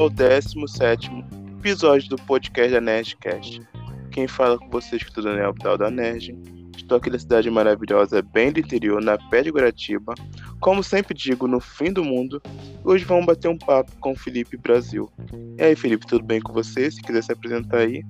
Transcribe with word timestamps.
ao 0.00 0.08
17 0.08 1.10
episódio 1.58 2.08
do 2.08 2.16
podcast 2.16 2.72
da 2.72 2.80
Nerdcast. 2.80 3.60
Quem 4.10 4.26
fala 4.26 4.58
com 4.58 4.70
vocês 4.70 5.02
que 5.02 5.10
é 5.14 5.20
o 5.20 5.22
Daniel 5.22 5.52
Vidal 5.52 5.76
da 5.76 5.90
Nerd. 5.90 6.34
Estou 6.74 6.96
aqui 6.96 7.10
na 7.10 7.18
cidade 7.18 7.50
maravilhosa, 7.50 8.22
bem 8.22 8.50
do 8.50 8.60
interior, 8.60 9.02
na 9.02 9.18
pé 9.28 9.42
de 9.42 9.50
Guaratiba. 9.50 10.14
Como 10.58 10.82
sempre 10.82 11.12
digo, 11.12 11.46
no 11.46 11.60
fim 11.60 11.92
do 11.92 12.02
mundo. 12.02 12.40
Hoje 12.82 13.04
vamos 13.04 13.26
bater 13.26 13.48
um 13.48 13.58
papo 13.58 13.92
com 14.00 14.12
o 14.12 14.16
Felipe 14.16 14.56
Brasil. 14.56 15.10
E 15.58 15.62
aí, 15.62 15.76
Felipe, 15.76 16.06
tudo 16.06 16.24
bem 16.24 16.40
com 16.40 16.52
você? 16.52 16.90
Se 16.90 17.02
quiser 17.02 17.22
se 17.22 17.32
apresentar 17.32 17.80
aí. 17.80 18.02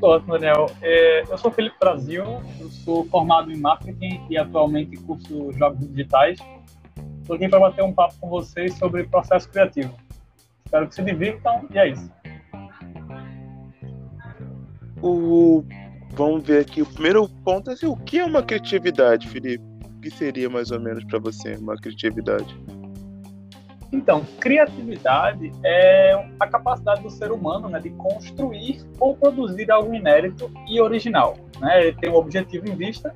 Ótimo, 0.00 0.34
Daniel. 0.34 0.66
É, 0.80 1.22
eu 1.22 1.36
sou 1.36 1.50
Felipe 1.50 1.76
Brasil, 1.80 2.24
eu 2.60 2.68
sou 2.84 3.04
formado 3.06 3.50
em 3.50 3.56
marketing 3.56 4.20
e 4.30 4.38
atualmente 4.38 4.96
curso 4.98 5.50
jogos 5.52 5.80
digitais. 5.88 6.38
Estou 7.22 7.36
aqui 7.36 7.48
para 7.48 7.60
bater 7.60 7.84
um 7.84 7.92
papo 7.92 8.14
com 8.20 8.28
vocês 8.28 8.74
sobre 8.74 9.04
processo 9.04 9.48
criativo. 9.48 9.94
Espero 10.64 10.88
que 10.88 10.94
se 10.96 11.02
divirtam 11.04 11.68
e 11.72 11.78
é 11.78 11.88
isso. 11.88 12.10
O... 15.00 15.64
Vamos 16.14 16.44
ver 16.44 16.62
aqui. 16.62 16.82
O 16.82 16.86
primeiro 16.86 17.28
ponto 17.44 17.70
é 17.70 17.74
assim, 17.74 17.86
o 17.86 17.96
que 17.96 18.18
é 18.18 18.24
uma 18.24 18.42
criatividade, 18.42 19.28
Felipe? 19.28 19.64
O 19.84 20.00
que 20.00 20.10
seria 20.10 20.50
mais 20.50 20.72
ou 20.72 20.80
menos 20.80 21.04
para 21.04 21.20
você 21.20 21.54
uma 21.54 21.76
criatividade? 21.76 22.60
Então, 23.92 24.24
criatividade 24.40 25.52
é 25.64 26.14
a 26.40 26.46
capacidade 26.48 27.02
do 27.02 27.10
ser 27.10 27.30
humano 27.30 27.68
né, 27.68 27.78
de 27.78 27.90
construir 27.90 28.80
ou 28.98 29.16
produzir 29.16 29.70
algo 29.70 29.94
inédito 29.94 30.50
e 30.66 30.80
original. 30.80 31.36
Né? 31.60 31.86
Ele 31.86 31.96
tem 31.96 32.10
um 32.10 32.14
objetivo 32.14 32.68
em 32.68 32.74
vista 32.74 33.14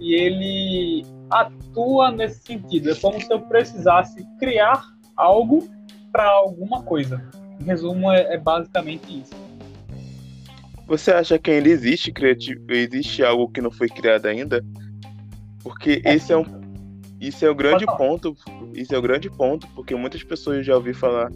e 0.00 0.14
ele 0.14 1.06
atua 1.30 2.10
nesse 2.10 2.40
sentido. 2.40 2.90
É 2.90 2.94
como 2.94 3.20
se 3.20 3.32
eu 3.32 3.40
precisasse 3.40 4.24
criar 4.38 4.84
algo 5.16 5.68
para 6.12 6.24
alguma 6.24 6.82
coisa. 6.82 7.22
Em 7.60 7.64
resumo, 7.64 8.10
é, 8.10 8.34
é, 8.34 8.38
basicamente 8.38 9.20
isso. 9.20 9.34
Você 10.86 11.10
acha 11.10 11.38
que 11.38 11.50
ainda 11.50 11.68
existe 11.68 12.10
criativo, 12.12 12.64
existe 12.70 13.22
algo 13.22 13.48
que 13.48 13.60
não 13.60 13.70
foi 13.70 13.88
criado 13.88 14.26
ainda? 14.26 14.64
Porque 15.62 16.00
é, 16.04 16.14
esse 16.14 16.32
é 16.32 16.36
um, 16.36 16.44
isso 17.20 17.44
é 17.44 17.50
o 17.50 17.54
grande 17.54 17.84
ponto. 17.84 18.36
Isso 18.74 18.94
é 18.94 18.98
o 18.98 19.02
grande 19.02 19.28
ponto, 19.28 19.66
porque 19.74 19.94
muitas 19.94 20.22
pessoas 20.22 20.64
já 20.64 20.76
ouvi 20.76 20.94
falar. 20.94 21.30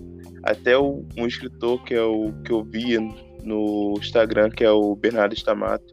Até 0.45 0.77
o, 0.77 1.05
um 1.17 1.27
escritor 1.27 1.83
que 1.85 1.95
é 1.95 2.03
o 2.03 2.33
que 2.45 2.53
eu 2.53 2.63
vi 2.63 2.99
no 3.43 3.95
Instagram, 3.99 4.51
que 4.51 4.65
é 4.65 4.71
o 4.71 4.95
Bernardo 4.95 5.35
Stamato, 5.35 5.93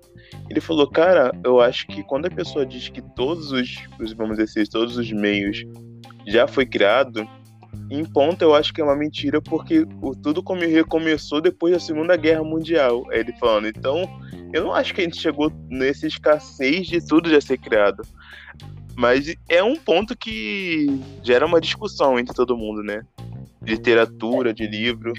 ele 0.49 0.59
falou, 0.59 0.89
cara, 0.89 1.31
eu 1.43 1.61
acho 1.61 1.85
que 1.87 2.03
quando 2.03 2.25
a 2.25 2.31
pessoa 2.31 2.65
diz 2.65 2.89
que 2.89 3.01
todos 3.01 3.51
os, 3.51 3.75
vamos 4.15 4.37
dizer 4.37 4.61
assim, 4.61 4.69
todos 4.69 4.97
os 4.97 5.11
meios 5.11 5.63
já 6.27 6.47
foi 6.47 6.65
criado, 6.65 7.27
em 7.89 8.03
ponto 8.03 8.41
eu 8.41 8.55
acho 8.55 8.73
que 8.73 8.81
é 8.81 8.83
uma 8.83 8.95
mentira, 8.95 9.41
porque 9.41 9.85
o, 10.01 10.15
tudo 10.15 10.41
como 10.41 10.61
recomeçou 10.61 11.41
depois 11.41 11.73
da 11.73 11.79
Segunda 11.79 12.15
Guerra 12.15 12.43
Mundial. 12.43 13.05
É 13.11 13.19
ele 13.19 13.33
falando, 13.33 13.67
então 13.67 14.03
eu 14.51 14.63
não 14.63 14.73
acho 14.73 14.93
que 14.93 15.01
a 15.01 15.03
gente 15.03 15.19
chegou 15.19 15.51
nessa 15.69 16.07
escassez 16.07 16.87
de 16.87 17.05
tudo 17.05 17.29
já 17.29 17.39
ser 17.39 17.57
criado. 17.57 18.03
Mas 18.95 19.33
é 19.47 19.63
um 19.63 19.75
ponto 19.75 20.17
que 20.17 20.87
gera 21.23 21.45
uma 21.45 21.61
discussão 21.61 22.19
entre 22.19 22.35
todo 22.35 22.57
mundo, 22.57 22.83
né? 22.83 23.03
Literatura, 23.61 24.53
de 24.53 24.67
livro. 24.67 25.13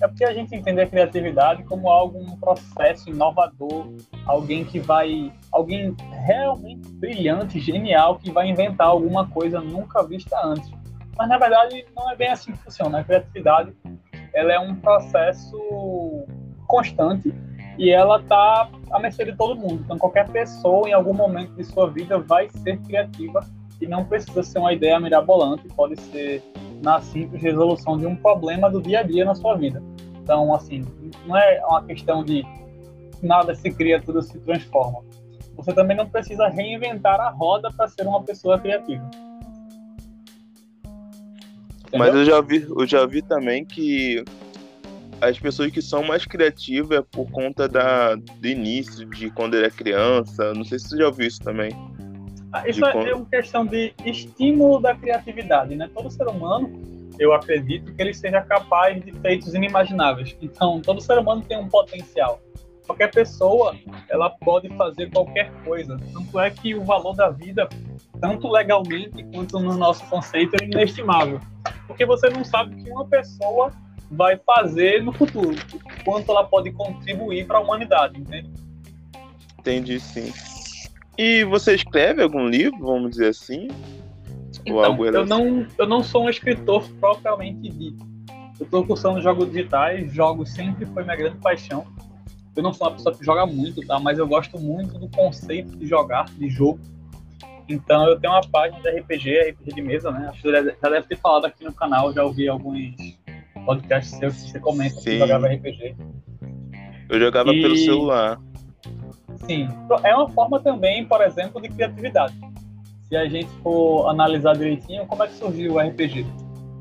É 0.00 0.06
porque 0.06 0.24
a 0.24 0.34
gente 0.34 0.54
entende 0.54 0.80
a 0.80 0.86
criatividade 0.86 1.64
como 1.64 1.88
algo, 1.88 2.18
um 2.18 2.36
processo 2.36 3.08
inovador, 3.08 3.94
alguém 4.26 4.64
que 4.64 4.78
vai, 4.78 5.32
alguém 5.50 5.94
realmente 6.26 6.92
brilhante, 6.92 7.58
genial, 7.58 8.18
que 8.18 8.30
vai 8.30 8.48
inventar 8.48 8.88
alguma 8.88 9.26
coisa 9.28 9.60
nunca 9.60 10.02
vista 10.06 10.38
antes. 10.44 10.70
Mas 11.16 11.28
na 11.28 11.38
verdade 11.38 11.86
não 11.96 12.10
é 12.10 12.16
bem 12.16 12.28
assim 12.28 12.52
que 12.52 12.58
funciona. 12.58 12.98
A 12.98 13.04
criatividade, 13.04 13.74
ela 14.34 14.52
é 14.52 14.58
um 14.58 14.76
processo 14.76 15.56
constante 16.66 17.34
e 17.78 17.90
ela 17.90 18.20
está 18.20 18.68
à 18.90 18.98
mercê 18.98 19.24
de 19.24 19.34
todo 19.34 19.58
mundo. 19.58 19.82
Então 19.84 19.98
qualquer 19.98 20.28
pessoa 20.28 20.88
em 20.88 20.92
algum 20.92 21.14
momento 21.14 21.54
de 21.54 21.64
sua 21.64 21.88
vida 21.88 22.18
vai 22.18 22.50
ser 22.50 22.78
criativa 22.82 23.40
e 23.80 23.86
não 23.86 24.04
precisa 24.04 24.42
ser 24.42 24.58
uma 24.58 24.72
ideia 24.72 25.00
mirabolante, 25.00 25.68
pode 25.68 25.98
ser 26.00 26.42
na 26.82 27.00
simples 27.00 27.42
resolução 27.42 27.98
de 27.98 28.06
um 28.06 28.16
problema 28.16 28.70
do 28.70 28.80
dia 28.80 29.00
a 29.00 29.02
dia 29.02 29.24
na 29.24 29.34
sua 29.34 29.56
vida. 29.56 29.82
Então, 30.22 30.54
assim, 30.54 30.84
não 31.26 31.36
é 31.36 31.60
uma 31.66 31.84
questão 31.84 32.24
de 32.24 32.44
nada 33.22 33.54
se 33.54 33.70
cria, 33.70 34.00
tudo 34.00 34.22
se 34.22 34.38
transforma. 34.40 35.00
Você 35.56 35.72
também 35.72 35.96
não 35.96 36.08
precisa 36.08 36.48
reinventar 36.48 37.20
a 37.20 37.30
roda 37.30 37.70
para 37.72 37.88
ser 37.88 38.06
uma 38.06 38.22
pessoa 38.22 38.58
criativa. 38.58 39.08
Entendeu? 41.86 41.98
Mas 41.98 42.14
eu 42.14 42.24
já 42.24 42.40
vi, 42.40 42.66
eu 42.68 42.86
já 42.86 43.06
vi 43.06 43.22
também 43.22 43.64
que 43.64 44.22
as 45.20 45.38
pessoas 45.38 45.70
que 45.70 45.80
são 45.80 46.02
mais 46.02 46.26
criativas 46.26 46.98
é 46.98 47.02
por 47.02 47.30
conta 47.30 47.68
da, 47.68 48.14
do 48.16 48.46
início, 48.46 49.08
de 49.08 49.30
quando 49.30 49.54
ele 49.54 49.66
é 49.66 49.70
criança. 49.70 50.52
Não 50.52 50.64
sei 50.64 50.78
se 50.78 50.88
você 50.88 50.98
já 50.98 51.06
ouviu 51.06 51.26
isso 51.26 51.40
também. 51.40 51.70
Ah, 52.52 52.68
isso 52.68 52.84
é, 52.84 52.92
quando... 52.92 53.06
é 53.06 53.14
uma 53.14 53.26
questão 53.26 53.66
de 53.66 53.92
estímulo 54.04 54.80
da 54.80 54.94
criatividade, 54.94 55.74
né? 55.74 55.90
Todo 55.92 56.10
ser 56.10 56.26
humano, 56.26 56.70
eu 57.18 57.32
acredito 57.32 57.94
que 57.94 58.02
ele 58.02 58.14
seja 58.14 58.40
capaz 58.42 59.02
de 59.04 59.12
feitos 59.12 59.54
inimagináveis. 59.54 60.36
Então, 60.40 60.80
todo 60.80 61.00
ser 61.00 61.18
humano 61.18 61.42
tem 61.42 61.58
um 61.58 61.68
potencial. 61.68 62.40
Qualquer 62.86 63.10
pessoa, 63.10 63.74
ela 64.08 64.30
pode 64.30 64.68
fazer 64.76 65.10
qualquer 65.10 65.50
coisa. 65.64 65.98
Tanto 66.12 66.38
é 66.38 66.50
que 66.50 66.74
o 66.74 66.84
valor 66.84 67.14
da 67.14 67.30
vida, 67.30 67.68
tanto 68.20 68.48
legalmente 68.48 69.24
quanto 69.34 69.58
no 69.58 69.76
nosso 69.76 70.06
conceito, 70.06 70.54
é 70.60 70.64
inestimável. 70.64 71.40
Porque 71.86 72.06
você 72.06 72.28
não 72.28 72.44
sabe 72.44 72.76
que 72.76 72.90
uma 72.90 73.04
pessoa 73.04 73.72
vai 74.08 74.38
fazer 74.38 75.02
no 75.02 75.12
futuro, 75.12 75.56
quanto 76.04 76.30
ela 76.30 76.44
pode 76.44 76.70
contribuir 76.70 77.44
para 77.44 77.58
a 77.58 77.60
humanidade, 77.60 78.20
entende? 78.20 78.52
Entendi, 79.58 79.98
sim. 79.98 80.32
E 81.18 81.44
você 81.44 81.74
escreve 81.74 82.22
algum 82.22 82.46
livro, 82.46 82.78
vamos 82.78 83.10
dizer 83.10 83.28
assim? 83.28 83.68
Então, 84.64 85.04
eu 85.04 85.26
não, 85.26 85.66
eu 85.78 85.86
não 85.86 86.02
sou 86.02 86.24
um 86.24 86.30
escritor 86.30 86.88
propriamente 87.00 87.68
dito. 87.68 88.04
Eu 88.58 88.64
estou 88.64 88.86
cursando 88.86 89.20
jogos 89.20 89.50
digitais, 89.50 90.12
jogos 90.12 90.52
sempre 90.52 90.86
foi 90.86 91.04
minha 91.04 91.16
grande 91.16 91.36
paixão. 91.38 91.86
Eu 92.54 92.62
não 92.62 92.72
sou 92.72 92.86
uma 92.86 92.94
pessoa 92.94 93.14
que 93.14 93.24
joga 93.24 93.44
muito, 93.44 93.86
tá? 93.86 94.00
Mas 94.00 94.18
eu 94.18 94.26
gosto 94.26 94.58
muito 94.58 94.98
do 94.98 95.08
conceito 95.10 95.76
de 95.76 95.86
jogar, 95.86 96.24
de 96.24 96.48
jogo. 96.48 96.80
Então 97.68 98.08
eu 98.08 98.18
tenho 98.18 98.32
uma 98.32 98.46
página 98.48 98.80
de 98.80 99.00
RPG, 99.00 99.50
RPG 99.50 99.74
de 99.74 99.82
mesa, 99.82 100.10
né? 100.10 100.28
Acho 100.30 100.42
que 100.42 100.50
já 100.50 100.88
deve 100.88 101.06
ter 101.06 101.16
falado 101.16 101.44
aqui 101.44 101.64
no 101.64 101.72
canal, 101.72 102.12
já 102.12 102.24
ouvi 102.24 102.48
alguns 102.48 102.94
podcasts 103.64 104.18
seus 104.18 104.34
que 104.34 104.50
você 104.52 104.60
comenta 104.60 104.94
Sim. 104.96 105.02
que 105.02 105.18
jogava 105.18 105.48
RPG. 105.48 105.96
Eu 107.08 107.20
jogava 107.20 107.52
e... 107.52 107.60
pelo 107.60 107.76
celular. 107.76 108.40
Sim, 109.46 109.68
é 110.02 110.14
uma 110.14 110.28
forma 110.28 110.60
também, 110.60 111.04
por 111.06 111.22
exemplo, 111.22 111.60
de 111.60 111.68
criatividade. 111.68 112.34
Se 113.08 113.16
a 113.16 113.26
gente 113.26 113.48
for 113.62 114.08
analisar 114.08 114.54
direitinho, 114.54 115.06
como 115.06 115.22
é 115.22 115.28
que 115.28 115.34
surgiu 115.34 115.74
o 115.74 115.78
RPG? 115.78 116.26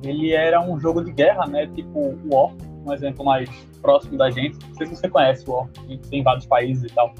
Ele 0.03 0.33
era 0.33 0.59
um 0.59 0.79
jogo 0.79 1.03
de 1.03 1.11
guerra, 1.11 1.45
né? 1.45 1.67
Tipo 1.67 1.99
o 1.99 2.19
War, 2.33 2.51
um 2.85 2.91
exemplo 2.91 3.23
mais 3.23 3.49
próximo 3.81 4.17
da 4.17 4.31
gente. 4.31 4.57
Não 4.67 4.75
sei 4.75 4.87
se 4.87 4.95
você 4.95 5.07
conhece 5.07 5.47
o 5.47 5.53
War, 5.53 5.69
tem 6.09 6.23
vários 6.23 6.47
países 6.47 6.91
e 6.91 6.95
tal. 6.95 7.13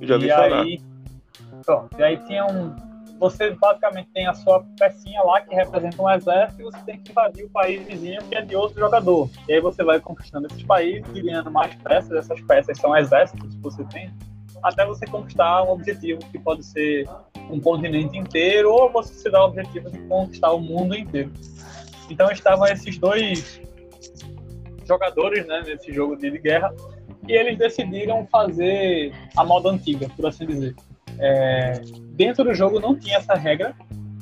Eu 0.00 0.08
já 0.08 0.14
ouvi 0.14 0.26
e 0.26 0.30
falar. 0.30 0.62
Aí, 0.62 0.80
pronto, 1.64 1.98
e 1.98 2.02
aí 2.02 2.16
tinha 2.26 2.46
um, 2.46 2.74
você 3.18 3.50
basicamente 3.50 4.08
tem 4.14 4.26
a 4.26 4.34
sua 4.34 4.64
pecinha 4.78 5.22
lá 5.22 5.40
que 5.40 5.54
representa 5.54 6.00
um 6.00 6.10
exército 6.10 6.60
e 6.60 6.64
você 6.64 6.78
tem 6.86 6.98
que 6.98 7.10
invadir 7.10 7.44
o 7.44 7.50
país 7.50 7.86
vizinho 7.86 8.22
que 8.24 8.34
é 8.36 8.42
de 8.42 8.54
outro 8.54 8.78
jogador. 8.78 9.28
E 9.48 9.54
aí 9.54 9.60
você 9.60 9.82
vai 9.82 10.00
conquistando 10.00 10.46
esses 10.46 10.62
países 10.62 11.04
e 11.14 11.22
ganhando 11.22 11.50
mais 11.50 11.74
peças. 11.76 12.12
Essas 12.12 12.40
peças 12.42 12.78
são 12.78 12.96
exércitos 12.96 13.54
que 13.54 13.60
você 13.60 13.84
tem 13.84 14.12
até 14.62 14.84
você 14.84 15.06
conquistar 15.06 15.62
um 15.62 15.70
objetivo 15.70 16.20
que 16.30 16.38
pode 16.38 16.64
ser 16.64 17.08
um 17.50 17.60
continente 17.60 18.16
inteiro 18.16 18.72
ou 18.72 18.90
você 18.90 19.14
se 19.14 19.30
dá 19.30 19.44
o 19.44 19.48
objetivo 19.48 19.90
de 19.90 19.98
conquistar 20.00 20.52
o 20.52 20.60
mundo 20.60 20.96
inteiro. 20.96 21.32
Então 22.10 22.30
estavam 22.30 22.66
esses 22.66 22.98
dois 22.98 23.60
jogadores 24.86 25.46
né, 25.46 25.62
nesse 25.66 25.92
jogo 25.92 26.16
de 26.16 26.30
guerra 26.38 26.74
e 27.26 27.32
eles 27.32 27.58
decidiram 27.58 28.26
fazer 28.26 29.12
a 29.36 29.44
moda 29.44 29.68
antiga, 29.68 30.08
por 30.16 30.26
assim 30.26 30.46
dizer. 30.46 30.74
É, 31.18 31.80
dentro 32.12 32.44
do 32.44 32.54
jogo 32.54 32.78
não 32.80 32.96
tinha 32.96 33.18
essa 33.18 33.34
regra, 33.34 33.74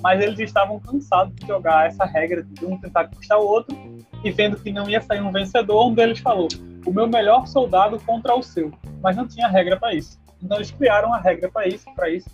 mas 0.02 0.20
eles 0.20 0.38
estavam 0.38 0.78
cansados 0.80 1.34
de 1.34 1.46
jogar 1.46 1.86
essa 1.86 2.04
regra 2.04 2.42
de 2.42 2.64
um 2.64 2.78
tentar 2.78 3.08
conquistar 3.08 3.38
o 3.38 3.46
outro 3.46 3.76
e 4.24 4.30
vendo 4.30 4.56
que 4.56 4.72
não 4.72 4.88
ia 4.88 5.00
sair 5.00 5.20
um 5.20 5.32
vencedor, 5.32 5.86
um 5.86 5.94
deles 5.94 6.18
falou: 6.18 6.48
o 6.86 6.92
meu 6.92 7.06
melhor 7.06 7.46
soldado 7.46 7.98
contra 8.00 8.34
o 8.34 8.42
seu, 8.42 8.72
mas 9.02 9.16
não 9.16 9.26
tinha 9.26 9.48
regra 9.48 9.76
para 9.76 9.94
isso. 9.94 10.18
Então 10.42 10.56
eles 10.58 10.70
criaram 10.70 11.12
a 11.12 11.18
regra 11.18 11.50
para 11.50 11.66
isso, 11.66 11.86
para 11.94 12.10
isso, 12.10 12.28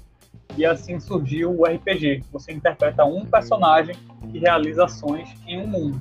e 0.57 0.67
assim 0.67 0.99
surgiu 1.01 1.59
o 1.59 1.65
RPG. 1.65 2.25
Você 2.33 2.53
interpreta 2.53 3.05
um 3.05 3.25
personagem 3.25 3.95
que 4.31 4.39
realiza 4.39 4.85
ações 4.85 5.35
em 5.47 5.61
um 5.61 5.67
mundo. 5.67 6.01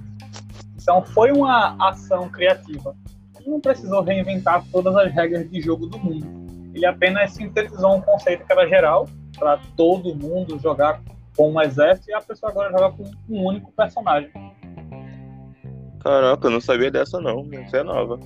Então 0.81 1.03
foi 1.03 1.31
uma 1.31 1.75
ação 1.89 2.27
criativa. 2.29 2.95
Ele 3.39 3.49
não 3.49 3.61
precisou 3.61 4.01
reinventar 4.01 4.63
todas 4.71 4.95
as 4.95 5.11
regras 5.13 5.49
de 5.49 5.61
jogo 5.61 5.87
do 5.87 5.97
mundo 5.97 6.40
ele 6.73 6.85
apenas 6.85 7.31
sintetizou 7.31 7.95
um 7.95 8.01
conceito 8.01 8.45
que 8.45 8.51
era 8.51 8.67
geral 8.67 9.07
para 9.37 9.59
todo 9.75 10.15
mundo 10.15 10.59
jogar 10.59 11.01
com 11.35 11.51
um 11.51 11.61
exército 11.61 12.09
e 12.09 12.13
a 12.13 12.21
pessoa 12.21 12.51
agora 12.51 12.71
joga 12.71 12.95
com 12.95 13.03
um 13.29 13.45
único 13.45 13.71
personagem. 13.71 14.31
Caraca, 15.99 16.47
eu 16.47 16.51
não 16.51 16.61
sabia 16.61 16.89
dessa 16.89 17.19
não. 17.19 17.47
Essa 17.51 17.77
é 17.77 17.83
nova. 17.83 18.19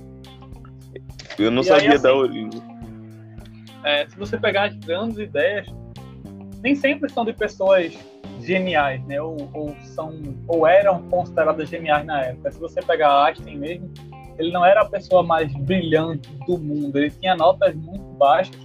Eu 1.38 1.50
não 1.50 1.62
e 1.62 1.64
sabia 1.64 1.90
aí, 1.90 1.94
assim, 1.94 2.02
da 2.02 2.14
origem. 2.14 2.62
É, 3.84 4.08
se 4.08 4.16
você 4.16 4.38
pegar 4.38 4.64
as 4.64 4.76
grandes 4.76 5.18
ideias, 5.18 5.66
nem 6.62 6.74
sempre 6.74 7.10
são 7.10 7.24
de 7.24 7.32
pessoas 7.32 7.96
geniais, 8.40 9.04
né? 9.06 9.20
Ou, 9.20 9.36
ou, 9.52 9.76
são, 9.82 10.12
ou 10.48 10.66
eram 10.66 11.02
consideradas 11.08 11.68
geniais 11.68 12.04
na 12.06 12.22
época. 12.22 12.50
Se 12.50 12.58
você 12.58 12.80
pegar 12.80 13.26
Einstein 13.26 13.58
mesmo, 13.58 13.92
ele 14.38 14.50
não 14.52 14.64
era 14.64 14.82
a 14.82 14.84
pessoa 14.84 15.22
mais 15.22 15.52
brilhante 15.54 16.30
do 16.46 16.58
mundo. 16.58 16.96
Ele 16.96 17.10
tinha 17.10 17.36
notas 17.36 17.74
muito 17.74 18.05
baixas. 18.16 18.56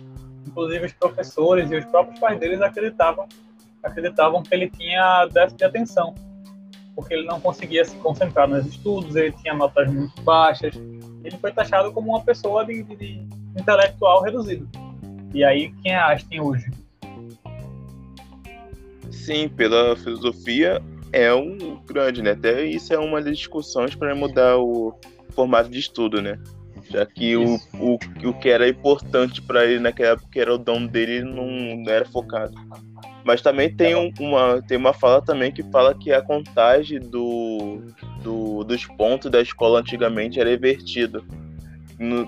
Inclusive 0.47 0.87
os 0.87 0.93
professores 0.93 1.69
e 1.71 1.77
os 1.77 1.85
próprios 1.85 2.19
pais 2.19 2.39
deles 2.39 2.61
acreditavam 2.61 3.27
acreditavam 3.83 4.43
que 4.43 4.53
ele 4.53 4.69
tinha 4.69 5.25
déficit 5.25 5.57
de 5.57 5.63
atenção, 5.65 6.13
porque 6.95 7.13
ele 7.13 7.25
não 7.25 7.39
conseguia 7.39 7.83
se 7.83 7.95
concentrar 7.97 8.47
nos 8.47 8.65
estudos, 8.65 9.15
ele 9.15 9.31
tinha 9.31 9.53
notas 9.53 9.91
muito 9.91 10.21
baixas. 10.21 10.75
Ele 11.23 11.37
foi 11.37 11.51
taxado 11.51 11.91
como 11.91 12.11
uma 12.11 12.21
pessoa 12.21 12.65
de, 12.65 12.83
de, 12.83 12.95
de 12.95 13.27
intelectual 13.57 14.21
reduzido. 14.21 14.69
E 15.33 15.43
aí, 15.43 15.71
quem 15.81 15.93
é 15.93 15.99
Einstein 15.99 16.41
hoje? 16.41 16.71
Sim, 19.09 19.47
pela 19.49 19.95
filosofia 19.95 20.81
é 21.13 21.33
um 21.33 21.77
grande, 21.85 22.21
né? 22.21 22.31
Até 22.31 22.65
isso 22.65 22.93
é 22.93 22.99
uma 22.99 23.21
das 23.21 23.37
discussões 23.37 23.95
para 23.95 24.13
mudar 24.15 24.57
o 24.57 24.93
formato 25.29 25.69
de 25.69 25.79
estudo, 25.79 26.21
né? 26.21 26.39
Já 26.91 27.05
que 27.05 27.37
o, 27.37 27.55
o, 27.79 27.97
o 28.25 28.33
que 28.33 28.49
era 28.49 28.67
importante 28.67 29.41
para 29.41 29.65
ele 29.65 29.79
naquela 29.79 30.11
época, 30.11 30.27
que 30.29 30.39
era 30.39 30.53
o 30.53 30.57
dom 30.57 30.85
dele, 30.85 31.23
não, 31.23 31.47
não 31.77 31.91
era 31.91 32.05
focado. 32.05 32.53
Mas 33.23 33.41
também 33.41 33.73
tem 33.73 33.95
um, 33.95 34.11
uma, 34.19 34.61
tem 34.61 34.77
uma 34.77 34.93
fala 34.93 35.21
também 35.21 35.51
que 35.51 35.63
fala 35.71 35.95
que 35.95 36.11
a 36.11 36.21
contagem 36.21 36.99
do, 36.99 37.81
do, 38.21 38.63
dos 38.63 38.85
pontos 38.85 39.31
da 39.31 39.41
escola 39.41 39.79
antigamente 39.79 40.39
era 40.39 40.53
invertida. 40.53 41.23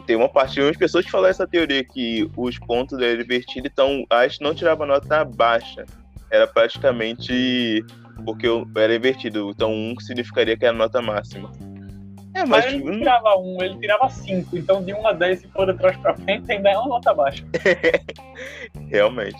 Tem 0.06 0.15
uma 0.15 0.30
parte 0.30 0.54
de 0.54 0.62
umas 0.62 0.77
pessoas 0.77 1.04
que 1.04 1.12
falam 1.12 1.30
essa 1.30 1.48
teoria 1.48 1.83
que 1.83 2.30
os 2.38 2.60
pontos 2.60 3.00
eram 3.00 3.21
invertidos, 3.21 3.69
então 3.71 4.06
acho 4.10 4.38
que 4.38 4.44
não 4.44 4.54
tirava 4.54 4.86
nota 4.86 5.25
baixa. 5.25 5.83
Era 6.30 6.48
praticamente 6.48 7.83
porque 8.24 8.48
era 8.75 8.95
invertido. 8.95 9.50
Então 9.50 9.74
um 9.74 10.00
significaria 10.00 10.56
que 10.56 10.63
era 10.63 10.75
a 10.75 10.77
nota 10.77 11.01
máxima. 11.01 11.51
É, 12.33 12.45
mas, 12.45 12.65
mas 12.65 12.74
ele 12.74 12.83
não 12.83 12.97
tirava 12.97 13.35
um, 13.38 13.62
ele 13.62 13.77
tirava 13.77 14.09
cinco. 14.09 14.57
Então 14.57 14.83
de 14.83 14.94
1 14.94 15.07
a 15.07 15.13
10, 15.13 15.39
se 15.39 15.47
for 15.50 15.71
de 15.71 15.77
trás 15.77 15.95
pra 15.97 16.15
frente, 16.15 16.51
ainda 16.51 16.69
é 16.69 16.77
uma 16.77 16.88
nota 16.88 17.13
baixa. 17.13 17.45
Realmente. 18.89 19.38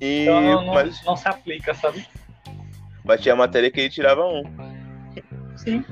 E, 0.00 0.22
então 0.22 0.40
não, 0.40 0.66
mas... 0.74 1.02
não 1.04 1.16
se 1.16 1.26
aplica, 1.28 1.72
sabe? 1.74 2.06
Mas 3.04 3.20
tinha 3.20 3.36
matéria 3.36 3.70
que 3.70 3.80
ele 3.80 3.90
tirava 3.90 4.24
um. 4.24 4.42
Sim. 5.56 5.84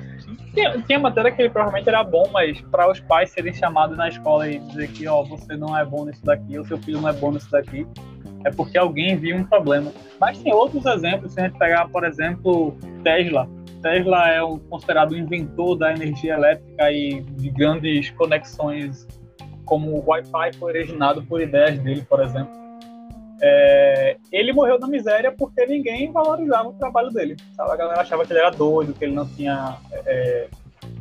Tinha, 0.54 0.82
tinha 0.82 0.98
matéria 0.98 1.30
que 1.30 1.40
ele 1.40 1.50
provavelmente 1.50 1.88
era 1.88 2.04
bom, 2.04 2.28
mas 2.30 2.60
para 2.62 2.90
os 2.90 3.00
pais 3.00 3.30
serem 3.30 3.54
chamados 3.54 3.96
na 3.96 4.08
escola 4.08 4.48
e 4.48 4.58
dizer 4.58 4.88
que 4.88 5.06
ó, 5.08 5.22
você 5.22 5.56
não 5.56 5.76
é 5.76 5.84
bom 5.84 6.04
nisso 6.04 6.22
daqui, 6.24 6.58
ou 6.58 6.64
seu 6.64 6.76
filho 6.78 7.00
não 7.00 7.08
é 7.08 7.12
bom 7.12 7.32
nisso 7.32 7.50
daqui, 7.50 7.86
é 8.44 8.50
porque 8.50 8.76
alguém 8.76 9.16
viu 9.16 9.36
um 9.36 9.44
problema. 9.44 9.92
Mas 10.20 10.38
tem 10.38 10.52
outros 10.52 10.84
exemplos, 10.84 11.32
se 11.32 11.40
a 11.40 11.44
gente 11.44 11.58
pegar, 11.58 11.88
por 11.88 12.04
exemplo, 12.04 12.76
Tesla. 13.02 13.48
Tesla 13.82 14.30
é 14.30 14.42
um, 14.42 14.58
considerado 14.58 15.12
o 15.12 15.16
inventor 15.16 15.76
da 15.76 15.92
energia 15.92 16.34
elétrica 16.34 16.90
e 16.92 17.20
de 17.20 17.50
grandes 17.50 18.10
conexões, 18.10 19.06
como 19.64 19.90
o 19.90 20.04
Wi-Fi 20.08 20.56
foi 20.58 20.72
originado 20.72 21.22
por 21.24 21.40
ideias 21.40 21.78
dele, 21.78 22.02
por 22.08 22.20
exemplo. 22.20 22.62
É, 23.44 24.16
ele 24.30 24.52
morreu 24.52 24.78
na 24.78 24.86
miséria 24.86 25.34
porque 25.36 25.66
ninguém 25.66 26.12
valorizava 26.12 26.68
o 26.68 26.74
trabalho 26.74 27.10
dele. 27.10 27.36
Sabe? 27.56 27.72
A 27.72 27.76
galera 27.76 28.00
achava 28.00 28.24
que 28.24 28.32
ele 28.32 28.38
era 28.38 28.50
doido, 28.50 28.94
que 28.94 29.04
ele 29.04 29.14
não 29.14 29.26
tinha. 29.26 29.76
É, 30.06 30.48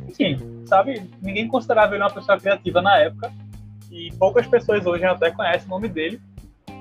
enfim, 0.08 0.36
sabe? 0.66 1.08
Ninguém 1.22 1.46
considerava 1.46 1.94
ele 1.94 2.02
uma 2.02 2.10
pessoa 2.10 2.38
criativa 2.38 2.82
na 2.82 2.98
época. 2.98 3.32
E 3.92 4.10
poucas 4.18 4.46
pessoas 4.46 4.84
hoje 4.84 5.04
até 5.04 5.30
conhecem 5.30 5.68
o 5.68 5.70
nome 5.70 5.86
dele, 5.88 6.20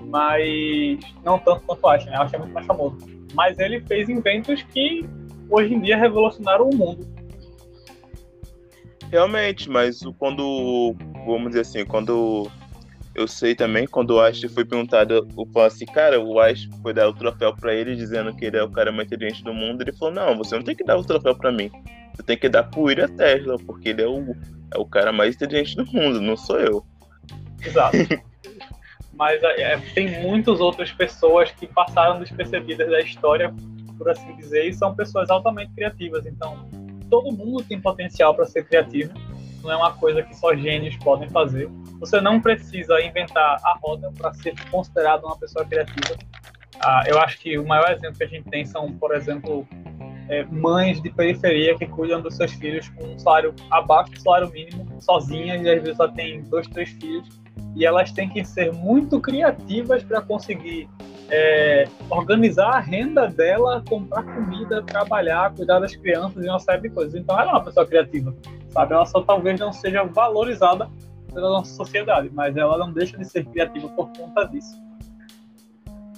mas 0.05 0.99
não 1.23 1.37
tanto 1.37 1.61
quanto 1.61 1.87
Einstein. 1.87 2.11
Né? 2.11 2.29
É 2.33 2.37
muito 2.39 2.53
mais 2.53 2.65
famoso. 2.65 2.97
Mas 3.35 3.59
ele 3.59 3.81
fez 3.81 4.09
inventos 4.09 4.63
que 4.63 5.07
hoje 5.51 5.73
em 5.73 5.81
dia 5.81 5.97
revolucionaram 5.97 6.69
o 6.69 6.75
mundo. 6.75 7.07
Realmente, 9.11 9.69
mas 9.69 10.01
quando, 10.17 10.95
vamos 11.25 11.49
dizer 11.49 11.61
assim, 11.61 11.85
quando 11.85 12.49
eu 13.13 13.27
sei 13.27 13.53
também, 13.53 13.85
quando 13.85 14.11
o 14.11 14.21
Ash 14.21 14.41
foi 14.53 14.63
perguntado, 14.63 15.27
o 15.35 15.45
falou 15.47 15.67
assim, 15.67 15.85
cara, 15.85 16.19
o 16.19 16.39
Ash 16.39 16.69
foi 16.81 16.93
dar 16.93 17.09
o 17.09 17.13
troféu 17.13 17.53
para 17.53 17.75
ele, 17.75 17.95
dizendo 17.95 18.33
que 18.33 18.45
ele 18.45 18.57
é 18.57 18.63
o 18.63 18.71
cara 18.71 18.91
mais 18.91 19.07
inteligente 19.07 19.43
do 19.43 19.53
mundo. 19.53 19.81
Ele 19.81 19.91
falou, 19.91 20.13
não, 20.13 20.37
você 20.37 20.55
não 20.55 20.63
tem 20.63 20.75
que 20.75 20.83
dar 20.83 20.97
o 20.97 21.03
troféu 21.03 21.35
para 21.35 21.51
mim. 21.51 21.69
Você 22.15 22.23
tem 22.23 22.37
que 22.37 22.47
dar 22.47 22.63
pro 22.63 22.83
William 22.83 23.09
Tesla, 23.09 23.57
porque 23.65 23.89
ele 23.89 24.01
é 24.01 24.07
o, 24.07 24.35
é 24.73 24.77
o 24.77 24.85
cara 24.85 25.11
mais 25.11 25.35
inteligente 25.35 25.75
do 25.75 25.85
mundo, 25.85 26.21
não 26.21 26.37
sou 26.37 26.57
eu. 26.59 26.85
Exato. 27.61 27.97
Mas 29.13 29.43
é, 29.43 29.77
tem 29.93 30.21
muitas 30.21 30.59
outras 30.59 30.91
pessoas 30.91 31.51
que 31.51 31.67
passaram 31.67 32.19
despercebidas 32.19 32.89
da 32.89 33.01
história, 33.01 33.53
por 34.01 34.09
assim 34.09 34.35
dizer, 34.35 34.67
e 34.67 34.73
são 34.73 34.95
pessoas 34.95 35.29
altamente 35.29 35.71
criativas. 35.73 36.25
Então, 36.25 36.67
todo 37.09 37.31
mundo 37.31 37.63
tem 37.63 37.79
potencial 37.79 38.33
para 38.33 38.45
ser 38.45 38.65
criativo. 38.65 39.13
Não 39.61 39.71
é 39.71 39.75
uma 39.75 39.93
coisa 39.93 40.23
que 40.23 40.35
só 40.35 40.55
gênios 40.55 40.97
podem 40.97 41.29
fazer 41.29 41.69
você 42.01 42.19
não 42.19 42.41
precisa 42.41 42.99
inventar 42.99 43.59
a 43.63 43.77
roda 43.79 44.11
para 44.17 44.33
ser 44.33 44.55
considerado 44.71 45.23
uma 45.23 45.37
pessoa 45.37 45.63
criativa. 45.63 46.17
Ah, 46.83 47.03
eu 47.05 47.19
acho 47.19 47.39
que 47.39 47.59
o 47.59 47.67
maior 47.67 47.91
exemplo 47.91 48.17
que 48.17 48.23
a 48.23 48.27
gente 48.27 48.49
tem 48.49 48.65
são, 48.65 48.91
por 48.93 49.13
exemplo, 49.13 49.67
é, 50.27 50.43
mães 50.45 50.99
de 50.99 51.11
periferia 51.11 51.77
que 51.77 51.85
cuidam 51.85 52.19
dos 52.19 52.35
seus 52.35 52.53
filhos 52.53 52.89
com 52.89 53.05
um 53.05 53.19
salário 53.19 53.53
abaixo 53.69 54.13
do 54.13 54.19
salário 54.19 54.49
mínimo, 54.49 54.99
sozinhas, 54.99 55.63
e 55.63 55.69
às 55.69 55.79
vezes 55.79 55.95
só 55.95 56.07
tem 56.07 56.41
dois, 56.41 56.67
três 56.69 56.89
filhos, 56.89 57.29
e 57.75 57.85
elas 57.85 58.11
têm 58.11 58.29
que 58.29 58.43
ser 58.43 58.71
muito 58.73 59.19
criativas 59.19 60.03
para 60.03 60.21
conseguir 60.21 60.89
é, 61.29 61.87
organizar 62.09 62.71
a 62.71 62.79
renda 62.79 63.27
dela, 63.27 63.81
comprar 63.87 64.23
comida, 64.23 64.83
trabalhar, 64.83 65.53
cuidar 65.53 65.79
das 65.79 65.95
crianças 65.95 66.43
e 66.43 66.49
uma 66.49 66.59
série 66.59 66.81
de 66.81 66.89
coisas. 66.89 67.15
Então 67.15 67.39
ela 67.39 67.51
é 67.51 67.53
uma 67.53 67.63
pessoa 67.63 67.85
criativa, 67.85 68.35
sabe? 68.69 68.93
Ela 68.93 69.05
só 69.05 69.21
talvez 69.21 69.59
não 69.59 69.71
seja 69.71 70.03
valorizada 70.03 70.89
pela 71.33 71.49
nossa 71.49 71.73
sociedade, 71.73 72.29
mas 72.33 72.57
ela 72.57 72.77
não 72.77 72.91
deixa 72.91 73.17
de 73.17 73.25
ser 73.25 73.45
criativa 73.45 73.87
por 73.89 74.11
conta 74.11 74.43
disso. 74.45 74.77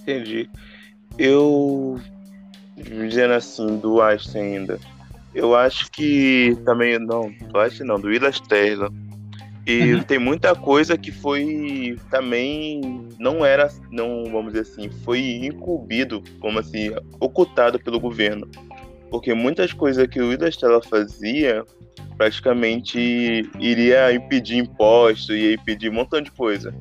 Entendi. 0.01 0.49
Eu, 1.17 1.99
dizendo 2.75 3.35
assim, 3.35 3.77
do 3.77 4.01
Einstein 4.01 4.57
ainda, 4.57 4.79
eu 5.35 5.55
acho 5.55 5.91
que 5.91 6.57
também, 6.65 6.97
não, 6.97 7.31
do 7.51 7.59
Einstein 7.59 7.87
não, 7.87 7.99
do 7.99 8.07
Willis 8.07 8.39
Tesla, 8.41 8.89
e 9.65 9.93
uhum. 9.93 10.03
tem 10.03 10.20
muita 10.20 10.53
coisa 10.53 10.98
que 10.98 11.12
foi 11.12 11.98
também 12.12 13.08
não 13.17 13.46
era, 13.46 13.70
não 13.89 14.25
vamos 14.25 14.53
dizer 14.53 14.62
assim, 14.62 14.89
foi 15.03 15.46
incumbido, 15.46 16.22
como 16.39 16.60
assim, 16.60 16.91
ocultado 17.20 17.79
pelo 17.79 18.00
governo. 18.00 18.50
Porque 19.10 19.34
muitas 19.34 19.72
coisas 19.72 20.05
que 20.08 20.20
o 20.20 20.29
Willis 20.29 20.58
Tesla 20.58 20.82
fazia 20.82 21.63
praticamente 22.17 23.50
iria 23.60 24.13
impedir 24.13 24.58
imposto, 24.58 25.34
ia 25.34 25.53
impedir 25.53 25.89
um 25.89 25.93
montão 25.93 26.22
de 26.22 26.32
coisa. 26.32 26.74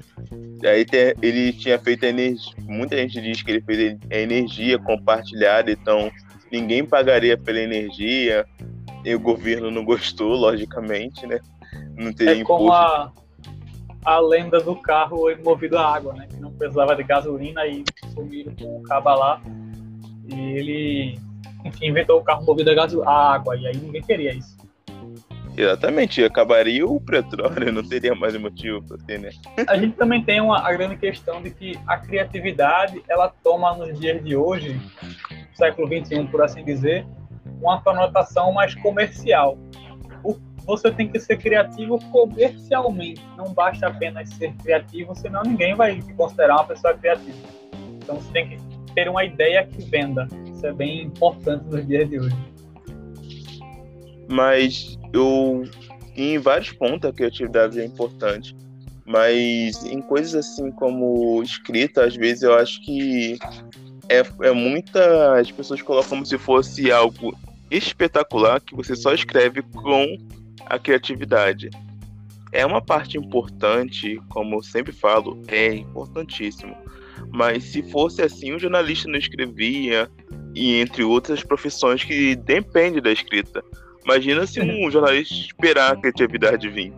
Aí 0.65 0.85
ele 1.23 1.53
tinha 1.53 1.79
feito 1.79 2.05
energia, 2.05 2.53
muita 2.65 2.97
gente 2.97 3.21
diz 3.21 3.43
que 3.43 3.51
ele 3.53 3.61
fez 3.61 3.97
a 4.11 4.17
energia 4.17 4.79
compartilhada, 4.79 5.71
então 5.71 6.11
ninguém 6.51 6.85
pagaria 6.85 7.37
pela 7.37 7.61
energia, 7.61 8.45
e 9.05 9.15
o 9.15 9.21
governo 9.21 9.71
não 9.71 9.85
gostou, 9.85 10.35
logicamente, 10.37 11.27
né? 11.27 11.41
Não 12.03 12.13
teria 12.13 12.43
é 12.43 12.45
como 12.45 12.73
a, 12.73 13.13
a 14.05 14.19
lenda 14.19 14.61
do 14.61 14.77
carro 14.77 15.25
movido 15.45 15.79
a 15.79 15.95
água, 15.95 16.13
né? 16.15 16.27
Que 16.29 16.41
não 16.41 16.53
precisava 16.53 16.95
de 16.97 17.03
gasolina 17.03 17.67
e 17.67 17.85
sumiram 18.13 18.55
com 18.55 18.79
o 18.79 18.83
cabo 18.83 19.15
lá. 19.15 19.41
E 20.29 20.35
ele, 20.35 21.19
enfim, 21.65 21.87
inventou 21.87 22.21
o 22.21 22.25
carro 22.25 22.45
movido 22.45 22.71
a, 22.71 23.11
a 23.11 23.35
água, 23.35 23.57
e 23.57 23.67
aí 23.67 23.77
ninguém 23.77 24.03
queria 24.03 24.35
isso. 24.35 24.57
Exatamente, 25.57 26.25
acabaria 26.25 26.87
o 26.87 26.99
petróleo, 26.99 27.73
não 27.73 27.87
teria 27.87 28.15
mais 28.15 28.35
motivo 28.39 28.83
para 28.83 28.97
ter, 28.99 29.21
né? 29.21 29.31
A 29.67 29.77
gente 29.77 29.97
também 29.97 30.25
tem 30.25 30.41
uma 30.41 30.67
a 30.67 30.73
grande 30.73 30.97
questão 30.97 31.43
de 31.43 31.51
que 31.51 31.79
a 31.87 31.99
criatividade, 31.99 33.03
ela 33.09 33.31
toma 33.45 33.77
nos 33.77 33.99
dias 33.99 34.25
de 34.25 34.35
hoje, 34.35 34.81
século 35.55 35.87
XXI, 35.87 36.27
por 36.29 36.43
assim 36.43 36.65
dizer, 36.65 37.07
uma 37.61 37.83
conotação 37.83 38.51
mais 38.53 38.75
comercial. 38.75 39.59
Você 40.67 40.91
tem 40.91 41.09
que 41.09 41.19
ser 41.19 41.37
criativo 41.39 41.99
comercialmente, 42.11 43.23
não 43.37 43.53
basta 43.53 43.89
apenas 43.89 44.29
ser 44.31 44.53
criativo, 44.55 45.15
senão 45.15 45.43
ninguém 45.43 45.75
vai 45.75 46.01
te 46.01 46.13
considerar 46.15 46.57
uma 46.57 46.65
pessoa 46.67 46.95
criativa. 46.95 47.37
Então 47.99 48.17
você 48.17 48.33
tem 48.33 48.49
que 48.49 48.59
ter 48.95 49.09
uma 49.09 49.25
ideia 49.25 49.67
que 49.67 49.83
venda. 49.85 50.29
Isso 50.47 50.67
é 50.67 50.73
bem 50.73 51.03
importante 51.03 51.65
nos 51.65 51.87
dias 51.87 52.09
de 52.09 52.21
hoje. 52.21 52.37
Mas 54.31 54.99
eu 55.13 55.65
em 56.15 56.39
vários 56.39 56.73
pontos 56.73 57.09
a 57.09 57.13
criatividade 57.13 57.81
é 57.81 57.85
importante, 57.85 58.55
mas 59.05 59.85
em 59.85 60.01
coisas 60.01 60.35
assim 60.35 60.71
como 60.71 61.43
escrita, 61.43 62.05
às 62.05 62.15
vezes 62.15 62.43
eu 62.43 62.55
acho 62.55 62.81
que 62.85 63.39
é, 64.09 64.23
é 64.47 64.53
muita. 64.53 65.39
As 65.39 65.51
pessoas 65.51 65.83
colocam 65.83 66.11
como 66.11 66.27
se 66.27 66.39
fosse 66.39 66.91
algo 66.91 67.37
espetacular 67.71 68.61
que 68.61 68.75
você 68.75 68.95
só 68.95 69.15
escreve 69.15 69.63
com 69.63 70.19
a 70.67 70.79
criatividade. 70.79 71.71
É 72.53 72.67
uma 72.67 72.83
parte 72.83 73.17
importante, 73.17 74.21
como 74.29 74.57
eu 74.57 74.63
sempre 74.63 74.93
falo, 74.93 75.41
é 75.49 75.75
importantíssimo. 75.75 76.77
Mas 77.33 77.65
se 77.65 77.83
fosse 77.83 78.21
assim, 78.21 78.53
o 78.53 78.59
jornalista 78.59 79.09
não 79.09 79.19
escrevia, 79.19 80.11
e 80.55 80.77
entre 80.81 81.03
outras 81.03 81.43
profissões 81.43 82.05
que 82.05 82.37
dependem 82.37 83.03
da 83.03 83.11
escrita. 83.11 83.63
Imagina 84.05 84.47
se 84.47 84.61
um 84.61 84.91
jornalista 84.91 85.35
esperar 85.35 85.93
a 85.93 85.97
criatividade 85.97 86.69
vir. 86.69 86.93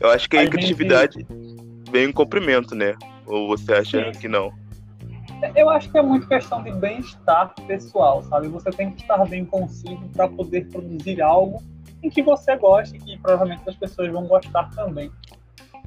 Eu 0.00 0.10
acho 0.10 0.28
que 0.28 0.36
a, 0.36 0.42
a 0.42 0.48
criatividade 0.48 1.20
gente... 1.20 1.90
vem 1.90 2.10
em 2.10 2.12
comprimento, 2.12 2.74
né? 2.74 2.94
Ou 3.24 3.48
você 3.48 3.72
acha 3.72 4.12
Sim. 4.12 4.20
que 4.20 4.28
não? 4.28 4.52
Eu 5.54 5.68
acho 5.70 5.90
que 5.90 5.98
é 5.98 6.02
muito 6.02 6.26
questão 6.26 6.62
de 6.62 6.72
bem-estar 6.72 7.54
pessoal, 7.66 8.22
sabe? 8.24 8.48
Você 8.48 8.70
tem 8.70 8.90
que 8.90 9.02
estar 9.02 9.24
bem 9.26 9.44
consigo 9.44 10.08
para 10.10 10.28
poder 10.28 10.66
produzir 10.68 11.22
algo 11.22 11.62
em 12.02 12.10
que 12.10 12.22
você 12.22 12.56
goste 12.56 12.96
e 12.96 12.98
que 12.98 13.18
provavelmente 13.18 13.68
as 13.68 13.76
pessoas 13.76 14.10
vão 14.10 14.26
gostar 14.26 14.70
também. 14.70 15.10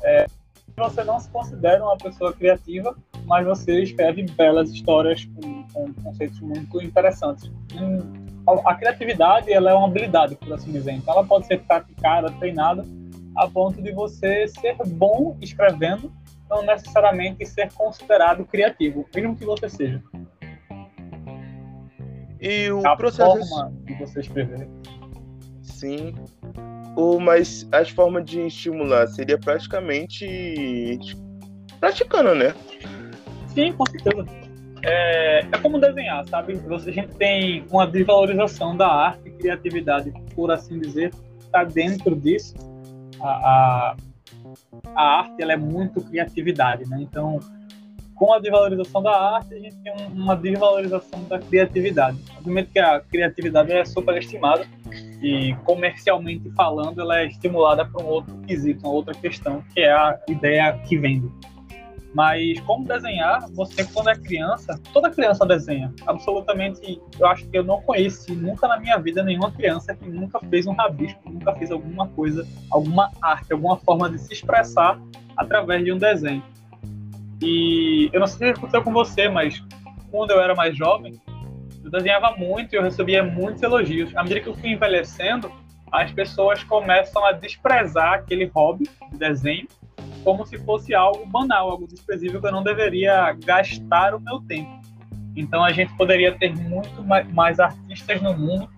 É, 0.04 0.25
você 0.78 1.04
não 1.04 1.20
se 1.20 1.30
considera 1.30 1.84
uma 1.84 1.98
pessoa 1.98 2.34
criativa, 2.34 2.96
mas 3.25 3.46
você 3.46 3.84
escreve 3.84 4.24
belas 4.24 4.72
histórias 4.72 5.25
com, 5.25 5.63
com 5.74 5.94
conceitos 6.01 6.39
muito 6.39 6.82
interessantes. 6.82 7.51
A, 8.48 8.72
a 8.72 8.75
criatividade 8.75 9.51
ela 9.51 9.72
é 9.72 9.74
uma 9.74 9.88
habilidade, 9.88 10.36
por 10.36 10.54
assim 10.54 10.72
dizer. 10.72 10.94
Então, 10.94 11.13
ela 11.13 11.25
pode 11.25 11.48
ser 11.48 11.60
praticada, 11.62 12.32
treinada, 12.32 12.86
a 13.36 13.48
ponto 13.48 13.82
de 13.82 13.92
você 13.92 14.48
ser 14.48 14.75
bom 14.86 15.38
escrevendo, 15.42 16.12
não 16.50 16.63
necessariamente 16.63 17.46
ser 17.46 17.72
considerado 17.74 18.46
criativo, 18.46 19.06
mesmo 19.13 19.36
que 19.36 19.46
você 19.46 19.70
seja. 19.70 20.01
E 22.42 22.72
o 22.72 22.86
a 22.88 22.96
processo 22.96 23.50
forma 23.50 23.74
de 23.84 23.94
você 23.96 24.22
escrever. 24.22 24.68
Sim. 25.80 26.14
O, 26.98 27.20
mas 27.20 27.66
as 27.72 27.90
formas 27.90 28.26
de 28.26 28.42
estimular 28.42 29.08
seria 29.08 29.38
praticamente 29.38 31.00
praticando, 31.80 32.36
né? 32.36 32.54
Sim, 33.48 33.72
com 33.72 33.86
certeza. 33.86 34.26
É, 34.84 35.40
é 35.40 35.58
como 35.62 35.80
desenhar, 35.80 36.28
sabe? 36.28 36.60
A 36.70 36.92
gente 36.92 37.16
tem 37.16 37.66
uma 37.72 37.88
desvalorização 37.88 38.76
da 38.76 38.88
arte 38.88 39.30
e 39.30 39.32
criatividade, 39.32 40.12
por 40.36 40.52
assim 40.52 40.80
dizer, 40.80 41.14
está 41.40 41.64
dentro 41.64 42.14
disso. 42.14 42.56
A, 43.22 43.30
a, 43.30 43.96
a, 44.96 45.20
arte 45.20 45.42
ela 45.42 45.54
é 45.54 45.58
muito 45.58 46.02
criatividade, 46.02 46.90
né? 46.90 46.98
Então, 47.00 47.40
com 48.20 48.34
a 48.34 48.40
desvalorização 48.40 49.02
da 49.02 49.18
arte, 49.18 49.54
a 49.56 49.60
gente 49.60 49.78
tem 49.78 49.94
uma 50.12 50.36
desvalorização 50.36 51.24
da 51.24 51.40
criatividade. 51.40 52.20
Obviamente 52.38 52.70
que 52.70 52.80
a 52.80 53.00
criatividade 53.00 53.72
é 53.72 53.86
superestimada 53.86 54.68
e 55.24 55.56
comercialmente 55.64 56.52
falando, 56.52 57.00
ela 57.00 57.22
é 57.22 57.28
estimulada 57.28 57.86
para 57.86 58.04
um 58.04 58.08
outro 58.08 58.38
quesito, 58.40 58.86
uma 58.86 58.94
outra 58.94 59.14
questão, 59.14 59.64
que 59.74 59.80
é 59.80 59.94
a 59.94 60.20
ideia 60.28 60.78
que 60.80 60.98
vende. 60.98 61.32
Mas 62.14 62.60
como 62.62 62.86
desenhar, 62.86 63.48
você 63.52 63.86
quando 63.86 64.10
é 64.10 64.16
criança, 64.16 64.78
toda 64.92 65.10
criança 65.10 65.46
desenha. 65.46 65.94
Absolutamente, 66.06 67.00
eu 67.18 67.28
acho 67.28 67.48
que 67.48 67.58
eu 67.58 67.64
não 67.64 67.82
conheci 67.84 68.36
nunca 68.36 68.68
na 68.68 68.78
minha 68.78 68.98
vida 68.98 69.24
nenhuma 69.24 69.50
criança 69.50 69.96
que 69.96 70.10
nunca 70.10 70.40
fez 70.50 70.68
um 70.68 70.74
rabisco, 70.74 71.22
nunca 71.30 71.56
fez 71.56 71.72
alguma 71.72 72.08
coisa, 72.10 72.46
alguma 72.70 73.12
arte, 73.22 73.54
alguma 73.54 73.78
forma 73.78 74.10
de 74.10 74.18
se 74.18 74.34
expressar 74.34 75.00
através 75.38 75.86
de 75.86 75.94
um 75.94 75.98
desenho. 75.98 76.44
E 77.41 78.10
eu 78.12 78.19
não 78.19 78.27
sei 78.27 78.48
se 78.48 78.53
aconteceu 78.53 78.84
com 78.84 78.91
você, 78.91 79.29
mas 79.29 79.63
quando 80.12 80.31
eu 80.31 80.41
era 80.41 80.55
mais 80.55 80.75
jovem, 80.75 81.19
eu 81.84 81.89
desenhava 81.89 82.36
muito 82.36 82.74
e 82.74 82.77
eu 82.77 82.84
recebia 82.84 83.24
muitos 83.24 83.62
elogios. 83.63 84.15
À 84.15 84.24
medida 84.24 84.41
que 84.41 84.48
eu 84.48 84.55
fui 84.55 84.72
envelhecendo, 84.72 85.51
as 85.91 86.12
pessoas 86.12 86.63
começam 86.63 87.25
a 87.25 87.31
desprezar 87.31 88.13
aquele 88.13 88.46
hobby 88.46 88.89
de 89.12 89.17
desenho 89.17 89.67
como 90.24 90.46
se 90.46 90.58
fosse 90.60 90.93
algo 90.93 91.25
banal, 91.25 91.69
algo 91.69 91.88
desprezível 91.88 92.41
que 92.41 92.48
eu 92.48 92.51
não 92.51 92.63
deveria 92.63 93.34
gastar 93.46 94.13
o 94.13 94.19
meu 94.19 94.41
tempo. 94.41 94.79
Então 95.36 95.63
a 95.63 95.72
gente 95.72 95.96
poderia 95.96 96.38
ter 96.38 96.53
muito 96.55 97.03
mais 97.34 97.60
artistas 97.60 98.22
no 98.22 98.38
mundo 98.38 98.69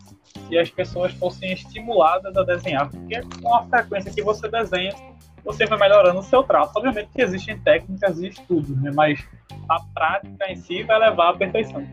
se 0.47 0.57
as 0.57 0.69
pessoas 0.69 1.13
fossem 1.13 1.51
estimuladas 1.51 2.35
a 2.37 2.43
desenhar, 2.43 2.89
porque 2.89 3.21
com 3.41 3.55
a 3.55 3.63
frequência 3.63 4.13
que 4.13 4.21
você 4.21 4.47
desenha, 4.47 4.93
você 5.43 5.65
vai 5.65 5.79
melhorando 5.79 6.19
o 6.19 6.24
seu 6.24 6.43
traço. 6.43 6.71
Obviamente 6.75 7.10
que 7.13 7.21
existem 7.21 7.57
técnicas 7.60 8.19
e 8.19 8.27
estudos, 8.27 8.81
né? 8.81 8.91
mas 8.93 9.24
a 9.69 9.79
prática 9.93 10.51
em 10.51 10.55
si 10.55 10.83
vai 10.83 11.00
levar 11.00 11.29
à 11.29 11.33
perfeição. 11.33 11.86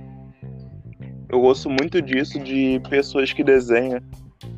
Eu 1.28 1.40
gosto 1.40 1.69
muito 1.69 2.00
disso 2.00 2.38
de 2.38 2.81
pessoas 2.88 3.33
que 3.33 3.45
desenham 3.45 4.00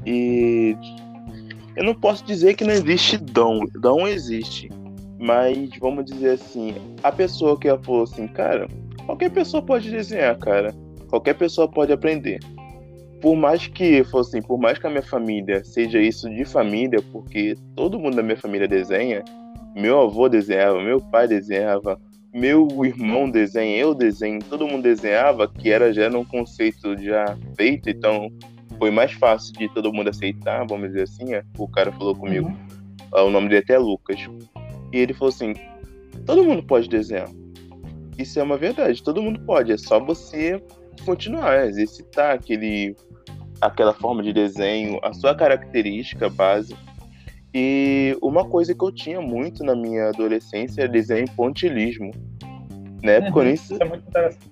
e 0.06 0.76
eu 1.76 1.84
não 1.84 1.94
posso 1.94 2.24
dizer 2.24 2.54
que 2.54 2.64
não 2.64 2.72
existe 2.72 3.16
dom, 3.16 3.64
dom 3.74 4.06
existe, 4.06 4.70
mas 5.18 5.70
vamos 5.80 6.04
dizer 6.04 6.32
assim, 6.32 6.74
a 7.02 7.10
pessoa 7.10 7.58
que 7.58 7.68
ela 7.68 7.82
falou 7.82 8.04
assim, 8.04 8.28
cara, 8.28 8.68
qualquer 9.06 9.30
pessoa 9.30 9.62
pode 9.62 9.90
desenhar, 9.90 10.36
cara. 10.38 10.74
Qualquer 11.08 11.34
pessoa 11.34 11.68
pode 11.68 11.92
aprender. 11.92 12.38
Por 13.20 13.36
mais 13.36 13.66
que 13.66 14.02
fosse 14.04 14.38
assim, 14.38 14.46
por 14.46 14.58
mais 14.58 14.78
que 14.78 14.86
a 14.86 14.90
minha 14.90 15.02
família 15.02 15.62
seja 15.64 16.00
isso 16.00 16.28
de 16.30 16.44
família, 16.44 17.02
porque 17.12 17.56
todo 17.76 17.98
mundo 17.98 18.16
da 18.16 18.22
minha 18.22 18.36
família 18.36 18.66
desenha, 18.66 19.22
meu 19.74 20.00
avô 20.00 20.28
desenhava, 20.28 20.82
meu 20.82 21.00
pai 21.00 21.28
desenhava, 21.28 22.00
meu 22.32 22.68
irmão 22.84 23.28
desenha, 23.28 23.76
eu 23.76 23.94
desenho, 23.94 24.40
todo 24.42 24.66
mundo 24.66 24.82
desenhava, 24.82 25.48
que 25.48 25.70
era 25.70 25.92
já 25.92 26.08
um 26.08 26.24
conceito 26.24 26.96
já 26.96 27.36
feito, 27.56 27.90
então 27.90 28.30
foi 28.78 28.90
mais 28.90 29.12
fácil 29.12 29.52
de 29.52 29.68
todo 29.68 29.92
mundo 29.92 30.08
aceitar, 30.08 30.64
vamos 30.66 30.88
dizer 30.88 31.02
assim. 31.02 31.34
É. 31.34 31.44
O 31.58 31.68
cara 31.68 31.92
falou 31.92 32.14
comigo, 32.14 32.48
uhum. 33.12 33.26
o 33.26 33.30
nome 33.30 33.48
dele 33.48 33.62
até 33.62 33.74
é 33.74 33.78
Lucas. 33.78 34.18
E 34.92 34.98
ele 34.98 35.12
falou 35.12 35.28
assim: 35.28 35.52
todo 36.24 36.42
mundo 36.42 36.62
pode 36.62 36.88
desenhar. 36.88 37.28
Isso 38.16 38.38
é 38.40 38.42
uma 38.42 38.56
verdade, 38.56 39.02
todo 39.02 39.22
mundo 39.22 39.40
pode, 39.40 39.72
é 39.72 39.78
só 39.78 39.98
você 39.98 40.62
continuar, 41.04 41.66
exercitar 41.66 42.34
aquele, 42.34 42.94
aquela 43.60 43.92
forma 43.92 44.22
de 44.22 44.32
desenho, 44.32 44.98
a 45.02 45.12
sua 45.12 45.34
característica 45.34 46.28
base. 46.28 46.76
E 47.52 48.16
uma 48.22 48.44
coisa 48.44 48.74
que 48.74 48.84
eu 48.84 48.92
tinha 48.92 49.20
muito 49.20 49.64
na 49.64 49.74
minha 49.74 50.08
adolescência 50.08 50.82
era 50.82 50.88
desenho 50.88 51.28
pontilismo. 51.32 52.12
Na 53.02 53.12
época 53.12 53.40
uhum, 53.40 53.50
isso 53.50 53.76
é 53.80 53.84
muito 53.84 54.06
interessante. 54.08 54.50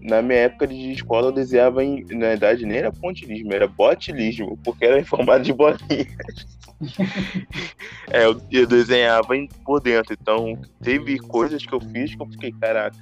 Na 0.00 0.20
minha 0.20 0.40
época 0.40 0.66
de 0.66 0.92
escola 0.92 1.28
eu 1.28 1.32
desenhava 1.32 1.82
em, 1.82 2.04
na 2.10 2.28
verdade 2.28 2.66
nem 2.66 2.76
era 2.76 2.92
pontilismo, 2.92 3.52
era 3.52 3.66
botilismo, 3.66 4.58
porque 4.62 4.84
era 4.84 5.00
em 5.00 5.04
formato 5.04 5.42
de 5.42 5.52
bolinhas 5.52 6.54
é, 8.10 8.26
eu, 8.26 8.40
eu 8.50 8.66
desenhava 8.66 9.28
por 9.64 9.80
dentro. 9.80 10.16
Então, 10.20 10.58
teve 10.82 11.18
coisas 11.18 11.64
que 11.64 11.72
eu 11.72 11.80
fiz 11.80 12.14
que 12.14 12.22
eu 12.22 12.26
fiquei, 12.26 12.52
caraca. 12.52 12.96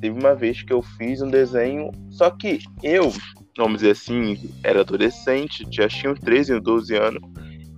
Teve 0.00 0.18
uma 0.18 0.34
vez 0.34 0.62
que 0.62 0.72
eu 0.72 0.82
fiz 0.82 1.22
um 1.22 1.28
desenho, 1.28 1.90
só 2.10 2.30
que 2.30 2.60
eu, 2.82 3.12
vamos 3.56 3.78
dizer 3.78 3.92
assim, 3.92 4.50
era 4.62 4.80
adolescente, 4.80 5.66
já 5.70 5.88
tinha 5.88 6.12
uns 6.12 6.20
13 6.20 6.54
ou 6.54 6.60
12 6.60 6.96
anos, 6.96 7.22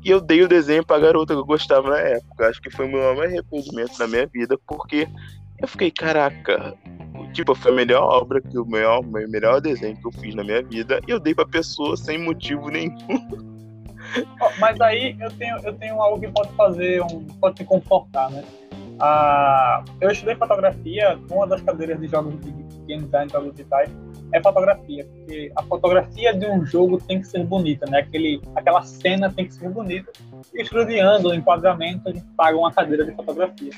e 0.05 0.11
eu 0.11 0.21
dei 0.21 0.43
o 0.43 0.49
desenho 0.49 0.85
pra 0.85 0.99
garota 0.99 1.35
que 1.35 1.41
eu 1.41 1.45
gostava 1.45 1.91
na 1.91 1.99
época. 1.99 2.49
Acho 2.49 2.63
que 2.63 2.71
foi 2.71 2.87
o 2.87 2.89
meu 2.89 3.01
maior 3.01 3.27
arrependimento 3.27 3.99
na 3.99 4.07
minha 4.07 4.27
vida, 4.27 4.59
porque 4.67 5.09
eu 5.61 5.69
fiquei, 5.69 5.91
caraca, 5.91 6.75
tipo, 7.33 7.55
foi 7.55 7.73
a 7.73 7.75
melhor 7.75 8.03
obra, 8.03 8.41
que 8.41 8.59
o 8.59 8.65
melhor, 8.65 9.03
melhor 9.05 9.61
desenho 9.61 9.97
que 9.97 10.07
eu 10.07 10.13
fiz 10.13 10.35
na 10.35 10.45
minha 10.45 10.63
vida, 10.63 11.01
e 11.07 11.11
eu 11.11 11.21
dei 11.21 11.35
pra 11.35 11.47
pessoa 11.47 11.97
sem 11.97 12.19
motivo 12.19 12.69
nenhum. 12.69 12.97
Mas 14.59 14.81
aí 14.81 15.17
eu 15.21 15.31
tenho, 15.33 15.57
eu 15.59 15.75
tenho 15.75 16.01
algo 16.01 16.21
que 16.21 16.29
pode 16.29 16.53
fazer, 16.55 17.03
um, 17.03 17.25
pode 17.41 17.57
te 17.57 17.65
confortar, 17.65 18.31
né? 18.31 18.43
Ah, 19.01 19.85
eu 20.01 20.11
estudei 20.11 20.35
fotografia, 20.35 21.19
uma 21.31 21.47
das 21.47 21.61
cadeiras 21.63 22.01
de 22.01 22.09
jogos 22.09 22.41
de 22.41 22.51
game 22.87 23.05
design, 23.05 23.31
jogos 23.31 23.53
digitais, 23.53 23.91
é 24.33 24.43
fotografia, 24.43 25.07
porque 25.07 25.53
a 25.57 25.63
fotografia 25.63 26.35
de 26.35 26.47
um 26.47 26.65
jogo 26.65 26.99
tem 26.99 27.21
que 27.21 27.27
ser 27.27 27.45
bonita, 27.45 27.87
né? 27.91 28.01
Aquele, 28.01 28.41
aquela 28.55 28.83
cena 28.83 29.33
tem 29.33 29.47
que 29.47 29.55
ser 29.55 29.69
bonita. 29.71 30.13
E 30.55 30.63
estudiando 30.63 31.29
o 31.29 31.35
enquadramento, 31.35 32.09
a 32.09 32.13
gente 32.13 32.27
paga 32.37 32.57
uma 32.57 32.73
cadeira 32.73 33.05
de 33.05 33.13
fotografia. 33.13 33.71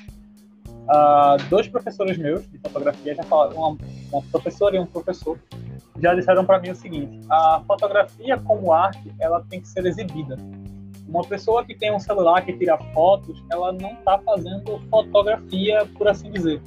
Ah, 0.89 1.37
dois 1.49 1.69
professores 1.69 2.19
meus 2.19 2.51
de 2.51 2.59
fotografia 2.59 3.15
já 3.15 3.23
falaram, 3.23 3.57
uma, 3.57 3.79
uma 4.13 4.23
professora 4.33 4.77
e 4.77 4.79
um 4.81 4.87
professor, 4.87 5.39
já 6.01 6.15
disseram 6.15 6.45
para 6.45 6.59
mim 6.59 6.71
o 6.71 6.75
seguinte: 6.75 7.21
a 7.31 7.63
fotografia 7.67 8.37
como 8.39 8.73
arte, 8.73 9.13
ela 9.21 9.45
tem 9.49 9.61
que 9.61 9.69
ser 9.69 9.87
exibida. 9.87 10.37
Uma 11.07 11.23
pessoa 11.23 11.65
que 11.65 11.75
tem 11.75 11.93
um 11.95 11.99
celular 11.99 12.45
que 12.45 12.53
tira 12.53 12.79
fotos, 12.93 13.43
ela 13.51 13.73
não 13.73 13.93
está 13.93 14.19
fazendo 14.19 14.81
fotografia, 14.91 15.87
por 15.97 16.09
assim 16.09 16.31
dizer. 16.31 16.61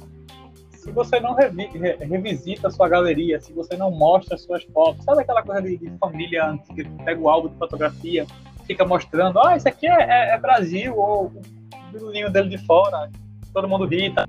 Se 0.84 0.92
você 0.92 1.18
não 1.18 1.34
revi 1.34 1.64
revisita 1.98 2.68
a 2.68 2.70
sua 2.70 2.90
galeria, 2.90 3.40
se 3.40 3.54
você 3.54 3.74
não 3.74 3.90
mostra 3.90 4.34
as 4.34 4.42
suas 4.42 4.62
fotos, 4.64 5.02
sabe 5.02 5.22
aquela 5.22 5.42
coisa 5.42 5.62
de, 5.62 5.78
de 5.78 5.90
família 5.98 6.46
antiga 6.46 6.84
que 6.84 7.04
pega 7.04 7.18
o 7.18 7.30
álbum 7.30 7.48
de 7.48 7.56
fotografia, 7.56 8.26
fica 8.66 8.84
mostrando, 8.84 9.40
ah, 9.40 9.56
isso 9.56 9.66
aqui 9.66 9.86
é, 9.86 10.02
é, 10.02 10.34
é 10.34 10.38
Brasil, 10.38 10.94
ou 10.94 11.28
o 11.28 11.90
bilulinho 11.90 12.30
dele 12.30 12.50
de 12.50 12.58
fora, 12.66 13.10
todo 13.54 13.66
mundo 13.66 13.86
ri, 13.86 14.12
tá? 14.12 14.26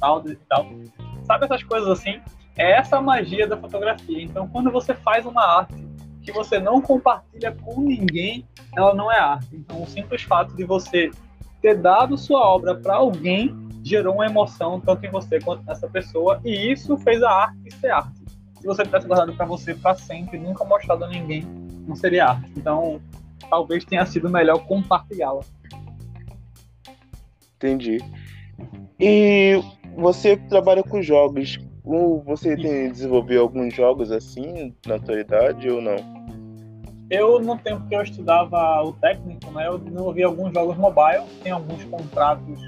tal, 0.00 0.26
e 0.26 0.34
tal. 0.48 0.66
Sabe 1.24 1.44
essas 1.44 1.62
coisas 1.62 1.90
assim? 1.90 2.18
É 2.56 2.72
essa 2.72 2.96
a 2.96 3.02
magia 3.02 3.46
da 3.46 3.58
fotografia. 3.58 4.22
Então, 4.22 4.48
quando 4.48 4.70
você 4.70 4.94
faz 4.94 5.26
uma 5.26 5.44
arte 5.44 5.86
que 6.22 6.32
você 6.32 6.58
não 6.58 6.80
compartilha 6.80 7.52
com 7.52 7.82
ninguém, 7.82 8.48
ela 8.74 8.94
não 8.94 9.12
é 9.12 9.18
arte. 9.18 9.54
Então, 9.54 9.82
o 9.82 9.86
simples 9.86 10.22
fato 10.22 10.56
de 10.56 10.64
você 10.64 11.10
ter 11.60 11.76
dado 11.76 12.16
sua 12.16 12.40
obra 12.40 12.74
para 12.74 12.94
alguém 12.94 13.54
gerou 13.84 14.14
uma 14.14 14.26
emoção 14.26 14.80
tanto 14.80 15.04
em 15.04 15.10
você 15.10 15.40
quanto 15.40 15.64
nessa 15.64 15.88
pessoa, 15.88 16.40
e 16.44 16.72
isso 16.72 16.96
fez 16.98 17.22
a 17.22 17.30
arte 17.30 17.74
ser 17.74 17.90
arte. 17.90 18.22
Se 18.60 18.66
você 18.66 18.84
tivesse 18.84 19.06
guardado 19.06 19.32
para 19.34 19.44
você 19.44 19.74
para 19.74 19.94
sempre, 19.96 20.38
nunca 20.38 20.64
mostrado 20.64 21.04
a 21.04 21.08
ninguém, 21.08 21.42
não 21.86 21.96
seria 21.96 22.26
arte. 22.26 22.52
Então, 22.56 23.00
talvez 23.50 23.84
tenha 23.84 24.06
sido 24.06 24.30
melhor 24.30 24.64
compartilhá-la. 24.66 25.40
Entendi. 27.56 27.98
E 29.00 29.60
você 29.96 30.36
trabalha 30.36 30.82
com 30.82 31.02
jogos. 31.02 31.58
Você 32.24 32.56
tem 32.56 32.92
desenvolvido 32.92 33.40
alguns 33.40 33.74
jogos 33.74 34.12
assim 34.12 34.72
na 34.86 34.94
atualidade 34.94 35.68
ou 35.68 35.82
não? 35.82 35.96
Eu, 37.10 37.40
no 37.40 37.58
tempo 37.58 37.86
que 37.88 37.96
eu 37.96 38.02
estudava 38.02 38.82
o 38.84 38.92
técnico, 38.92 39.50
né, 39.50 39.66
eu 39.66 39.76
desenvolvi 39.76 40.22
alguns 40.22 40.54
jogos 40.54 40.76
mobile, 40.78 41.24
tem 41.42 41.50
alguns 41.52 41.84
contratos 41.84 42.58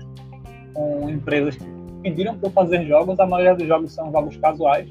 com 0.74 1.08
empresas 1.08 1.56
que 1.56 1.64
pediram 2.02 2.36
para 2.36 2.48
eu 2.48 2.52
fazer 2.52 2.84
jogos, 2.84 3.18
a 3.18 3.26
maioria 3.26 3.54
dos 3.54 3.66
jogos 3.66 3.92
são 3.92 4.10
jogos 4.12 4.36
casuais. 4.36 4.88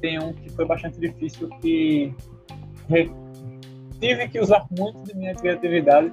Tem 0.00 0.18
um 0.18 0.32
que 0.32 0.50
foi 0.50 0.66
bastante 0.66 1.00
difícil 1.00 1.48
que 1.60 2.12
tive 4.00 4.28
que 4.28 4.40
usar 4.40 4.66
muito 4.76 5.02
de 5.04 5.16
minha 5.16 5.34
criatividade, 5.34 6.12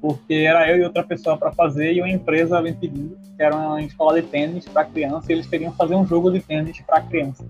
porque 0.00 0.34
era 0.34 0.70
eu 0.70 0.78
e 0.78 0.84
outra 0.84 1.02
pessoa 1.02 1.36
para 1.36 1.52
fazer 1.52 1.92
e 1.92 2.00
uma 2.00 2.10
empresa 2.10 2.60
me 2.60 2.72
pedindo, 2.72 3.16
que 3.36 3.42
era 3.42 3.56
uma 3.56 3.82
escola 3.82 4.20
de 4.20 4.28
tênis 4.28 4.66
para 4.66 4.84
criança, 4.84 5.30
e 5.30 5.34
eles 5.34 5.46
queriam 5.46 5.72
fazer 5.72 5.94
um 5.94 6.06
jogo 6.06 6.30
de 6.30 6.40
tênis 6.40 6.80
para 6.82 7.00
criança. 7.02 7.44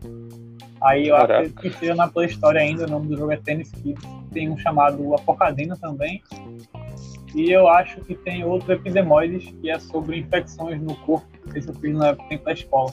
Aí 0.81 1.09
eu 1.09 1.17
Caraca. 1.17 1.49
que 1.51 1.69
esteja 1.69 1.95
na 1.95 2.09
Play 2.09 2.29
Store 2.29 2.57
ainda, 2.57 2.87
o 2.87 2.89
nome 2.89 3.09
do 3.09 3.17
jogo 3.17 3.33
é 3.33 3.37
Tennis 3.37 3.71
Kids. 3.71 4.03
Tem 4.33 4.49
um 4.49 4.57
chamado 4.57 5.15
Apocadina 5.15 5.77
também. 5.77 6.23
E 7.35 7.51
eu 7.51 7.69
acho 7.69 8.01
que 8.03 8.15
tem 8.15 8.45
outro 8.45 8.73
Episemoides, 8.73 9.55
que 9.61 9.71
é 9.71 9.79
sobre 9.79 10.19
infecções 10.19 10.81
no 10.81 10.95
corpo. 10.97 11.27
Esse 11.55 11.69
eu 11.69 11.75
fiz 11.75 11.93
no 11.93 12.17
tempo 12.29 12.45
da 12.45 12.53
escola. 12.53 12.93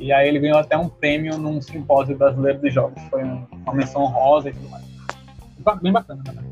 E 0.00 0.12
aí 0.12 0.28
ele 0.28 0.40
ganhou 0.40 0.58
até 0.58 0.76
um 0.76 0.88
prêmio 0.88 1.38
num 1.38 1.60
simpósio 1.60 2.16
brasileiro 2.16 2.60
de 2.60 2.70
jogos. 2.70 3.00
Foi 3.10 3.22
uma 3.22 3.74
menção 3.74 4.04
rosa 4.06 4.50
e 4.50 4.52
tudo 4.52 4.68
mais. 4.70 4.84
Bem 5.80 5.92
bacana, 5.92 6.22
né? 6.26 6.42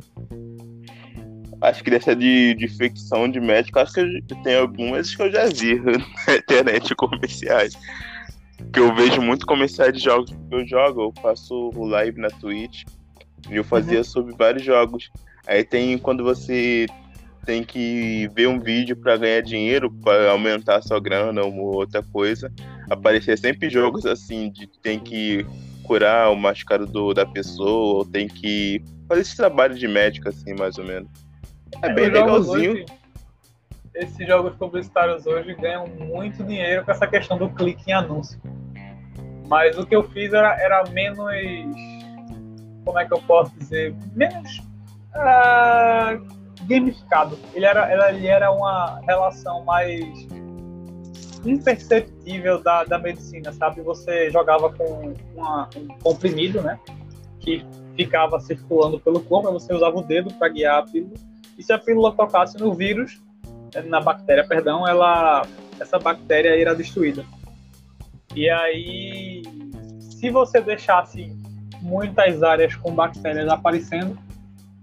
Acho 1.60 1.84
que 1.84 1.90
dessa 1.90 2.14
de, 2.14 2.54
de 2.54 2.64
infecção 2.64 3.28
de 3.28 3.40
médico, 3.40 3.78
acho 3.78 3.92
que 3.92 4.42
tem 4.42 4.56
algumas 4.56 5.14
que 5.14 5.22
eu 5.22 5.30
já 5.30 5.46
vi 5.46 5.78
na 6.26 6.36
internet 6.36 6.94
comerciais 6.94 7.76
que 8.72 8.80
eu 8.80 8.94
vejo 8.94 9.20
muito 9.22 9.46
comerciais 9.46 9.92
de 9.92 10.00
jogos 10.00 10.30
que 10.30 10.54
eu 10.54 10.66
jogo, 10.66 11.02
eu 11.02 11.22
faço 11.22 11.70
live 11.74 12.20
na 12.20 12.28
Twitch 12.28 12.84
e 13.50 13.56
eu 13.56 13.64
fazia 13.64 13.98
uhum. 13.98 14.04
sobre 14.04 14.34
vários 14.36 14.62
jogos. 14.62 15.10
Aí 15.46 15.64
tem 15.64 15.98
quando 15.98 16.22
você 16.22 16.86
tem 17.44 17.64
que 17.64 18.28
ver 18.34 18.48
um 18.48 18.60
vídeo 18.60 18.96
para 18.96 19.16
ganhar 19.16 19.40
dinheiro, 19.40 19.90
para 19.90 20.30
aumentar 20.30 20.76
a 20.76 20.82
sua 20.82 21.00
grana 21.00 21.42
ou 21.42 21.52
outra 21.74 22.02
coisa. 22.02 22.52
Aparecia 22.88 23.36
sempre 23.36 23.70
jogos 23.70 24.06
assim, 24.06 24.50
de 24.50 24.66
tem 24.66 24.98
que 24.98 25.46
curar 25.82 26.30
o 26.30 26.36
machucado 26.36 26.86
do, 26.86 27.12
da 27.12 27.26
pessoa, 27.26 27.98
ou 27.98 28.04
tem 28.04 28.28
que 28.28 28.82
fazer 29.08 29.22
esse 29.22 29.36
trabalho 29.36 29.74
de 29.74 29.88
médico, 29.88 30.28
assim, 30.28 30.54
mais 30.54 30.78
ou 30.78 30.84
menos. 30.84 31.10
É, 31.82 31.88
é 31.88 31.92
bem 31.92 32.08
legalzinho. 32.08 32.72
Hoje, 32.72 32.86
esses 33.94 34.26
jogos 34.26 34.54
publicitários 34.54 35.26
hoje 35.26 35.54
ganham 35.54 35.86
muito 35.88 36.44
dinheiro 36.44 36.84
com 36.84 36.92
essa 36.92 37.06
questão 37.06 37.36
do 37.36 37.48
clique 37.50 37.90
em 37.90 37.92
anúncio. 37.92 38.40
Mas 39.48 39.76
o 39.76 39.84
que 39.84 39.96
eu 39.96 40.08
fiz 40.10 40.32
era, 40.32 40.56
era 40.60 40.84
menos. 40.90 41.18
Como 42.84 42.98
é 42.98 43.04
que 43.04 43.12
eu 43.12 43.20
posso 43.22 43.52
dizer? 43.58 43.92
Menos 44.14 44.69
uh, 45.14 46.66
gamificado. 46.66 47.38
Ele 47.54 47.64
era, 47.64 48.10
ele 48.10 48.26
era 48.26 48.50
uma 48.50 49.00
relação 49.06 49.64
mais 49.64 50.04
imperceptível 51.44 52.62
da, 52.62 52.84
da 52.84 52.98
medicina, 52.98 53.52
sabe? 53.52 53.80
Você 53.82 54.30
jogava 54.30 54.72
com 54.72 55.14
uma, 55.34 55.68
um 55.76 55.88
comprimido, 56.02 56.60
né? 56.60 56.78
Que 57.40 57.64
ficava 57.96 58.38
circulando 58.40 59.00
pelo 59.00 59.20
corpo, 59.20 59.50
você 59.52 59.72
usava 59.72 59.96
o 59.96 60.02
dedo 60.02 60.32
para 60.34 60.48
guiar 60.48 60.78
a 60.78 60.82
pílula. 60.82 61.14
E 61.58 61.62
se 61.62 61.72
a 61.72 61.78
pílula 61.78 62.12
tocasse 62.12 62.58
no 62.58 62.72
vírus, 62.74 63.20
na 63.86 64.00
bactéria, 64.00 64.46
perdão, 64.46 64.86
ela, 64.86 65.46
essa 65.78 65.98
bactéria 65.98 66.60
era 66.60 66.74
destruída. 66.74 67.24
E 68.34 68.48
aí, 68.48 69.42
se 70.00 70.30
você 70.30 70.60
deixasse 70.60 71.32
muitas 71.82 72.42
áreas 72.42 72.74
com 72.76 72.94
bactérias 72.94 73.48
aparecendo, 73.48 74.18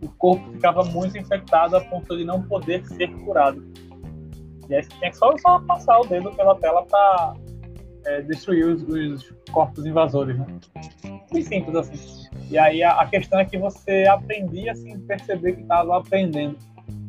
o 0.01 0.09
corpo 0.09 0.51
ficava 0.51 0.83
muito 0.83 1.17
infectado 1.17 1.75
a 1.77 1.81
ponto 1.81 2.15
de 2.15 2.23
não 2.23 2.41
poder 2.43 2.85
ser 2.87 3.07
curado. 3.23 3.63
E 4.69 4.75
aí 4.75 4.83
você 4.83 4.89
tinha 4.89 5.11
que 5.11 5.17
só, 5.17 5.35
só 5.37 5.59
passar 5.61 5.99
o 5.99 6.05
dedo 6.05 6.31
pela 6.31 6.55
tela 6.55 6.85
para 6.85 7.33
é, 8.05 8.21
destruir 8.21 8.65
os, 8.65 8.83
os, 8.83 9.33
corpos 9.51 9.85
invasores, 9.85 10.37
né? 10.37 10.45
Muito 11.31 11.47
simples 11.47 11.75
assim. 11.75 12.27
E 12.49 12.57
aí 12.57 12.83
a, 12.83 12.99
a, 12.99 13.07
questão 13.07 13.39
é 13.39 13.45
que 13.45 13.57
você 13.57 14.05
aprendia 14.05 14.73
assim, 14.73 14.99
perceber 14.99 15.53
que 15.53 15.61
estava 15.61 15.97
aprendendo. 15.97 16.57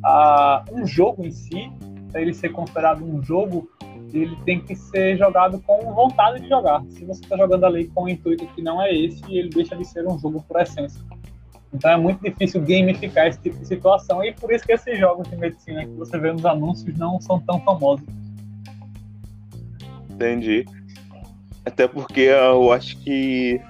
Ah, 0.05 0.65
um 0.73 0.87
jogo 0.87 1.25
em 1.25 1.31
si, 1.31 1.71
para 2.11 2.23
ele 2.23 2.33
ser 2.33 2.51
considerado 2.51 3.05
um 3.05 3.23
jogo, 3.23 3.69
ele 4.13 4.37
tem 4.45 4.61
que 4.61 4.75
ser 4.75 5.17
jogado 5.17 5.61
com 5.63 5.93
vontade 5.93 6.41
de 6.41 6.49
jogar. 6.49 6.83
Se 6.91 7.05
você 7.05 7.23
está 7.23 7.37
jogando 7.37 7.65
ali 7.65 7.89
com 7.89 8.05
o 8.05 8.09
intuito 8.09 8.47
que 8.49 8.63
não 8.63 8.81
é 8.81 8.95
esse, 8.95 9.23
ele 9.37 9.51
deixa 9.51 9.77
de 9.77 9.85
ser 9.85 10.07
um 10.07 10.19
jogo 10.19 10.43
por 10.47 10.61
essência. 10.61 11.01
Então 11.73 11.91
é 11.91 11.97
muito 11.97 12.23
difícil 12.23 12.61
gamificar 12.63 13.27
esse 13.27 13.41
tipo 13.41 13.59
de 13.59 13.67
situação 13.67 14.25
e 14.25 14.33
por 14.33 14.53
isso 14.53 14.65
que 14.65 14.73
esses 14.73 14.99
jogos 14.99 15.29
de 15.29 15.37
medicina 15.37 15.85
que 15.85 15.93
você 15.93 16.19
vê 16.19 16.33
nos 16.33 16.45
anúncios 16.45 16.97
não 16.97 17.21
são 17.21 17.39
tão 17.41 17.61
famosos. 17.61 18.07
Entendi. 20.11 20.65
Até 21.65 21.87
porque 21.87 22.23
eu 22.23 22.73
acho 22.73 22.97
que, 22.99 23.61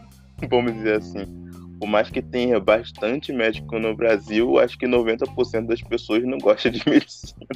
vamos 0.49 0.73
dizer 0.75 0.99
assim, 0.99 1.39
por 1.79 1.89
mais 1.89 2.11
que 2.11 2.23
tenha 2.23 2.59
bastante 2.61 3.33
médico 3.33 3.79
no 3.79 3.95
Brasil, 3.95 4.59
acho 4.59 4.79
que 4.79 4.87
90% 4.87 5.67
das 5.67 5.83
pessoas 5.83 6.25
não 6.25 6.39
gostam 6.39 6.73
de 6.73 6.83
medicina. 6.89 7.47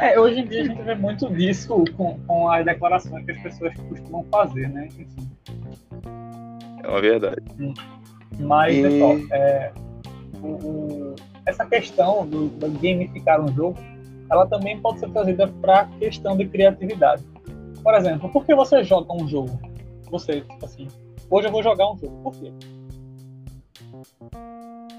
É, 0.00 0.18
hoje 0.18 0.40
em 0.40 0.46
dia 0.46 0.62
a 0.62 0.64
gente 0.64 0.82
vê 0.82 0.94
muito 0.94 1.28
disso 1.32 1.84
com, 1.96 2.18
com 2.20 2.48
as 2.48 2.64
declarações 2.64 3.24
que 3.24 3.32
as 3.32 3.42
pessoas 3.42 3.74
costumam 3.74 4.24
fazer, 4.30 4.68
né? 4.68 4.86
Enfim. 4.86 5.06
É 6.82 6.88
uma 6.88 7.00
verdade. 7.00 7.42
Mas, 8.38 8.76
e... 8.76 8.82
pessoal, 8.82 9.16
é, 9.32 9.72
o, 10.42 10.46
o, 10.46 11.14
essa 11.46 11.64
questão 11.66 12.26
do, 12.26 12.48
do 12.48 12.70
gamificar 12.78 13.40
um 13.40 13.52
jogo, 13.54 13.78
ela 14.30 14.46
também 14.46 14.78
pode 14.80 15.00
ser 15.00 15.10
trazida 15.10 15.48
para 15.48 15.80
a 15.80 15.86
questão 15.86 16.36
de 16.36 16.46
criatividade. 16.46 17.24
Por 17.82 17.94
exemplo, 17.94 18.28
por 18.30 18.44
que 18.44 18.54
você 18.54 18.82
joga 18.82 19.12
um 19.12 19.28
jogo? 19.28 19.58
Você, 20.10 20.40
tipo 20.40 20.64
assim, 20.64 20.88
hoje 21.30 21.48
eu 21.48 21.52
vou 21.52 21.62
jogar 21.62 21.90
um 21.90 21.96
jogo. 21.98 22.22
Por 22.22 22.32
quê? 22.36 22.52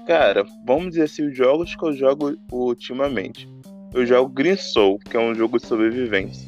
Cara, 0.06 0.44
vamos 0.66 0.90
dizer 0.90 1.02
assim, 1.02 1.26
os 1.26 1.36
jogos 1.36 1.74
que 1.74 1.84
eu 1.84 1.92
jogo 1.92 2.34
ultimamente 2.50 3.48
eu 3.92 4.06
jogo 4.06 4.28
Green 4.28 4.56
Soul, 4.56 4.98
que 4.98 5.16
é 5.16 5.20
um 5.20 5.34
jogo 5.34 5.58
de 5.58 5.66
sobrevivência. 5.66 6.46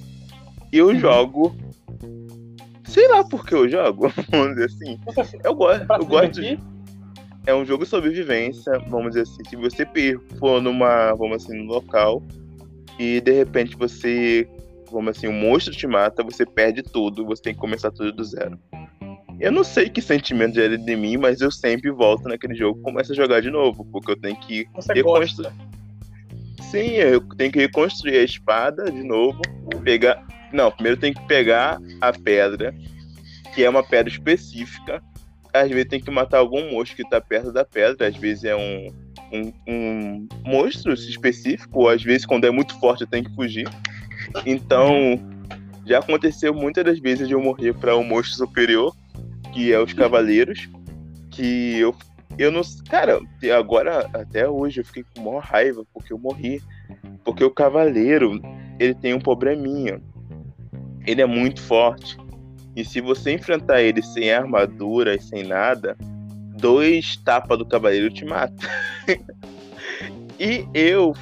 E 0.72 0.78
eu 0.78 0.88
uhum. 0.88 0.98
jogo. 0.98 1.56
Sei 2.90 3.06
lá 3.06 3.22
por 3.22 3.46
que 3.46 3.54
eu 3.54 3.68
jogo, 3.68 4.12
vamos 4.30 4.56
dizer 4.56 4.64
assim. 4.64 5.00
Eu 5.44 5.54
gosto. 5.54 5.86
Eu 5.88 6.06
gosto 6.06 6.40
de... 6.40 6.58
É 7.46 7.54
um 7.54 7.64
jogo 7.64 7.84
de 7.84 7.90
sobrevivência, 7.90 8.72
vamos 8.88 9.10
dizer 9.10 9.22
assim. 9.22 9.44
Se 9.48 9.54
você 9.54 9.86
for 10.40 10.60
numa. 10.60 11.14
Vamos 11.14 11.44
assim, 11.44 11.56
no 11.56 11.72
local. 11.72 12.20
E 12.98 13.20
de 13.20 13.30
repente 13.30 13.76
você. 13.76 14.48
Vamos 14.90 15.16
assim, 15.16 15.28
um 15.28 15.32
monstro 15.32 15.72
te 15.72 15.86
mata, 15.86 16.24
você 16.24 16.44
perde 16.44 16.82
tudo, 16.82 17.24
você 17.24 17.40
tem 17.40 17.54
que 17.54 17.60
começar 17.60 17.92
tudo 17.92 18.12
do 18.12 18.24
zero. 18.24 18.58
Eu 19.38 19.52
não 19.52 19.62
sei 19.62 19.88
que 19.88 20.02
sentimento 20.02 20.56
gera 20.56 20.76
de 20.76 20.96
mim, 20.96 21.16
mas 21.16 21.40
eu 21.40 21.50
sempre 21.50 21.92
volto 21.92 22.28
naquele 22.28 22.56
jogo 22.56 22.80
e 22.80 22.82
começo 22.82 23.12
a 23.12 23.14
jogar 23.14 23.40
de 23.40 23.50
novo, 23.50 23.84
porque 23.84 24.10
eu 24.10 24.20
tenho 24.20 24.36
que 24.36 24.66
você 24.74 24.92
reconstruir. 24.92 25.52
Sim, 26.60 26.90
eu 26.96 27.20
tenho 27.36 27.52
que 27.52 27.60
reconstruir 27.60 28.18
a 28.18 28.24
espada 28.24 28.90
de 28.90 29.04
novo. 29.04 29.40
Pegar. 29.84 30.26
Não, 30.52 30.70
primeiro 30.70 30.98
tem 30.98 31.12
que 31.12 31.26
pegar 31.26 31.78
a 32.00 32.12
pedra, 32.12 32.74
que 33.54 33.64
é 33.64 33.70
uma 33.70 33.82
pedra 33.82 34.12
específica. 34.12 35.02
Às 35.52 35.68
vezes 35.68 35.88
tem 35.88 36.00
que 36.00 36.10
matar 36.10 36.38
algum 36.38 36.72
monstro 36.72 36.96
que 36.96 37.02
está 37.02 37.20
perto 37.20 37.52
da 37.52 37.64
pedra. 37.64 38.08
Às 38.08 38.16
vezes 38.16 38.44
é 38.44 38.54
um, 38.54 38.88
um, 39.32 39.52
um 39.66 40.28
monstro 40.44 40.92
específico, 40.92 41.80
ou 41.80 41.88
às 41.88 42.02
vezes, 42.02 42.26
quando 42.26 42.46
é 42.46 42.50
muito 42.50 42.78
forte, 42.78 43.06
tenho 43.06 43.24
que 43.24 43.34
fugir. 43.34 43.68
Então, 44.46 45.18
já 45.86 45.98
aconteceu 45.98 46.54
muitas 46.54 46.84
das 46.84 46.98
vezes 46.98 47.26
de 47.26 47.34
eu 47.34 47.40
morrer 47.40 47.74
para 47.74 47.96
um 47.96 48.04
monstro 48.04 48.36
superior, 48.36 48.94
que 49.52 49.72
é 49.72 49.80
os 49.80 49.92
cavaleiros, 49.92 50.68
que 51.30 51.78
eu 51.78 51.94
eu 52.38 52.50
não. 52.50 52.62
Cara, 52.88 53.20
agora, 53.54 54.08
até 54.14 54.48
hoje, 54.48 54.80
eu 54.80 54.84
fiquei 54.84 55.04
com 55.14 55.22
maior 55.22 55.42
raiva 55.42 55.84
porque 55.92 56.12
eu 56.12 56.18
morri. 56.18 56.62
Porque 57.22 57.44
o 57.44 57.50
cavaleiro, 57.50 58.40
ele 58.78 58.94
tem 58.94 59.12
um 59.12 59.20
probleminha. 59.20 60.00
Ele 61.06 61.22
é 61.22 61.26
muito 61.26 61.60
forte. 61.60 62.16
E 62.76 62.84
se 62.84 63.00
você 63.00 63.32
enfrentar 63.32 63.82
ele 63.82 64.02
sem 64.02 64.32
armadura 64.32 65.14
e 65.14 65.20
sem 65.20 65.44
nada, 65.44 65.96
dois 66.56 67.16
tapas 67.16 67.58
do 67.58 67.66
cavaleiro 67.66 68.10
te 68.10 68.24
mata. 68.24 68.54
e 70.38 70.66
eu, 70.72 71.14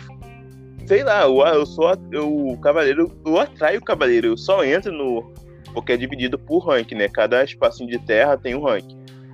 sei 0.87 1.03
lá, 1.03 1.23
eu, 1.23 1.41
eu 1.41 1.67
sou 1.67 1.91
eu, 2.13 2.49
o 2.49 2.59
cavaleiro, 2.59 3.19
eu 3.25 3.39
atraio 3.39 3.79
o 3.79 3.85
cavaleiro, 3.85 4.29
eu 4.29 4.37
só 4.37 4.65
entro 4.65 4.93
no. 4.93 5.33
Porque 5.73 5.93
é 5.93 5.97
dividido 5.97 6.39
por 6.39 6.61
rank, 6.61 6.93
né? 6.93 7.09
Cada 7.09 7.45
espacinho 7.45 7.91
de 7.91 7.99
terra 7.99 8.37
tem 8.37 8.55
um 8.55 8.63
rank. 8.63 8.87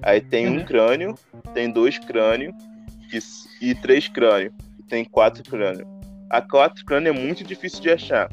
Aí 0.02 0.20
tem 0.20 0.48
um 0.48 0.58
uhum. 0.58 0.64
crânio, 0.64 1.14
tem 1.54 1.70
dois 1.70 1.98
crânios 1.98 2.54
e, 3.12 3.70
e 3.70 3.74
três 3.74 4.08
crânios. 4.08 4.52
Tem 4.88 5.04
quatro 5.04 5.42
crânios. 5.42 5.88
A 6.28 6.42
quatro 6.42 6.84
crânio 6.84 7.10
é 7.10 7.12
muito 7.12 7.44
difícil 7.44 7.80
de 7.80 7.90
achar. 7.90 8.28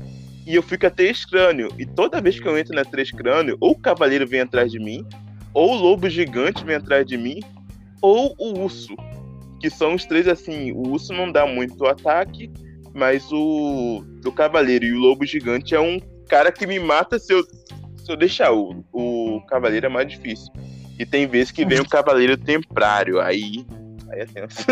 E 0.52 0.56
eu 0.56 0.62
fico 0.62 0.86
a 0.86 0.90
três 0.90 1.24
crânio. 1.24 1.70
E 1.80 1.86
toda 1.86 2.20
vez 2.20 2.38
que 2.38 2.46
eu 2.46 2.58
entro 2.58 2.76
na 2.76 2.84
três 2.84 3.10
crânio, 3.10 3.56
ou 3.62 3.72
o 3.72 3.80
cavaleiro 3.80 4.28
vem 4.28 4.42
atrás 4.42 4.70
de 4.70 4.80
mim, 4.80 5.08
ou 5.54 5.72
o 5.72 5.76
lobo 5.76 6.10
gigante 6.10 6.66
vem 6.66 6.76
atrás 6.76 7.08
de 7.08 7.18
mim, 7.18 7.40
ou 8.02 8.36
o 8.38 8.60
urso. 8.60 8.94
Que 9.62 9.70
são 9.70 9.96
os 9.96 10.04
três 10.04 10.28
assim. 10.28 10.74
O 10.74 10.90
urso 10.90 11.14
não 11.14 11.32
dá 11.32 11.48
muito 11.48 11.86
ataque, 11.86 12.52
mas 12.94 13.32
o, 13.32 14.04
o 14.26 14.32
cavaleiro 14.34 14.84
e 14.84 14.92
o 14.92 15.00
lobo 15.00 15.26
gigante 15.26 15.74
é 15.74 15.80
um 15.80 15.98
cara 16.28 16.52
que 16.52 16.68
me 16.68 16.80
mata 16.80 17.18
se 17.18 17.32
eu, 17.32 17.46
se 17.46 18.12
eu 18.12 18.18
deixar. 18.18 18.52
O, 18.52 18.84
o 18.92 19.42
cavaleiro 19.48 19.86
é 19.86 19.90
mais 19.90 20.10
difícil. 20.10 20.52
E 21.00 21.06
tem 21.06 21.28
vezes 21.28 21.52
que 21.52 21.64
vem 21.64 21.80
o 21.80 21.88
cavaleiro 21.88 22.36
templário. 22.36 23.22
Aí. 23.22 23.66
Aí 24.12 24.20
é 24.20 24.26
tenso. 24.26 24.66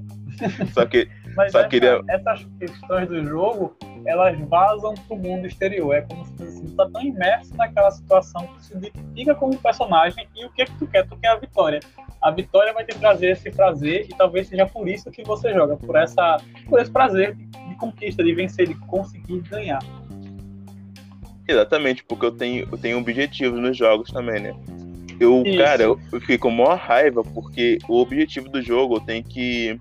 só 0.72 0.86
que. 0.86 1.06
Mas 1.36 1.54
essa, 1.54 1.68
queria... 1.68 2.00
essas 2.08 2.44
questões 2.58 3.08
do 3.08 3.24
jogo, 3.24 3.76
elas 4.04 4.38
vazam 4.48 4.94
pro 5.06 5.16
mundo 5.16 5.46
exterior. 5.46 5.94
É 5.94 6.02
como 6.02 6.24
se 6.24 6.32
você 6.32 6.76
tá 6.76 6.88
tão 6.90 7.02
imerso 7.02 7.56
naquela 7.56 7.90
situação 7.90 8.46
que 8.48 8.64
se 8.64 8.76
identifica 8.76 9.34
como 9.34 9.56
personagem 9.58 10.28
e 10.34 10.44
o 10.44 10.50
que 10.50 10.62
é 10.62 10.64
que 10.64 10.78
tu 10.78 10.86
quer? 10.86 11.06
Tu 11.06 11.16
quer 11.16 11.28
a 11.28 11.36
vitória 11.36 11.80
a 12.20 12.30
vitória 12.30 12.72
vai 12.72 12.84
te 12.84 12.96
trazer 12.98 13.30
esse 13.30 13.50
prazer 13.50 14.06
e 14.08 14.08
talvez 14.08 14.48
seja 14.48 14.66
por 14.66 14.86
isso 14.88 15.10
que 15.10 15.22
você 15.22 15.52
joga, 15.54 15.76
por 15.76 15.96
essa, 15.96 16.36
por 16.68 16.78
esse 16.78 16.90
prazer 16.90 17.34
de 17.34 17.74
conquista, 17.76 18.22
de 18.22 18.34
vencer, 18.34 18.68
de 18.68 18.74
conseguir 18.74 19.40
ganhar. 19.48 19.80
Exatamente, 21.48 22.04
porque 22.04 22.26
eu 22.26 22.32
tenho, 22.32 22.68
eu 22.70 22.78
tenho 22.78 22.98
objetivos 22.98 23.58
nos 23.58 23.76
jogos 23.76 24.10
também, 24.10 24.40
né? 24.40 24.54
Eu, 25.18 25.42
isso. 25.44 25.58
cara, 25.58 25.82
eu, 25.82 26.00
eu 26.12 26.20
fico 26.20 26.44
com 26.44 26.50
maior 26.50 26.76
raiva 26.78 27.22
porque 27.22 27.78
o 27.88 28.00
objetivo 28.00 28.48
do 28.48 28.62
jogo 28.62 29.00
tem 29.00 29.22
que, 29.22 29.78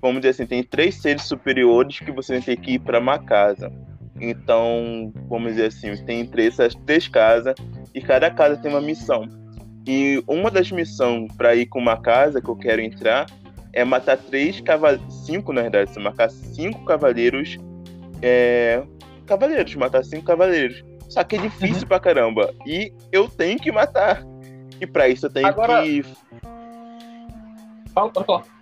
vamos 0.00 0.20
dizer 0.20 0.30
assim, 0.30 0.46
tem 0.46 0.62
três 0.62 0.96
seres 0.96 1.22
superiores 1.22 2.00
que 2.00 2.10
você 2.10 2.40
tem 2.40 2.56
que 2.56 2.72
ir 2.72 2.78
para 2.78 2.98
uma 2.98 3.18
casa. 3.18 3.72
Então, 4.20 5.12
vamos 5.28 5.52
dizer 5.52 5.66
assim, 5.66 5.94
tem 6.04 6.26
três, 6.26 6.58
essas 6.58 6.74
três 6.86 7.06
casas 7.08 7.54
e 7.94 8.00
cada 8.00 8.30
casa 8.30 8.56
tem 8.56 8.70
uma 8.70 8.80
missão. 8.80 9.28
E 9.86 10.22
uma 10.26 10.50
das 10.50 10.70
missões 10.70 11.32
para 11.36 11.54
ir 11.54 11.66
com 11.66 11.78
uma 11.78 11.96
casa 11.96 12.42
que 12.42 12.48
eu 12.48 12.56
quero 12.56 12.82
entrar 12.82 13.26
é 13.72 13.84
matar 13.84 14.18
três 14.18 14.60
cavaleiros. 14.60 15.26
Cinco, 15.26 15.52
na 15.52 15.62
verdade, 15.62 15.90
se 15.90 16.00
marcar 16.00 16.30
cinco 16.30 16.84
cavaleiros. 16.84 17.56
É... 18.20 18.82
Cavaleiros, 19.26 19.74
matar 19.76 20.04
cinco 20.04 20.24
cavaleiros. 20.24 20.84
Só 21.08 21.24
que 21.24 21.36
é 21.36 21.38
difícil 21.38 21.82
uhum. 21.82 21.88
pra 21.88 22.00
caramba. 22.00 22.52
E 22.66 22.92
eu 23.10 23.28
tenho 23.28 23.58
que 23.58 23.72
matar. 23.72 24.22
E 24.80 24.86
para 24.86 25.08
isso 25.08 25.26
eu 25.26 25.30
tenho 25.30 25.46
Agora... 25.46 25.82
que. 25.82 26.04
Fala, 27.94 28.12
fala. 28.12 28.57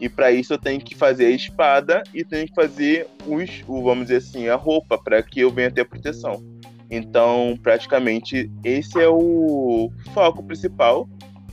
E 0.00 0.08
para 0.08 0.30
isso 0.30 0.52
eu 0.52 0.58
tenho 0.58 0.80
que 0.80 0.94
fazer 0.94 1.26
a 1.26 1.30
espada 1.30 2.02
e 2.12 2.22
tenho 2.22 2.46
que 2.46 2.54
fazer 2.54 3.06
os, 3.26 3.62
vamos 3.66 4.04
dizer 4.06 4.16
assim, 4.16 4.48
a 4.48 4.54
roupa 4.54 4.98
para 4.98 5.22
que 5.22 5.40
eu 5.40 5.50
venha 5.50 5.70
ter 5.70 5.84
proteção. 5.84 6.42
Então, 6.90 7.58
praticamente, 7.62 8.50
esse 8.62 9.00
é 9.00 9.08
o 9.08 9.90
foco 10.12 10.42
principal. 10.42 11.08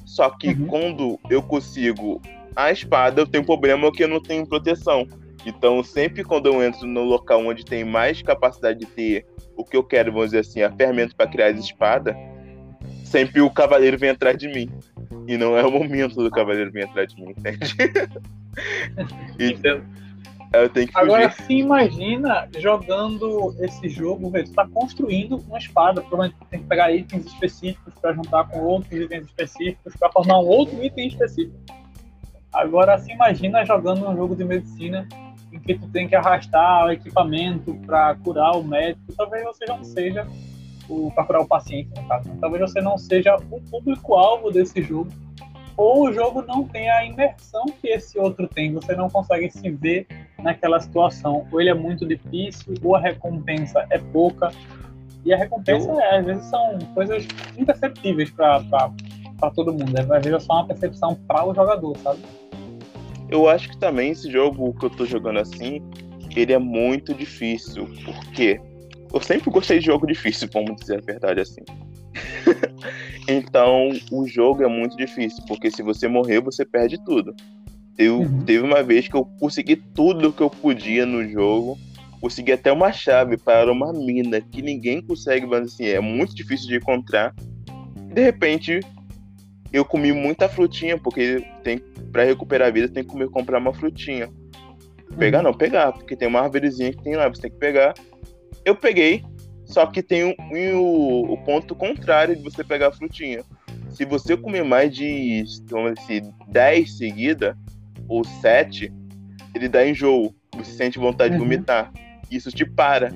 Só 0.06 0.30
que 0.30 0.50
uhum. 0.50 0.68
quando 0.68 1.20
eu 1.30 1.42
consigo 1.42 2.22
a 2.56 2.72
espada, 2.72 3.22
eu 3.22 3.28
tenho 3.28 3.44
um 3.44 3.46
problema 3.46 3.92
que 3.92 4.04
eu 4.04 4.08
não 4.08 4.22
tenho 4.22 4.46
proteção. 4.46 5.08
Então, 5.46 5.84
sempre 5.84 6.24
quando 6.24 6.48
eu 6.48 6.64
entro 6.64 6.86
no 6.86 7.04
local 7.04 7.46
onde 7.46 7.66
tem 7.66 7.84
mais 7.84 8.22
capacidade 8.22 8.80
de 8.80 8.86
ter 8.86 9.26
o 9.56 9.64
que 9.64 9.76
eu 9.76 9.84
quero, 9.84 10.12
vamos 10.12 10.28
dizer 10.28 10.40
assim, 10.40 10.62
a 10.62 10.72
ferramenta 10.72 11.14
para 11.16 11.30
criar 11.30 11.48
as 11.48 11.60
espadas, 11.60 12.16
sempre 13.04 13.42
o 13.42 13.50
cavaleiro 13.50 13.98
vem 13.98 14.12
atrás 14.12 14.38
de 14.38 14.48
mim. 14.48 14.70
E 15.28 15.38
não 15.38 15.58
é 15.58 15.66
o 15.66 15.72
momento 15.72 16.16
do 16.16 16.30
cavaleiro 16.30 16.72
vir 16.72 16.86
atrás 16.86 17.14
de 17.14 17.22
mim, 17.22 17.32
entende? 17.32 17.76
e, 19.40 19.58
eu 20.54 20.70
tenho 20.70 20.88
que 20.88 20.98
Agora 20.98 21.32
se 21.32 21.54
imagina 21.54 22.48
jogando 22.60 23.56
esse 23.60 23.90
jogo, 23.90 24.30
você 24.30 24.44
está 24.44 24.68
construindo 24.68 25.38
uma 25.48 25.58
espada, 25.58 26.00
provavelmente 26.02 26.36
tem 26.50 26.60
que 26.62 26.68
pegar 26.68 26.94
itens 26.94 27.26
específicos 27.26 27.94
para 28.00 28.14
juntar 28.14 28.48
com 28.48 28.60
outros 28.60 28.94
itens 28.94 29.26
específicos 29.26 29.96
para 29.96 30.12
formar 30.12 30.40
um 30.40 30.46
outro 30.46 30.84
item 30.84 31.08
específico. 31.08 31.58
Agora 32.54 33.00
se 33.00 33.12
imagina 33.12 33.66
jogando 33.66 34.08
um 34.08 34.16
jogo 34.16 34.36
de 34.36 34.46
medicina 34.46 35.08
em 35.52 35.60
que 35.60 35.74
tu 35.74 35.88
tem 35.88 36.08
que 36.08 36.16
arrastar 36.16 36.86
o 36.86 36.92
equipamento 36.92 37.74
para 37.86 38.16
curar 38.16 38.56
o 38.56 38.64
médico, 38.64 39.12
talvez 39.18 39.44
você 39.44 39.66
já 39.66 39.76
não 39.76 39.84
seja 39.84 40.28
o 40.90 41.12
para 41.12 41.26
curar 41.26 41.42
o 41.42 41.48
paciente, 41.48 41.90
no 41.96 42.08
caso. 42.08 42.30
Talvez 42.40 42.62
você 42.72 42.82
não 42.82 42.98
seja 42.98 43.36
o 43.52 43.62
público-alvo 43.62 44.52
desse 44.52 44.82
jogo 44.82 45.10
ou 45.76 46.08
o 46.08 46.14
jogo 46.14 46.44
não 46.44 46.64
tem 46.68 46.90
a 46.90 47.06
imersão 47.06 47.66
que 47.82 47.88
esse 47.88 48.20
outro 48.20 48.48
tem, 48.48 48.74
você 48.74 48.96
não 48.96 49.10
consegue 49.10 49.50
se 49.50 49.72
ver 49.72 50.08
naquela 50.40 50.80
situação. 50.80 51.48
Ou 51.52 51.60
ele 51.60 51.70
é 51.70 51.74
muito 51.74 52.06
difícil, 52.06 52.76
ou 52.84 52.96
a 52.96 53.00
recompensa 53.00 53.86
é 53.90 53.98
pouca. 53.98 54.52
E 55.26 55.34
a 55.34 55.38
recompensa, 55.38 55.90
eu... 55.90 56.00
é, 56.00 56.20
às 56.20 56.26
vezes, 56.26 56.46
são 56.46 56.78
coisas 56.94 57.28
imperceptíveis 57.58 58.30
para 58.30 58.62
todo 59.56 59.74
mundo. 59.74 59.98
Às 59.98 60.08
vezes 60.24 60.34
é 60.34 60.40
só 60.40 60.54
uma 60.54 60.68
percepção 60.68 61.16
para 61.28 61.46
o 61.46 61.56
jogador, 61.56 61.98
sabe? 61.98 62.20
Eu 63.30 63.50
acho 63.50 63.70
que 63.70 63.78
também 63.78 64.12
esse 64.12 64.32
jogo 64.32 64.74
que 64.78 64.86
eu 64.86 64.90
tô 64.92 65.06
jogando 65.06 65.40
assim, 65.40 65.82
ele 66.36 66.54
é 66.54 66.60
muito 66.60 67.16
difícil. 67.16 67.90
Porque 68.06 68.62
eu 69.14 69.22
sempre 69.22 69.52
gostei 69.52 69.80
de 69.80 69.86
jogo 69.86 70.08
difícil, 70.08 70.50
vamos 70.52 70.76
dizer 70.78 70.98
a 70.98 71.02
verdade 71.02 71.40
assim. 71.40 71.62
então, 73.30 73.90
o 74.12 74.28
jogo 74.28 74.64
é 74.64 74.68
muito 74.68 74.98
difícil, 74.98 75.44
porque 75.48 75.70
se 75.70 75.84
você 75.84 76.08
morrer, 76.08 76.42
você 76.42 76.66
perde 76.66 77.02
tudo. 77.06 77.36
Eu 77.98 78.22
uhum. 78.22 78.44
teve 78.44 78.66
uma 78.66 78.82
vez 78.82 79.08
que 79.08 79.16
eu 79.16 79.24
consegui 79.40 79.76
tudo 79.76 80.34
que 80.34 80.42
eu 80.42 80.50
podia 80.50 81.06
no 81.06 81.28
jogo. 81.30 81.78
Consegui 82.20 82.54
até 82.54 82.72
uma 82.72 82.92
chave 82.92 83.38
para 83.38 83.72
uma 83.72 83.94
mina 83.94 84.42
que 84.42 84.62
ninguém 84.62 85.02
consegue, 85.02 85.46
mas 85.46 85.74
assim, 85.74 85.86
é 85.86 86.00
muito 86.00 86.34
difícil 86.34 86.68
de 86.68 86.78
encontrar. 86.78 87.36
De 88.14 88.24
repente, 88.24 88.80
eu 89.72 89.86
comi 89.86 90.12
muita 90.12 90.50
frutinha, 90.50 90.98
porque 90.98 91.46
tem 91.64 91.78
para 92.12 92.24
recuperar 92.24 92.68
a 92.68 92.72
vida 92.72 92.88
tem 92.88 93.04
que 93.04 93.10
comer, 93.10 93.30
comprar 93.30 93.60
uma 93.60 93.74
frutinha. 93.74 94.30
Pegar 95.18 95.40
uhum. 95.40 95.46
não, 95.46 95.54
pegar, 95.54 95.92
porque 95.92 96.16
tem 96.16 96.28
uma 96.28 96.42
árvorezinha 96.42 96.92
que 96.92 97.04
tem 97.04 97.16
lá, 97.16 97.28
você 97.28 97.42
tem 97.44 97.52
que 97.52 97.58
pegar. 97.58 97.94
Eu 98.66 98.76
peguei, 98.76 99.24
só 99.66 99.86
que 99.86 100.02
tem 100.02 100.24
um, 100.24 100.36
um, 100.52 101.32
o 101.32 101.38
ponto 101.44 101.76
contrário 101.76 102.36
de 102.36 102.44
você 102.44 102.64
pegar 102.64 102.88
a 102.88 102.92
frutinha. 102.92 103.44
Se 103.90 104.06
você 104.06 104.36
comer 104.36 104.64
mais 104.64 104.96
de, 104.96 105.44
vamos 105.70 105.96
dizer, 105.96 106.24
10 106.48 106.98
seguida, 106.98 107.58
ou 108.08 108.24
7, 108.24 108.92
ele 109.54 109.68
dá 109.68 109.88
enjoo. 109.88 110.34
Você 110.56 110.72
sente 110.72 111.00
vontade 111.00 111.34
uhum. 111.34 111.40
de 111.40 111.46
vomitar. 111.46 111.92
Isso 112.30 112.52
te 112.52 112.66
para. 112.66 113.12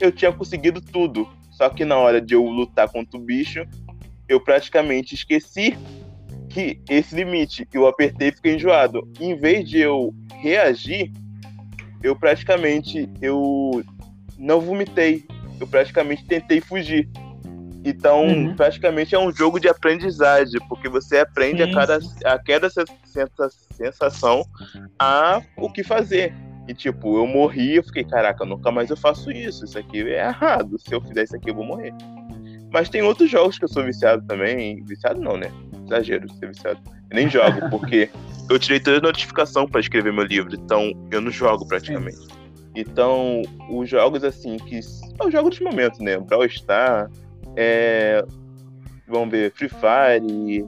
Eu 0.00 0.12
tinha 0.12 0.32
conseguido 0.32 0.80
tudo. 0.80 1.28
Só 1.50 1.68
que 1.68 1.84
na 1.84 1.96
hora 1.96 2.20
de 2.20 2.34
eu 2.34 2.44
lutar 2.44 2.88
contra 2.88 3.18
o 3.18 3.22
bicho, 3.22 3.66
eu 4.28 4.40
praticamente 4.40 5.14
esqueci 5.14 5.76
que 6.48 6.80
esse 6.88 7.14
limite. 7.14 7.66
Eu 7.72 7.86
apertei 7.86 8.28
e 8.28 8.32
fiquei 8.32 8.54
enjoado. 8.54 9.08
Em 9.20 9.34
vez 9.36 9.68
de 9.68 9.78
eu 9.78 10.14
reagir, 10.40 11.12
eu 12.02 12.14
praticamente 12.14 13.08
eu 13.20 13.82
não 14.38 14.60
vomitei. 14.60 15.26
Eu 15.60 15.66
praticamente 15.66 16.24
tentei 16.24 16.60
fugir. 16.60 17.08
Então, 17.84 18.26
uhum. 18.26 18.54
praticamente 18.54 19.14
é 19.14 19.18
um 19.18 19.32
jogo 19.32 19.58
de 19.58 19.68
aprendizagem, 19.68 20.60
porque 20.68 20.88
você 20.88 21.18
aprende 21.18 21.64
sim, 21.64 21.70
a 21.70 21.74
cada, 21.74 21.98
a 22.24 22.38
cada 22.38 22.68
sensação 23.70 24.44
a 24.98 25.42
o 25.56 25.70
que 25.70 25.82
fazer. 25.82 26.34
E 26.66 26.74
tipo, 26.74 27.16
eu 27.16 27.26
morri, 27.26 27.76
eu 27.76 27.82
fiquei, 27.82 28.04
caraca, 28.04 28.44
nunca 28.44 28.70
mais 28.70 28.90
eu 28.90 28.96
faço 28.96 29.30
isso. 29.30 29.64
Isso 29.64 29.78
aqui 29.78 30.02
é 30.02 30.26
errado. 30.26 30.78
Se 30.78 30.94
eu 30.94 31.00
fizer 31.00 31.24
isso 31.24 31.34
aqui, 31.34 31.50
eu 31.50 31.54
vou 31.54 31.64
morrer. 31.64 31.94
Mas 32.70 32.90
tem 32.90 33.00
outros 33.00 33.30
jogos 33.30 33.58
que 33.58 33.64
eu 33.64 33.68
sou 33.68 33.82
viciado 33.82 34.22
também. 34.26 34.84
Viciado 34.84 35.20
não, 35.20 35.36
né? 35.36 35.50
Exagero 35.86 36.30
ser 36.34 36.48
viciado. 36.48 36.80
Eu 37.10 37.16
nem 37.16 37.30
jogo, 37.30 37.68
porque 37.70 38.10
eu 38.50 38.58
tirei 38.58 38.80
toda 38.80 38.98
a 38.98 39.00
notificação 39.00 39.66
para 39.66 39.80
escrever 39.80 40.12
meu 40.12 40.24
livro. 40.24 40.54
Então, 40.54 40.92
eu 41.10 41.22
não 41.22 41.30
jogo 41.30 41.66
praticamente. 41.66 42.18
Então, 42.74 43.42
os 43.70 43.88
jogos 43.88 44.22
assim, 44.24 44.56
que. 44.56 44.82
São 44.82 45.30
jogos 45.30 45.56
de 45.56 45.62
momento, 45.62 46.02
né? 46.02 46.18
Brawl 46.18 46.48
Star, 46.48 47.10
é, 47.56 48.24
vamos 49.06 49.30
ver, 49.30 49.52
Free 49.52 49.68
Fire, 49.68 50.64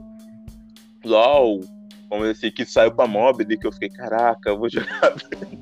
LOL, 1.05 1.61
vamos 2.09 2.27
dizer 2.27 2.47
assim, 2.47 2.51
que 2.51 2.65
saiu 2.65 2.91
pra 2.91 3.07
Mobile, 3.07 3.57
que 3.57 3.65
eu 3.65 3.71
fiquei, 3.71 3.89
caraca, 3.89 4.49
eu 4.49 4.57
vou 4.57 4.67
jogar 4.69 5.13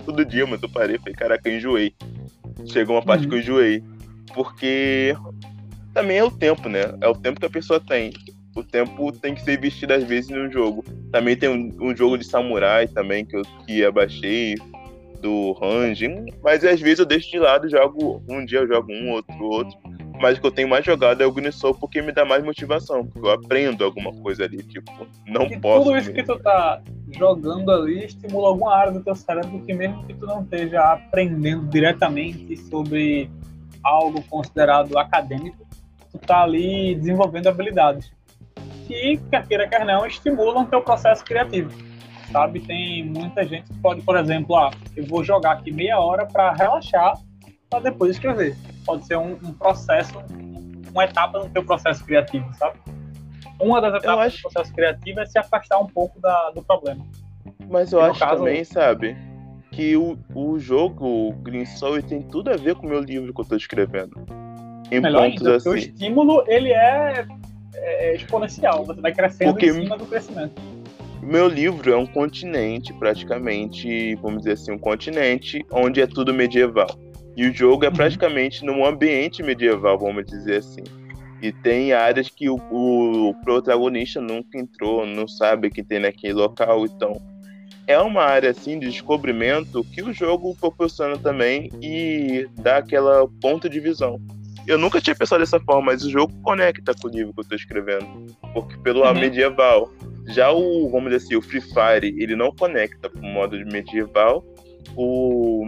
todo 0.06 0.26
dia, 0.26 0.48
mas 0.48 0.62
eu 0.64 0.70
parei, 0.70 0.98
falei, 0.98 1.14
caraca, 1.14 1.48
eu 1.48 1.58
enjoei. 1.58 1.94
Chegou 2.66 2.96
uma 2.96 3.06
parte 3.06 3.24
uhum. 3.24 3.30
que 3.30 3.36
eu 3.36 3.40
enjoei. 3.40 3.84
Porque 4.34 5.16
também 5.94 6.18
é 6.18 6.24
o 6.24 6.32
tempo, 6.32 6.70
né? 6.70 6.82
É 7.02 7.08
o 7.08 7.16
tempo 7.16 7.40
que 7.40 7.46
a 7.46 7.50
pessoa 7.50 7.80
tem. 7.80 8.14
O 8.56 8.64
tempo 8.64 9.12
tem 9.12 9.36
que 9.36 9.42
ser 9.42 9.58
investido 9.58 9.94
às 9.94 10.04
vezes 10.04 10.30
no 10.30 10.52
jogo. 10.52 10.84
Também 11.12 11.36
tem 11.36 11.50
um, 11.50 11.76
um 11.80 11.96
jogo 11.96 12.18
de 12.18 12.26
samurai 12.26 12.88
também 12.88 13.26
que 13.26 13.36
eu 13.36 13.44
que 13.66 13.86
abaixei 13.86 14.56
do 15.22 15.54
Range, 15.54 16.08
mas 16.44 16.64
às 16.64 16.80
vezes 16.80 17.00
eu 17.00 17.06
deixo 17.06 17.30
de 17.30 17.40
lado, 17.40 17.70
jogo 17.70 18.24
um 18.28 18.46
dia 18.46 18.60
eu 18.60 18.68
jogo 18.68 18.92
um, 18.92 19.12
outro, 19.12 19.44
outro. 19.44 19.78
Mas 20.22 20.38
o 20.38 20.42
que 20.42 20.48
eu 20.48 20.52
tenho 20.52 20.68
mais 20.68 20.86
jogado 20.86 21.22
é 21.22 21.26
o 21.26 21.52
Soul 21.52 21.76
porque 21.76 22.02
me 22.02 22.12
dá 22.12 22.26
mais 22.26 22.44
motivação, 22.44 23.06
porque 23.06 23.26
eu 23.26 23.32
aprendo 23.32 23.86
alguma 23.86 24.12
coisa 24.12 24.44
ali, 24.44 24.62
tipo, 24.64 24.92
não 25.26 25.44
e 25.44 25.58
posso. 25.58 25.86
Tudo 25.86 25.98
isso 25.98 26.12
mesmo. 26.12 26.14
que 26.14 26.24
tu 26.24 26.40
tá 26.40 26.82
jogando 27.18 27.72
ali 27.72 28.04
estimula 28.04 28.50
alguma 28.50 28.76
área 28.76 28.92
do 28.92 29.02
teu 29.02 29.16
cérebro 29.16 29.62
que 29.66 29.74
mesmo 29.74 30.06
que 30.06 30.14
tu 30.14 30.26
não 30.26 30.42
esteja 30.42 30.82
aprendendo 30.82 31.68
diretamente 31.68 32.58
sobre 32.58 33.30
algo 33.82 34.22
considerado 34.24 34.98
acadêmico, 34.98 35.66
tu 36.12 36.18
tá 36.18 36.44
ali 36.44 36.96
desenvolvendo 36.96 37.48
habilidades 37.48 38.12
que, 38.88 39.18
quer 39.30 39.48
queira, 39.48 39.68
quer 39.68 39.86
não, 39.86 40.06
estimulam 40.06 40.66
teu 40.66 40.82
processo 40.82 41.24
criativo 41.24 41.89
sabe? 42.32 42.60
Tem 42.60 43.06
muita 43.06 43.46
gente 43.46 43.72
que 43.72 43.80
pode, 43.80 44.02
por 44.02 44.18
exemplo, 44.18 44.56
ah, 44.56 44.72
eu 44.96 45.06
vou 45.06 45.24
jogar 45.24 45.54
aqui 45.54 45.72
meia 45.72 46.00
hora 46.00 46.26
para 46.26 46.54
relaxar, 46.54 47.14
para 47.70 47.80
depois 47.80 48.12
escrever. 48.12 48.56
Pode 48.86 49.06
ser 49.06 49.18
um, 49.18 49.34
um, 49.44 49.54
processo, 49.54 50.14
uma 50.92 51.04
etapa 51.04 51.40
no 51.40 51.50
teu 51.50 51.64
processo 51.64 52.04
criativo, 52.06 52.52
sabe? 52.56 52.80
Uma 53.60 53.82
das 53.82 53.96
etapas 53.96 54.28
acho... 54.28 54.38
do 54.38 54.42
processo 54.44 54.74
criativo 54.74 55.20
é 55.20 55.26
se 55.26 55.38
afastar 55.38 55.80
um 55.80 55.88
pouco 55.88 56.20
da, 56.20 56.52
do 56.52 56.64
problema. 56.64 57.06
Mas 57.70 57.92
eu 57.92 58.02
acho 58.02 58.20
caso, 58.20 58.38
também, 58.38 58.64
sabe, 58.64 59.16
que 59.72 59.96
o, 59.96 60.18
o 60.34 60.58
jogo 60.58 61.30
o 61.30 61.34
Green 61.34 61.66
Soul 61.66 62.02
tem 62.02 62.22
tudo 62.22 62.52
a 62.52 62.58
ver 62.58 62.76
com 62.76 62.88
o 62.88 62.90
meu 62.90 63.02
livro 63.02 63.34
que 63.34 63.40
eu 63.40 63.44
estou 63.44 63.58
escrevendo. 63.58 64.16
Em 64.92 65.00
Melhor 65.00 65.30
pontos 65.30 65.46
ainda, 65.46 65.58
assim. 65.58 65.70
o 65.70 65.76
estímulo 65.76 66.44
ele 66.48 66.72
é, 66.72 67.28
é, 67.76 68.16
exponencial, 68.16 68.86
você 68.86 69.00
vai 69.00 69.14
crescendo 69.14 69.52
Porque... 69.52 69.68
em 69.68 69.74
cima 69.74 69.98
do 69.98 70.06
crescimento 70.08 70.79
meu 71.22 71.48
livro 71.48 71.92
é 71.92 71.98
um 71.98 72.06
continente, 72.06 72.94
praticamente, 72.94 74.16
vamos 74.16 74.40
dizer 74.40 74.54
assim, 74.54 74.72
um 74.72 74.80
continente 74.80 75.66
onde 75.72 76.02
é 76.02 76.08
tudo 76.08 76.34
medieval. 76.34 76.90
E 77.36 77.48
o 77.48 77.54
jogo 77.54 77.86
é 77.86 77.88
uhum. 77.90 77.94
praticamente 77.94 78.66
num 78.66 78.86
ambiente 78.86 79.44
medieval, 79.44 79.98
vamos 79.98 80.26
dizer 80.26 80.58
assim. 80.58 80.84
E 81.42 81.52
tem 81.52 81.94
áreas 81.94 82.30
que 82.30 82.50
o, 82.50 82.56
o 82.70 83.34
protagonista 83.46 84.20
nunca 84.20 84.58
entrou, 84.58 85.06
não 85.06 85.28
sabe 85.28 85.70
que 85.70 85.84
tem 85.84 86.00
naquele 86.00 86.34
local, 86.34 86.86
então 86.86 87.14
é 87.88 87.98
uma 87.98 88.24
área 88.24 88.52
assim 88.52 88.78
de 88.78 88.88
descobrimento 88.88 89.84
que 89.86 90.04
o 90.04 90.14
jogo 90.14 90.56
proporciona 90.56 91.18
também 91.18 91.72
e 91.82 92.48
dá 92.58 92.78
aquela 92.78 93.28
ponto 93.42 93.70
de 93.70 93.80
visão. 93.80 94.22
Eu 94.68 94.78
nunca 94.78 95.02
tinha 95.02 95.16
pensado 95.16 95.40
dessa 95.40 95.60
forma, 95.60 95.94
mas 95.94 96.04
o 96.04 96.10
jogo 96.10 96.32
conecta 96.44 96.94
com 96.94 97.08
o 97.08 97.12
livro 97.12 97.34
que 97.34 97.40
eu 97.40 97.44
estou 97.44 97.58
escrevendo, 97.58 98.06
porque 98.54 98.78
pelo 98.78 99.04
uhum. 99.04 99.14
medieval 99.16 99.92
já 100.30 100.52
o, 100.52 100.90
vamos 100.90 101.12
dizer 101.12 101.26
assim, 101.26 101.36
o 101.36 101.42
Free 101.42 101.62
Fire, 101.62 102.16
ele 102.18 102.36
não 102.36 102.52
conecta 102.52 103.10
com 103.10 103.20
o 103.20 103.34
modo 103.34 103.58
de 103.58 103.66
medieval. 103.66 104.46
O 104.96 105.68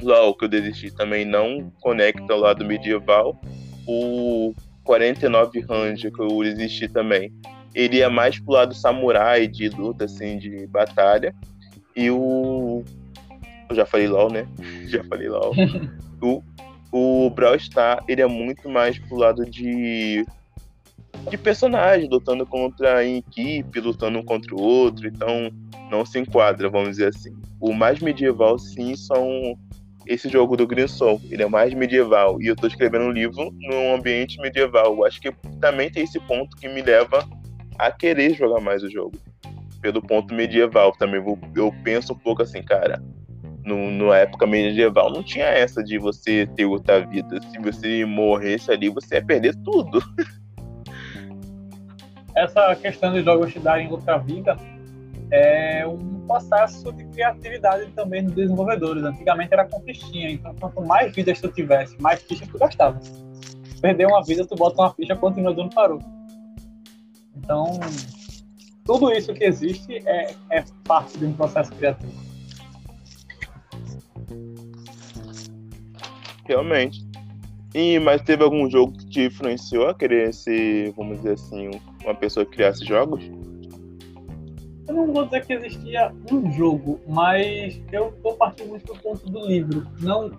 LoL, 0.00 0.36
que 0.36 0.44
eu 0.44 0.48
desisti, 0.48 0.90
também 0.90 1.24
não 1.24 1.72
conecta 1.80 2.32
ao 2.32 2.40
lado 2.40 2.64
medieval. 2.64 3.40
O 3.86 4.54
49 4.84 5.60
Range, 5.60 6.10
que 6.10 6.20
eu 6.20 6.42
desisti 6.42 6.88
também, 6.88 7.32
ele 7.74 8.00
é 8.00 8.08
mais 8.08 8.38
pro 8.38 8.52
lado 8.52 8.74
samurai, 8.74 9.46
de 9.46 9.68
luta, 9.68 10.04
assim, 10.04 10.38
de 10.38 10.66
batalha. 10.66 11.34
E 11.96 12.10
o... 12.10 12.84
Eu 13.68 13.76
já 13.76 13.86
falei 13.86 14.06
LoL, 14.06 14.30
né? 14.30 14.46
já 14.86 15.02
falei 15.04 15.28
LoL. 15.28 15.54
o, 16.20 16.42
o 16.92 17.30
Brawl 17.30 17.58
Star, 17.58 18.04
ele 18.06 18.20
é 18.20 18.26
muito 18.26 18.68
mais 18.68 18.98
pro 18.98 19.16
lado 19.16 19.46
de 19.46 20.26
de 21.30 21.38
personagem, 21.38 22.08
lutando 22.08 22.46
contra 22.46 23.04
em 23.04 23.18
equipe, 23.18 23.80
lutando 23.80 24.18
um 24.18 24.24
contra 24.24 24.54
o 24.54 24.60
outro, 24.60 25.06
então 25.06 25.50
não 25.90 26.04
se 26.04 26.18
enquadra, 26.18 26.68
vamos 26.68 26.90
dizer 26.90 27.08
assim. 27.08 27.34
O 27.60 27.72
mais 27.72 28.00
medieval, 28.00 28.58
sim, 28.58 28.96
são 28.96 29.56
esse 30.06 30.28
jogo 30.28 30.56
do 30.56 30.66
Green 30.66 30.88
Soul. 30.88 31.20
Ele 31.30 31.42
é 31.42 31.48
mais 31.48 31.72
medieval 31.74 32.40
e 32.40 32.46
eu 32.46 32.54
estou 32.54 32.68
escrevendo 32.68 33.04
um 33.04 33.12
livro 33.12 33.50
num 33.60 33.94
ambiente 33.94 34.40
medieval. 34.40 35.04
Acho 35.04 35.20
que 35.20 35.32
também 35.60 35.90
tem 35.90 36.04
esse 36.04 36.18
ponto 36.20 36.56
que 36.56 36.68
me 36.68 36.82
leva 36.82 37.26
a 37.78 37.90
querer 37.90 38.34
jogar 38.34 38.60
mais 38.60 38.82
o 38.82 38.90
jogo. 38.90 39.16
Pelo 39.80 40.00
ponto 40.00 40.34
medieval 40.34 40.92
também. 40.92 41.22
Eu 41.54 41.72
penso 41.84 42.12
um 42.12 42.18
pouco 42.18 42.42
assim, 42.42 42.62
cara. 42.62 43.02
No, 43.64 43.90
na 43.92 44.16
época 44.16 44.44
medieval 44.44 45.10
não 45.10 45.22
tinha 45.22 45.46
essa 45.46 45.84
de 45.84 45.98
você 45.98 46.46
ter 46.56 46.64
outra 46.64 47.06
vida. 47.06 47.40
Se 47.50 47.58
você 47.60 48.04
morresse 48.04 48.70
ali, 48.72 48.88
você 48.88 49.16
ia 49.16 49.24
perder 49.24 49.54
tudo. 49.62 50.02
essa 52.34 52.74
questão 52.76 53.12
de 53.12 53.22
jogos 53.22 53.52
te 53.52 53.58
darem 53.58 53.90
outra 53.90 54.18
vida 54.18 54.56
é 55.30 55.86
um 55.86 56.26
processo 56.26 56.92
de 56.92 57.04
criatividade 57.06 57.90
também 57.92 58.24
dos 58.24 58.34
desenvolvedores. 58.34 59.02
Antigamente 59.02 59.52
era 59.52 59.66
com 59.66 59.80
fichinha, 59.80 60.30
então 60.30 60.54
quanto 60.54 60.82
mais 60.82 61.14
vidas 61.14 61.40
tu 61.40 61.48
tivesse, 61.48 62.00
mais 62.00 62.22
fichas 62.22 62.48
tu 62.48 62.58
gastava. 62.58 63.00
Perder 63.80 64.06
uma 64.06 64.22
vida, 64.22 64.46
tu 64.46 64.54
bota 64.54 64.80
uma 64.80 64.92
ficha, 64.94 65.16
continua 65.16 65.54
dando 65.54 65.74
parou. 65.74 65.98
Então, 67.36 67.80
tudo 68.84 69.10
isso 69.12 69.32
que 69.32 69.44
existe 69.44 69.96
é, 70.06 70.34
é 70.50 70.64
parte 70.84 71.18
de 71.18 71.24
um 71.24 71.32
processo 71.32 71.72
criativo. 71.72 72.12
Realmente. 76.46 77.11
E, 77.74 77.98
mas 77.98 78.20
teve 78.22 78.44
algum 78.44 78.68
jogo 78.70 78.92
que 78.92 79.06
te 79.06 79.20
influenciou 79.22 79.88
a 79.88 79.94
querer 79.94 80.34
ser, 80.34 80.92
vamos 80.92 81.18
dizer 81.18 81.32
assim, 81.32 81.70
uma 82.04 82.14
pessoa 82.14 82.44
que 82.44 82.52
criasse 82.52 82.84
jogos? 82.84 83.24
Eu 84.86 84.94
não 84.94 85.12
vou 85.12 85.24
dizer 85.24 85.46
que 85.46 85.54
existia 85.54 86.12
um 86.30 86.52
jogo, 86.52 87.00
mas 87.08 87.80
eu 87.90 88.08
estou 88.08 88.34
partindo 88.34 88.68
muito 88.68 88.92
do 88.92 89.00
ponto 89.00 89.30
do 89.30 89.46
livro. 89.46 89.86
Não 90.00 90.30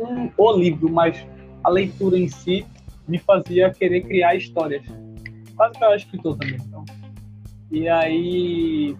um, 0.00 0.30
o 0.36 0.52
livro, 0.52 0.90
mas 0.90 1.26
a 1.62 1.68
leitura 1.68 2.18
em 2.18 2.28
si 2.28 2.64
me 3.06 3.18
fazia 3.18 3.70
querer 3.70 4.02
criar 4.02 4.34
histórias. 4.34 4.82
Quase 5.56 5.74
que 5.74 5.84
eu 5.84 5.88
era 5.88 5.96
escritor 5.96 6.38
também. 6.38 6.56
Então. 6.56 6.84
E 7.70 7.86
aí 7.88 8.96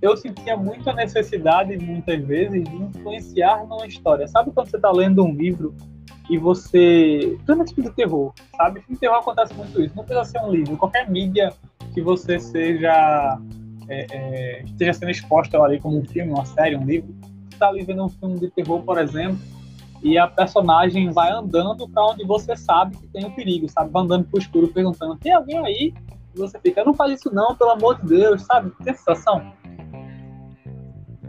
eu 0.00 0.16
sentia 0.16 0.56
muita 0.56 0.92
necessidade, 0.92 1.76
muitas 1.78 2.22
vezes, 2.24 2.62
de 2.62 2.76
influenciar 2.76 3.66
numa 3.66 3.86
história. 3.86 4.28
Sabe 4.28 4.52
quando 4.52 4.68
você 4.68 4.76
está 4.76 4.92
lendo 4.92 5.24
um 5.24 5.32
livro 5.34 5.74
e 6.28 6.38
você. 6.38 7.18
Principalmente 7.36 7.74
filme 7.74 7.90
de 7.90 7.96
terror, 7.96 8.32
sabe? 8.56 8.80
Filme 8.80 8.94
de 8.94 9.00
terror 9.00 9.18
acontece 9.18 9.54
muito 9.54 9.80
isso. 9.82 9.94
Não 9.96 10.04
precisa 10.04 10.24
ser 10.24 10.40
um 10.40 10.50
livro, 10.50 10.76
qualquer 10.76 11.10
mídia 11.10 11.52
que 11.92 12.00
você 12.00 12.38
seja. 12.38 13.38
É, 13.86 14.06
é, 14.10 14.62
esteja 14.62 14.94
sendo 14.94 15.10
exposta 15.10 15.58
ali 15.60 15.78
como 15.78 15.98
um 15.98 16.04
filme, 16.06 16.32
uma 16.32 16.46
série, 16.46 16.76
um 16.76 16.84
livro. 16.84 17.14
Você 17.20 17.54
está 17.54 17.68
ali 17.68 17.82
vendo 17.84 18.04
um 18.04 18.08
filme 18.08 18.40
de 18.40 18.50
terror, 18.50 18.82
por 18.82 18.98
exemplo, 18.98 19.38
e 20.02 20.16
a 20.16 20.26
personagem 20.26 21.10
vai 21.10 21.30
andando 21.30 21.86
para 21.86 22.06
onde 22.06 22.24
você 22.24 22.56
sabe 22.56 22.96
que 22.96 23.06
tem 23.08 23.24
o 23.24 23.28
um 23.28 23.30
perigo, 23.32 23.68
sabe? 23.68 23.90
Vai 23.90 24.02
andando 24.02 24.24
pro 24.24 24.40
escuro 24.40 24.68
perguntando: 24.68 25.16
tem 25.16 25.32
alguém 25.32 25.58
aí? 25.58 25.94
E 26.34 26.38
você 26.38 26.58
fica: 26.58 26.82
não 26.82 26.94
faz 26.94 27.20
isso 27.20 27.34
não, 27.34 27.54
pelo 27.54 27.70
amor 27.70 28.00
de 28.00 28.06
Deus, 28.06 28.42
sabe? 28.42 28.72
Tem 28.82 28.94
sensação? 28.94 29.52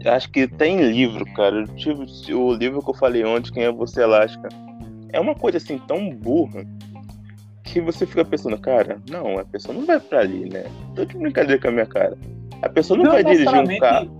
Acho 0.04 0.30
que 0.30 0.46
tem 0.46 0.80
livro, 0.80 1.24
cara. 1.34 1.64
Tive 1.74 2.06
o 2.32 2.52
livro 2.54 2.82
que 2.82 2.90
eu 2.90 2.94
falei 2.94 3.24
ontem, 3.24 3.52
Quem 3.52 3.64
é 3.64 3.72
Você 3.72 4.04
Lasca 4.06 4.48
é 5.16 5.20
uma 5.20 5.34
coisa 5.34 5.56
assim 5.56 5.78
tão 5.78 6.10
burra 6.10 6.64
que 7.64 7.80
você 7.80 8.06
fica 8.06 8.24
pensando, 8.24 8.56
cara, 8.58 9.00
não, 9.10 9.38
a 9.38 9.44
pessoa 9.44 9.74
não 9.76 9.84
vai 9.84 9.98
pra 9.98 10.20
ali, 10.20 10.48
né? 10.48 10.64
Tô 10.94 11.04
de 11.04 11.16
brincadeira 11.16 11.60
com 11.60 11.68
a 11.68 11.70
minha 11.70 11.86
cara. 11.86 12.16
A 12.62 12.68
pessoa 12.68 12.96
não, 12.96 13.04
não 13.04 13.12
vai 13.12 13.24
dirigir 13.24 13.48
um 13.48 13.78
carro. 13.78 14.18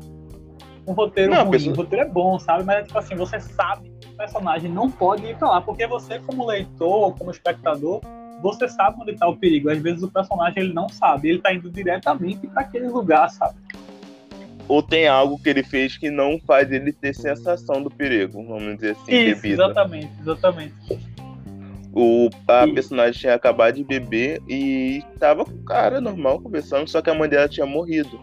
Um 0.86 0.92
roteiro 0.92 1.30
não, 1.30 1.42
ruim, 1.42 1.50
pessoa... 1.50 1.74
o 1.74 1.76
roteiro 1.76 2.04
é 2.04 2.08
bom, 2.08 2.38
sabe? 2.38 2.64
Mas 2.64 2.78
é 2.78 2.82
tipo 2.84 2.98
assim, 2.98 3.14
você 3.14 3.38
sabe 3.40 3.90
que 4.00 4.08
o 4.08 4.16
personagem 4.16 4.70
não 4.70 4.90
pode 4.90 5.26
ir 5.26 5.36
pra 5.36 5.50
lá, 5.50 5.60
porque 5.60 5.86
você, 5.86 6.18
como 6.20 6.46
leitor, 6.46 7.14
como 7.18 7.30
espectador, 7.30 8.00
você 8.40 8.68
sabe 8.68 9.02
onde 9.02 9.14
tá 9.14 9.28
o 9.28 9.36
perigo. 9.36 9.68
Às 9.68 9.78
vezes 9.78 10.02
o 10.02 10.10
personagem 10.10 10.62
ele 10.62 10.72
não 10.72 10.88
sabe, 10.88 11.28
ele 11.28 11.40
tá 11.40 11.52
indo 11.52 11.70
diretamente 11.70 12.46
para 12.46 12.62
aquele 12.62 12.88
lugar, 12.88 13.28
sabe? 13.30 13.54
Ou 14.68 14.82
tem 14.82 15.06
algo 15.06 15.38
que 15.40 15.48
ele 15.48 15.62
fez 15.62 15.96
que 15.96 16.10
não 16.10 16.38
faz 16.46 16.70
ele 16.70 16.92
ter 16.92 17.14
sensação 17.14 17.82
do 17.82 17.90
perigo, 17.90 18.44
vamos 18.44 18.76
dizer 18.76 18.92
assim, 18.92 19.12
Isso, 19.12 19.42
bebida. 19.42 19.64
Exatamente, 19.64 20.10
exatamente. 20.20 20.74
O, 21.92 22.28
a 22.46 22.68
personagem 22.68 23.20
tinha 23.20 23.34
acabado 23.34 23.76
de 23.76 23.84
beber 23.84 24.42
e 24.46 25.02
tava 25.18 25.44
com 25.44 25.52
o 25.52 25.64
cara 25.64 26.00
normal 26.00 26.40
conversando, 26.40 26.88
só 26.88 27.00
que 27.00 27.08
a 27.08 27.14
mãe 27.14 27.28
dela 27.28 27.48
tinha 27.48 27.64
morrido. 27.64 28.20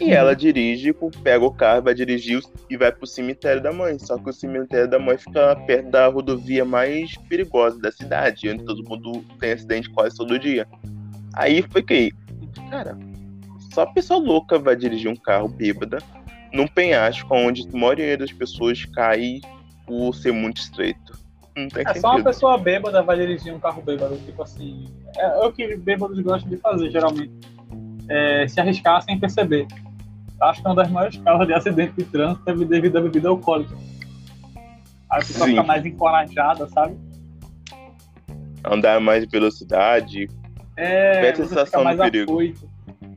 E 0.00 0.04
uhum. 0.04 0.10
ela 0.10 0.36
dirige, 0.36 0.94
pega 1.24 1.44
o 1.44 1.52
carro, 1.52 1.82
vai 1.82 1.92
dirigir 1.92 2.40
e 2.70 2.76
vai 2.76 2.92
pro 2.92 3.04
cemitério 3.04 3.60
da 3.60 3.72
mãe. 3.72 3.98
Só 3.98 4.16
que 4.16 4.30
o 4.30 4.32
cemitério 4.32 4.88
da 4.88 4.96
mãe 4.96 5.18
fica 5.18 5.56
perto 5.66 5.90
da 5.90 6.06
rodovia 6.06 6.64
mais 6.64 7.16
perigosa 7.28 7.80
da 7.80 7.90
cidade, 7.90 8.48
onde 8.48 8.64
todo 8.64 8.88
mundo 8.88 9.24
tem 9.40 9.52
acidente 9.52 9.90
quase 9.90 10.16
todo 10.16 10.38
dia. 10.38 10.64
Aí 11.34 11.62
foi 11.62 11.82
que, 11.82 12.12
cara, 12.70 12.96
só 13.78 13.86
pessoa 13.86 14.18
louca 14.18 14.58
vai 14.58 14.74
dirigir 14.74 15.08
um 15.08 15.14
carro 15.14 15.46
bêbada 15.46 15.98
num 16.52 16.66
penhasco 16.66 17.32
onde 17.32 17.64
a 17.72 17.76
maioria 17.78 18.18
das 18.18 18.32
pessoas 18.32 18.84
cai 18.86 19.40
por 19.86 20.12
ser 20.14 20.32
muito 20.32 20.56
estreito. 20.56 21.12
Não 21.56 21.68
tem 21.68 21.82
É 21.82 21.86
sentido. 21.86 22.00
só 22.00 22.10
uma 22.16 22.24
pessoa 22.24 22.58
bêbada 22.58 23.02
vai 23.02 23.16
dirigir 23.16 23.54
um 23.54 23.60
carro 23.60 23.80
bêbado, 23.80 24.16
tipo 24.18 24.42
assim. 24.42 24.86
É, 25.16 25.22
é 25.26 25.46
o 25.46 25.52
que 25.52 25.76
bêbados 25.76 26.18
gostam 26.20 26.50
de 26.50 26.56
fazer, 26.56 26.90
geralmente. 26.90 27.32
É, 28.08 28.48
se 28.48 28.60
arriscar 28.60 29.00
sem 29.02 29.18
perceber. 29.18 29.66
Acho 30.40 30.60
que 30.60 30.66
é 30.66 30.70
uma 30.70 30.76
das 30.76 30.90
maiores 30.90 31.16
causas 31.18 31.46
de 31.46 31.52
acidente 31.52 31.92
de 31.96 32.04
trânsito 32.04 32.50
é 32.50 32.54
devido 32.54 32.96
à 32.98 33.00
bebida 33.00 33.28
alcoólica. 33.28 33.76
Aí 35.10 35.18
a 35.22 35.24
pessoa 35.24 35.46
Sim. 35.46 35.52
fica 35.52 35.62
mais 35.62 35.86
encorajada, 35.86 36.66
sabe? 36.68 36.96
Andar 38.64 39.00
mais 39.00 39.24
velocidade. 39.26 40.28
É, 40.76 41.20
Perde 41.20 41.42
a 41.42 41.46
sensação 41.46 41.84
do 41.84 41.96
perigo. 41.96 42.32
afoito. 42.32 42.67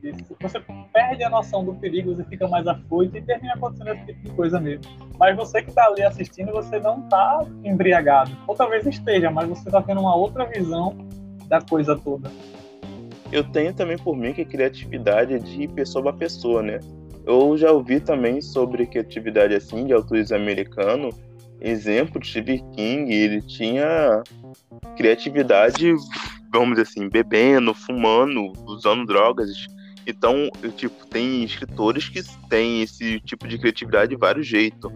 Isso. 0.02 0.36
Você 0.40 0.60
perde 0.92 1.22
a 1.22 1.30
noção 1.30 1.64
do 1.64 1.74
perigo, 1.74 2.14
você 2.14 2.24
fica 2.24 2.48
mais 2.48 2.66
afoito 2.66 3.16
e 3.16 3.22
termina 3.22 3.54
acontecendo 3.54 3.90
esse 3.90 4.06
tipo 4.06 4.22
de 4.24 4.30
coisa 4.32 4.60
mesmo. 4.60 4.84
Mas 5.18 5.36
você 5.36 5.62
que 5.62 5.72
tá 5.72 5.86
ali 5.86 6.02
assistindo, 6.02 6.50
você 6.50 6.80
não 6.80 7.02
tá 7.02 7.46
embriagado. 7.64 8.36
Ou 8.46 8.54
talvez 8.56 8.84
esteja, 8.86 9.30
mas 9.30 9.48
você 9.48 9.70
tá 9.70 9.80
tendo 9.80 10.00
uma 10.00 10.16
outra 10.16 10.44
visão 10.46 10.96
da 11.46 11.60
coisa 11.60 11.96
toda. 11.96 12.30
Eu 13.30 13.44
tenho 13.44 13.72
também 13.72 13.96
por 13.96 14.16
mim 14.16 14.32
que 14.32 14.44
criatividade 14.44 15.34
é 15.34 15.38
de 15.38 15.68
pessoa 15.68 16.02
para 16.02 16.12
pessoa, 16.12 16.62
né? 16.62 16.80
Eu 17.24 17.56
já 17.56 17.70
ouvi 17.70 18.00
também 18.00 18.40
sobre 18.40 18.86
criatividade 18.86 19.54
assim 19.54 19.86
de 19.86 19.92
autores 19.92 20.32
americanos. 20.32 21.14
Exemplo, 21.60 22.22
Stephen 22.24 22.68
King, 22.72 23.14
ele 23.14 23.40
tinha 23.40 24.22
criatividade, 24.96 25.94
vamos 26.52 26.70
dizer 26.70 26.82
assim, 26.82 27.08
bebendo, 27.08 27.72
fumando, 27.72 28.52
usando 28.66 29.06
drogas. 29.06 29.48
Então, 30.06 30.50
tipo, 30.76 31.06
tem 31.06 31.44
escritores 31.44 32.08
que 32.08 32.22
têm 32.48 32.82
esse 32.82 33.20
tipo 33.20 33.46
de 33.46 33.58
criatividade 33.58 34.10
de 34.10 34.16
vários 34.16 34.46
jeitos. 34.46 34.90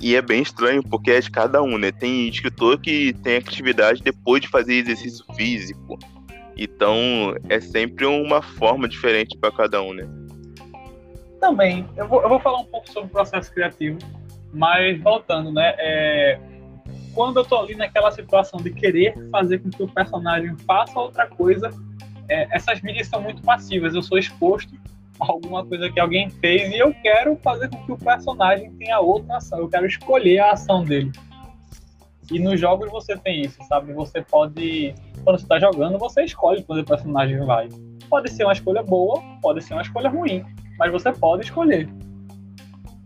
E 0.00 0.16
é 0.16 0.22
bem 0.22 0.42
estranho, 0.42 0.82
porque 0.82 1.10
é 1.10 1.20
de 1.20 1.30
cada 1.30 1.62
um, 1.62 1.78
né? 1.78 1.92
Tem 1.92 2.28
escritor 2.28 2.80
que 2.80 3.12
tem 3.22 3.36
a 3.36 3.40
criatividade 3.40 4.02
depois 4.02 4.42
de 4.42 4.48
fazer 4.48 4.74
exercício 4.74 5.24
físico. 5.34 5.98
Então, 6.56 7.34
é 7.48 7.60
sempre 7.60 8.04
uma 8.04 8.42
forma 8.42 8.88
diferente 8.88 9.36
para 9.38 9.52
cada 9.52 9.82
um, 9.82 9.92
né? 9.94 10.08
Também, 11.40 11.88
eu 11.96 12.06
vou, 12.06 12.22
eu 12.22 12.28
vou 12.28 12.40
falar 12.40 12.60
um 12.60 12.64
pouco 12.64 12.88
sobre 12.90 13.08
o 13.08 13.12
processo 13.12 13.52
criativo, 13.52 13.98
mas 14.52 15.00
voltando, 15.00 15.52
né? 15.52 15.74
é, 15.78 16.38
quando 17.14 17.38
eu 17.38 17.44
tô 17.44 17.58
ali 17.58 17.74
naquela 17.74 18.10
situação 18.10 18.60
de 18.60 18.70
querer 18.70 19.14
fazer 19.30 19.58
com 19.58 19.70
que 19.70 19.82
o 19.82 19.88
personagem 19.88 20.56
faça 20.66 20.98
outra 20.98 21.26
coisa, 21.26 21.70
é, 22.32 22.48
essas 22.50 22.80
mídias 22.80 23.08
são 23.08 23.20
muito 23.20 23.42
passivas. 23.42 23.94
Eu 23.94 24.02
sou 24.02 24.18
exposto 24.18 24.74
a 25.20 25.30
alguma 25.30 25.64
coisa 25.64 25.90
que 25.90 26.00
alguém 26.00 26.30
fez 26.30 26.72
e 26.72 26.78
eu 26.78 26.94
quero 27.02 27.36
fazer 27.36 27.68
com 27.68 27.84
que 27.84 27.92
o 27.92 27.98
personagem 27.98 28.72
tenha 28.72 28.98
outra 28.98 29.36
ação. 29.36 29.58
Eu 29.58 29.68
quero 29.68 29.86
escolher 29.86 30.38
a 30.38 30.52
ação 30.52 30.82
dele. 30.82 31.12
E 32.30 32.38
nos 32.38 32.58
jogos 32.58 32.90
você 32.90 33.16
tem 33.16 33.42
isso, 33.42 33.58
sabe? 33.68 33.92
Você 33.92 34.22
pode, 34.22 34.94
quando 35.22 35.38
você 35.38 35.46
tá 35.46 35.60
jogando, 35.60 35.98
você 35.98 36.24
escolhe 36.24 36.62
quando 36.62 36.80
o 36.80 36.84
personagem 36.84 37.38
vai. 37.44 37.68
Pode 38.08 38.30
ser 38.30 38.44
uma 38.44 38.54
escolha 38.54 38.82
boa, 38.82 39.22
pode 39.42 39.62
ser 39.62 39.74
uma 39.74 39.82
escolha 39.82 40.08
ruim, 40.08 40.42
mas 40.78 40.90
você 40.90 41.12
pode 41.12 41.44
escolher. 41.44 41.88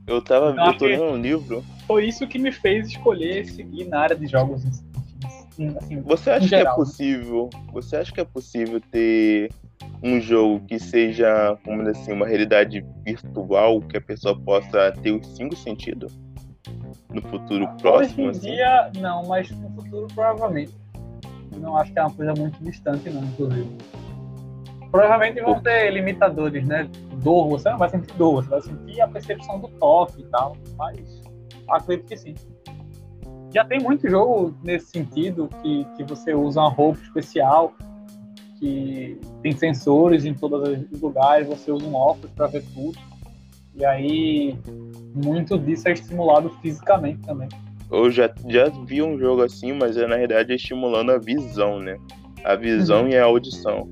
Eu 0.07 0.23
tava 0.23 0.53
Então, 0.53 0.67
eu 0.67 0.79
tô 0.79 0.87
lendo 0.87 1.05
um 1.05 1.21
livro. 1.21 1.65
Foi 1.87 2.07
isso 2.07 2.27
que 2.29 2.39
me 2.39 2.53
fez 2.53 2.89
escolher 2.89 3.45
seguir 3.47 3.87
na 3.87 4.01
área 4.01 4.17
de 4.17 4.27
jogos. 4.29 4.63
Assim, 5.77 6.01
Você 6.03 6.31
acha 6.31 6.45
Em 6.45 6.49
que 6.49 6.55
é 6.55 6.59
geral, 6.59 6.79
né? 6.79 6.85
possível? 6.85 7.51
Você 7.73 7.97
acha 7.97 8.13
que 8.13 8.21
é 8.21 8.25
possível 8.25 8.81
ter 8.91 9.51
um 10.03 10.21
jogo 10.21 10.61
que 10.67 10.79
seja, 10.79 11.57
vamos 11.65 11.89
assim, 11.89 12.13
uma 12.13 12.27
realidade 12.27 12.85
virtual 13.05 13.81
que 13.81 13.97
a 13.97 14.01
pessoa 14.01 14.39
possa 14.39 14.93
ter 15.03 15.13
os 15.13 15.27
cinco 15.37 15.57
sentidos? 15.57 16.19
No 17.11 17.23
futuro 17.23 17.65
Hoje 17.65 17.77
próximo, 17.83 18.27
em 18.27 18.29
assim? 18.31 18.41
dia, 18.41 18.91
não, 19.01 19.25
mas 19.27 19.51
no 19.51 19.71
futuro 19.71 20.07
provavelmente. 20.15 20.73
Eu 21.53 21.61
não 21.61 21.77
acho 21.77 21.93
que 21.93 21.99
é 21.99 22.03
uma 22.03 22.13
coisa 22.15 22.35
muito 22.37 22.63
distante, 22.63 23.09
não, 23.09 23.25
inclusive. 23.25 23.69
Provavelmente 24.91 25.41
vão 25.41 25.61
ter 25.61 25.91
limitadores, 25.91 26.67
né? 26.67 26.89
Dor, 27.23 27.49
você 27.49 27.71
não 27.71 27.79
vai 27.79 27.89
sentir 27.89 28.13
dor, 28.15 28.43
você 28.45 28.51
vai 28.51 28.61
sentir 28.63 29.01
a 29.01 29.09
percepção 29.09 29.61
do 29.61 29.69
toque 29.69 30.21
e 30.21 30.25
tal, 30.27 30.57
mas 30.77 31.23
acredito 31.69 32.07
que 32.09 32.17
sim. 32.17 32.35
Já 33.57 33.65
tem 33.65 33.81
muito 33.81 34.07
jogo 34.07 34.55
nesse 34.63 34.89
sentido, 34.91 35.49
que, 35.63 35.87
que 35.97 36.05
você 36.05 36.35
usa 36.35 36.61
uma 36.61 36.69
roupa 36.69 37.01
especial, 37.03 37.73
que 38.61 39.19
tem 39.43 39.53
sensores 39.53 40.27
em 40.27 40.35
todos 40.35 40.79
os 40.93 41.01
lugares, 41.01 41.49
você 41.49 41.73
usa 41.73 41.87
um 41.87 41.95
óculos 41.95 42.31
para 42.33 42.49
ver 42.49 42.63
tudo. 42.75 42.99
E 43.75 43.83
aí, 43.83 44.59
muito 45.15 45.59
disso 45.59 45.89
é 45.89 45.93
estimulado 45.95 46.51
fisicamente 46.61 47.23
também. 47.23 47.49
Eu 47.91 48.11
já, 48.11 48.31
já 48.47 48.69
vi 48.85 49.01
um 49.01 49.19
jogo 49.19 49.43
assim, 49.43 49.73
mas 49.73 49.97
é, 49.97 50.07
na 50.07 50.17
realidade 50.17 50.53
é 50.53 50.57
estimulando 50.57 51.13
a 51.13 51.19
visão, 51.19 51.79
né? 51.79 51.97
A 52.45 52.57
visão 52.57 53.05
Uhum. 53.05 53.09
e 53.09 53.17
a 53.17 53.25
audição. 53.25 53.89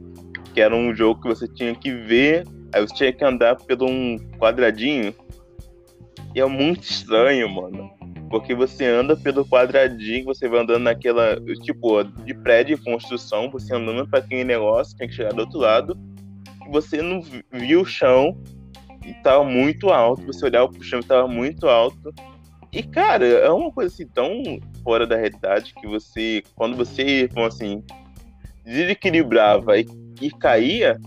Que 0.52 0.60
era 0.60 0.76
um 0.76 0.94
jogo 0.94 1.22
que 1.22 1.28
você 1.28 1.48
tinha 1.48 1.74
que 1.74 1.90
ver, 1.90 2.46
aí 2.70 2.82
você 2.86 2.94
tinha 2.94 3.12
que 3.14 3.24
andar 3.24 3.56
pelo 3.56 3.86
um 3.88 4.18
quadradinho. 4.38 5.14
E 6.34 6.40
é 6.40 6.44
muito 6.44 6.82
estranho, 6.82 7.48
mano. 7.48 7.93
Porque 8.34 8.52
você 8.52 8.84
anda 8.84 9.16
pelo 9.16 9.46
quadradinho, 9.46 10.24
você 10.24 10.48
vai 10.48 10.58
andando 10.58 10.82
naquela, 10.82 11.40
tipo, 11.62 12.02
de 12.02 12.34
prédio 12.34 12.76
construção, 12.82 13.48
você 13.48 13.72
andando 13.72 14.08
pra 14.08 14.18
aquele 14.18 14.42
negócio, 14.42 14.96
tem 14.96 15.06
que 15.06 15.14
chegar 15.14 15.32
do 15.32 15.42
outro 15.42 15.60
lado. 15.60 15.96
Você 16.72 17.00
não 17.00 17.22
vi- 17.22 17.44
viu 17.52 17.82
o 17.82 17.84
chão 17.84 18.36
e 19.06 19.14
tava 19.22 19.44
muito 19.44 19.90
alto. 19.90 20.26
Você 20.26 20.46
olhava 20.46 20.68
pro 20.68 20.82
chão 20.82 20.98
e 20.98 21.04
tava 21.04 21.28
muito 21.28 21.68
alto. 21.68 22.12
E, 22.72 22.82
cara, 22.82 23.24
é 23.24 23.48
uma 23.50 23.70
coisa 23.70 23.94
assim 23.94 24.08
tão 24.08 24.42
fora 24.82 25.06
da 25.06 25.14
realidade 25.14 25.72
que 25.72 25.86
você, 25.86 26.42
quando 26.56 26.76
você, 26.76 27.28
como 27.32 27.46
assim, 27.46 27.84
desequilibrava 28.64 29.78
e, 29.78 29.86
e 30.20 30.28
caía, 30.32 30.98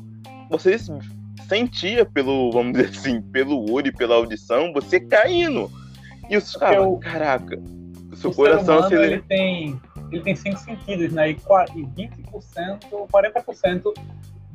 você 0.50 0.78
sentia 1.50 2.06
pelo, 2.06 2.54
vamos 2.54 2.72
dizer 2.72 2.88
assim, 2.88 3.22
pelo 3.22 3.70
olho 3.70 3.88
e 3.88 3.92
pela 3.92 4.16
audição, 4.16 4.72
você 4.72 4.98
caindo. 4.98 5.70
E 6.30 6.38
os 6.38 6.56
caras, 6.56 6.78
Eu- 6.78 6.98
caraca, 6.98 7.60
o 8.12 8.16
seu 8.16 8.32
o 8.32 8.36
coração 8.36 8.66
ser 8.66 8.72
humano, 8.74 8.96
ele 8.96 9.04
acelera. 9.04 9.24
tem, 9.28 9.82
ele 10.12 10.22
tem 10.22 10.36
cinco 10.36 10.58
sentidos, 10.60 11.14
né? 11.14 11.32
E 11.32 11.34
e 11.76 11.86
20%, 11.86 13.08
40% 13.12 13.94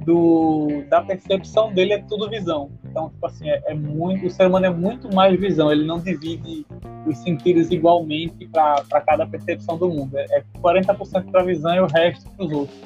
do, 0.04 0.82
da 0.88 1.00
percepção 1.02 1.72
dele 1.72 1.94
é 1.94 1.98
tudo 2.02 2.28
visão. 2.28 2.70
Então, 2.84 3.08
tipo 3.10 3.26
assim, 3.26 3.48
é, 3.48 3.62
é 3.66 3.74
muito, 3.74 4.26
o 4.26 4.30
ser 4.30 4.46
humano 4.46 4.66
é 4.66 4.70
muito 4.70 5.12
mais 5.14 5.38
visão. 5.38 5.70
Ele 5.70 5.84
não 5.84 5.98
divide 5.98 6.66
os 7.06 7.18
sentidos 7.18 7.70
igualmente 7.70 8.46
para 8.48 9.00
cada 9.06 9.26
percepção 9.26 9.78
do 9.78 9.88
mundo. 9.88 10.16
É, 10.18 10.24
é 10.38 10.44
40% 10.60 11.30
para 11.30 11.42
visão 11.44 11.74
e 11.74 11.80
o 11.80 11.86
resto 11.86 12.28
para 12.30 12.46
os 12.46 12.52
outros. 12.52 12.78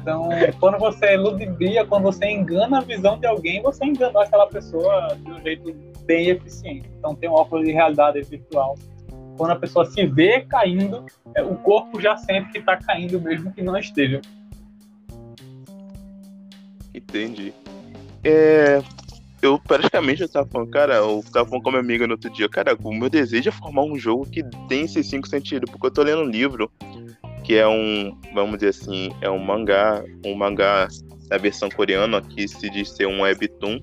Então, 0.00 0.28
quando 0.60 0.78
você 0.78 1.16
ludibria, 1.16 1.84
quando 1.84 2.04
você 2.04 2.26
engana 2.26 2.78
a 2.78 2.80
visão 2.80 3.18
de 3.18 3.26
alguém, 3.26 3.62
você 3.62 3.84
enganou 3.84 4.22
aquela 4.22 4.46
pessoa 4.46 5.16
de 5.16 5.30
um 5.30 5.40
jeito 5.40 5.74
bem 6.04 6.28
eficiente. 6.28 6.88
Então, 6.98 7.14
tem 7.14 7.28
um 7.28 7.34
óculos 7.34 7.66
de 7.66 7.72
realidade 7.72 8.20
virtual. 8.22 8.76
Quando 9.36 9.52
a 9.52 9.56
pessoa 9.56 9.84
se 9.84 10.06
vê 10.06 10.40
caindo, 10.40 11.06
é, 11.34 11.42
o 11.42 11.56
corpo 11.56 12.00
já 12.00 12.16
sente 12.16 12.50
que 12.50 12.58
está 12.58 12.76
caindo 12.76 13.20
mesmo 13.20 13.52
que 13.52 13.62
não 13.62 13.76
esteja. 13.76 14.20
Entendi. 16.94 17.52
É, 18.24 18.82
eu 19.40 19.58
praticamente 19.58 20.22
eu 20.22 20.28
tava 20.28 20.48
falando, 20.48 20.70
cara, 20.70 20.96
eu 20.96 21.24
tava 21.32 21.48
falando 21.48 21.62
com 21.62 21.68
a 21.68 21.72
minha 21.72 21.82
amiga 21.82 22.06
no 22.06 22.14
outro 22.14 22.30
dia, 22.30 22.48
cara, 22.48 22.76
o 22.82 22.92
meu 22.92 23.08
desejo 23.08 23.48
é 23.48 23.52
formar 23.52 23.82
um 23.82 23.96
jogo 23.96 24.26
que 24.26 24.42
tem 24.68 24.82
esses 24.82 25.08
cinco 25.08 25.28
sentidos, 25.28 25.70
porque 25.70 25.86
eu 25.86 25.90
tô 25.90 26.02
lendo 26.02 26.22
um 26.22 26.28
livro 26.28 26.70
que 27.48 27.54
é 27.54 27.66
um, 27.66 28.14
vamos 28.34 28.56
dizer 28.58 28.68
assim, 28.68 29.08
é 29.22 29.30
um 29.30 29.38
mangá, 29.38 30.04
um 30.22 30.34
mangá 30.34 30.86
da 31.28 31.38
versão 31.38 31.70
coreana 31.70 32.20
que 32.20 32.46
se 32.46 32.68
diz 32.68 32.90
ser 32.90 33.06
um 33.06 33.22
webtoon 33.22 33.80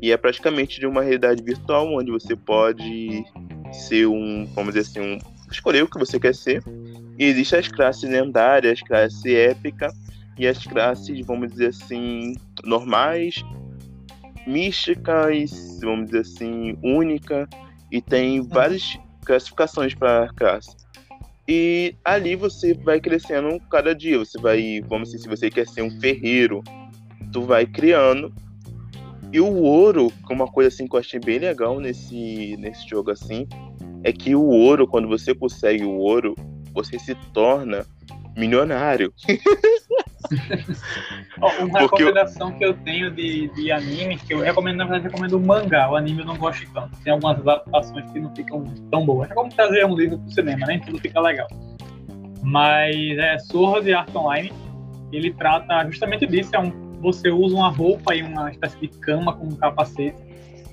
e 0.00 0.10
é 0.10 0.16
praticamente 0.16 0.80
de 0.80 0.86
uma 0.86 1.02
realidade 1.02 1.42
virtual 1.42 1.86
onde 1.92 2.10
você 2.10 2.34
pode 2.34 3.22
ser 3.74 4.06
um, 4.06 4.46
vamos 4.54 4.72
dizer 4.72 4.88
assim, 4.88 5.00
um, 5.00 5.18
escolher 5.52 5.84
o 5.84 5.86
que 5.86 5.98
você 5.98 6.18
quer 6.18 6.34
ser. 6.34 6.64
E 7.18 7.26
existem 7.26 7.58
as 7.58 7.68
classes 7.68 8.08
lendárias, 8.08 8.80
classe 8.80 9.36
épica 9.36 9.92
e 10.38 10.46
as 10.46 10.64
classes, 10.66 11.26
vamos 11.26 11.52
dizer 11.52 11.68
assim, 11.68 12.34
normais, 12.64 13.44
místicas, 14.46 15.78
vamos 15.82 16.06
dizer 16.06 16.20
assim, 16.20 16.78
única, 16.82 17.46
e 17.92 18.00
tem 18.00 18.40
várias 18.40 18.98
classificações 19.26 19.94
para 19.94 20.30
classe. 20.34 20.83
E 21.46 21.94
ali 22.04 22.36
você 22.36 22.74
vai 22.74 23.00
crescendo 23.00 23.60
cada 23.70 23.94
dia. 23.94 24.18
Você 24.18 24.40
vai, 24.40 24.80
vamos 24.88 25.10
dizer, 25.10 25.22
se 25.22 25.28
você 25.28 25.50
quer 25.50 25.66
ser 25.66 25.82
um 25.82 25.90
ferreiro, 26.00 26.62
tu 27.32 27.42
vai 27.42 27.66
criando. 27.66 28.32
E 29.32 29.40
o 29.40 29.52
ouro, 29.62 30.12
uma 30.30 30.46
coisa 30.46 30.68
assim 30.68 30.86
que 30.86 30.94
eu 30.94 31.00
achei 31.00 31.20
bem 31.20 31.38
legal 31.38 31.80
nesse, 31.80 32.56
nesse 32.58 32.88
jogo 32.88 33.10
assim, 33.10 33.46
é 34.02 34.12
que 34.12 34.34
o 34.34 34.42
ouro, 34.42 34.86
quando 34.86 35.08
você 35.08 35.34
consegue 35.34 35.84
o 35.84 35.96
ouro, 35.96 36.34
você 36.72 36.98
se 36.98 37.14
torna 37.32 37.84
milionário. 38.36 39.12
Ó, 41.40 41.48
uma 41.64 41.80
Porque 41.80 42.02
eu- 42.02 42.06
recomendação 42.08 42.52
que 42.52 42.64
eu 42.64 42.74
tenho 42.74 43.10
de, 43.10 43.48
de 43.48 43.70
anime, 43.70 44.16
que 44.16 44.32
eu 44.32 44.40
recomendo, 44.40 44.76
na 44.78 44.84
verdade, 44.84 45.06
eu 45.06 45.10
recomendo 45.10 45.34
o 45.34 45.40
mangá. 45.40 45.90
O 45.90 45.96
anime 45.96 46.20
eu 46.20 46.26
não 46.26 46.36
gosto 46.36 46.66
tanto. 46.72 46.96
Tem 47.02 47.12
algumas 47.12 47.38
adaptações 47.40 48.10
que 48.10 48.20
não 48.20 48.34
ficam 48.34 48.64
tão 48.90 49.04
boas. 49.04 49.30
É 49.30 49.34
como 49.34 49.50
trazer 49.50 49.84
um 49.84 49.94
livro 49.94 50.18
pro 50.18 50.30
cinema, 50.30 50.66
nem 50.66 50.80
tudo 50.80 50.98
fica 50.98 51.20
legal. 51.20 51.46
Mas 52.42 52.94
é 53.18 53.38
Sword 53.38 53.92
Art 53.92 54.14
Online, 54.14 54.52
ele 55.12 55.32
trata 55.32 55.84
justamente 55.86 56.26
disso, 56.26 56.54
é 56.54 56.58
um, 56.58 56.70
você 57.00 57.30
usa 57.30 57.54
uma 57.54 57.70
roupa 57.70 58.14
e 58.14 58.22
uma 58.22 58.50
espécie 58.50 58.78
de 58.78 58.88
cama 58.88 59.34
com 59.34 59.46
um 59.46 59.56
capacete, 59.56 60.16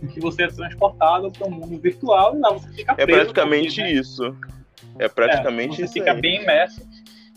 em 0.01 0.07
que 0.07 0.19
você 0.19 0.43
é 0.43 0.47
transportado 0.47 1.31
para 1.31 1.47
o 1.47 1.51
mundo 1.51 1.79
virtual 1.79 2.35
e 2.35 2.39
lá 2.39 2.51
você 2.51 2.67
fica 2.73 2.93
é 2.93 3.05
preso. 3.05 3.11
É 3.11 3.23
praticamente 3.23 3.81
né? 3.81 3.91
isso. 3.91 4.35
É 4.97 5.07
praticamente 5.07 5.81
é, 5.81 5.85
isso. 5.85 5.93
Você 5.93 5.99
fica 5.99 6.11
aí. 6.11 6.21
bem 6.21 6.41
imerso. 6.41 6.81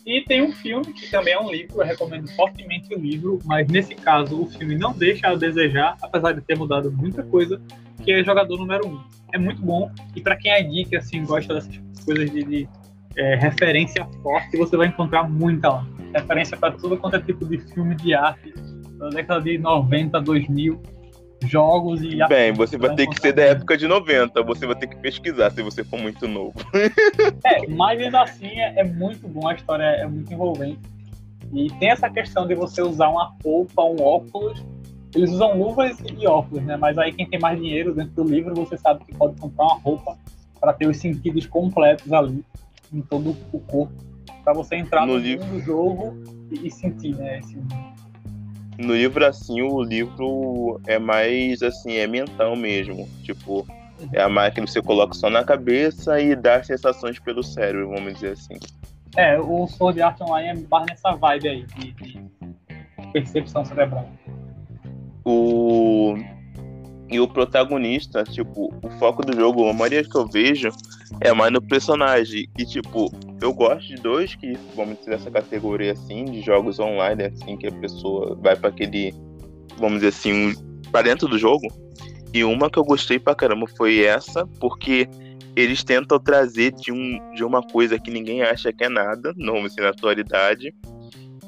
E 0.07 0.21
tem 0.21 0.43
um 0.43 0.53
filme 0.53 0.93
que 0.93 1.11
também 1.11 1.33
é 1.33 1.41
um 1.41 1.51
livro, 1.51 1.81
eu 1.81 1.87
recomendo 1.87 2.29
fortemente 2.35 2.95
o 2.95 2.99
livro, 2.99 3.39
mas 3.45 3.67
nesse 3.69 3.95
caso 3.95 4.43
o 4.43 4.47
filme 4.47 4.77
não 4.77 4.93
deixa 4.93 5.29
a 5.29 5.35
desejar, 5.35 5.97
apesar 6.03 6.33
de 6.33 6.43
ter 6.43 6.59
mudado 6.59 6.93
muita 6.93 7.23
coisa, 7.23 7.59
que 8.03 8.13
é 8.13 8.23
Jogador 8.23 8.59
Número 8.59 8.87
1. 8.87 9.01
É 9.33 9.39
muito 9.39 9.63
bom, 9.63 9.91
e 10.15 10.21
para 10.21 10.37
quem 10.37 10.53
é 10.53 10.63
geek, 10.63 10.95
assim, 10.95 11.25
gosta 11.25 11.55
dessas 11.55 11.81
coisas 12.05 12.31
de, 12.31 12.45
de 12.45 12.69
é, 13.17 13.35
referência 13.37 14.05
forte, 14.23 14.57
você 14.59 14.77
vai 14.77 14.89
encontrar 14.89 15.29
muita 15.29 15.71
lá. 15.71 15.87
Referência 16.15 16.57
para 16.57 16.73
tudo 16.73 16.99
quanto 16.99 17.17
é 17.17 17.21
tipo 17.21 17.47
de 17.47 17.59
filme 17.73 17.95
de 17.95 18.15
arte, 18.15 18.53
da 18.99 19.09
década 19.09 19.41
de 19.41 19.57
90, 19.57 20.21
2000, 20.21 20.83
jogos 21.43 22.03
e. 22.03 22.17
Bem, 22.29 22.53
você 22.53 22.77
vai 22.77 22.95
ter 22.95 23.07
que 23.09 23.21
ser 23.21 23.33
da 23.33 23.43
época 23.43 23.77
de 23.77 23.87
90, 23.87 24.43
você 24.43 24.67
vai 24.67 24.77
ter 24.77 24.87
que 24.87 24.97
pesquisar 24.97 25.51
se 25.51 25.63
você 25.63 25.85
for 25.85 26.01
muito 26.01 26.27
novo. 26.27 26.55
é, 27.45 27.67
mas 27.69 28.01
ainda 28.01 28.23
assim 28.23 28.59
é, 28.59 28.81
é 28.81 28.85
muito 28.85 29.29
bom, 29.29 29.49
a 29.49 29.55
história 29.55 29.85
é 29.85 30.07
muito 30.07 30.33
envolvente. 30.33 30.81
E 31.53 31.69
tem 31.79 31.91
essa 31.91 32.11
questão 32.11 32.47
de 32.47 32.55
você 32.55 32.83
usar 32.83 33.09
uma 33.09 33.35
roupa, 33.45 33.83
um 33.83 34.03
óculos. 34.03 34.65
Eles 35.15 35.31
usam 35.31 35.57
luvas 35.57 35.97
e 36.19 36.27
óculos, 36.27 36.65
né? 36.65 36.77
Mas 36.77 36.99
aí 36.99 37.13
quem 37.13 37.29
tem 37.29 37.39
mais 37.39 37.61
dinheiro 37.61 37.95
dentro 37.95 38.13
do 38.15 38.25
livro, 38.25 38.55
você 38.55 38.77
sabe 38.77 39.05
que 39.05 39.15
pode 39.15 39.41
comprar 39.41 39.65
uma 39.65 39.79
roupa 39.79 40.19
para 40.61 40.73
ter 40.73 40.89
os 40.89 40.97
sentidos 40.97 41.47
completos 41.47 42.13
ali 42.13 42.45
em 42.93 43.01
todo 43.03 43.37
o 43.53 43.61
corpo, 43.61 43.93
para 44.43 44.53
você 44.53 44.77
entrar 44.77 45.07
no, 45.07 45.15
no 45.15 45.19
livro 45.19 45.45
do 45.47 45.61
jogo 45.61 46.17
e, 46.51 46.67
e 46.67 46.71
sentir, 46.71 47.15
né? 47.15 47.39
Esse 47.39 47.57
no 48.79 48.95
livro, 48.95 49.25
assim, 49.25 49.63
o 49.63 49.83
livro 49.83 50.81
é 50.87 50.99
mais, 50.99 51.63
assim, 51.63 51.95
é 51.95 52.07
mental 52.07 52.57
mesmo. 52.57 53.09
Tipo, 53.23 53.67
é 54.13 54.23
a 54.23 54.29
máquina 54.29 54.67
que 54.67 54.73
você 54.73 54.83
coloca 54.83 55.15
só 55.15 55.31
na 55.31 55.45
cabeça 55.45 56.21
e 56.21 56.35
dá 56.35 56.63
sensações 56.63 57.19
pelo 57.19 57.43
cérebro, 57.43 57.91
vamos 57.91 58.15
dizer 58.15 58.33
assim. 58.33 58.55
É, 59.17 59.39
o 59.39 59.67
Sword 59.67 60.03
Art 60.03 60.21
Online 60.21 60.61
é 60.61 60.69
mais 60.69 60.87
nessa 60.87 61.13
vibe 61.13 61.49
aí, 61.49 61.67
de, 61.77 61.93
de 61.93 62.21
percepção 63.13 63.65
cerebral. 63.65 64.09
O... 65.25 66.15
E 67.09 67.21
o 67.21 67.29
protagonista, 67.29 68.25
tipo, 68.25 68.75
o 68.83 68.91
foco 68.99 69.25
do 69.25 69.37
jogo, 69.37 69.69
a 69.69 69.73
maioria 69.73 70.03
que 70.03 70.17
eu 70.17 70.27
vejo 70.27 70.71
é 71.21 71.33
mais 71.33 71.53
no 71.53 71.63
personagem. 71.63 72.49
E, 72.59 72.65
tipo, 72.65 73.13
eu 73.41 73.53
gosto 73.53 73.89
de 73.89 73.97
dois 73.97 74.35
que, 74.35 74.57
vamos 74.75 74.99
dizer, 74.99 75.15
essa 75.15 75.31
categoria, 75.31 75.93
assim, 75.93 76.25
de 76.25 76.41
jogos 76.41 76.79
online, 76.79 77.25
assim, 77.25 77.57
que 77.57 77.67
a 77.67 77.73
pessoa 77.73 78.37
vai 78.37 78.57
para 78.57 78.71
aquele, 78.71 79.13
vamos 79.79 79.97
dizer 79.97 80.09
assim, 80.09 80.33
um, 80.33 80.55
pra 80.91 81.03
dentro 81.03 81.29
do 81.29 81.39
jogo. 81.39 81.67
E 82.33 82.43
uma 82.45 82.71
que 82.71 82.79
eu 82.79 82.85
gostei 82.85 83.19
pra 83.19 83.35
caramba 83.35 83.67
foi 83.77 84.01
essa, 84.01 84.47
porque 84.59 85.09
eles 85.55 85.85
tentam 85.85 86.19
trazer 86.19 86.73
de, 86.73 86.91
um, 86.91 87.19
de 87.35 87.45
uma 87.45 87.63
coisa 87.63 87.99
que 87.99 88.11
ninguém 88.11 88.43
acha 88.43 88.73
que 88.73 88.85
é 88.85 88.89
nada, 88.89 89.33
não 89.37 89.65
assim, 89.65 89.81
na 89.81 89.91
atualidade, 89.91 90.75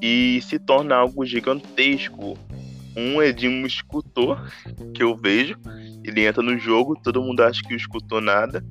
e 0.00 0.40
se 0.42 0.58
torna 0.58 0.96
algo 0.96 1.24
gigantesco. 1.24 2.36
Um 2.96 3.20
é 3.20 3.30
de 3.30 3.46
um 3.48 3.66
escultor 3.66 4.50
que 4.94 5.02
eu 5.02 5.16
vejo, 5.16 5.56
ele 6.04 6.24
entra 6.24 6.42
no 6.42 6.58
jogo, 6.58 6.98
todo 7.02 7.22
mundo 7.22 7.42
acha 7.42 7.62
que 7.62 7.74
o 7.74 7.76
escultor 7.76 8.20
nada, 8.20 8.64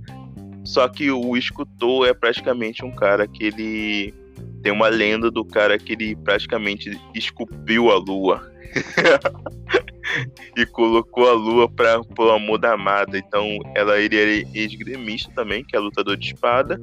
só 0.66 0.88
que 0.90 1.12
o 1.12 1.38
escultor 1.38 2.08
é 2.08 2.14
praticamente 2.14 2.84
um 2.84 2.92
cara 2.92 3.28
que 3.28 3.46
ele 3.46 4.14
tem 4.62 4.72
uma 4.72 4.88
lenda 4.88 5.30
do 5.30 5.46
cara 5.46 5.78
que 5.78 5.94
ele 5.94 6.16
praticamente 6.16 7.00
esculpiu 7.14 7.92
a 7.92 7.98
lua. 7.98 8.52
e 10.58 10.66
colocou 10.66 11.30
a 11.30 11.34
lua 11.34 11.70
para 11.70 12.02
o 12.18 12.30
amor 12.32 12.58
da 12.58 12.74
amada. 12.74 13.18
Então, 13.18 13.60
ela 13.76 14.00
ele 14.00 14.18
era 14.18 14.50
esgrimista 14.58 15.32
também, 15.34 15.64
que 15.64 15.76
é 15.76 15.80
lutador 15.80 16.18
de 16.18 16.28
espada, 16.28 16.80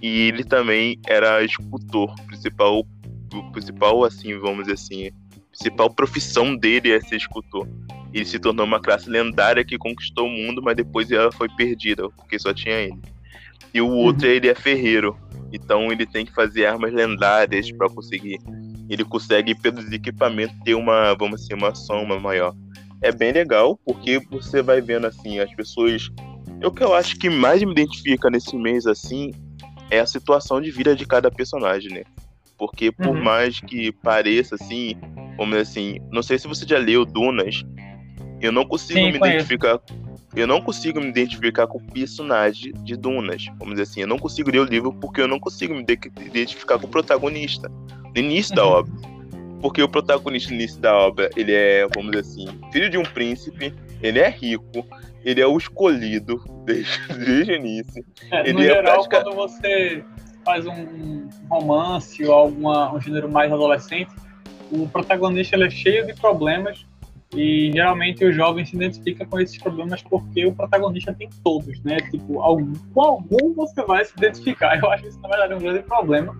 e 0.00 0.28
ele 0.28 0.44
também 0.44 0.98
era 1.06 1.42
escultor, 1.44 2.14
principal 2.26 2.84
o 3.34 3.50
principal 3.50 4.04
assim, 4.04 4.38
vamos 4.38 4.64
dizer 4.64 4.74
assim, 4.74 5.10
principal 5.50 5.88
profissão 5.88 6.54
dele 6.54 6.92
é 6.92 7.00
ser 7.00 7.16
escultor. 7.16 7.66
Ele 8.12 8.26
se 8.26 8.38
tornou 8.38 8.66
uma 8.66 8.80
classe 8.80 9.08
lendária 9.08 9.64
que 9.64 9.78
conquistou 9.78 10.26
o 10.26 10.30
mundo, 10.30 10.60
mas 10.62 10.76
depois 10.76 11.10
ela 11.10 11.32
foi 11.32 11.48
perdida, 11.56 12.08
porque 12.10 12.38
só 12.38 12.52
tinha 12.52 12.74
ele. 12.74 13.00
E 13.72 13.80
o 13.80 13.88
outro, 13.88 14.26
uhum. 14.26 14.32
ele 14.32 14.48
é 14.48 14.54
ferreiro. 14.54 15.16
Então 15.52 15.92
ele 15.92 16.06
tem 16.06 16.24
que 16.24 16.32
fazer 16.32 16.66
armas 16.66 16.92
lendárias 16.92 17.70
para 17.72 17.88
conseguir. 17.88 18.38
Ele 18.88 19.04
consegue, 19.04 19.54
pelos 19.54 19.90
equipamentos, 19.92 20.56
ter 20.64 20.74
uma, 20.74 21.14
vamos 21.14 21.42
dizer, 21.42 21.54
uma 21.54 21.74
soma 21.74 22.18
maior. 22.18 22.54
É 23.00 23.12
bem 23.12 23.32
legal, 23.32 23.78
porque 23.84 24.20
você 24.30 24.62
vai 24.62 24.80
vendo 24.80 25.06
assim, 25.06 25.38
as 25.38 25.52
pessoas. 25.54 26.10
O 26.64 26.70
que 26.70 26.82
eu 26.82 26.94
acho 26.94 27.18
que 27.18 27.28
mais 27.28 27.62
me 27.62 27.72
identifica 27.72 28.30
nesse 28.30 28.56
mês 28.56 28.86
assim 28.86 29.32
é 29.90 30.00
a 30.00 30.06
situação 30.06 30.60
de 30.60 30.70
vida 30.70 30.94
de 30.94 31.04
cada 31.06 31.30
personagem, 31.30 31.92
né? 31.92 32.04
Porque 32.56 32.92
por 32.92 33.08
uhum. 33.08 33.22
mais 33.22 33.60
que 33.60 33.92
pareça 33.92 34.54
assim, 34.54 34.94
vamos 35.36 35.50
dizer 35.50 35.60
assim, 35.60 35.98
não 36.12 36.22
sei 36.22 36.38
se 36.38 36.46
você 36.46 36.64
já 36.64 36.78
leu 36.78 37.04
Dunas, 37.04 37.64
eu 38.40 38.52
não 38.52 38.64
consigo 38.64 38.98
Sim, 38.98 39.12
me 39.12 39.18
conheço. 39.18 39.36
identificar 39.36 39.80
eu 40.34 40.46
não 40.46 40.60
consigo 40.60 41.00
me 41.00 41.08
identificar 41.08 41.66
com 41.66 41.78
o 41.78 41.82
personagem 41.82 42.72
de 42.84 42.96
Dunas. 42.96 43.46
Vamos 43.58 43.74
dizer 43.74 43.82
assim, 43.82 44.00
eu 44.00 44.06
não 44.06 44.18
consigo 44.18 44.50
ler 44.50 44.60
o 44.60 44.64
livro 44.64 44.92
porque 44.92 45.20
eu 45.20 45.28
não 45.28 45.38
consigo 45.38 45.74
me 45.74 45.82
identificar 45.82 46.78
com 46.78 46.86
o 46.86 46.90
protagonista 46.90 47.68
no 47.68 48.18
início 48.18 48.54
da 48.54 48.64
uhum. 48.64 48.72
obra. 48.72 48.92
Porque 49.60 49.82
o 49.82 49.88
protagonista 49.88 50.50
no 50.50 50.56
início 50.56 50.80
da 50.80 50.96
obra, 50.96 51.30
ele 51.36 51.52
é, 51.52 51.86
vamos 51.94 52.10
dizer 52.12 52.20
assim, 52.20 52.60
filho 52.72 52.90
de 52.90 52.98
um 52.98 53.02
príncipe, 53.02 53.74
ele 54.02 54.18
é 54.18 54.28
rico, 54.28 54.86
ele 55.22 55.40
é 55.40 55.46
o 55.46 55.56
escolhido 55.56 56.42
desde, 56.64 56.98
desde 57.24 57.52
o 57.52 57.56
início. 57.56 58.04
É, 58.30 58.40
ele 58.40 58.54
no 58.54 58.60
é 58.60 58.64
geral, 58.64 59.08
quando 59.08 59.34
você 59.34 60.02
faz 60.44 60.66
um 60.66 61.28
romance 61.48 62.24
ou 62.24 62.34
alguma, 62.34 62.94
um 62.94 63.00
gênero 63.00 63.30
mais 63.30 63.52
adolescente, 63.52 64.10
o 64.70 64.88
protagonista 64.88 65.54
ele 65.54 65.66
é 65.66 65.70
cheio 65.70 66.06
de 66.06 66.14
problemas 66.14 66.86
e 67.34 67.72
geralmente 67.72 68.24
o 68.24 68.32
jovem 68.32 68.64
se 68.64 68.76
identifica 68.76 69.24
com 69.24 69.40
esses 69.40 69.56
problemas 69.58 70.02
porque 70.02 70.44
o 70.46 70.54
protagonista 70.54 71.14
tem 71.14 71.28
todos, 71.42 71.80
né? 71.82 71.96
Tipo, 72.10 72.40
algum, 72.40 72.72
com 72.92 73.00
algum 73.00 73.54
você 73.54 73.82
vai 73.84 74.04
se 74.04 74.12
identificar. 74.16 74.78
Eu 74.82 74.90
acho 74.90 75.06
isso, 75.06 75.20
na 75.20 75.28
verdade, 75.28 75.54
um 75.54 75.58
grande 75.58 75.82
problema. 75.82 76.36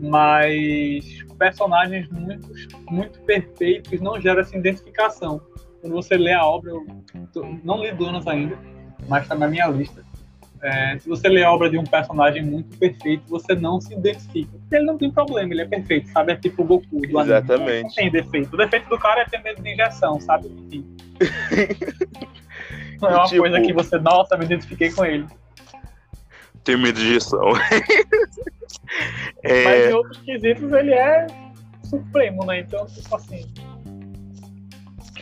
Mas 0.00 1.24
personagens 1.38 2.08
muito, 2.10 2.48
muito 2.90 3.20
perfeitos 3.20 4.00
não 4.00 4.20
geram 4.20 4.40
essa 4.40 4.56
identificação. 4.56 5.40
Quando 5.80 5.92
você 5.92 6.16
lê 6.16 6.32
a 6.32 6.46
obra, 6.46 6.70
eu 6.70 6.86
não 7.62 7.82
li 7.82 7.92
Dunas 7.92 8.26
ainda, 8.26 8.58
mas 9.08 9.24
está 9.24 9.34
na 9.34 9.46
minha 9.46 9.66
lista. 9.66 10.04
É, 10.64 10.98
se 10.98 11.06
você 11.06 11.28
lê 11.28 11.44
a 11.44 11.52
obra 11.52 11.68
de 11.68 11.76
um 11.76 11.84
personagem 11.84 12.42
muito 12.42 12.78
perfeito, 12.78 13.24
você 13.28 13.54
não 13.54 13.78
se 13.78 13.92
identifica. 13.92 14.50
Ele 14.72 14.86
não 14.86 14.96
tem 14.96 15.10
problema, 15.10 15.52
ele 15.52 15.60
é 15.60 15.66
perfeito, 15.66 16.08
sabe? 16.08 16.32
É 16.32 16.36
tipo 16.36 16.62
o 16.62 16.64
Goku 16.64 17.02
do 17.02 17.20
Exatamente. 17.20 17.70
Anime. 17.70 17.82
Não 17.82 17.90
tem 17.90 18.10
defeito. 18.10 18.54
O 18.54 18.56
defeito 18.56 18.88
do 18.88 18.98
cara 18.98 19.20
é 19.20 19.24
ter 19.26 19.42
medo 19.42 19.62
de 19.62 19.70
injeção, 19.70 20.18
sabe? 20.20 20.48
Enfim. 20.48 20.96
não 22.98 23.10
é 23.10 23.14
uma 23.14 23.24
tipo... 23.26 23.42
coisa 23.42 23.60
que 23.60 23.74
você, 23.74 23.98
nossa, 23.98 24.38
me 24.38 24.46
identifiquei 24.46 24.90
com 24.90 25.04
ele. 25.04 25.26
Tem 26.64 26.78
medo 26.78 26.98
de 26.98 27.08
injeção. 27.08 27.52
é... 29.44 29.64
Mas 29.64 29.90
em 29.90 29.92
outros 29.92 30.18
quesitos 30.22 30.72
ele 30.72 30.94
é 30.94 31.26
supremo, 31.82 32.46
né? 32.46 32.60
Então, 32.60 32.86
tipo 32.86 33.14
assim. 33.14 33.46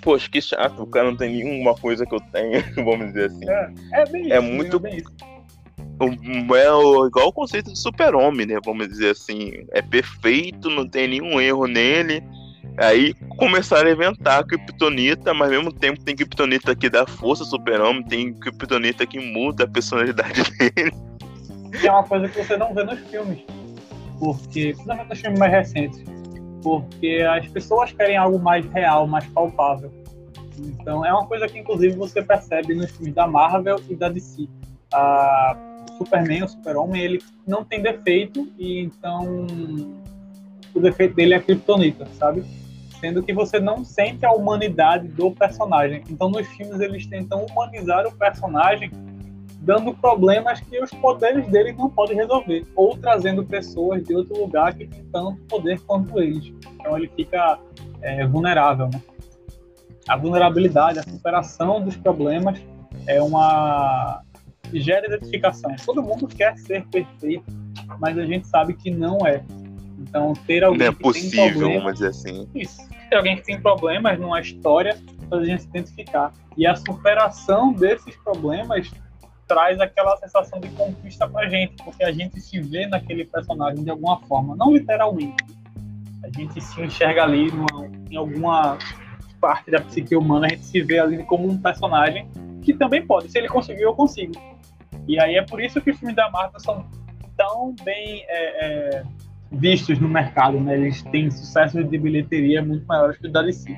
Poxa, 0.03 0.31
que 0.31 0.41
chato, 0.41 0.85
o 0.85 0.87
cara 0.87 1.11
não 1.11 1.17
tem 1.17 1.33
nenhuma 1.33 1.75
coisa 1.75 2.07
que 2.07 2.15
eu 2.15 2.21
tenho, 2.33 2.63
vamos 2.85 3.09
dizer 3.09 3.27
assim. 3.27 3.51
É, 3.51 3.73
é 3.93 4.07
bem 4.07 4.33
é 4.33 4.39
isso, 4.39 4.43
muito. 4.47 4.77
É 4.77 4.81
bem 4.81 4.97
isso 4.99 5.32
é 6.07 7.07
igual 7.07 7.29
o 7.29 7.33
conceito 7.33 7.73
de 7.73 7.79
super-homem, 7.79 8.47
né? 8.47 8.59
Vamos 8.65 8.89
dizer 8.89 9.11
assim. 9.11 9.53
É 9.71 9.83
perfeito, 9.83 10.71
não 10.71 10.89
tem 10.89 11.09
nenhum 11.09 11.41
erro 11.41 11.67
nele. 11.67 12.23
Aí 12.79 13.15
começaram 13.37 13.89
a 13.89 13.93
inventar 13.93 14.41
a 14.41 14.45
Kryptonita, 14.45 15.35
mas 15.35 15.51
ao 15.51 15.59
mesmo 15.59 15.73
tempo 15.73 16.03
tem 16.03 16.17
Kryptonita 16.17 16.75
que 16.75 16.89
dá 16.89 17.07
força 17.07 17.43
ao 17.43 17.51
super-homem, 17.51 18.03
tem 18.03 18.33
Kryptonita 18.33 19.07
que 19.07 19.21
muda 19.21 19.65
a 19.65 19.69
personalidade 19.69 20.43
dele. 20.59 20.93
Que 21.79 21.87
é 21.87 21.91
uma 21.91 22.05
coisa 22.05 22.29
que 22.29 22.43
você 22.43 22.57
não 22.57 22.75
vê 22.75 22.85
nos 22.85 22.99
filmes. 23.01 23.43
Porque, 24.19 24.73
principalmente 24.73 25.09
nos 25.09 25.21
filmes 25.21 25.39
mais 25.39 25.53
recentes. 25.53 26.03
Porque 26.63 27.27
as 27.29 27.47
pessoas 27.49 27.93
querem 27.93 28.17
algo 28.17 28.39
mais 28.39 28.65
real, 28.67 29.07
mais 29.07 29.27
palpável. 29.27 29.93
Então 30.59 31.05
é 31.05 31.13
uma 31.13 31.27
coisa 31.27 31.49
que 31.49 31.59
inclusive 31.59 31.97
você 31.97 32.23
percebe 32.23 32.75
nos 32.75 32.91
filmes 32.91 33.15
da 33.15 33.27
Marvel 33.27 33.81
e 33.89 33.97
da 33.97 34.09
DC. 34.09 34.49
A 34.93 35.57
Superman, 36.05 36.45
o 36.45 36.49
Super-Homem, 36.49 37.03
ele 37.03 37.23
não 37.47 37.65
tem 37.65 37.83
defeito 37.83 38.51
e 38.59 38.81
então 38.81 39.47
o 40.75 40.81
defeito 40.81 41.15
dele 41.15 41.35
é 41.35 41.37
a 41.37 41.43
Kryptonita, 41.43 42.07
sabe? 42.19 42.45
Sendo 43.01 43.23
que 43.23 43.33
você 43.33 43.59
não 43.59 43.85
sente 43.85 44.25
a 44.25 44.33
humanidade 44.33 45.09
do 45.09 45.31
personagem. 45.33 46.03
Então 46.09 46.31
nos 46.31 46.47
filmes 46.49 46.81
eles 46.81 47.07
tentam 47.07 47.45
humanizar 47.45 48.07
o 48.07 48.13
personagem 48.13 48.91
dando 49.63 49.95
problemas 49.95 50.61
que 50.61 50.83
os 50.83 50.91
poderes 50.91 51.47
dele 51.47 51.73
não 51.73 51.89
podem 51.89 52.17
resolver, 52.17 52.67
ou 52.75 52.97
trazendo 52.97 53.45
pessoas 53.45 54.03
de 54.03 54.15
outro 54.15 54.37
lugar 54.37 54.75
que 54.75 54.87
tem 54.87 55.05
tanto 55.13 55.41
poder 55.43 55.81
quanto 55.81 56.21
eles. 56.21 56.53
Então 56.75 56.99
ele 56.99 57.09
fica 57.15 57.59
é, 58.01 58.27
vulnerável, 58.27 58.89
né? 58.93 59.01
A 60.09 60.17
vulnerabilidade, 60.17 60.99
a 60.99 61.03
superação 61.05 61.81
dos 61.81 61.97
problemas 61.97 62.61
é 63.07 63.23
uma 63.23 64.23
gera 64.81 65.07
identificação. 65.07 65.75
Todo 65.85 66.03
mundo 66.03 66.27
quer 66.27 66.57
ser 66.59 66.85
perfeito, 66.87 67.45
mas 68.01 68.19
a 68.19 68.25
gente 68.25 68.47
sabe 68.47 68.75
que 68.75 68.91
não 68.91 69.19
é. 69.27 69.43
Então 69.99 70.33
ter 70.47 70.65
alguém 70.65 70.81
não 70.81 70.87
é 70.87 70.95
que 70.95 71.03
possível, 71.03 71.31
tem 71.31 71.53
problemas, 71.53 71.83
vamos 71.83 71.93
dizer 71.95 72.09
assim. 72.09 72.49
isso. 72.55 72.89
Ter 73.09 73.17
alguém 73.17 73.37
que 73.37 73.43
tem 73.43 73.61
problemas 73.61 74.19
numa 74.19 74.41
história 74.41 74.97
faz 75.29 75.43
a 75.43 75.45
gente 75.45 75.63
se 75.63 75.69
identificar. 75.69 76.33
E 76.57 76.67
a 76.67 76.75
superação 76.77 77.73
desses 77.73 78.15
problemas 78.17 78.91
traz 79.47 79.81
aquela 79.81 80.17
sensação 80.17 80.61
de 80.61 80.69
conquista 80.71 81.29
pra 81.29 81.49
gente, 81.49 81.75
porque 81.85 82.05
a 82.05 82.13
gente 82.13 82.41
se 82.41 82.61
vê 82.61 82.87
naquele 82.87 83.25
personagem 83.25 83.85
de 83.85 83.91
alguma 83.91 84.21
forma, 84.23 84.57
não 84.57 84.73
literalmente. 84.73 85.45
A 86.25 86.29
gente 86.39 86.61
se 86.61 86.81
enxerga 86.81 87.25
ali 87.25 87.51
numa, 87.51 87.91
em 88.11 88.17
alguma 88.17 88.79
parte 89.41 89.71
da 89.71 89.81
psique 89.81 90.15
humana, 90.15 90.47
a 90.47 90.51
gente 90.51 90.65
se 90.65 90.81
vê 90.81 90.99
ali 90.99 91.23
como 91.25 91.49
um 91.49 91.59
personagem 91.59 92.31
que 92.63 92.73
também 92.73 93.05
pode. 93.05 93.31
Se 93.31 93.39
ele 93.39 93.49
conseguiu, 93.49 93.89
eu 93.89 93.95
consigo. 93.95 94.33
E 95.09 95.19
aí 95.21 95.37
é 95.37 95.43
por 95.43 95.61
isso 95.61 95.81
que 95.81 95.91
os 95.91 95.99
filmes 95.99 96.17
da 96.17 96.31
Marvel 96.31 96.61
são 96.61 96.87
tão 97.37 97.75
bem 97.85 98.25
é, 98.29 98.67
é, 98.67 99.03
vistos 99.51 99.99
no 99.99 100.09
mercado, 100.09 100.61
né? 100.61 100.77
Eles 100.77 101.03
têm 101.05 101.31
sucesso 101.31 101.83
de 101.83 101.99
bilheteria 101.99 102.63
muito 102.63 102.87
maiores 102.87 103.17
que 103.19 103.27
o 103.27 103.33
da 103.33 103.43
DC. 103.43 103.77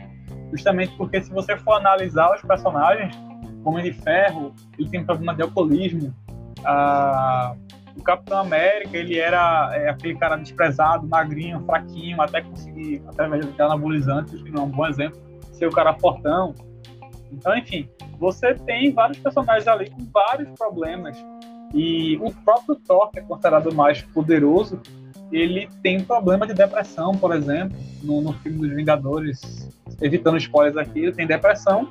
Justamente 0.53 0.95
porque 0.97 1.21
se 1.21 1.31
você 1.31 1.57
for 1.57 1.75
analisar 1.75 2.35
os 2.35 2.43
personagens, 2.43 3.15
Homem 3.65 3.85
de 3.85 3.93
Ferro, 3.93 4.55
ele 4.79 4.89
tem 4.89 5.05
problema 5.05 5.35
de 5.35 5.43
alcoolismo. 5.43 6.15
Ah, 6.65 7.55
o 7.97 8.03
Capitão 8.03 8.41
América, 8.41 8.97
ele 8.97 9.19
era 9.19 9.71
é, 9.75 9.89
aquele 9.89 10.17
cara 10.17 10.37
desprezado, 10.37 11.07
magrinho, 11.07 11.61
fraquinho, 11.65 12.21
até 12.21 12.43
conseguir, 12.43 13.03
através 13.09 13.47
de 13.47 13.63
anabolizantes, 13.63 14.43
que 14.43 14.51
não 14.51 14.63
é 14.63 14.67
um 14.67 14.71
bom 14.71 14.87
exemplo, 14.87 15.19
ser 15.53 15.67
o 15.67 15.71
cara 15.71 15.95
fortão. 15.95 16.55
Então, 17.35 17.57
enfim, 17.57 17.89
você 18.19 18.55
tem 18.55 18.93
vários 18.93 19.19
personagens 19.19 19.67
ali 19.69 19.91
com 19.91 20.05
vários 20.13 20.49
problemas. 20.53 21.17
E 21.75 22.17
o 22.19 22.33
próprio 22.45 22.77
Thor, 22.77 23.11
que 23.11 23.19
é 23.19 23.23
considerado 23.23 23.75
mais 23.75 24.03
poderoso, 24.03 24.81
ele 25.33 25.69
tem 25.83 26.03
problema 26.03 26.47
de 26.47 26.55
depressão, 26.55 27.13
por 27.13 27.35
exemplo, 27.35 27.77
no, 28.03 28.21
no 28.21 28.33
filme 28.35 28.59
dos 28.59 28.71
Vingadores, 28.77 29.69
evitando 30.01 30.37
spoilers 30.39 30.77
aqui, 30.77 31.01
ele 31.01 31.13
tem 31.13 31.27
depressão 31.27 31.91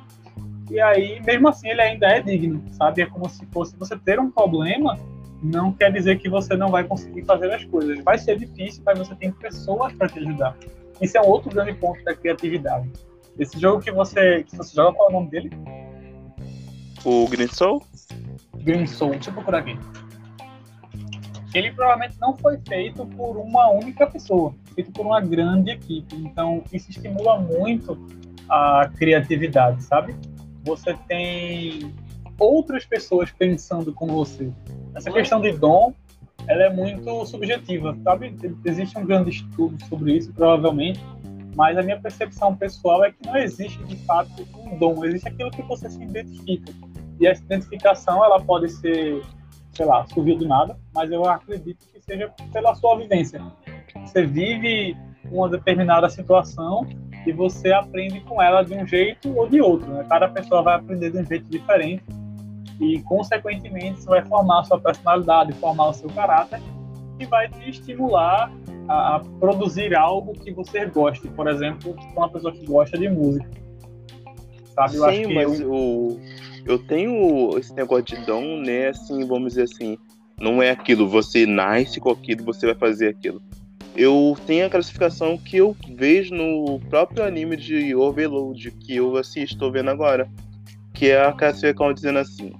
e 0.70 0.80
aí, 0.80 1.20
mesmo 1.24 1.48
assim, 1.48 1.68
ele 1.68 1.80
ainda 1.80 2.06
é 2.06 2.20
digno, 2.20 2.62
sabe? 2.72 3.02
É 3.02 3.06
como 3.06 3.28
se 3.28 3.44
fosse 3.46 3.76
você 3.76 3.96
ter 3.98 4.18
um 4.18 4.30
problema, 4.30 4.98
não 5.42 5.72
quer 5.72 5.92
dizer 5.92 6.18
que 6.18 6.28
você 6.28 6.56
não 6.56 6.70
vai 6.70 6.84
conseguir 6.84 7.22
fazer 7.24 7.52
as 7.52 7.64
coisas. 7.64 8.02
Vai 8.02 8.18
ser 8.18 8.38
difícil, 8.38 8.82
mas 8.84 8.98
você 8.98 9.14
tem 9.14 9.30
pessoas 9.30 9.92
para 9.92 10.08
te 10.08 10.18
ajudar. 10.20 10.56
Isso 11.00 11.18
é 11.18 11.20
um 11.20 11.26
outro 11.26 11.50
grande 11.50 11.74
ponto 11.74 12.02
da 12.04 12.14
criatividade. 12.14 12.90
Esse 13.38 13.58
jogo 13.60 13.82
que 13.82 13.90
você, 13.90 14.44
que 14.44 14.56
você 14.56 14.74
joga, 14.74 14.96
qual 14.96 15.08
é 15.08 15.10
o 15.10 15.14
nome 15.14 15.30
dele? 15.30 15.50
O 17.04 17.28
Green 17.28 17.48
Soul? 17.48 17.82
Green 18.56 18.86
Soul, 18.86 19.12
deixa 19.12 19.30
eu 19.30 19.34
procurar 19.34 19.58
aqui. 19.58 19.78
Ele 21.54 21.70
provavelmente 21.72 22.16
não 22.20 22.36
foi 22.36 22.58
feito 22.66 23.06
por 23.06 23.36
uma 23.36 23.70
única 23.70 24.06
pessoa, 24.06 24.54
feito 24.74 24.90
por 24.92 25.06
uma 25.06 25.20
grande 25.20 25.70
equipe. 25.70 26.16
Então, 26.16 26.62
isso 26.72 26.90
estimula 26.90 27.38
muito 27.38 27.98
a 28.48 28.90
criatividade, 28.96 29.82
sabe? 29.82 30.14
você 30.64 30.94
tem 31.06 31.94
outras 32.38 32.84
pessoas 32.84 33.30
pensando 33.30 33.92
como 33.92 34.14
você. 34.14 34.50
Essa 34.94 35.12
questão 35.12 35.40
de 35.40 35.52
dom, 35.52 35.92
ela 36.48 36.64
é 36.64 36.70
muito 36.70 37.26
subjetiva, 37.26 37.96
sabe? 38.02 38.34
Existe 38.64 38.98
um 38.98 39.04
grande 39.04 39.30
estudo 39.30 39.82
sobre 39.86 40.16
isso, 40.16 40.32
provavelmente, 40.32 41.00
mas 41.54 41.76
a 41.78 41.82
minha 41.82 42.00
percepção 42.00 42.54
pessoal 42.56 43.04
é 43.04 43.12
que 43.12 43.26
não 43.26 43.36
existe 43.36 43.82
de 43.84 43.96
fato 44.04 44.30
um 44.56 44.78
dom, 44.78 45.04
existe 45.04 45.28
aquilo 45.28 45.50
que 45.50 45.62
você 45.62 45.88
se 45.88 46.02
identifica. 46.02 46.72
E 47.20 47.26
essa 47.26 47.42
identificação, 47.44 48.24
ela 48.24 48.40
pode 48.40 48.68
ser, 48.70 49.22
sei 49.72 49.86
lá, 49.86 50.04
surgir 50.06 50.36
do 50.36 50.48
nada, 50.48 50.76
mas 50.92 51.10
eu 51.10 51.24
acredito 51.24 51.86
que 51.92 52.00
seja 52.00 52.32
pela 52.52 52.74
sua 52.74 52.96
vivência. 52.96 53.40
Você 54.04 54.26
vive 54.26 54.96
uma 55.30 55.48
determinada 55.48 56.08
situação 56.08 56.86
e 57.26 57.32
você 57.32 57.72
aprende 57.72 58.20
com 58.20 58.42
ela 58.42 58.62
de 58.62 58.74
um 58.74 58.86
jeito 58.86 59.34
ou 59.36 59.48
de 59.48 59.60
outro. 59.60 59.88
Né? 59.92 60.04
Cada 60.08 60.28
pessoa 60.28 60.62
vai 60.62 60.76
aprender 60.76 61.10
de 61.10 61.18
um 61.18 61.24
jeito 61.24 61.48
diferente 61.48 62.04
e, 62.80 63.00
consequentemente, 63.02 64.00
você 64.00 64.08
vai 64.08 64.24
formar 64.26 64.60
a 64.60 64.64
sua 64.64 64.80
personalidade, 64.80 65.52
formar 65.54 65.88
o 65.88 65.92
seu 65.94 66.10
caráter 66.10 66.60
e 67.18 67.24
vai 67.26 67.48
te 67.48 67.70
estimular 67.70 68.50
a, 68.88 69.16
a 69.16 69.20
produzir 69.40 69.94
algo 69.94 70.32
que 70.32 70.52
você 70.52 70.86
goste. 70.86 71.28
Por 71.28 71.48
exemplo, 71.48 71.96
uma 72.16 72.28
pessoa 72.28 72.52
que 72.52 72.64
gosta 72.66 72.98
de 72.98 73.08
música. 73.08 73.48
Sabe? 74.74 74.96
Eu 74.96 75.10
Sim, 75.10 75.34
mas 75.34 75.60
eu... 75.60 75.72
O... 75.72 76.20
eu 76.66 76.78
tenho 76.78 77.58
esse 77.58 77.74
negócio 77.74 78.04
de 78.04 78.26
dom, 78.26 78.58
né? 78.58 78.88
Assim, 78.88 79.26
vamos 79.26 79.54
dizer 79.54 79.64
assim, 79.64 79.98
não 80.40 80.62
é 80.62 80.70
aquilo, 80.70 81.08
você 81.08 81.46
nasce 81.46 82.00
com 82.00 82.10
aquilo, 82.10 82.44
você 82.44 82.66
vai 82.66 82.74
fazer 82.74 83.08
aquilo 83.08 83.40
eu 83.96 84.36
tenho 84.46 84.66
a 84.66 84.70
classificação 84.70 85.38
que 85.38 85.56
eu 85.56 85.76
vejo 85.96 86.34
no 86.34 86.80
próprio 86.90 87.24
anime 87.24 87.56
de 87.56 87.94
Overload, 87.94 88.70
que 88.72 88.96
eu 88.96 89.16
assisto, 89.16 89.54
estou 89.54 89.70
vendo 89.70 89.90
agora. 89.90 90.28
Que 90.92 91.10
é 91.10 91.24
a 91.24 91.32
classificação 91.32 91.94
dizendo 91.94 92.18
assim: 92.18 92.52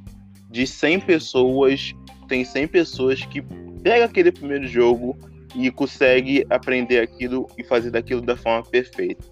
de 0.51 0.67
100 0.67 1.01
pessoas, 1.01 1.93
tem 2.29 2.45
100 2.45 2.69
pessoas 2.69 3.25
que 3.25 3.43
pega 3.83 4.05
aquele 4.05 4.31
primeiro 4.31 4.67
jogo 4.67 5.17
e 5.55 5.71
consegue 5.71 6.47
aprender 6.51 7.01
aquilo 7.01 7.49
e 7.57 7.65
fazer 7.65 7.91
daquilo 7.91 8.21
da 8.21 8.37
forma 8.37 8.65
perfeita. 8.65 9.25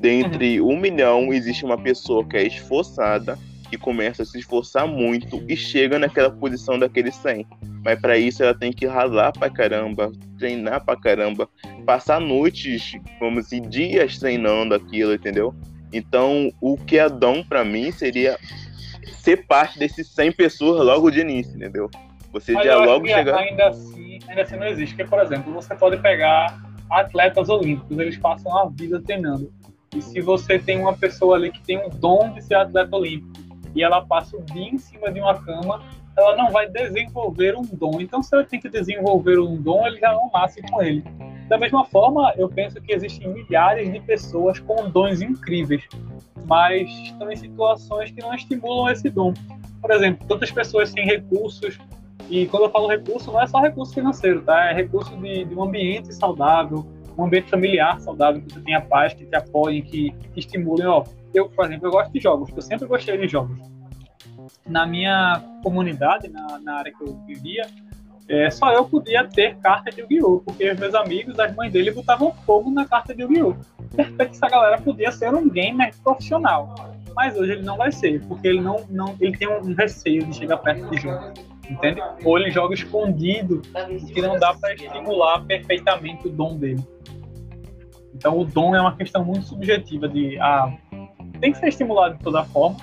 Dentre 0.00 0.60
um 0.60 0.78
milhão, 0.78 1.32
existe 1.32 1.64
uma 1.64 1.76
pessoa 1.76 2.24
que 2.24 2.36
é 2.36 2.46
esforçada, 2.46 3.38
que 3.68 3.76
começa 3.76 4.22
a 4.22 4.26
se 4.26 4.38
esforçar 4.38 4.86
muito 4.86 5.42
e 5.48 5.56
chega 5.56 5.98
naquela 5.98 6.30
posição 6.30 6.78
daquele 6.78 7.10
100. 7.10 7.46
Mas 7.84 8.00
para 8.00 8.16
isso 8.16 8.42
ela 8.42 8.54
tem 8.54 8.72
que 8.72 8.86
ralar 8.86 9.32
pra 9.32 9.50
caramba, 9.50 10.12
treinar 10.38 10.84
pra 10.84 10.96
caramba, 10.96 11.48
passar 11.84 12.20
noites, 12.20 12.92
vamos 13.20 13.44
dizer, 13.44 13.60
dias 13.62 14.18
treinando 14.18 14.74
aquilo, 14.74 15.14
entendeu? 15.14 15.54
Então, 15.92 16.52
o 16.60 16.76
que 16.76 16.98
é 16.98 17.08
dom 17.08 17.42
para 17.42 17.64
mim 17.64 17.90
seria 17.90 18.38
ser 19.22 19.46
parte 19.46 19.78
desses 19.78 20.08
100 20.08 20.32
pessoas 20.32 20.84
logo 20.84 21.10
de 21.10 21.20
início, 21.20 21.56
entendeu? 21.56 21.90
Você 22.32 22.52
Mas 22.52 22.64
já 22.64 22.76
logo 22.84 23.06
chegar. 23.06 23.38
Ainda 23.38 23.68
assim, 23.68 24.18
ainda 24.28 24.42
assim 24.42 24.56
não 24.56 24.66
existe. 24.66 24.94
Porque, 24.94 25.08
por 25.08 25.20
exemplo, 25.20 25.52
você 25.52 25.74
pode 25.74 25.96
pegar 25.98 26.60
atletas 26.90 27.48
olímpicos, 27.48 27.98
eles 27.98 28.16
passam 28.18 28.56
a 28.56 28.68
vida 28.68 29.00
treinando. 29.00 29.52
E 29.94 30.02
se 30.02 30.20
você 30.20 30.58
tem 30.58 30.78
uma 30.78 30.94
pessoa 30.94 31.36
ali 31.36 31.50
que 31.50 31.62
tem 31.62 31.78
um 31.78 31.88
dom 31.88 32.32
de 32.32 32.42
ser 32.42 32.54
atleta 32.54 32.94
olímpico 32.94 33.32
e 33.74 33.82
ela 33.82 34.04
passa 34.04 34.36
o 34.36 34.42
dia 34.42 34.68
em 34.68 34.78
cima 34.78 35.10
de 35.10 35.20
uma 35.20 35.34
cama, 35.42 35.82
ela 36.16 36.36
não 36.36 36.50
vai 36.50 36.68
desenvolver 36.68 37.56
um 37.56 37.62
dom. 37.62 38.00
Então, 38.00 38.22
se 38.22 38.34
ela 38.34 38.44
tem 38.44 38.60
que 38.60 38.68
desenvolver 38.68 39.38
um 39.38 39.56
dom, 39.56 39.86
ele 39.86 39.98
já 39.98 40.12
não 40.12 40.30
nasce 40.32 40.60
com 40.62 40.82
ele. 40.82 41.02
Da 41.48 41.56
mesma 41.56 41.84
forma, 41.84 42.34
eu 42.36 42.48
penso 42.48 42.80
que 42.80 42.92
existem 42.92 43.28
milhares 43.28 43.90
de 43.90 44.00
pessoas 44.00 44.58
com 44.58 44.90
dons 44.90 45.22
incríveis, 45.22 45.82
mas 46.46 46.90
estão 47.04 47.30
em 47.30 47.36
situações 47.36 48.10
que 48.10 48.20
não 48.20 48.34
estimulam 48.34 48.90
esse 48.90 49.08
dom. 49.08 49.32
Por 49.80 49.90
exemplo, 49.92 50.26
tantas 50.26 50.50
pessoas 50.50 50.90
sem 50.90 51.04
recursos, 51.06 51.78
e 52.28 52.46
quando 52.46 52.64
eu 52.64 52.70
falo 52.70 52.88
recurso, 52.88 53.32
não 53.32 53.40
é 53.40 53.46
só 53.46 53.60
recurso 53.60 53.94
financeiro, 53.94 54.42
tá? 54.42 54.70
É 54.70 54.74
recurso 54.74 55.16
de, 55.16 55.44
de 55.44 55.54
um 55.54 55.64
ambiente 55.64 56.14
saudável, 56.14 56.86
um 57.16 57.24
ambiente 57.24 57.50
familiar 57.50 58.00
saudável, 58.00 58.40
que 58.42 58.52
você 58.52 58.60
tenha 58.60 58.80
paz, 58.80 59.14
que 59.14 59.24
te 59.24 59.34
apoiem, 59.34 59.82
que 59.82 60.10
te 60.10 60.40
estimulem. 60.40 60.86
Ó, 60.86 61.04
eu, 61.34 61.48
por 61.48 61.64
exemplo, 61.64 61.88
eu 61.88 61.92
gosto 61.92 62.12
de 62.12 62.20
jogos, 62.20 62.50
eu 62.54 62.62
sempre 62.62 62.86
gostei 62.86 63.16
de 63.18 63.28
jogos 63.28 63.58
na 64.66 64.86
minha 64.86 65.42
comunidade, 65.62 66.28
na, 66.28 66.58
na 66.58 66.74
área 66.76 66.92
que 66.92 67.02
eu 67.02 67.14
vivia, 67.26 67.66
é, 68.28 68.50
só 68.50 68.70
eu 68.72 68.84
podia 68.84 69.24
ter 69.24 69.56
carta 69.56 69.90
de 69.90 70.02
Yu-Gi-Oh! 70.02 70.40
Porque 70.40 70.70
os 70.70 70.78
meus 70.78 70.94
amigos, 70.94 71.38
as 71.40 71.54
mães 71.54 71.72
dele, 71.72 71.90
botavam 71.90 72.32
fogo 72.44 72.70
na 72.70 72.84
carta 72.84 73.14
de 73.14 73.22
Yu-Gi-Oh! 73.22 73.56
Essa 74.18 74.48
galera 74.48 74.78
podia 74.78 75.10
ser 75.10 75.34
um 75.34 75.48
gamer 75.48 75.94
profissional. 76.04 76.74
Mas 77.16 77.36
hoje 77.36 77.52
ele 77.52 77.62
não 77.62 77.76
vai 77.76 77.90
ser, 77.90 78.20
porque 78.26 78.46
ele 78.46 78.60
não, 78.60 78.84
não 78.90 79.16
ele 79.18 79.36
tem 79.36 79.48
um 79.48 79.74
receio 79.74 80.24
de 80.26 80.36
chegar 80.36 80.58
perto 80.58 80.88
de 80.90 81.00
jogo. 81.00 81.32
Entende? 81.70 82.00
Ou 82.24 82.38
ele 82.38 82.50
joga 82.50 82.74
escondido, 82.74 83.62
que 84.12 84.22
não 84.22 84.38
dá 84.38 84.54
para 84.54 84.74
estimular 84.74 85.44
perfeitamente 85.44 86.26
o 86.26 86.30
dom 86.30 86.56
dele. 86.56 86.82
Então 88.14 88.38
o 88.38 88.44
dom 88.44 88.74
é 88.74 88.80
uma 88.80 88.96
questão 88.96 89.24
muito 89.24 89.46
subjetiva 89.46 90.08
de 90.08 90.38
ah, 90.40 90.72
tem 91.40 91.52
que 91.52 91.58
ser 91.58 91.68
estimulado 91.68 92.16
de 92.16 92.24
toda 92.24 92.42
forma, 92.44 92.78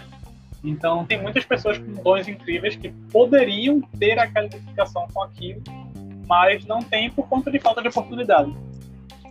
então, 0.65 1.05
tem 1.05 1.21
muitas 1.21 1.45
pessoas 1.45 1.77
com 1.77 1.91
dons 2.01 2.27
incríveis 2.27 2.75
que 2.75 2.89
poderiam 3.11 3.79
ter 3.99 4.17
aquela 4.17 4.47
identificação 4.47 5.07
com 5.13 5.21
aquilo, 5.21 5.61
mas 6.27 6.65
não 6.65 6.79
tem 6.79 7.09
por 7.11 7.27
conta 7.29 7.51
de 7.51 7.59
falta 7.59 7.81
de 7.83 7.87
oportunidade. 7.87 8.51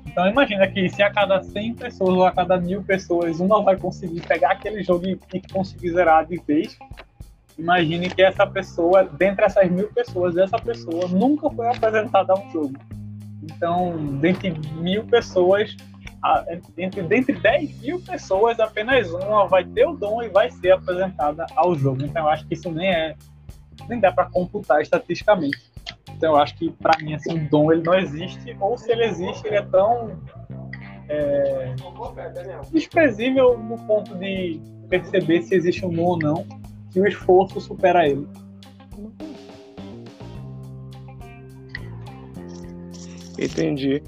Então, 0.07 0.29
imagina 0.29 0.69
que 0.69 0.89
se 0.89 1.03
a 1.03 1.11
cada 1.11 1.43
100 1.43 1.75
pessoas 1.75 2.15
ou 2.15 2.25
a 2.25 2.31
cada 2.31 2.57
mil 2.57 2.85
pessoas 2.85 3.41
uma 3.41 3.61
vai 3.63 3.77
conseguir 3.77 4.21
pegar 4.21 4.53
aquele 4.53 4.85
jogo 4.85 5.07
e, 5.07 5.41
conseguir 5.53 5.91
zerar 5.91 6.25
de 6.25 6.37
vez, 6.37 6.79
imagine 7.59 8.11
que 8.11 8.23
essa 8.23 8.47
pessoa, 8.47 9.05
dentre 9.05 9.45
essas 9.45 9.71
mil 9.71 9.89
pessoas, 9.89 10.37
essa 10.37 10.59
pessoa 10.59 11.09
nunca 11.09 11.51
foi 11.51 11.69
apresentada 11.69 12.33
a 12.33 12.37
um 12.39 12.51
jogo. 12.51 12.75
Então, 13.43 13.97
dentre 14.21 14.51
mil 14.77 15.05
pessoas, 15.05 15.77
entre, 16.79 17.03
dentre 17.03 17.33
10 17.35 17.81
mil 17.81 18.01
pessoas, 18.01 18.59
apenas 18.59 19.11
uma 19.11 19.47
vai 19.47 19.65
ter 19.65 19.87
o 19.87 19.95
dom 19.95 20.23
e 20.23 20.29
vai 20.29 20.51
ser 20.51 20.73
apresentada 20.73 21.47
ao 21.55 21.75
jogo. 21.75 22.03
Então, 22.05 22.25
eu 22.25 22.29
acho 22.31 22.47
que 22.47 22.55
isso 22.55 22.71
nem 22.71 22.89
é 22.89 23.15
nem 23.89 24.01
dá 24.01 24.13
para 24.13 24.27
computar 24.27 24.81
estatisticamente. 24.81 25.59
Então, 26.11 26.35
eu 26.35 26.37
acho 26.37 26.57
que 26.57 26.71
para 26.71 26.99
mim 27.03 27.15
assim, 27.15 27.35
o 27.35 27.51
dom 27.51 27.73
ele 27.73 27.83
não 27.83 27.95
existe, 27.95 28.57
ou 28.61 28.79
se 28.79 28.91
ele 28.91 29.05
existe, 29.05 29.47
ele 29.47 29.57
é 29.57 29.63
tão 29.63 30.19
é, 31.09 31.75
desprezível 32.71 33.59
no 33.59 33.77
ponto 33.87 34.15
de 34.17 34.61
perceber 34.89 35.43
se 35.43 35.55
existe 35.55 35.85
um 35.85 35.91
dom 35.91 36.03
ou 36.03 36.19
não, 36.19 36.47
que 36.95 37.01
o 37.01 37.07
esforço 37.09 37.61
supera 37.61 38.09
ele. 38.09 38.27
Entendi. 43.37 44.01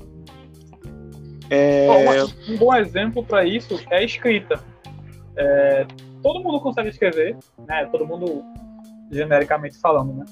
É... 1.51 1.89
Um 2.49 2.57
bom 2.57 2.73
exemplo 2.77 3.25
para 3.25 3.45
isso 3.45 3.81
é 3.91 3.99
a 3.99 4.03
escrita. 4.03 4.63
É, 5.37 5.85
todo 6.23 6.43
mundo 6.43 6.61
consegue 6.61 6.89
escrever, 6.89 7.37
né? 7.67 7.87
Todo 7.87 8.07
mundo 8.07 8.45
genericamente 9.11 9.79
falando, 9.79 10.13
né? 10.15 10.25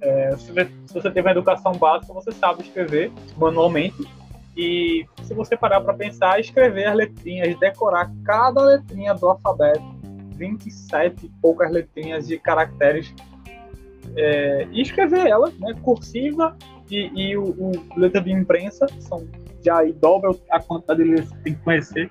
É, 0.00 0.36
se, 0.36 0.52
você 0.52 1.10
teve 1.10 1.20
uma 1.20 1.32
educação 1.32 1.72
básica, 1.72 2.12
você 2.12 2.32
sabe 2.32 2.62
escrever 2.62 3.12
manualmente. 3.36 4.02
E 4.56 5.06
se 5.24 5.34
você 5.34 5.54
parar 5.54 5.82
para 5.82 5.92
pensar, 5.92 6.40
escrever 6.40 6.86
as 6.86 6.96
letrinhas, 6.96 7.58
decorar 7.58 8.10
cada 8.24 8.62
letrinha 8.62 9.12
do 9.12 9.28
alfabeto, 9.28 9.84
27 10.36 11.26
e 11.26 11.28
poucas 11.40 11.70
letrinhas 11.70 12.26
de 12.26 12.38
caracteres, 12.38 13.12
é, 14.16 14.68
e 14.70 14.82
escrever 14.82 15.26
elas, 15.26 15.58
né, 15.58 15.74
cursiva 15.82 16.56
e, 16.90 17.10
e 17.14 17.36
o, 17.36 17.44
o, 17.44 17.72
letra 17.96 18.20
de 18.20 18.32
imprensa, 18.32 18.86
são 19.00 19.26
já 19.64 19.78
aí 19.78 19.92
dobra 19.92 20.30
a 20.50 20.60
quantidade 20.60 21.02
de 21.02 21.10
letras 21.10 21.30
que 21.30 21.38
tem 21.38 21.54
que 21.54 21.60
conhecer, 21.62 22.10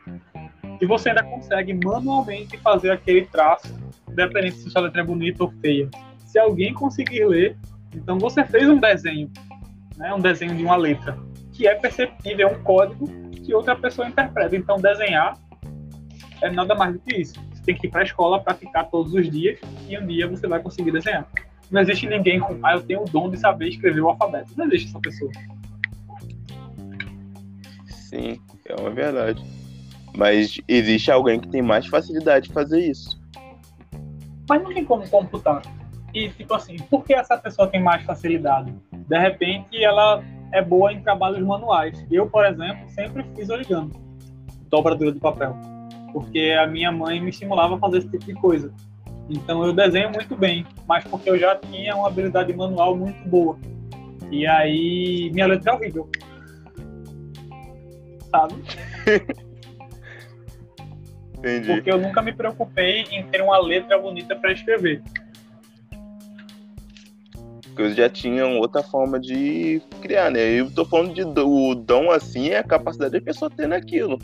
e 0.81 0.85
você 0.85 1.09
ainda 1.09 1.23
consegue 1.23 1.73
manualmente 1.73 2.57
fazer 2.57 2.91
aquele 2.91 3.25
traço, 3.25 3.73
independente 4.09 4.57
se 4.57 4.69
sua 4.69 4.81
letra 4.81 5.01
é 5.01 5.05
bonita 5.05 5.43
ou 5.43 5.51
feia. 5.61 5.89
Se 6.25 6.37
alguém 6.37 6.73
conseguir 6.73 7.25
ler, 7.25 7.57
então 7.93 8.19
você 8.19 8.43
fez 8.43 8.67
um 8.67 8.77
desenho, 8.77 9.31
né, 9.95 10.13
um 10.13 10.19
desenho 10.19 10.53
de 10.53 10.63
uma 10.63 10.75
letra, 10.75 11.17
que 11.53 11.65
é 11.65 11.75
perceptível, 11.75 12.49
é 12.49 12.51
um 12.51 12.61
código 12.63 13.07
que 13.31 13.53
outra 13.53 13.75
pessoa 13.75 14.07
interpreta. 14.07 14.55
Então 14.55 14.77
desenhar 14.77 15.37
é 16.41 16.51
nada 16.51 16.75
mais 16.75 16.93
do 16.93 16.99
que 16.99 17.15
isso. 17.15 17.39
Tem 17.65 17.75
que 17.75 17.87
ir 17.87 17.89
para 17.89 18.01
a 18.01 18.03
escola 18.03 18.39
praticar 18.39 18.89
todos 18.89 19.13
os 19.13 19.29
dias 19.29 19.59
e 19.87 19.97
um 19.97 20.05
dia 20.05 20.27
você 20.27 20.47
vai 20.47 20.61
conseguir 20.61 20.91
desenhar. 20.91 21.27
Não 21.71 21.81
existe 21.81 22.07
ninguém 22.07 22.39
com, 22.39 22.59
ah, 22.63 22.73
eu 22.73 22.83
tenho 22.83 23.01
o 23.01 23.05
dom 23.05 23.29
de 23.29 23.37
saber 23.37 23.69
escrever 23.69 24.01
o 24.01 24.09
alfabeto. 24.09 24.51
Não 24.55 24.65
existe 24.65 24.89
essa 24.89 24.99
pessoa. 24.99 25.31
Sim, 27.87 28.39
é 28.65 28.75
uma 28.79 28.91
verdade. 28.91 29.43
Mas 30.15 30.61
existe 30.67 31.11
alguém 31.11 31.39
que 31.39 31.47
tem 31.49 31.61
mais 31.61 31.87
facilidade 31.87 32.47
de 32.47 32.53
fazer 32.53 32.79
isso. 32.79 33.19
Mas 34.47 34.61
não 34.61 34.73
tem 34.73 34.85
como 34.85 35.09
computar. 35.09 35.61
E, 36.13 36.29
tipo 36.29 36.53
assim, 36.53 36.77
por 36.89 37.03
que 37.03 37.13
essa 37.13 37.37
pessoa 37.37 37.67
tem 37.67 37.81
mais 37.81 38.05
facilidade? 38.05 38.73
De 38.91 39.19
repente, 39.19 39.83
ela 39.83 40.23
é 40.53 40.61
boa 40.61 40.93
em 40.93 41.01
trabalhos 41.01 41.45
manuais. 41.45 42.05
Eu, 42.09 42.29
por 42.29 42.45
exemplo, 42.45 42.89
sempre 42.89 43.25
fiz 43.35 43.49
origami, 43.49 43.91
dobradura 44.69 45.11
de 45.11 45.19
papel, 45.19 45.57
porque 46.15 46.55
a 46.57 46.65
minha 46.65 46.93
mãe 46.93 47.19
me 47.19 47.29
estimulava 47.29 47.75
a 47.75 47.77
fazer 47.77 47.97
esse 47.97 48.07
tipo 48.07 48.25
de 48.25 48.33
coisa. 48.35 48.71
Então 49.29 49.65
eu 49.65 49.73
desenho 49.73 50.09
muito 50.13 50.33
bem, 50.33 50.65
mas 50.87 51.03
porque 51.03 51.29
eu 51.29 51.37
já 51.37 51.57
tinha 51.57 51.93
uma 51.93 52.07
habilidade 52.07 52.53
manual 52.53 52.95
muito 52.95 53.21
boa. 53.27 53.59
E 54.31 54.47
aí 54.47 55.29
minha 55.33 55.45
letra 55.45 55.73
é 55.73 55.75
horrível. 55.75 56.09
Sabe? 58.31 58.53
Entendi. 61.37 61.67
Porque 61.67 61.91
eu 61.91 61.99
nunca 61.99 62.21
me 62.21 62.31
preocupei 62.31 63.01
em 63.11 63.27
ter 63.27 63.41
uma 63.41 63.61
letra 63.61 63.99
bonita 63.99 64.37
para 64.37 64.53
escrever. 64.53 65.03
Porque 67.61 67.81
eu 67.81 67.93
já 67.93 68.09
tinham 68.09 68.57
outra 68.59 68.81
forma 68.81 69.19
de 69.19 69.81
criar, 70.01 70.31
né? 70.31 70.39
Eu 70.39 70.71
tô 70.71 70.85
falando 70.85 71.13
de 71.13 71.23
o 71.23 71.75
dom 71.75 72.09
assim 72.09 72.51
é 72.51 72.59
a 72.59 72.63
capacidade 72.63 73.11
da 73.11 73.19
pessoa 73.19 73.51
ter 73.51 73.67
naquilo. 73.67 74.17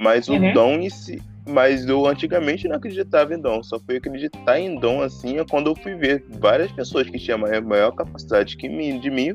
Mas 0.00 0.28
o 0.28 0.34
uhum. 0.34 0.52
dom 0.52 0.74
em 0.74 0.88
si, 0.88 1.20
mas 1.46 1.86
eu 1.86 2.06
antigamente 2.06 2.68
não 2.68 2.76
acreditava 2.76 3.34
em 3.34 3.40
dom, 3.40 3.62
só 3.62 3.78
fui 3.80 3.96
acreditar 3.96 4.58
em 4.58 4.78
dom 4.78 5.02
assim 5.02 5.38
é 5.38 5.44
quando 5.44 5.70
eu 5.70 5.74
fui 5.74 5.94
ver 5.94 6.24
várias 6.38 6.70
pessoas 6.70 7.08
que 7.08 7.18
tinham 7.18 7.38
maior, 7.38 7.62
maior 7.62 7.92
capacidade 7.92 8.56
que 8.56 8.68
mim, 8.68 9.00
de 9.00 9.10
mim, 9.10 9.34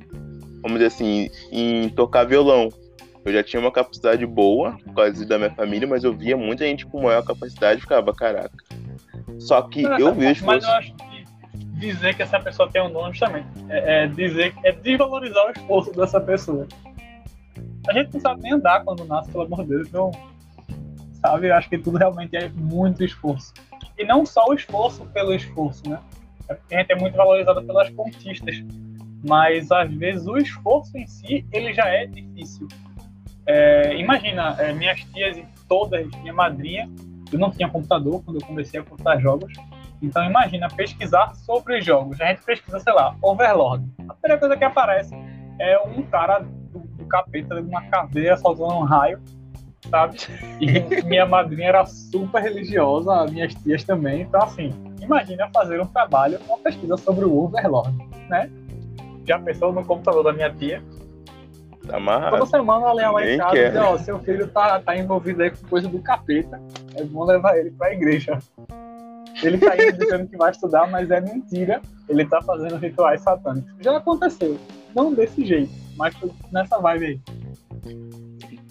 vamos 0.61 0.73
dizer 0.73 0.87
assim, 0.87 1.29
em 1.51 1.89
tocar 1.89 2.23
violão. 2.25 2.69
Eu 3.25 3.33
já 3.33 3.43
tinha 3.43 3.59
uma 3.59 3.71
capacidade 3.71 4.25
boa, 4.25 4.77
por 4.85 4.93
causa 4.93 5.25
da 5.25 5.37
minha 5.37 5.51
família, 5.51 5.85
mas 5.85 6.05
eu 6.05 6.13
via 6.13 6.37
muita 6.37 6.65
gente 6.65 6.85
com 6.85 7.01
maior 7.01 7.25
capacidade 7.25 7.79
e 7.79 7.81
ficava, 7.81 8.13
caraca. 8.13 8.55
Só 9.37 9.61
que 9.63 9.81
mas, 9.81 9.99
eu 9.99 10.13
vejo. 10.13 10.45
Mas 10.45 10.63
eu 10.63 10.69
acho 10.71 10.93
que 10.95 11.25
dizer 11.77 12.15
que 12.15 12.23
essa 12.23 12.39
pessoa 12.39 12.69
tem 12.71 12.81
um 12.81 12.91
dom 12.91 13.11
justamente 13.11 13.47
é, 13.69 14.03
é 14.03 14.07
dizer 14.07 14.53
é 14.63 14.71
desvalorizar 14.71 15.45
o 15.45 15.51
esforço 15.51 15.91
dessa 15.91 16.21
pessoa. 16.21 16.67
A 17.87 17.93
gente 17.93 18.13
não 18.13 18.19
sabe 18.19 18.41
nem 18.41 18.53
andar 18.53 18.83
quando 18.83 19.05
nasce, 19.05 19.29
pelo 19.29 19.43
amor 19.43 19.63
de 19.63 19.69
Deus, 19.69 19.87
então 19.87 20.11
sabe? 21.27 21.47
Eu 21.47 21.55
acho 21.55 21.69
que 21.69 21.77
tudo 21.77 21.97
realmente 21.97 22.35
é 22.35 22.49
muito 22.49 23.03
esforço. 23.03 23.53
E 23.97 24.05
não 24.05 24.25
só 24.25 24.45
o 24.47 24.53
esforço 24.53 25.05
pelo 25.07 25.33
esforço, 25.33 25.87
né? 25.89 25.99
É 26.49 26.75
a 26.75 26.79
gente 26.79 26.91
é 26.91 26.95
muito 26.95 27.17
valorizado 27.17 27.61
pelas 27.63 27.89
conquistas, 27.89 28.63
mas 29.27 29.69
às 29.71 29.93
vezes 29.93 30.25
o 30.27 30.37
esforço 30.37 30.97
em 30.97 31.05
si 31.05 31.45
ele 31.51 31.73
já 31.73 31.87
é 31.87 32.05
difícil. 32.05 32.67
É, 33.45 33.97
imagina, 33.97 34.55
é, 34.59 34.73
minhas 34.73 34.99
tias 35.13 35.37
todas, 35.67 36.07
minha 36.21 36.33
madrinha, 36.33 36.89
eu 37.31 37.39
não 37.39 37.51
tinha 37.51 37.67
computador 37.67 38.23
quando 38.23 38.39
eu 38.39 38.47
comecei 38.47 38.79
a 38.79 38.83
comprar 38.83 39.19
jogos, 39.19 39.51
então 40.01 40.23
imagina 40.23 40.69
pesquisar 40.69 41.35
sobre 41.35 41.81
jogos. 41.81 42.21
A 42.21 42.27
gente 42.27 42.43
pesquisa, 42.43 42.79
sei 42.79 42.93
lá, 42.93 43.15
Overlord. 43.21 43.85
A 44.07 44.13
primeira 44.13 44.39
coisa 44.39 44.55
que 44.55 44.63
aparece 44.63 45.13
é 45.59 45.79
um 45.79 46.03
cara 46.03 46.39
do, 46.39 46.79
do 46.79 47.05
capeta, 47.07 47.55
de 47.55 47.67
uma 47.67 47.81
caveira 47.89 48.37
soltando 48.37 48.75
um 48.75 48.83
raio 48.83 49.19
sabe? 49.89 50.17
E 50.59 51.03
minha 51.05 51.25
madrinha 51.25 51.69
era 51.69 51.85
super 51.85 52.41
religiosa, 52.41 53.25
minhas 53.25 53.53
tias 53.55 53.83
também. 53.83 54.21
Então, 54.21 54.41
assim, 54.41 54.73
imagina 55.01 55.49
fazer 55.53 55.81
um 55.81 55.85
trabalho, 55.85 56.39
uma 56.47 56.57
pesquisa 56.59 56.97
sobre 56.97 57.25
o 57.25 57.35
Overlord, 57.37 57.95
né? 58.29 58.49
Já 59.25 59.39
pensou 59.39 59.73
no 59.73 59.83
computador 59.85 60.23
da 60.23 60.33
minha 60.33 60.49
tia? 60.53 60.81
Tá 61.85 61.97
amarrado. 61.97 62.37
Toda 62.37 62.45
semana 62.45 62.87
ela 62.87 63.01
ia 63.01 63.11
lá 63.11 63.29
em 63.29 63.37
casa 63.37 63.57
e 63.57 63.77
ó, 63.77 63.97
seu 63.97 64.19
filho 64.19 64.47
tá, 64.47 64.79
tá 64.79 64.97
envolvido 64.97 65.43
aí 65.43 65.51
com 65.51 65.67
coisa 65.67 65.87
do 65.87 65.99
capeta, 65.99 66.61
é 66.95 67.03
bom 67.03 67.23
levar 67.23 67.57
ele 67.57 67.71
pra 67.71 67.93
igreja. 67.93 68.37
Ele 69.43 69.57
tá 69.57 69.75
indo 69.75 69.97
dizendo 69.99 70.27
que 70.27 70.35
vai 70.35 70.51
estudar, 70.51 70.89
mas 70.89 71.11
é 71.11 71.21
mentira. 71.21 71.81
Ele 72.09 72.25
tá 72.25 72.41
fazendo 72.41 72.75
rituais 72.77 73.21
satânicos. 73.21 73.71
Já 73.79 73.97
aconteceu. 73.97 74.57
Não 74.95 75.13
desse 75.13 75.45
jeito, 75.45 75.71
mas 75.95 76.15
nessa 76.51 76.79
vibe 76.79 77.05
aí. 77.05 77.21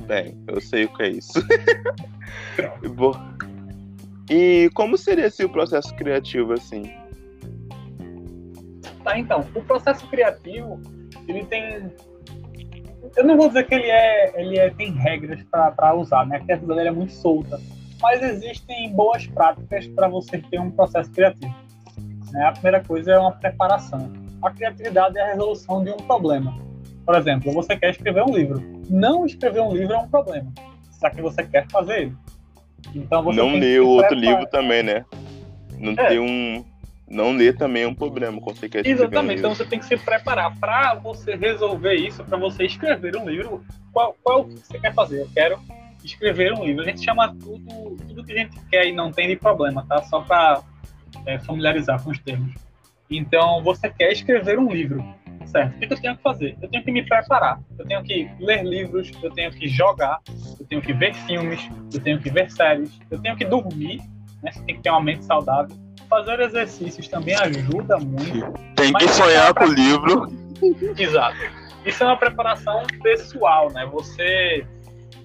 Bem, 0.06 0.36
eu 0.46 0.60
sei 0.60 0.84
o 0.84 0.94
que 0.94 1.02
é 1.02 1.08
isso. 1.10 1.32
e 4.30 4.70
como 4.74 4.96
seria 4.96 5.26
assim, 5.26 5.44
o 5.44 5.48
processo 5.48 5.94
criativo 5.96 6.52
assim? 6.52 6.90
Tá, 9.02 9.18
então, 9.18 9.44
o 9.54 9.62
processo 9.62 10.06
criativo, 10.08 10.80
ele 11.28 11.44
tem 11.44 11.90
eu 13.16 13.24
não 13.24 13.36
vou 13.36 13.48
dizer 13.48 13.66
que 13.66 13.74
ele 13.74 13.90
é, 13.90 14.40
ele 14.40 14.58
é, 14.58 14.70
tem 14.70 14.92
regras 14.92 15.42
para 15.44 15.94
usar, 15.94 16.26
né? 16.26 16.36
A 16.36 16.40
criatividade 16.40 16.88
é 16.88 16.90
muito 16.90 17.12
solta, 17.12 17.60
mas 18.00 18.22
existem 18.22 18.92
boas 18.92 19.26
práticas 19.26 19.86
para 19.88 20.08
você 20.08 20.38
ter 20.38 20.60
um 20.60 20.70
processo 20.70 21.10
criativo. 21.12 21.54
Né? 22.32 22.44
A 22.44 22.52
primeira 22.52 22.82
coisa 22.82 23.12
é 23.12 23.18
uma 23.18 23.32
preparação. 23.32 24.12
A 24.42 24.50
criatividade 24.50 25.18
é 25.18 25.22
a 25.22 25.32
resolução 25.32 25.82
de 25.82 25.90
um 25.90 25.96
problema. 25.96 26.54
Por 27.06 27.14
exemplo, 27.14 27.52
você 27.52 27.76
quer 27.76 27.90
escrever 27.90 28.24
um 28.24 28.36
livro. 28.36 28.60
Não 28.90 29.24
escrever 29.24 29.60
um 29.60 29.72
livro 29.72 29.94
é 29.94 29.98
um 29.98 30.08
problema, 30.08 30.52
só 30.90 31.08
que 31.08 31.22
você 31.22 31.44
quer 31.44 31.66
fazer 31.70 32.02
ele. 32.02 32.16
Então 32.94 33.22
você 33.22 33.40
não 33.40 33.54
ler 33.54 33.80
outro 33.80 34.14
livro 34.14 34.46
também, 34.46 34.82
né? 34.82 35.04
Não 35.78 35.92
é. 35.92 36.08
ter 36.08 36.18
um 36.18 36.64
não 37.08 37.36
ler 37.36 37.56
também 37.56 37.84
é 37.84 37.88
um 37.88 37.94
problema 37.94 38.40
quando 38.40 38.56
você 38.56 38.68
quer 38.68 38.78
escrever 38.78 39.00
Exatamente, 39.00 39.36
um 39.36 39.38
então 39.38 39.54
você 39.54 39.64
tem 39.64 39.78
que 39.78 39.86
se 39.86 39.96
preparar 39.96 40.58
para 40.58 40.94
você 40.94 41.36
resolver 41.36 41.94
isso, 41.94 42.24
para 42.24 42.36
você 42.36 42.64
escrever 42.64 43.16
um 43.16 43.28
livro. 43.28 43.64
Qual, 43.92 44.16
qual 44.24 44.38
é 44.38 44.42
o 44.42 44.44
que 44.46 44.58
você 44.58 44.78
quer 44.80 44.92
fazer? 44.92 45.20
Eu 45.20 45.28
quero 45.32 45.60
escrever 46.04 46.52
um 46.52 46.64
livro. 46.64 46.82
A 46.82 46.86
gente 46.86 47.04
chama 47.04 47.28
tudo, 47.28 47.96
tudo 48.08 48.24
que 48.24 48.32
a 48.32 48.38
gente 48.38 48.58
quer 48.68 48.86
e 48.88 48.92
não 48.92 49.12
tem 49.12 49.28
de 49.28 49.36
problema, 49.36 49.86
tá? 49.88 50.02
Só 50.02 50.20
para 50.20 50.62
é, 51.24 51.38
familiarizar 51.38 52.02
com 52.02 52.10
os 52.10 52.18
termos. 52.18 52.52
Então, 53.08 53.62
você 53.62 53.88
quer 53.88 54.10
escrever 54.10 54.58
um 54.58 54.68
livro 54.68 55.04
certo. 55.46 55.76
O 55.76 55.78
que 55.78 55.92
eu 55.92 56.00
tenho 56.00 56.16
que 56.16 56.22
fazer? 56.22 56.56
Eu 56.60 56.68
tenho 56.68 56.84
que 56.84 56.92
me 56.92 57.02
preparar. 57.02 57.60
Eu 57.78 57.86
tenho 57.86 58.02
que 58.02 58.30
ler 58.40 58.64
livros, 58.64 59.10
eu 59.22 59.30
tenho 59.30 59.50
que 59.50 59.68
jogar, 59.68 60.20
eu 60.58 60.66
tenho 60.66 60.82
que 60.82 60.92
ver 60.92 61.14
filmes, 61.14 61.68
eu 61.92 62.00
tenho 62.00 62.20
que 62.20 62.30
ver 62.30 62.50
séries, 62.50 62.98
eu 63.10 63.20
tenho 63.20 63.36
que 63.36 63.44
dormir, 63.44 64.00
né? 64.42 64.52
Você 64.52 64.60
tem 64.64 64.76
que 64.76 64.82
ter 64.82 64.90
uma 64.90 65.02
mente 65.02 65.24
saudável. 65.24 65.76
fazer 66.08 66.40
exercícios 66.40 67.08
também 67.08 67.34
ajuda 67.34 67.98
muito. 67.98 68.52
Tem 68.74 68.92
que 68.92 69.08
sonhar 69.08 69.52
com 69.54 69.64
o 69.64 69.72
livro. 69.72 70.28
Exato. 70.96 71.36
Isso 71.84 72.02
é 72.02 72.06
uma 72.06 72.16
preparação 72.16 72.82
pessoal, 73.02 73.70
né? 73.72 73.86
Você 73.86 74.66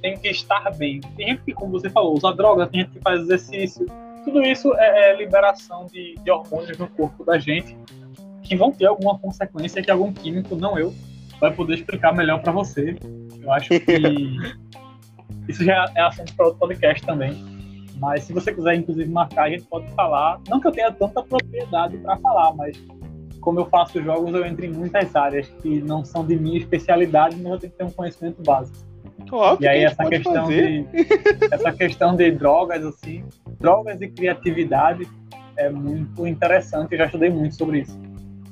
tem 0.01 0.17
que 0.17 0.29
estar 0.29 0.71
bem. 0.77 0.99
Tem 1.15 1.29
gente 1.29 1.43
que, 1.43 1.53
como 1.53 1.71
você 1.71 1.89
falou, 1.89 2.15
usa 2.15 2.33
droga, 2.33 2.67
tem 2.67 2.81
gente 2.81 2.91
que 2.93 2.99
faz 2.99 3.21
exercício. 3.21 3.85
Tudo 4.23 4.41
isso 4.43 4.73
é, 4.75 5.11
é 5.11 5.15
liberação 5.15 5.87
de, 5.87 6.15
de 6.15 6.31
hormônios 6.31 6.77
no 6.77 6.87
corpo 6.87 7.23
da 7.23 7.39
gente 7.39 7.75
que 8.51 8.57
vão 8.57 8.69
ter 8.69 8.85
alguma 8.85 9.17
consequência 9.17 9.81
que 9.81 9.89
algum 9.89 10.11
químico, 10.11 10.57
não 10.57 10.77
eu, 10.77 10.93
vai 11.39 11.53
poder 11.53 11.75
explicar 11.75 12.13
melhor 12.13 12.41
para 12.41 12.51
você. 12.51 12.97
Eu 13.41 13.49
acho 13.49 13.69
que 13.69 13.79
isso 15.47 15.63
já 15.63 15.89
é 15.95 16.01
assunto 16.01 16.35
para 16.35 16.47
outro 16.47 16.59
podcast 16.59 17.01
também. 17.05 17.33
Mas 17.95 18.25
se 18.25 18.33
você 18.33 18.53
quiser, 18.53 18.75
inclusive, 18.75 19.09
marcar, 19.09 19.43
a 19.43 19.49
gente 19.51 19.63
pode 19.63 19.89
falar. 19.93 20.41
Não 20.49 20.59
que 20.59 20.67
eu 20.67 20.71
tenha 20.73 20.91
tanta 20.91 21.23
propriedade 21.23 21.97
para 21.99 22.17
falar, 22.17 22.53
mas 22.53 22.77
como 23.39 23.61
eu 23.61 23.65
faço 23.67 24.03
jogos, 24.03 24.33
eu 24.33 24.45
entro 24.45 24.65
em 24.65 24.69
muitas 24.69 25.15
áreas 25.15 25.47
que 25.61 25.81
não 25.81 26.03
são 26.03 26.25
de 26.25 26.35
minha 26.35 26.57
especialidade, 26.57 27.37
mas 27.37 27.53
eu 27.53 27.57
tenho 27.59 27.71
que 27.71 27.77
ter 27.77 27.85
um 27.85 27.91
conhecimento 27.91 28.43
básico. 28.43 28.77
E 29.61 29.67
aí 29.67 29.85
essa 29.85 30.03
questão 30.09 30.49
de 30.49 30.85
essa 31.49 31.71
questão 31.71 32.15
de 32.17 32.31
drogas 32.31 32.83
assim, 32.83 33.23
drogas 33.61 34.01
e 34.01 34.09
criatividade 34.09 35.07
é 35.55 35.69
muito 35.69 36.27
interessante. 36.27 36.91
Eu 36.91 36.97
já 36.97 37.05
estudei 37.05 37.29
muito 37.29 37.55
sobre 37.55 37.79
isso. 37.79 38.10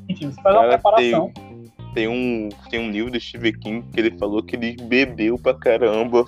Enfim, 0.10 0.32
você 0.32 0.42
faz 0.42 0.56
Cara, 0.56 0.60
uma 0.60 0.68
preparação. 0.70 1.32
Tem, 1.32 1.72
tem, 1.94 2.08
um 2.08 2.50
tem 2.70 2.80
um 2.80 2.92
livro 2.92 3.12
do 3.12 3.20
Stephen 3.20 3.54
King 3.54 3.86
que 3.94 4.00
ele 4.00 4.18
falou 4.18 4.44
que 4.44 4.56
ele 4.56 4.76
bebeu 4.82 5.38
pra 5.38 5.54
caramba 5.54 6.26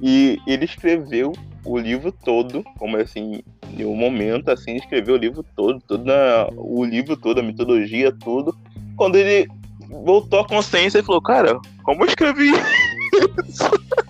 e 0.00 0.38
ele 0.46 0.64
escreveu 0.64 1.32
o 1.64 1.78
livro 1.78 2.10
todo, 2.10 2.64
como 2.76 2.96
assim, 2.96 3.40
em 3.78 3.84
um 3.84 3.94
momento 3.94 4.50
assim, 4.50 4.74
escreveu 4.74 5.14
o 5.14 5.18
livro 5.18 5.44
todo, 5.54 5.80
toda 5.80 6.48
o 6.56 6.84
livro 6.84 7.16
todo, 7.16 7.38
a 7.38 7.42
mitologia, 7.42 8.12
tudo. 8.12 8.56
Quando 8.96 9.16
ele 9.16 9.48
voltou 9.88 10.40
à 10.40 10.46
consciência 10.46 10.98
e 10.98 11.04
falou, 11.04 11.22
cara, 11.22 11.58
como 11.84 12.02
eu 12.02 12.08
escrevi 12.08 12.50
isso? 12.50 13.70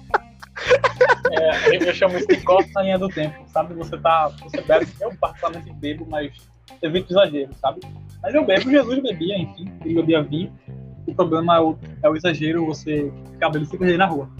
É, 1.32 1.88
eu 1.88 1.94
chamo 1.94 2.16
isso 2.16 2.28
de 2.28 2.40
corte 2.42 2.70
na 2.74 2.82
linha 2.82 2.98
do 2.98 3.08
tempo, 3.08 3.42
sabe? 3.48 3.74
Você 3.74 3.96
tá, 3.96 4.28
você 4.42 4.60
bebe, 4.60 4.86
eu 5.00 5.12
particularmente 5.16 5.72
bebo, 5.72 6.06
mas 6.08 6.30
evito 6.82 7.12
exagero, 7.12 7.52
sabe? 7.54 7.80
Mas 8.22 8.34
eu 8.34 8.44
bebo, 8.44 8.70
Jesus 8.70 9.02
bebia, 9.02 9.36
enfim, 9.36 9.72
ele 9.84 9.94
bebia 9.94 10.22
vinho. 10.22 10.52
O 11.06 11.14
problema 11.14 11.56
é 11.56 11.60
o, 11.60 11.76
é 12.02 12.08
o 12.08 12.16
exagero, 12.16 12.64
você 12.64 13.12
cabelo 13.40 13.64
se 13.66 13.76
perder 13.76 13.98
na 13.98 14.06
rua. 14.06 14.30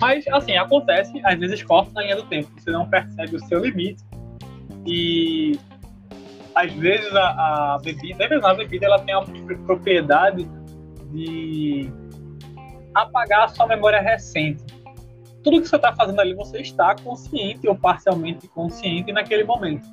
Mas, 0.00 0.26
assim, 0.28 0.56
acontece, 0.56 1.20
às 1.24 1.38
vezes 1.38 1.62
corta 1.62 1.92
na 1.94 2.02
linha 2.02 2.16
do 2.16 2.24
tempo. 2.24 2.50
Você 2.58 2.70
não 2.70 2.88
percebe 2.88 3.36
o 3.36 3.40
seu 3.40 3.64
limite. 3.64 4.02
E, 4.84 5.58
às 6.54 6.72
vezes, 6.72 7.14
a, 7.14 7.74
a 7.74 7.78
bebida, 7.78 8.24
a 8.24 8.54
bebida, 8.54 8.86
ela 8.86 8.98
tem 8.98 9.14
a 9.14 9.22
propriedade 9.64 10.48
de 11.12 11.90
apagar 12.94 13.44
a 13.44 13.48
sua 13.48 13.66
memória 13.66 14.00
recente. 14.00 14.64
Tudo 15.44 15.62
que 15.62 15.68
você 15.68 15.76
está 15.76 15.94
fazendo 15.94 16.20
ali, 16.20 16.34
você 16.34 16.58
está 16.58 16.96
consciente 16.96 17.68
ou 17.68 17.76
parcialmente 17.76 18.48
consciente 18.48 19.12
naquele 19.12 19.44
momento. 19.44 19.86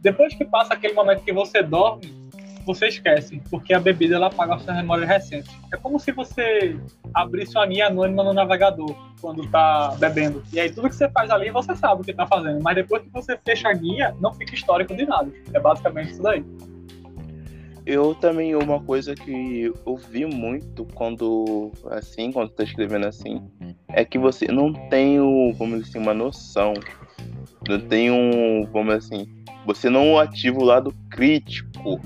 Depois 0.00 0.34
que 0.34 0.44
passa 0.44 0.74
aquele 0.74 0.94
momento 0.94 1.22
que 1.22 1.32
você 1.32 1.62
dorme, 1.62 2.21
você 2.64 2.88
esquece, 2.88 3.40
porque 3.50 3.74
a 3.74 3.80
bebida 3.80 4.16
ela 4.16 4.28
apaga 4.28 4.54
a 4.54 4.58
sua 4.58 4.74
memória 4.74 5.06
recente. 5.06 5.50
É 5.72 5.76
como 5.76 5.98
se 5.98 6.12
você 6.12 6.76
abrisse 7.14 7.56
uma 7.56 7.66
guia 7.66 7.86
anônima 7.86 8.22
no 8.22 8.32
navegador 8.32 8.94
quando 9.20 9.46
tá 9.48 9.94
bebendo. 9.98 10.42
E 10.52 10.60
aí 10.60 10.70
tudo 10.70 10.88
que 10.88 10.94
você 10.94 11.08
faz 11.10 11.30
ali 11.30 11.50
você 11.50 11.74
sabe 11.76 12.02
o 12.02 12.04
que 12.04 12.12
tá 12.12 12.26
fazendo, 12.26 12.62
mas 12.62 12.74
depois 12.74 13.02
que 13.02 13.10
você 13.10 13.38
fecha 13.44 13.68
a 13.68 13.72
guia, 13.72 14.14
não 14.20 14.32
fica 14.34 14.54
histórico 14.54 14.94
de 14.94 15.04
nada. 15.04 15.30
É 15.52 15.60
basicamente 15.60 16.12
isso 16.12 16.22
daí. 16.22 16.44
Eu 17.84 18.14
também, 18.14 18.54
uma 18.54 18.80
coisa 18.80 19.14
que 19.14 19.72
eu 19.84 19.96
vi 19.96 20.24
muito 20.24 20.86
quando, 20.94 21.72
assim, 21.90 22.30
quando 22.30 22.50
tá 22.50 22.62
escrevendo 22.62 23.06
assim, 23.06 23.42
é 23.88 24.04
que 24.04 24.18
você 24.18 24.46
não 24.46 24.72
tem, 24.88 25.18
o, 25.18 25.52
vamos 25.54 25.80
dizer 25.80 25.90
assim, 25.90 25.98
uma 25.98 26.14
noção. 26.14 26.74
Não 27.68 27.80
tem 27.80 28.10
um, 28.10 28.64
vamos 28.72 28.94
assim, 28.94 29.26
você 29.66 29.90
não 29.90 30.18
ativa 30.18 30.58
o 30.58 30.64
lado 30.64 30.94
crítico 31.10 32.00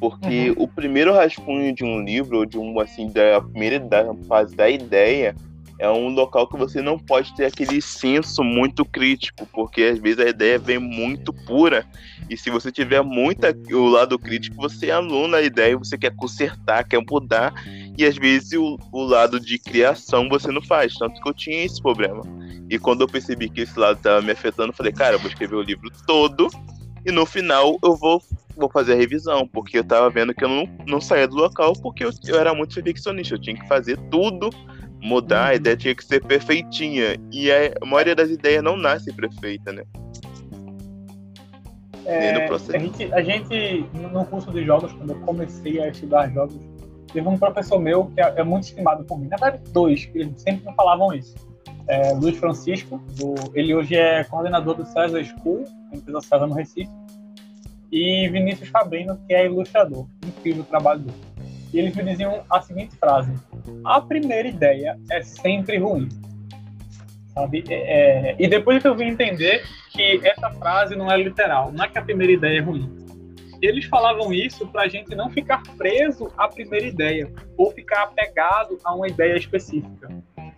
porque 0.00 0.50
uhum. 0.50 0.64
o 0.64 0.68
primeiro 0.68 1.12
rascunho 1.12 1.74
de 1.74 1.84
um 1.84 2.02
livro, 2.02 2.38
ou 2.38 2.46
de 2.46 2.58
um, 2.58 2.78
assim, 2.80 3.10
da 3.10 3.40
primeira 3.40 3.80
fase 4.28 4.54
da 4.54 4.68
ideia, 4.68 5.34
é 5.78 5.88
um 5.90 6.08
local 6.08 6.48
que 6.48 6.56
você 6.56 6.80
não 6.80 6.98
pode 6.98 7.34
ter 7.34 7.46
aquele 7.46 7.82
senso 7.82 8.42
muito 8.42 8.84
crítico, 8.84 9.46
porque 9.52 9.82
às 9.82 9.98
vezes 9.98 10.18
a 10.18 10.28
ideia 10.28 10.58
vem 10.58 10.78
muito 10.78 11.32
pura, 11.32 11.84
e 12.30 12.36
se 12.36 12.50
você 12.50 12.72
tiver 12.72 13.02
muito 13.02 13.46
o 13.72 13.86
lado 13.86 14.18
crítico, 14.18 14.56
você 14.56 14.90
aluna 14.90 15.38
a 15.38 15.42
ideia, 15.42 15.76
você 15.76 15.98
quer 15.98 16.14
consertar, 16.16 16.84
quer 16.84 17.02
mudar, 17.08 17.52
e 17.96 18.04
às 18.04 18.16
vezes 18.16 18.52
o, 18.54 18.78
o 18.90 19.02
lado 19.02 19.38
de 19.38 19.58
criação 19.58 20.28
você 20.28 20.50
não 20.50 20.62
faz, 20.62 20.94
tanto 20.94 21.20
que 21.20 21.28
eu 21.28 21.34
tinha 21.34 21.64
esse 21.64 21.80
problema. 21.80 22.22
E 22.70 22.78
quando 22.78 23.02
eu 23.02 23.06
percebi 23.06 23.48
que 23.48 23.60
esse 23.60 23.78
lado 23.78 23.98
estava 23.98 24.22
me 24.22 24.32
afetando, 24.32 24.70
eu 24.70 24.76
falei, 24.76 24.92
cara, 24.92 25.16
eu 25.16 25.18
vou 25.18 25.28
escrever 25.28 25.56
o 25.56 25.62
livro 25.62 25.90
todo, 26.06 26.48
e 27.06 27.12
no 27.12 27.24
final 27.24 27.78
eu 27.82 27.96
vou 27.96 28.22
vou 28.56 28.70
fazer 28.70 28.94
a 28.94 28.96
revisão, 28.96 29.46
porque 29.46 29.78
eu 29.78 29.84
tava 29.84 30.08
vendo 30.08 30.34
que 30.34 30.42
eu 30.42 30.48
não, 30.48 30.66
não 30.86 31.00
saía 31.00 31.28
do 31.28 31.36
local 31.36 31.74
porque 31.74 32.02
eu, 32.02 32.10
eu 32.26 32.40
era 32.40 32.54
muito 32.54 32.74
perfeccionista, 32.74 33.34
eu 33.34 33.38
tinha 33.38 33.54
que 33.54 33.68
fazer 33.68 33.98
tudo, 34.10 34.48
mudar, 35.02 35.48
a 35.48 35.50
uhum. 35.50 35.56
ideia 35.56 35.76
tinha 35.76 35.94
que 35.94 36.04
ser 36.04 36.24
perfeitinha. 36.24 37.16
E 37.30 37.50
a 37.50 37.84
maioria 37.84 38.14
das 38.14 38.30
ideias 38.30 38.62
não 38.62 38.76
nasce 38.76 39.12
perfeita, 39.12 39.72
né? 39.72 39.84
É, 42.06 42.46
a, 42.46 42.78
gente, 42.78 43.14
a 43.14 43.20
gente, 43.20 43.84
no 43.92 44.24
curso 44.24 44.50
de 44.52 44.64
jogos, 44.64 44.92
quando 44.92 45.10
eu 45.10 45.20
comecei 45.20 45.80
a 45.80 45.88
estudar 45.88 46.30
jogos, 46.32 46.56
teve 47.12 47.28
um 47.28 47.36
professor 47.36 47.80
meu 47.80 48.06
que 48.06 48.20
é, 48.20 48.34
é 48.36 48.44
muito 48.44 48.64
estimado 48.64 49.04
por 49.04 49.18
mim. 49.18 49.28
Na 49.28 49.36
verdade, 49.36 49.70
dois, 49.72 50.06
que 50.06 50.18
eles 50.18 50.40
sempre 50.40 50.70
me 50.70 50.74
falavam 50.76 51.12
isso. 51.12 51.34
É, 51.88 52.12
Luiz 52.12 52.36
Francisco, 52.36 53.00
do, 53.16 53.34
ele 53.54 53.74
hoje 53.74 53.96
é 53.96 54.22
coordenador 54.24 54.74
do 54.74 54.84
César 54.86 55.22
School, 55.24 55.64
empresa 55.96 56.20
César 56.20 56.46
no 56.46 56.54
Recife 56.54 56.90
e 57.90 58.28
Vinícius 58.28 58.68
Fabrino, 58.68 59.18
que 59.26 59.34
é 59.34 59.46
ilustrador. 59.46 60.06
Incrível 60.24 60.62
o 60.62 60.66
trabalho 60.66 61.00
dele. 61.00 61.18
E 61.72 61.78
eles 61.78 61.94
me 61.94 62.04
diziam 62.04 62.42
a 62.50 62.60
seguinte 62.60 62.96
frase: 62.96 63.32
A 63.84 64.00
primeira 64.00 64.48
ideia 64.48 64.98
é 65.10 65.22
sempre 65.22 65.78
ruim. 65.78 66.08
Sabe? 67.34 67.64
É, 67.68 68.30
é, 68.30 68.36
e 68.38 68.48
depois 68.48 68.80
que 68.80 68.88
eu 68.88 68.96
vim 68.96 69.08
entender 69.08 69.62
que 69.90 70.20
essa 70.26 70.50
frase 70.50 70.96
não 70.96 71.10
é 71.10 71.16
literal, 71.16 71.70
não 71.72 71.84
é 71.84 71.88
que 71.88 71.98
a 71.98 72.02
primeira 72.02 72.32
ideia 72.32 72.58
é 72.58 72.62
ruim. 72.62 72.90
Eles 73.60 73.86
falavam 73.86 74.32
isso 74.32 74.66
para 74.66 74.82
a 74.82 74.88
gente 74.88 75.14
não 75.14 75.30
ficar 75.30 75.62
preso 75.76 76.30
à 76.36 76.46
primeira 76.46 76.86
ideia 76.86 77.30
ou 77.56 77.70
ficar 77.70 78.04
apegado 78.04 78.78
a 78.84 78.94
uma 78.94 79.08
ideia 79.08 79.36
específica. 79.36 80.08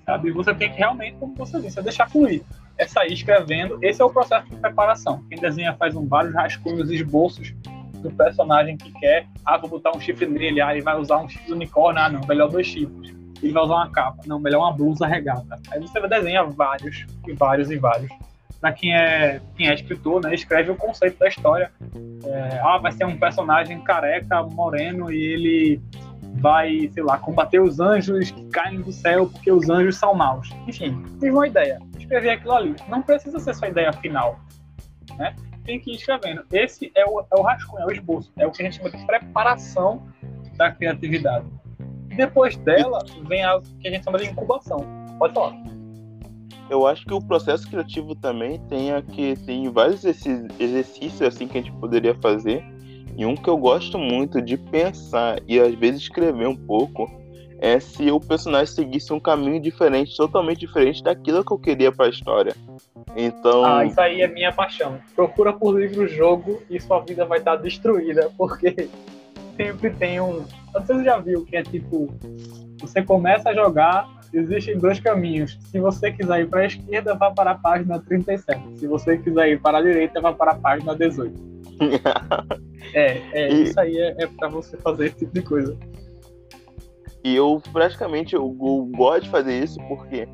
Sabe? 0.05 0.33
Você 0.33 0.55
tem 0.55 0.71
que 0.71 0.79
realmente, 0.79 1.17
como 1.19 1.35
você 1.35 1.61
disse, 1.61 1.79
é 1.79 1.83
deixar 1.83 2.09
fluir 2.09 2.43
é 2.79 2.87
sair 2.87 3.13
escrevendo. 3.13 3.79
Esse 3.83 4.01
é 4.01 4.05
o 4.05 4.11
processo 4.11 4.49
de 4.49 4.57
preparação. 4.57 5.23
Quem 5.29 5.39
desenha 5.39 5.75
faz 5.75 5.95
um, 5.95 6.07
vários 6.07 6.33
rascunhos, 6.35 6.91
esboços 6.91 7.53
do 8.01 8.11
personagem 8.13 8.77
que 8.77 8.91
quer. 8.93 9.27
Ah, 9.45 9.59
vou 9.59 9.69
botar 9.69 9.91
um 9.95 10.01
chifre 10.01 10.27
nele, 10.27 10.61
ah, 10.61 10.73
ele 10.73 10.83
vai 10.83 10.99
usar 10.99 11.19
um 11.19 11.29
chifre 11.29 11.53
unicórnio, 11.53 12.01
ah, 12.01 12.09
não, 12.09 12.21
melhor 12.27 12.49
dois 12.49 12.67
chifres. 12.67 13.15
Ele 13.43 13.53
vai 13.53 13.63
usar 13.65 13.75
uma 13.75 13.91
capa, 13.91 14.23
não, 14.27 14.39
melhor 14.39 14.61
uma 14.61 14.73
blusa 14.73 15.07
regata. 15.07 15.61
Aí 15.71 15.81
você 15.81 16.01
desenha 16.09 16.45
vários, 16.45 17.07
e 17.27 17.33
vários, 17.33 17.71
e 17.71 17.77
vários. 17.77 18.11
Para 18.61 18.73
quem 18.73 18.95
é, 18.95 19.41
quem 19.57 19.69
é 19.69 19.75
escritor, 19.75 20.23
né, 20.23 20.35
escreve 20.35 20.71
o 20.71 20.77
conceito 20.77 21.19
da 21.19 21.29
história. 21.29 21.71
É, 22.25 22.61
ah, 22.63 22.79
vai 22.79 22.93
ser 22.93 23.05
um 23.05 23.17
personagem 23.17 23.81
careca, 23.83 24.43
moreno, 24.43 25.13
e 25.13 25.21
ele 25.21 25.83
vai, 26.41 26.91
sei 26.93 27.03
lá, 27.03 27.19
combater 27.19 27.61
os 27.61 27.81
anjos 27.81 28.31
que 28.31 28.45
caem 28.47 28.81
do 28.81 28.93
céu 28.93 29.29
porque 29.29 29.51
os 29.51 29.69
anjos 29.69 29.97
são 29.97 30.15
maus. 30.15 30.49
Enfim, 30.67 31.03
tive 31.21 31.31
uma 31.31 31.47
ideia 31.47 31.81
escrever 32.09 32.31
aquilo 32.31 32.55
ali. 32.55 32.77
Não 32.89 33.03
precisa 33.03 33.39
ser 33.39 33.55
sua 33.55 33.69
ideia 33.69 33.93
final. 33.93 34.41
Né? 35.19 35.37
Tem 35.65 35.79
que 35.79 35.93
ir 35.93 35.97
escrevendo. 35.97 36.43
Esse 36.51 36.91
é 36.95 37.05
o, 37.05 37.21
é 37.21 37.37
o 37.39 37.43
rascunho, 37.43 37.83
é 37.83 37.87
o 37.87 37.93
esboço. 37.93 38.33
É 38.39 38.47
o 38.47 38.51
que 38.51 38.63
a 38.63 38.65
gente 38.65 38.79
chama 38.79 38.91
de 38.91 39.07
preparação 39.07 40.09
da 40.57 40.73
criatividade. 40.73 41.47
Depois 42.17 42.57
dela, 42.57 42.99
vem 43.27 43.45
a 43.45 43.61
que 43.81 43.89
a 43.89 43.91
gente 43.91 44.05
chama 44.05 44.19
de 44.19 44.27
incubação. 44.27 44.79
Pode 45.19 45.35
falar. 45.35 45.55
Eu 46.71 46.87
acho 46.87 47.05
que 47.05 47.15
o 47.15 47.21
processo 47.21 47.69
criativo 47.69 48.15
também 48.15 48.59
tem 48.67 48.93
aqui 48.93 49.35
tem 49.47 49.71
vários 49.71 50.05
exercícios 50.05 51.23
assim 51.23 51.47
que 51.47 51.59
a 51.59 51.63
gente 51.63 51.73
poderia 51.73 52.15
fazer. 52.15 52.65
E 53.17 53.25
um 53.25 53.35
que 53.35 53.49
eu 53.49 53.57
gosto 53.57 53.99
muito 53.99 54.41
de 54.41 54.57
pensar 54.57 55.41
e 55.47 55.59
às 55.59 55.75
vezes 55.75 56.03
escrever 56.03 56.47
um 56.47 56.57
pouco 56.57 57.11
é 57.59 57.81
se 57.81 58.11
o 58.11 58.21
personagem 58.21 58.73
seguisse 58.73 59.13
um 59.13 59.21
caminho 59.21 59.61
diferente, 59.61 60.17
totalmente 60.17 60.61
diferente 60.61 61.03
daquilo 61.03 61.45
que 61.45 61.53
eu 61.53 61.59
queria 61.59 61.93
para 61.93 62.07
a 62.07 62.09
história. 62.11 62.55
Então. 63.17 63.65
Ah, 63.65 63.85
isso 63.85 64.01
aí 64.01 64.23
é 64.23 64.29
minha 64.29 64.53
paixão. 64.53 64.99
Procura 65.15 65.53
por 65.53 65.79
livro-jogo 65.79 66.63
e 66.71 66.81
sua 66.81 67.01
vida 67.01 67.25
vai 67.25 67.39
estar 67.39 67.57
destruída, 67.57 68.31
porque 68.37 68.89
sempre 69.57 69.91
tem 69.91 70.21
um. 70.21 70.45
Você 70.73 71.03
já 71.03 71.19
viu 71.19 71.45
que 71.45 71.57
é 71.57 71.63
tipo. 71.63 72.15
Você 72.81 73.03
começa 73.03 73.51
a 73.51 73.55
jogar, 73.55 74.09
existem 74.33 74.79
dois 74.79 75.01
caminhos. 75.01 75.59
Se 75.65 75.81
você 75.81 76.13
quiser 76.13 76.43
ir 76.43 76.49
para 76.49 76.61
a 76.61 76.67
esquerda, 76.67 77.15
vá 77.17 77.33
para 77.33 77.51
a 77.53 77.55
página 77.57 77.99
37. 77.99 78.79
Se 78.79 78.87
você 78.87 79.19
quiser 79.19 79.49
ir 79.49 79.61
para 79.61 79.79
a 79.79 79.83
direita, 79.83 80.21
vá 80.21 80.33
para 80.33 80.53
a 80.53 80.55
página 80.55 80.95
18. 80.95 81.59
é, 82.95 83.21
é 83.33 83.53
e... 83.53 83.63
isso 83.65 83.81
aí 83.81 83.99
é, 83.99 84.15
é 84.23 84.27
para 84.27 84.49
você 84.49 84.77
fazer 84.77 85.07
esse 85.07 85.17
tipo 85.17 85.35
de 85.35 85.43
coisa. 85.43 85.77
E 87.29 87.37
eu 87.37 87.63
praticamente 87.75 88.35
eu, 88.35 88.57
eu 88.59 88.91
gosto 88.97 89.25
de 89.25 89.29
fazer 89.29 89.63
isso 89.63 89.79
porque 89.87 90.27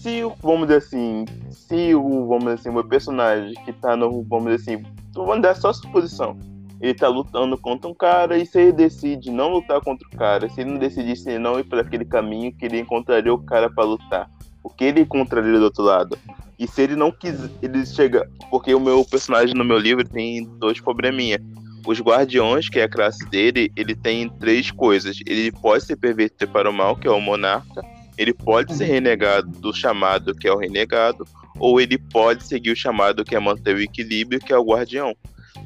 se, 0.00 0.22
vamos 0.40 0.62
dizer 0.66 0.78
assim, 0.78 1.26
se 1.50 1.94
o, 1.94 2.26
vamos 2.26 2.44
dizer 2.44 2.54
assim, 2.54 2.68
o 2.70 2.72
meu 2.72 2.84
personagem 2.84 3.52
que 3.66 3.72
tá 3.74 3.94
no, 3.94 4.22
vamos 4.22 4.56
dizer 4.56 4.72
assim, 4.78 4.84
vamos 5.14 5.42
dar 5.42 5.54
só 5.54 5.74
suposição, 5.74 6.38
ele 6.80 6.94
tá 6.94 7.06
lutando 7.06 7.58
contra 7.58 7.86
um 7.86 7.92
cara 7.92 8.38
e 8.38 8.46
se 8.46 8.58
ele 8.58 8.72
decide 8.72 9.30
não 9.30 9.50
lutar 9.50 9.82
contra 9.82 10.08
o 10.08 10.16
cara, 10.16 10.48
se 10.48 10.62
ele 10.62 10.70
não 10.70 10.78
decidisse 10.78 11.38
não 11.38 11.60
ir 11.60 11.64
por 11.64 11.78
aquele 11.78 12.06
caminho 12.06 12.50
que 12.50 12.64
ele 12.64 12.80
encontraria 12.80 13.34
o 13.34 13.36
cara 13.36 13.68
para 13.68 13.84
lutar, 13.84 14.30
o 14.64 14.70
que 14.70 14.84
ele 14.84 15.02
encontraria 15.02 15.58
do 15.58 15.64
outro 15.64 15.84
lado? 15.84 16.18
E 16.58 16.66
se 16.66 16.80
ele 16.80 16.96
não 16.96 17.12
quiser, 17.12 17.50
ele 17.60 17.84
chega, 17.84 18.26
porque 18.50 18.74
o 18.74 18.80
meu 18.80 19.04
personagem 19.04 19.54
no 19.54 19.66
meu 19.66 19.76
livro 19.76 20.02
tem 20.08 20.48
dois 20.58 20.80
probleminha. 20.80 21.38
Os 21.86 22.00
guardiões, 22.00 22.68
que 22.68 22.78
é 22.78 22.84
a 22.84 22.88
classe 22.88 23.24
dele, 23.28 23.72
ele 23.76 23.94
tem 23.94 24.28
três 24.28 24.70
coisas. 24.70 25.18
Ele 25.26 25.50
pode 25.50 25.84
ser 25.84 25.96
pervertido 25.96 26.50
para 26.52 26.70
o 26.70 26.72
mal, 26.72 26.96
que 26.96 27.08
é 27.08 27.10
o 27.10 27.20
monarca. 27.20 27.82
Ele 28.16 28.32
pode 28.32 28.74
ser 28.74 28.84
uhum. 28.84 28.90
renegado 28.90 29.48
do 29.58 29.74
chamado, 29.74 30.34
que 30.34 30.46
é 30.46 30.52
o 30.52 30.58
renegado. 30.58 31.26
Ou 31.58 31.80
ele 31.80 31.98
pode 31.98 32.44
seguir 32.44 32.70
o 32.70 32.76
chamado, 32.76 33.24
que 33.24 33.34
é 33.34 33.40
manter 33.40 33.74
o 33.74 33.80
equilíbrio, 33.80 34.40
que 34.40 34.52
é 34.52 34.56
o 34.56 34.64
guardião. 34.64 35.14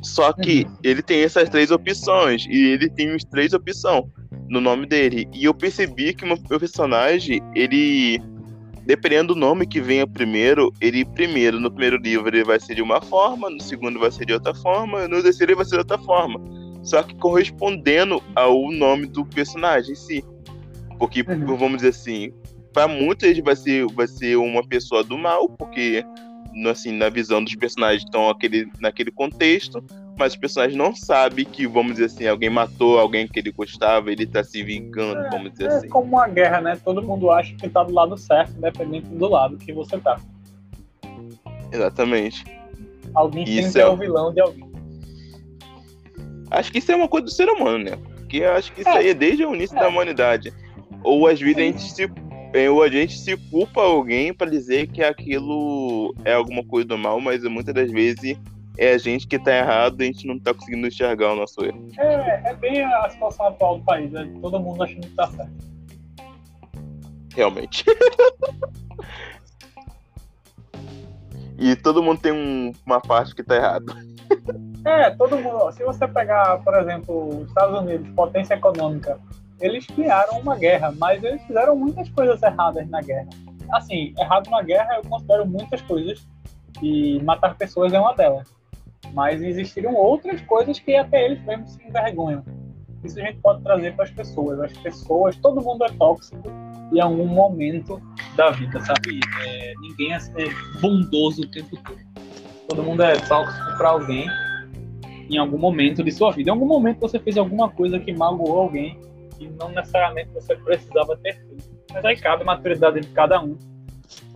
Só 0.03 0.33
que 0.33 0.65
uhum. 0.65 0.77
ele 0.83 1.03
tem 1.03 1.23
essas 1.23 1.49
três 1.49 1.71
opções. 1.71 2.47
E 2.49 2.73
ele 2.73 2.89
tem 2.89 3.11
as 3.11 3.25
três 3.25 3.53
opções 3.53 4.05
no 4.49 4.61
nome 4.61 4.87
dele. 4.87 5.29
E 5.35 5.45
eu 5.45 5.55
percebi 5.55 6.15
que 6.15 6.25
o 6.25 6.29
meu 6.29 6.39
personagem, 6.59 7.43
ele 7.55 8.21
dependendo 8.87 9.35
do 9.35 9.41
nome 9.41 9.67
que 9.67 9.81
venha 9.81 10.07
primeiro, 10.07 10.73
ele 10.81 11.05
primeiro, 11.05 11.59
no 11.59 11.69
primeiro 11.69 11.97
livro, 11.97 12.29
ele 12.29 12.45
vai 12.45 12.61
ser 12.61 12.77
de 12.77 12.83
uma 12.83 13.03
forma, 13.03 13.51
no 13.51 13.61
segundo 13.61 13.99
vai 13.99 14.13
ser 14.13 14.25
de 14.25 14.33
outra 14.33 14.55
forma, 14.55 15.09
no 15.09 15.21
terceiro 15.21 15.53
ele 15.53 15.57
vai 15.57 15.65
ser 15.65 15.73
de 15.73 15.79
outra 15.79 15.99
forma. 15.99 16.41
Só 16.85 17.03
que 17.03 17.17
correspondendo 17.17 18.23
ao 18.37 18.71
nome 18.71 19.07
do 19.07 19.27
personagem 19.27 19.93
em 19.93 19.97
si. 19.97 20.25
Porque, 21.01 21.23
uhum. 21.23 21.57
vamos 21.57 21.79
dizer 21.79 21.89
assim, 21.89 22.33
para 22.73 22.87
muitos 22.87 23.29
ele 23.29 23.43
vai 23.43 23.57
ser, 23.57 23.85
vai 23.89 24.07
ser 24.07 24.37
uma 24.37 24.65
pessoa 24.65 25.03
do 25.03 25.19
mal, 25.19 25.49
porque 25.49 26.05
assim, 26.71 26.93
na 26.93 27.09
visão 27.11 27.43
dos 27.43 27.55
personagens 27.57 28.05
estão 28.05 28.31
aquele, 28.31 28.71
naquele 28.81 29.11
contexto, 29.11 29.85
mas 30.19 30.33
os 30.33 30.39
personagens 30.39 30.77
não 30.77 30.95
sabem 30.95 31.45
que, 31.45 31.67
vamos 31.67 31.93
dizer 31.93 32.07
assim, 32.07 32.27
alguém 32.27 32.49
matou 32.49 32.99
alguém 32.99 33.29
que 33.29 33.39
ele 33.39 33.53
gostava, 33.53 34.11
ele 34.11 34.27
tá 34.27 34.43
se 34.43 34.63
vingando, 34.63 35.21
é, 35.21 35.31
vamos 35.31 35.53
dizer 35.53 35.65
é 35.65 35.69
assim. 35.69 35.87
É 35.87 35.91
como 35.91 36.17
uma 36.17 36.29
guerra, 36.29 36.61
né? 36.61 36.79
Todo 36.83 37.03
mundo 37.03 37.31
acha 37.31 37.55
que 37.55 37.69
tá 37.69 37.83
do 37.83 37.93
lado 37.93 38.17
certo, 38.17 38.57
independente 38.57 39.09
do 39.09 39.29
lado 39.29 39.57
que 39.59 39.73
você 39.73 39.99
tá. 39.99 40.19
Exatamente. 41.71 42.45
Alguém 43.15 43.45
isso 43.45 43.79
é... 43.79 43.83
é 43.83 43.89
o 43.89 43.97
vilão 43.97 44.33
de 44.33 44.41
alguém. 44.41 44.71
Acho 46.51 46.73
que 46.73 46.79
isso 46.79 46.93
é 46.93 46.97
uma 46.97 47.09
coisa 47.09 47.25
do 47.25 47.31
ser 47.31 47.49
humano, 47.49 47.85
né? 47.85 47.99
Porque 48.17 48.43
acho 48.43 48.73
que 48.73 48.81
isso 48.81 48.91
é. 48.91 48.99
aí 48.99 49.09
é 49.09 49.15
desde 49.15 49.45
o 49.45 49.55
início 49.55 49.77
é. 49.77 49.81
da 49.81 49.89
humanidade. 49.89 50.53
Ou 51.03 51.27
às 51.27 51.41
vezes 51.41 51.57
a 51.57 51.61
gente 51.61 51.93
se 51.93 52.11
ou 52.71 52.83
a 52.83 52.89
gente 52.89 53.19
se 53.19 53.37
culpa 53.51 53.83
alguém 53.83 54.33
para 54.33 54.51
dizer 54.51 54.87
que 54.87 55.03
aquilo 55.03 56.15
é 56.25 56.33
alguma 56.33 56.65
coisa 56.65 56.89
do 56.89 56.97
mal, 56.97 57.21
mas 57.21 57.43
muitas 57.45 57.75
das 57.75 57.91
vezes 57.91 58.39
é 58.79 58.93
a 58.93 58.99
gente 58.99 59.27
que 59.27 59.39
tá 59.39 59.57
errado 59.57 60.01
e 60.01 60.05
a 60.05 60.07
gente 60.07 60.27
não 60.27 60.39
tá 60.39 60.53
conseguindo 60.53 60.87
enxergar 60.87 61.33
o 61.33 61.37
nosso 61.37 61.65
erro. 61.65 61.89
É, 61.99 62.51
é 62.51 62.55
bem 62.55 62.85
a 62.85 63.09
situação 63.09 63.47
atual 63.47 63.79
do 63.79 63.85
país, 63.85 64.13
é 64.15 64.25
todo 64.41 64.61
mundo 64.61 64.83
achando 64.83 65.07
que 65.07 65.15
tá 65.15 65.27
certo. 65.29 65.53
Realmente. 67.35 67.85
e 71.59 71.75
todo 71.77 72.03
mundo 72.03 72.21
tem 72.21 72.33
um, 72.33 72.73
uma 72.85 73.01
parte 73.01 73.35
que 73.35 73.43
tá 73.43 73.57
errado. 73.57 73.87
É, 74.85 75.11
todo 75.11 75.39
mundo. 75.39 75.73
Se 75.73 75.85
você 75.85 76.07
pegar, 76.07 76.63
por 76.63 76.79
exemplo, 76.79 77.41
os 77.41 77.49
Estados 77.49 77.81
Unidos, 77.81 78.09
potência 78.15 78.55
econômica, 78.55 79.19
eles 79.61 79.87
criaram 79.87 80.39
uma 80.39 80.57
guerra, 80.57 80.93
mas 80.97 81.23
eles 81.23 81.43
fizeram 81.43 81.77
muitas 81.77 82.09
coisas 82.11 82.43
erradas 82.43 82.89
na 82.89 83.01
guerra. 83.01 83.29
Assim, 83.73 84.15
errado 84.19 84.49
na 84.49 84.63
guerra 84.63 84.97
eu 84.97 85.09
considero 85.09 85.47
muitas 85.47 85.81
coisas 85.83 86.27
e 86.83 87.21
matar 87.23 87.57
pessoas 87.57 87.93
é 87.93 87.99
uma 87.99 88.15
delas. 88.15 88.56
Mas 89.13 89.43
existiram 89.43 89.95
outras 89.95 90.41
coisas 90.43 90.79
que 90.79 90.95
até 90.95 91.25
eles 91.25 91.43
mesmos 91.45 91.73
se 91.73 91.85
envergonham. 91.87 92.45
Isso 93.05 93.19
a 93.21 93.23
gente 93.23 93.39
pode 93.39 93.63
trazer 93.63 93.95
para 93.95 94.05
as 94.05 94.11
pessoas. 94.11 94.61
As 94.61 94.73
pessoas, 94.79 95.37
todo 95.37 95.63
mundo 95.63 95.85
é 95.85 95.89
tóxico 95.91 96.43
em 96.93 97.01
algum 97.01 97.27
momento 97.27 98.01
da 98.37 98.51
vida, 98.51 98.81
sabe? 98.81 99.21
É, 99.45 99.75
ninguém 99.81 100.15
é 100.15 100.19
bondoso 100.81 101.43
o 101.43 101.51
tempo 101.51 101.77
todo. 101.83 101.99
Todo 102.69 102.83
mundo 102.83 103.03
é 103.03 103.17
tóxico 103.17 103.77
para 103.77 103.91
alguém 103.91 104.27
em 105.31 105.39
algum 105.39 105.59
momento 105.59 106.03
de 106.03 106.13
sua 106.13 106.31
vida. 106.31 106.51
Em 106.51 106.53
algum 106.53 106.67
momento 106.67 107.01
você 107.01 107.19
fez 107.19 107.37
alguma 107.37 107.69
coisa 107.71 107.99
que 107.99 108.13
magoou 108.13 108.59
alguém 108.59 108.99
e 109.41 109.49
não 109.49 109.69
necessariamente 109.71 110.31
você 110.33 110.57
precisava 110.57 111.17
ter 111.17 111.35
feito. 111.35 111.65
Mas 111.93 112.05
aí 112.05 112.17
cabe 112.17 112.43
a 112.43 112.47
maturidade 112.47 113.01
de 113.01 113.09
cada 113.09 113.43
um 113.43 113.57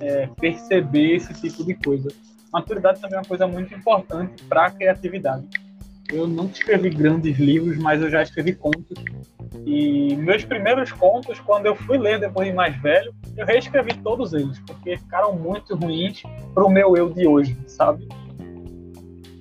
é, 0.00 0.28
perceber 0.40 1.16
esse 1.16 1.32
tipo 1.34 1.64
de 1.64 1.74
coisa. 1.74 2.08
Maturidade 2.52 3.00
também 3.00 3.16
é 3.16 3.20
uma 3.20 3.28
coisa 3.28 3.46
muito 3.46 3.74
importante 3.74 4.42
para 4.44 4.66
a 4.66 4.70
criatividade. 4.70 5.46
Eu 6.12 6.26
não 6.26 6.46
escrevi 6.46 6.90
grandes 6.90 7.38
livros, 7.38 7.78
mas 7.78 8.02
eu 8.02 8.10
já 8.10 8.22
escrevi 8.22 8.54
contos. 8.54 8.98
E 9.64 10.16
meus 10.16 10.44
primeiros 10.44 10.90
contos, 10.90 11.38
quando 11.40 11.66
eu 11.66 11.76
fui 11.76 11.98
ler 11.98 12.18
depois 12.18 12.48
de 12.48 12.54
mais 12.54 12.76
velho, 12.80 13.14
eu 13.36 13.46
reescrevi 13.46 13.94
todos 14.02 14.32
eles, 14.32 14.58
porque 14.60 14.96
ficaram 14.96 15.36
muito 15.36 15.76
ruins 15.76 16.22
para 16.52 16.64
o 16.64 16.70
meu 16.70 16.96
eu 16.96 17.10
de 17.10 17.26
hoje, 17.26 17.56
sabe? 17.66 18.08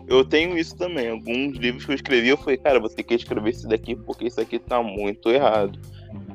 Eu 0.07 0.25
tenho 0.25 0.57
isso 0.57 0.75
também. 0.75 1.09
Alguns 1.09 1.57
livros 1.57 1.85
que 1.85 1.91
eu 1.91 1.95
escrevi, 1.95 2.29
eu 2.29 2.37
falei, 2.37 2.57
cara, 2.57 2.79
vou 2.79 2.89
ter 2.89 3.03
que 3.03 3.13
escrever 3.13 3.51
isso 3.51 3.67
daqui 3.67 3.95
porque 3.95 4.25
isso 4.25 4.41
aqui 4.41 4.57
tá 4.57 4.81
muito 4.81 5.29
errado. 5.29 5.79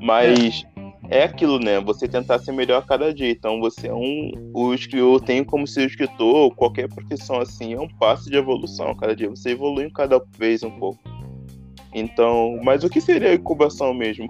Mas 0.01 0.65
é, 0.65 0.74
é 1.11 1.25
aquilo, 1.25 1.59
né? 1.59 1.81
Você 1.81 2.09
tentar 2.09 2.39
ser 2.39 2.53
melhor 2.53 2.83
a 2.83 2.87
cada 2.87 3.13
dia. 3.13 3.31
Então 3.31 3.61
você 3.61 3.89
é 3.89 3.95
um. 3.95 4.31
O 4.53 4.75
escritor 4.75 5.21
tem 5.21 5.45
como 5.45 5.67
ser 5.67 5.87
escritor, 5.87 6.55
qualquer 6.55 6.89
profissão 6.89 7.41
assim, 7.41 7.75
é 7.75 7.81
um 7.81 7.89
passo 7.89 8.31
de 8.31 8.37
evolução. 8.37 8.95
Cada 8.95 9.15
dia 9.15 9.29
você 9.29 9.51
evolui 9.51 9.91
cada 9.91 10.21
vez 10.39 10.63
um 10.63 10.71
pouco. 10.71 11.01
Então, 11.93 12.59
mas 12.65 12.83
o 12.83 12.91
que 12.91 13.01
seria 13.01 13.31
a 13.31 13.35
incubação 13.35 13.95
mesmo? 13.95 14.29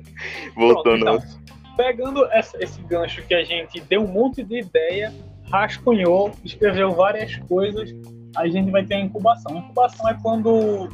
Voltando. 0.54 1.04
Pronto, 1.04 1.24
então, 1.24 1.76
pegando 1.76 2.28
esse 2.32 2.82
gancho 2.82 3.22
que 3.26 3.34
a 3.34 3.42
gente 3.42 3.80
deu 3.80 4.02
um 4.02 4.08
monte 4.08 4.42
de 4.42 4.58
ideia, 4.58 5.14
rascunhou, 5.50 6.32
escreveu 6.44 6.92
várias 6.92 7.36
coisas 7.48 7.94
a 8.36 8.46
gente 8.48 8.70
vai 8.70 8.84
ter 8.84 8.94
a 8.94 9.00
incubação. 9.00 9.56
A 9.56 9.58
incubação 9.58 10.08
é 10.08 10.14
quando 10.14 10.88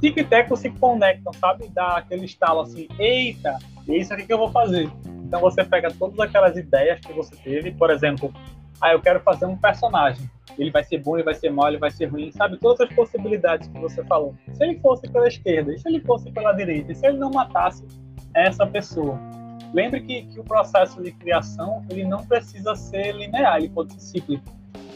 tic 0.00 0.16
e 0.16 0.24
teco 0.24 0.56
se 0.56 0.70
conectam, 0.70 1.32
sabe? 1.34 1.68
Dá 1.68 1.98
aquele 1.98 2.24
estalo 2.24 2.60
assim, 2.60 2.88
eita, 2.98 3.58
é 3.88 3.96
isso 3.96 4.12
aqui 4.12 4.26
que 4.26 4.32
eu 4.32 4.38
vou 4.38 4.50
fazer. 4.50 4.90
Então 5.24 5.40
você 5.40 5.64
pega 5.64 5.90
todas 5.92 6.18
aquelas 6.18 6.56
ideias 6.56 7.00
que 7.00 7.12
você 7.12 7.34
teve, 7.36 7.72
por 7.72 7.90
exemplo, 7.90 8.32
ah, 8.80 8.92
eu 8.92 9.00
quero 9.00 9.20
fazer 9.20 9.46
um 9.46 9.56
personagem. 9.56 10.28
Ele 10.58 10.70
vai 10.70 10.82
ser 10.82 10.98
bom, 10.98 11.16
ele 11.16 11.24
vai 11.24 11.34
ser 11.34 11.50
mal, 11.50 11.68
ele 11.68 11.78
vai 11.78 11.90
ser 11.90 12.06
ruim, 12.06 12.32
sabe? 12.32 12.56
Todas 12.56 12.80
as 12.80 12.94
possibilidades 12.94 13.68
que 13.68 13.78
você 13.78 14.02
falou. 14.04 14.34
Se 14.52 14.64
ele 14.64 14.78
fosse 14.80 15.08
pela 15.08 15.28
esquerda, 15.28 15.72
e 15.72 15.78
se 15.78 15.88
ele 15.88 16.00
fosse 16.00 16.30
pela 16.32 16.52
direita, 16.52 16.90
e 16.90 16.94
se 16.94 17.06
ele 17.06 17.18
não 17.18 17.30
matasse 17.30 17.86
essa 18.34 18.66
pessoa. 18.66 19.18
Lembre 19.72 20.00
que, 20.00 20.22
que 20.22 20.40
o 20.40 20.44
processo 20.44 21.02
de 21.02 21.12
criação 21.12 21.84
ele 21.90 22.04
não 22.04 22.24
precisa 22.26 22.74
ser 22.74 23.12
linear, 23.12 23.58
ele 23.58 23.68
pode 23.68 23.92
ser 23.94 24.00
cíclico. 24.00 24.44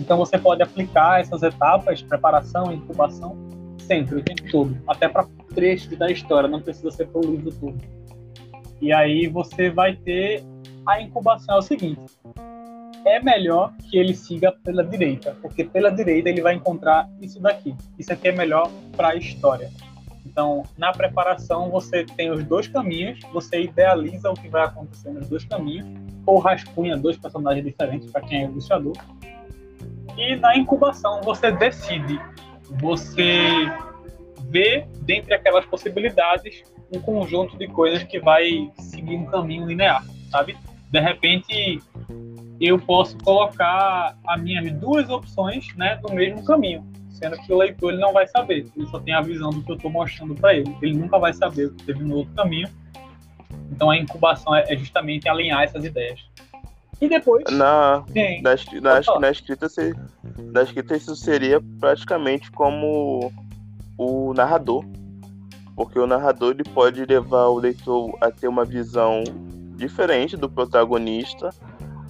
Então 0.01 0.17
você 0.17 0.37
pode 0.37 0.63
aplicar 0.63 1.21
essas 1.21 1.43
etapas, 1.43 2.03
preparação, 2.03 2.73
incubação, 2.73 3.37
sempre, 3.79 4.17
o 4.19 4.23
tempo 4.23 4.51
todo, 4.51 4.77
até 4.89 5.09
para 5.09 5.27
trechos 5.55 5.97
da 5.97 6.11
história, 6.11 6.49
não 6.49 6.61
precisa 6.61 6.91
ser 6.91 7.07
para 7.07 7.21
o 7.21 7.31
livro 7.31 7.53
todo. 7.53 7.79
E 8.81 8.93
aí 8.93 9.27
você 9.27 9.71
vai 9.71 9.97
ter 9.97 10.45
a 10.87 11.01
incubação 11.01 11.57
é 11.57 11.59
o 11.59 11.63
seguinte: 11.63 12.01
é 13.05 13.21
melhor 13.21 13.73
que 13.91 13.97
ele 13.97 14.15
siga 14.15 14.53
pela 14.53 14.85
direita, 14.85 15.37
porque 15.41 15.65
pela 15.65 15.91
direita 15.91 16.29
ele 16.29 16.43
vai 16.43 16.55
encontrar 16.55 17.09
isso 17.21 17.41
daqui. 17.41 17.75
Isso 17.99 18.13
aqui 18.13 18.29
é 18.29 18.33
melhor 18.33 18.71
para 18.97 19.09
a 19.09 19.17
história. 19.17 19.71
Então, 20.27 20.65
na 20.77 20.91
preparação, 20.91 21.71
você 21.71 22.05
tem 22.05 22.31
os 22.31 22.43
dois 22.45 22.67
caminhos, 22.67 23.21
você 23.33 23.63
idealiza 23.63 24.31
o 24.31 24.35
que 24.35 24.49
vai 24.49 24.65
acontecer 24.65 25.11
nos 25.11 25.29
dois 25.29 25.45
caminhos, 25.45 25.87
ou 26.27 26.39
rascunha 26.39 26.97
dois 26.97 27.17
personagens 27.17 27.65
diferentes 27.65 28.11
para 28.11 28.23
quem 28.23 28.43
é 28.43 28.45
ilustrador, 28.47 28.95
e 30.17 30.37
na 30.37 30.57
incubação 30.57 31.21
você 31.23 31.51
decide, 31.53 32.21
você 32.81 33.49
vê 34.49 34.87
dentre 35.03 35.35
aquelas 35.35 35.65
possibilidades 35.67 36.63
um 36.97 37.01
conjunto 37.01 37.57
de 37.57 37.67
coisas 37.69 38.03
que 38.05 38.21
vai 38.21 38.71
seguir 38.79 39.17
um 39.17 39.27
caminho 39.27 39.67
linear, 39.67 40.05
sabe? 40.31 40.57
De 40.91 41.01
repente 41.01 41.83
eu 42.61 42.79
posso 42.79 43.17
colocar 43.19 44.17
as 44.27 44.43
minhas 44.43 44.73
duas 44.75 45.09
opções, 45.09 45.75
né, 45.77 45.99
no 46.03 46.15
mesmo 46.15 46.45
caminho, 46.45 46.87
sendo 47.11 47.37
que 47.39 47.53
o 47.53 47.59
leitor 47.59 47.93
ele 47.93 48.01
não 48.01 48.13
vai 48.13 48.27
saber, 48.27 48.67
ele 48.77 48.87
só 48.87 48.99
tem 49.01 49.15
a 49.15 49.21
visão 49.21 49.51
do 49.51 49.63
que 49.63 49.73
eu 49.73 49.77
estou 49.77 49.91
mostrando 49.91 50.35
para 50.35 50.55
ele, 50.55 50.77
ele 50.81 50.95
nunca 50.95 51.19
vai 51.19 51.33
saber 51.33 51.67
o 51.67 51.75
que 51.75 51.85
teve 51.85 52.05
no 52.05 52.17
outro 52.17 52.35
caminho. 52.35 52.69
Então 53.71 53.91
a 53.91 53.97
incubação 53.97 54.55
é 54.55 54.77
justamente 54.77 55.29
alinhar 55.29 55.63
essas 55.63 55.85
ideias. 55.85 56.21
E 57.01 57.09
depois. 57.09 57.45
Na, 57.51 58.05
na, 58.09 58.55
na, 58.81 59.21
na, 59.21 59.31
escrita, 59.31 59.69
na 60.53 60.63
escrita 60.63 60.97
isso 60.97 61.15
seria 61.17 61.61
praticamente 61.81 62.51
como 62.51 63.33
o 63.99 64.33
narrador. 64.35 64.85
Porque 65.77 65.99
o 65.99 66.07
narrador 66.07 66.53
ele 66.53 66.65
pode 66.65 67.05
levar 67.05 67.47
o 67.47 67.59
leitor 67.59 68.17
a 68.21 68.31
ter 68.31 68.49
uma 68.49 68.65
visão 68.65 69.25
diferente 69.77 70.37
do 70.37 70.49
protagonista 70.49 71.51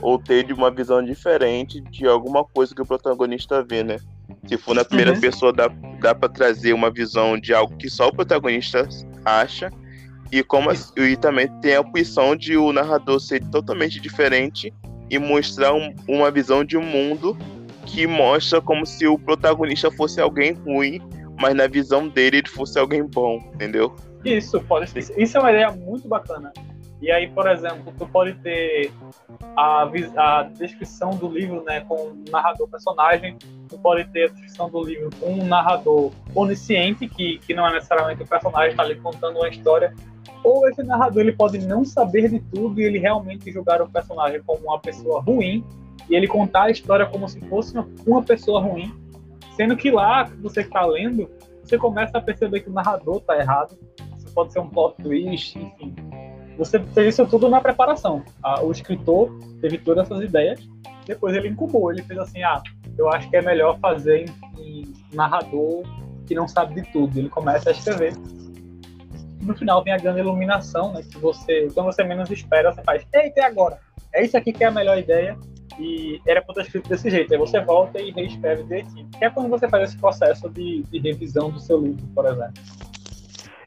ou 0.03 0.19
ter 0.19 0.53
uma 0.53 0.71
visão 0.71 1.03
diferente 1.03 1.81
de 1.81 2.07
alguma 2.07 2.45
coisa 2.45 2.75
que 2.75 2.83
o 2.83 2.87
protagonista 2.87 3.63
vê, 3.63 3.83
né? 3.83 3.99
Se 4.47 4.59
for 4.59 4.75
na 4.75 4.85
primeira 4.85 5.13
uhum. 5.13 5.21
pessoa, 5.21 5.53
dá, 5.53 5.69
dá 6.01 6.15
para 6.15 6.29
trazer 6.29 6.73
uma 6.73 6.91
visão 6.91 7.39
de 7.39 7.55
algo 7.55 7.77
que 7.77 7.89
só 7.89 8.09
o 8.09 8.15
protagonista 8.15 8.87
acha. 9.25 9.71
E, 10.31 10.43
como, 10.43 10.71
e 10.97 11.17
também 11.17 11.49
tem 11.61 11.77
a 11.77 11.81
opção 11.81 12.35
de 12.35 12.57
o 12.57 12.73
narrador 12.73 13.21
ser 13.21 13.43
totalmente 13.51 14.01
diferente 14.01 14.73
e 15.09 15.19
mostrar 15.19 15.73
um, 15.73 15.95
uma 16.09 16.31
visão 16.31 16.65
de 16.65 16.77
um 16.77 16.83
mundo 16.83 17.37
que 17.87 18.07
mostra 18.07 18.61
como 18.61 18.85
se 18.85 19.07
o 19.07 19.19
protagonista 19.19 19.91
fosse 19.93 20.21
alguém 20.21 20.53
ruim, 20.53 21.01
mas 21.41 21.55
na 21.55 21.67
visão 21.67 22.09
dele 22.09 22.39
ele 22.39 22.49
fosse 22.49 22.79
alguém 22.79 23.05
bom, 23.05 23.39
entendeu? 23.55 23.95
Isso, 24.25 24.61
pode 24.63 24.89
ser. 24.89 25.21
Isso 25.21 25.37
é 25.37 25.41
uma 25.41 25.51
ideia 25.51 25.71
muito 25.71 26.09
bacana. 26.09 26.53
E 27.03 27.11
aí, 27.11 27.29
por 27.29 27.47
exemplo, 27.47 27.93
tu 27.99 28.07
pode 28.07 28.33
ter 28.37 28.91
a, 29.57 29.83
a 30.17 30.43
descrição 30.45 31.11
do 31.11 31.29
livro 31.29 31.63
né, 31.63 31.81
com 31.81 31.97
um 31.97 32.25
narrador 32.31 32.67
personagem, 32.69 33.37
tu 33.69 33.77
pode 33.79 34.05
ter 34.07 34.25
a 34.25 34.29
descrição 34.29 34.71
do 34.71 34.83
livro 34.83 35.11
com 35.21 35.35
um 35.35 35.45
narrador 35.45 36.11
onisciente, 36.35 37.07
que, 37.07 37.39
que 37.39 37.53
não 37.53 37.67
é 37.67 37.75
necessariamente 37.75 38.23
o 38.23 38.27
personagem, 38.27 38.71
está 38.71 38.83
ali 38.83 38.95
contando 38.97 39.37
uma 39.37 39.49
história, 39.49 39.95
ou 40.43 40.67
esse 40.69 40.83
narrador 40.83 41.23
ele 41.23 41.33
pode 41.33 41.59
não 41.59 41.85
saber 41.85 42.31
de 42.31 42.39
tudo 42.41 42.81
e 42.81 42.85
ele 42.85 42.99
realmente 42.99 43.53
jogar 43.53 43.83
o 43.83 43.89
personagem 43.89 44.43
como 44.43 44.69
uma 44.69 44.79
pessoa 44.79 45.21
ruim 45.21 45.65
e 46.09 46.15
ele 46.15 46.27
contar 46.27 46.65
a 46.65 46.71
história 46.71 47.07
como 47.07 47.29
se 47.29 47.41
fosse 47.49 47.75
uma, 47.75 47.89
uma 48.07 48.23
pessoa 48.23 48.61
ruim, 48.61 48.93
sendo 49.57 49.77
que 49.77 49.91
lá 49.91 50.25
você 50.41 50.61
está 50.61 50.85
lendo, 50.85 51.31
você 51.63 51.79
começa 51.79 52.19
a 52.19 52.21
perceber 52.21 52.61
que 52.61 52.71
o 52.71 52.73
narrador 52.73 53.17
está 53.17 53.39
errado, 53.39 53.79
isso 54.17 54.33
pode 54.35 54.53
ser 54.53 54.61
um 54.61 54.69
plot 54.69 55.03
twist, 55.03 55.59
enfim. 55.59 55.95
Você 56.59 56.79
fez 56.79 57.15
isso 57.15 57.27
tudo 57.27 57.49
na 57.49 57.61
preparação. 57.61 58.25
O 58.63 58.71
escritor 58.71 59.31
teve 59.61 59.79
todas 59.79 60.07
essas 60.07 60.23
ideias, 60.23 60.61
depois 61.07 61.35
ele 61.35 61.49
incubou, 61.49 61.91
ele 61.91 62.03
fez 62.03 62.19
assim, 62.19 62.43
ah, 62.43 62.63
eu 62.97 63.09
acho 63.09 63.29
que 63.29 63.37
é 63.37 63.43
melhor 63.43 63.79
fazer 63.81 64.27
em, 64.59 64.63
em 64.63 64.93
narrador 65.13 65.83
que 66.27 66.35
não 66.35 66.47
sabe 66.47 66.81
de 66.81 66.93
tudo. 66.93 67.19
Ele 67.19 67.29
começa 67.29 67.71
a 67.71 67.73
escrever 67.73 68.15
no 69.45 69.55
final 69.55 69.85
vem 69.85 69.93
a 69.93 69.99
grande 69.99 70.21
iluminação, 70.21 70.93
né? 70.93 71.03
Que 71.03 71.19
você, 71.19 71.69
quando 71.75 71.87
você 71.87 72.03
menos 72.03 72.31
espera, 72.31 72.73
você 72.73 72.83
faz, 72.83 73.07
eita, 73.13 73.45
agora? 73.45 73.79
É 74.13 74.25
isso 74.25 74.37
aqui 74.37 74.53
que 74.53 74.65
é 74.65 74.67
a 74.67 74.71
melhor 74.71 74.99
ideia 74.99 75.39
e 75.79 76.21
era 76.27 76.43
para 76.43 76.55
ter 76.55 76.63
escrito 76.63 76.89
desse 76.89 77.11
jeito. 77.11 77.33
Aí 77.33 77.39
você 77.39 77.61
volta 77.61 78.01
e 78.01 78.11
reescreve 78.11 78.63
direitinho. 78.65 79.09
Que 79.19 79.25
é 79.25 79.31
quando 79.31 79.49
você 79.49 79.69
faz 79.69 79.91
esse 79.91 79.99
processo 79.99 80.49
de, 80.49 80.83
de 80.83 80.99
revisão 80.99 81.51
do 81.51 81.61
seu 81.61 81.81
livro, 81.81 82.07
por 82.15 82.27
exemplo. 82.27 82.55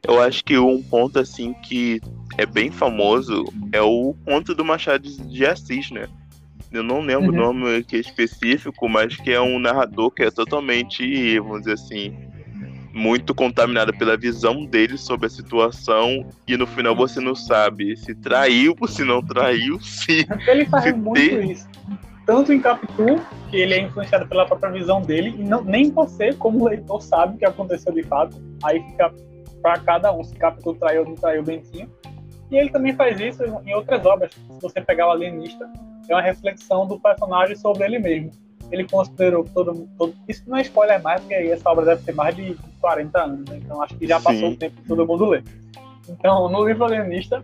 Eu 0.06 0.20
acho 0.22 0.44
que 0.44 0.56
um 0.56 0.82
ponto 0.82 1.18
assim 1.18 1.52
que 1.52 2.00
é 2.36 2.46
bem 2.46 2.70
famoso 2.70 3.44
é 3.72 3.82
o 3.82 4.14
conto 4.24 4.54
do 4.54 4.64
Machado 4.64 5.08
de 5.08 5.44
Assis, 5.44 5.90
né? 5.90 6.08
Eu 6.70 6.82
não 6.82 7.00
lembro 7.00 7.32
uhum. 7.32 7.50
o 7.50 7.52
nome 7.54 7.76
aqui 7.76 7.96
específico, 7.96 8.88
mas 8.88 9.16
que 9.16 9.32
é 9.32 9.40
um 9.40 9.58
narrador 9.58 10.10
que 10.10 10.22
é 10.22 10.30
totalmente, 10.30 11.38
vamos 11.40 11.60
dizer 11.60 11.72
assim, 11.72 12.27
muito 12.92 13.34
contaminada 13.34 13.92
pela 13.92 14.16
visão 14.16 14.64
dele 14.64 14.96
sobre 14.96 15.26
a 15.26 15.30
situação 15.30 16.26
e 16.46 16.56
no 16.56 16.66
final 16.66 16.94
você 16.94 17.20
não 17.20 17.34
sabe 17.34 17.96
se 17.96 18.14
traiu, 18.14 18.74
se 18.86 19.04
não 19.04 19.22
traiu, 19.22 19.80
se. 19.80 20.26
Ele 20.46 20.64
faz 20.66 20.84
se 20.84 20.92
muito 20.92 21.20
ter... 21.20 21.44
isso. 21.44 21.68
Tanto 22.26 22.52
em 22.52 22.60
Capitu, 22.60 23.18
que 23.50 23.56
ele 23.56 23.72
é 23.72 23.80
influenciado 23.80 24.26
pela 24.26 24.44
própria 24.44 24.70
visão 24.70 25.00
dele, 25.00 25.34
e 25.38 25.42
não, 25.42 25.64
nem 25.64 25.90
você, 25.90 26.34
como 26.34 26.68
leitor, 26.68 27.00
sabe 27.00 27.36
o 27.36 27.38
que 27.38 27.44
aconteceu 27.46 27.90
de 27.90 28.02
fato. 28.02 28.36
Aí 28.62 28.82
fica 28.82 29.14
para 29.62 29.78
cada 29.78 30.12
um 30.12 30.22
se 30.22 30.34
Capitu 30.34 30.74
traiu 30.74 31.02
ou 31.02 31.08
não 31.08 31.14
traiu 31.14 31.40
o 31.40 31.44
Bentinho. 31.44 31.90
E 32.50 32.56
ele 32.56 32.68
também 32.68 32.94
faz 32.94 33.18
isso 33.18 33.42
em 33.64 33.74
outras 33.74 34.04
obras. 34.04 34.32
Se 34.32 34.60
você 34.60 34.78
pegar 34.80 35.08
o 35.08 35.10
Alienista, 35.12 35.66
é 36.06 36.14
uma 36.14 36.20
reflexão 36.20 36.86
do 36.86 37.00
personagem 37.00 37.56
sobre 37.56 37.84
ele 37.84 37.98
mesmo 37.98 38.30
ele 38.70 38.86
considerou 38.86 39.44
todo, 39.44 39.88
todo 39.96 40.14
isso 40.28 40.42
não 40.46 40.56
é 40.56 40.62
spoiler 40.62 41.02
mais, 41.02 41.20
porque 41.20 41.34
aí 41.34 41.50
essa 41.50 41.68
obra 41.70 41.84
deve 41.84 42.02
ter 42.02 42.14
mais 42.14 42.34
de 42.36 42.56
40 42.80 43.22
anos, 43.22 43.48
né? 43.48 43.60
então 43.62 43.82
acho 43.82 43.96
que 43.96 44.06
já 44.06 44.20
passou 44.20 44.48
Sim. 44.48 44.54
o 44.54 44.56
tempo 44.56 44.76
que 44.76 44.88
todo 44.88 45.06
mundo 45.06 45.26
lê. 45.26 45.42
Então, 46.08 46.48
no 46.48 46.66
livro 46.66 46.84
Alienista, 46.84 47.42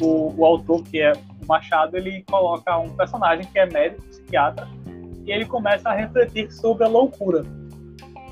o, 0.00 0.34
o 0.36 0.44
autor, 0.44 0.82
que 0.82 1.00
é 1.00 1.12
o 1.12 1.46
Machado, 1.46 1.96
ele 1.96 2.22
coloca 2.22 2.76
um 2.78 2.90
personagem 2.90 3.46
que 3.46 3.58
é 3.58 3.66
médico, 3.66 4.02
psiquiatra, 4.02 4.68
e 5.24 5.32
ele 5.32 5.46
começa 5.46 5.88
a 5.88 5.94
refletir 5.94 6.50
sobre 6.52 6.84
a 6.84 6.88
loucura. 6.88 7.44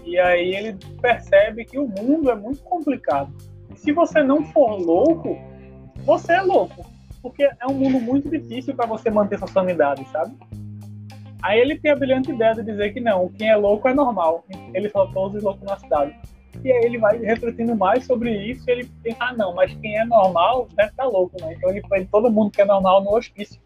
E 0.05 0.18
aí 0.18 0.55
ele 0.55 0.78
percebe 1.01 1.64
que 1.64 1.78
o 1.78 1.87
mundo 1.87 2.30
é 2.30 2.35
muito 2.35 2.62
complicado. 2.64 3.33
E 3.70 3.78
se 3.78 3.93
você 3.93 4.22
não 4.22 4.45
for 4.47 4.78
louco, 4.78 5.39
você 6.05 6.33
é 6.33 6.43
louco. 6.43 6.85
Porque 7.22 7.45
é 7.45 7.66
um 7.68 7.74
mundo 7.74 8.01
muito 8.01 8.28
difícil 8.28 8.74
para 8.74 8.85
você 8.85 9.09
manter 9.09 9.39
sua 9.39 9.49
sanidade, 9.49 10.05
sabe? 10.11 10.35
Aí 11.43 11.61
ele 11.61 11.78
tem 11.78 11.90
a 11.90 11.97
brilhante 11.97 12.30
ideia 12.30 12.55
de 12.55 12.62
dizer 12.62 12.93
que 12.93 13.01
não, 13.01 13.28
quem 13.28 13.49
é 13.49 13.57
louco 13.57 13.88
é 13.88 13.95
normal. 13.95 14.45
Ele 14.72 14.88
só 14.88 15.07
todos 15.07 15.38
os 15.38 15.43
loucos 15.43 15.62
na 15.68 15.76
cidade. 15.76 16.14
E 16.62 16.70
aí 16.70 16.84
ele 16.84 16.99
vai 16.99 17.18
refletindo 17.18 17.74
mais 17.74 18.05
sobre 18.05 18.30
isso 18.30 18.62
ele 18.70 18.88
pensa, 19.03 19.16
ah, 19.20 19.32
não, 19.32 19.55
mas 19.55 19.74
quem 19.74 19.99
é 19.99 20.05
normal 20.05 20.68
deve 20.76 20.90
estar 20.90 21.05
louco, 21.05 21.36
né? 21.40 21.55
Então 21.55 21.70
ele 21.70 21.82
põe 21.82 22.05
todo 22.05 22.30
mundo 22.30 22.53
que 22.53 22.61
é 22.61 22.64
normal 22.64 23.03
no 23.03 23.14
hospício. 23.14 23.61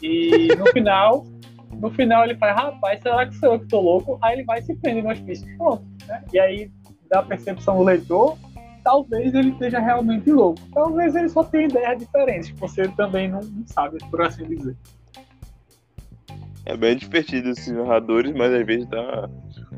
E 0.00 0.48
no 0.56 0.66
final, 0.66 1.26
no 1.80 1.90
final 1.90 2.24
ele 2.24 2.36
faz, 2.36 2.54
rapaz, 2.54 3.00
será 3.00 3.26
que 3.26 3.34
sou 3.36 3.54
eu 3.54 3.60
que 3.60 3.66
tô 3.66 3.80
louco? 3.80 4.18
Aí 4.22 4.34
ele 4.34 4.44
vai 4.44 4.62
se 4.62 4.74
prender 4.76 5.02
no 5.02 5.10
hospício. 5.10 5.46
Pronto, 5.56 5.84
né? 6.06 6.22
E 6.32 6.38
aí, 6.38 6.70
da 7.08 7.22
percepção 7.22 7.78
do 7.78 7.82
leitor, 7.82 8.36
talvez 8.84 9.34
ele 9.34 9.50
esteja 9.50 9.80
realmente 9.80 10.30
louco. 10.30 10.60
Talvez 10.72 11.16
ele 11.16 11.28
só 11.28 11.42
tenha 11.42 11.64
ideias 11.64 11.98
diferentes, 11.98 12.50
que 12.50 12.60
você 12.60 12.86
também 12.88 13.28
não, 13.28 13.40
não 13.40 13.66
sabe, 13.66 13.98
por 14.10 14.22
assim 14.22 14.44
dizer. 14.44 14.76
É 16.66 16.76
bem 16.76 16.96
divertido 16.96 17.50
esses 17.50 17.72
narradores, 17.72 18.32
mas 18.32 18.52
às 18.52 18.66
vezes 18.66 18.86
dá, 18.86 19.28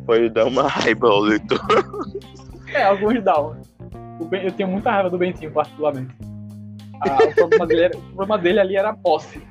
pode 0.04 0.30
dar 0.30 0.46
uma 0.46 0.68
raiva 0.68 1.08
ao 1.08 1.20
leitor. 1.20 1.60
É, 2.72 2.84
alguns 2.84 3.22
dão. 3.22 3.56
Eu 4.42 4.52
tenho 4.52 4.68
muita 4.68 4.90
raiva 4.90 5.10
do 5.10 5.18
Bentinho, 5.18 5.52
particularmente. 5.52 6.14
Ah, 7.00 7.18
o, 7.24 7.34
problema 7.34 7.66
dele 7.66 7.82
era, 7.82 7.98
o 7.98 8.02
problema 8.02 8.38
dele 8.38 8.60
ali 8.60 8.76
era 8.76 8.90
a 8.90 8.96
posse. 8.96 9.42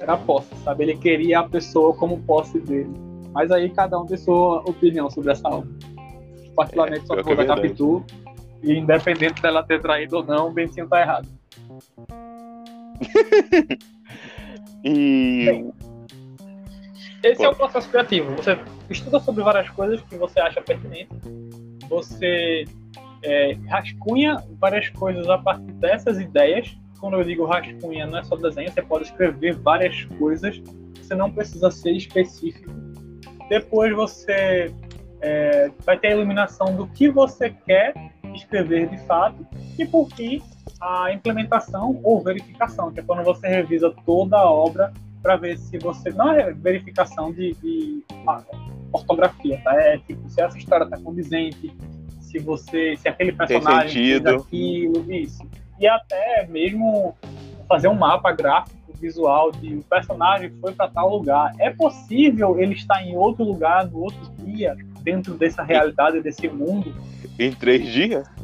Era 0.00 0.14
a 0.14 0.16
posse, 0.16 0.54
sabe? 0.64 0.84
Ele 0.84 0.96
queria 0.96 1.40
a 1.40 1.48
pessoa 1.48 1.94
como 1.94 2.20
posse 2.22 2.58
dele. 2.60 2.92
Mas 3.32 3.50
aí 3.50 3.70
cada 3.70 3.98
um 3.98 4.06
tem 4.06 4.16
sua 4.16 4.58
opinião 4.60 5.10
sobre 5.10 5.32
essa 5.32 5.48
obra. 5.48 5.70
Particularmente, 6.54 7.04
é, 7.04 7.06
só 7.06 7.22
por 7.22 7.40
é 7.40 7.44
Capitu. 7.46 8.04
E 8.62 8.78
independente 8.78 9.42
dela 9.42 9.62
ter 9.62 9.80
traído 9.80 10.16
ou 10.16 10.24
não, 10.24 10.48
o 10.48 10.52
Bentinho 10.52 10.88
tá 10.88 11.00
errado. 11.00 11.28
e 14.84 15.44
Bem, 15.46 15.72
esse 17.28 17.38
Pô. 17.38 17.44
é 17.44 17.48
o 17.48 17.56
processo 17.56 17.88
criativo. 17.88 18.34
Você 18.36 18.58
estuda 18.90 19.20
sobre 19.20 19.42
várias 19.42 19.68
coisas 19.70 20.00
que 20.02 20.16
você 20.16 20.40
acha 20.40 20.60
pertinente, 20.60 21.10
você 21.88 22.64
é, 23.22 23.56
rascunha 23.68 24.42
várias 24.60 24.88
coisas 24.90 25.28
a 25.28 25.38
partir 25.38 25.72
dessas 25.72 26.20
ideias. 26.20 26.76
Quando 27.00 27.14
eu 27.14 27.24
digo 27.24 27.44
rascunha, 27.44 28.06
não 28.06 28.18
é 28.18 28.24
só 28.24 28.36
desenho, 28.36 28.70
você 28.70 28.82
pode 28.82 29.04
escrever 29.04 29.56
várias 29.56 30.04
coisas, 30.18 30.62
você 30.96 31.14
não 31.14 31.30
precisa 31.30 31.70
ser 31.70 31.92
específico. 31.92 32.70
Depois 33.48 33.94
você 33.94 34.72
é, 35.20 35.70
vai 35.84 35.98
ter 35.98 36.08
a 36.08 36.10
iluminação 36.12 36.74
do 36.76 36.86
que 36.86 37.10
você 37.10 37.50
quer 37.50 37.94
escrever 38.34 38.88
de 38.88 38.98
fato, 39.06 39.46
e 39.78 39.86
por 39.86 40.08
fim, 40.10 40.42
a 40.80 41.12
implementação 41.12 42.00
ou 42.02 42.22
verificação, 42.22 42.90
que 42.90 43.00
é 43.00 43.02
quando 43.02 43.22
você 43.22 43.48
revisa 43.48 43.94
toda 44.04 44.36
a 44.36 44.50
obra 44.50 44.92
para 45.24 45.36
ver 45.36 45.56
se 45.56 45.78
você. 45.78 46.10
Não 46.10 46.30
é 46.30 46.52
verificação 46.52 47.32
de, 47.32 47.54
de 47.54 48.04
ah, 48.28 48.42
ortografia, 48.92 49.58
tá? 49.64 49.74
É 49.74 49.96
tipo, 49.96 50.28
se 50.28 50.40
essa 50.42 50.58
história 50.58 50.86
tá 50.86 50.98
condizente, 50.98 51.74
se 52.20 52.38
você. 52.38 52.94
se 52.98 53.08
aquele 53.08 53.32
personagem 53.32 54.20
fez 54.20 54.26
aquilo, 54.26 55.10
isso. 55.10 55.42
E 55.80 55.88
até 55.88 56.46
mesmo 56.46 57.16
fazer 57.66 57.88
um 57.88 57.94
mapa 57.94 58.30
gráfico 58.32 58.92
visual 59.00 59.50
de 59.50 59.76
o 59.76 59.82
personagem 59.82 60.52
foi 60.60 60.72
para 60.72 60.88
tal 60.88 61.08
lugar. 61.08 61.52
É 61.58 61.70
possível 61.70 62.60
ele 62.60 62.74
estar 62.74 63.02
em 63.02 63.16
outro 63.16 63.44
lugar, 63.44 63.86
no 63.90 64.02
outro 64.02 64.30
dia, 64.44 64.76
dentro 65.00 65.34
dessa 65.34 65.62
realidade, 65.62 66.20
desse 66.20 66.46
mundo? 66.48 66.94
Em 67.38 67.50
três 67.50 67.86
dias? 67.86 68.28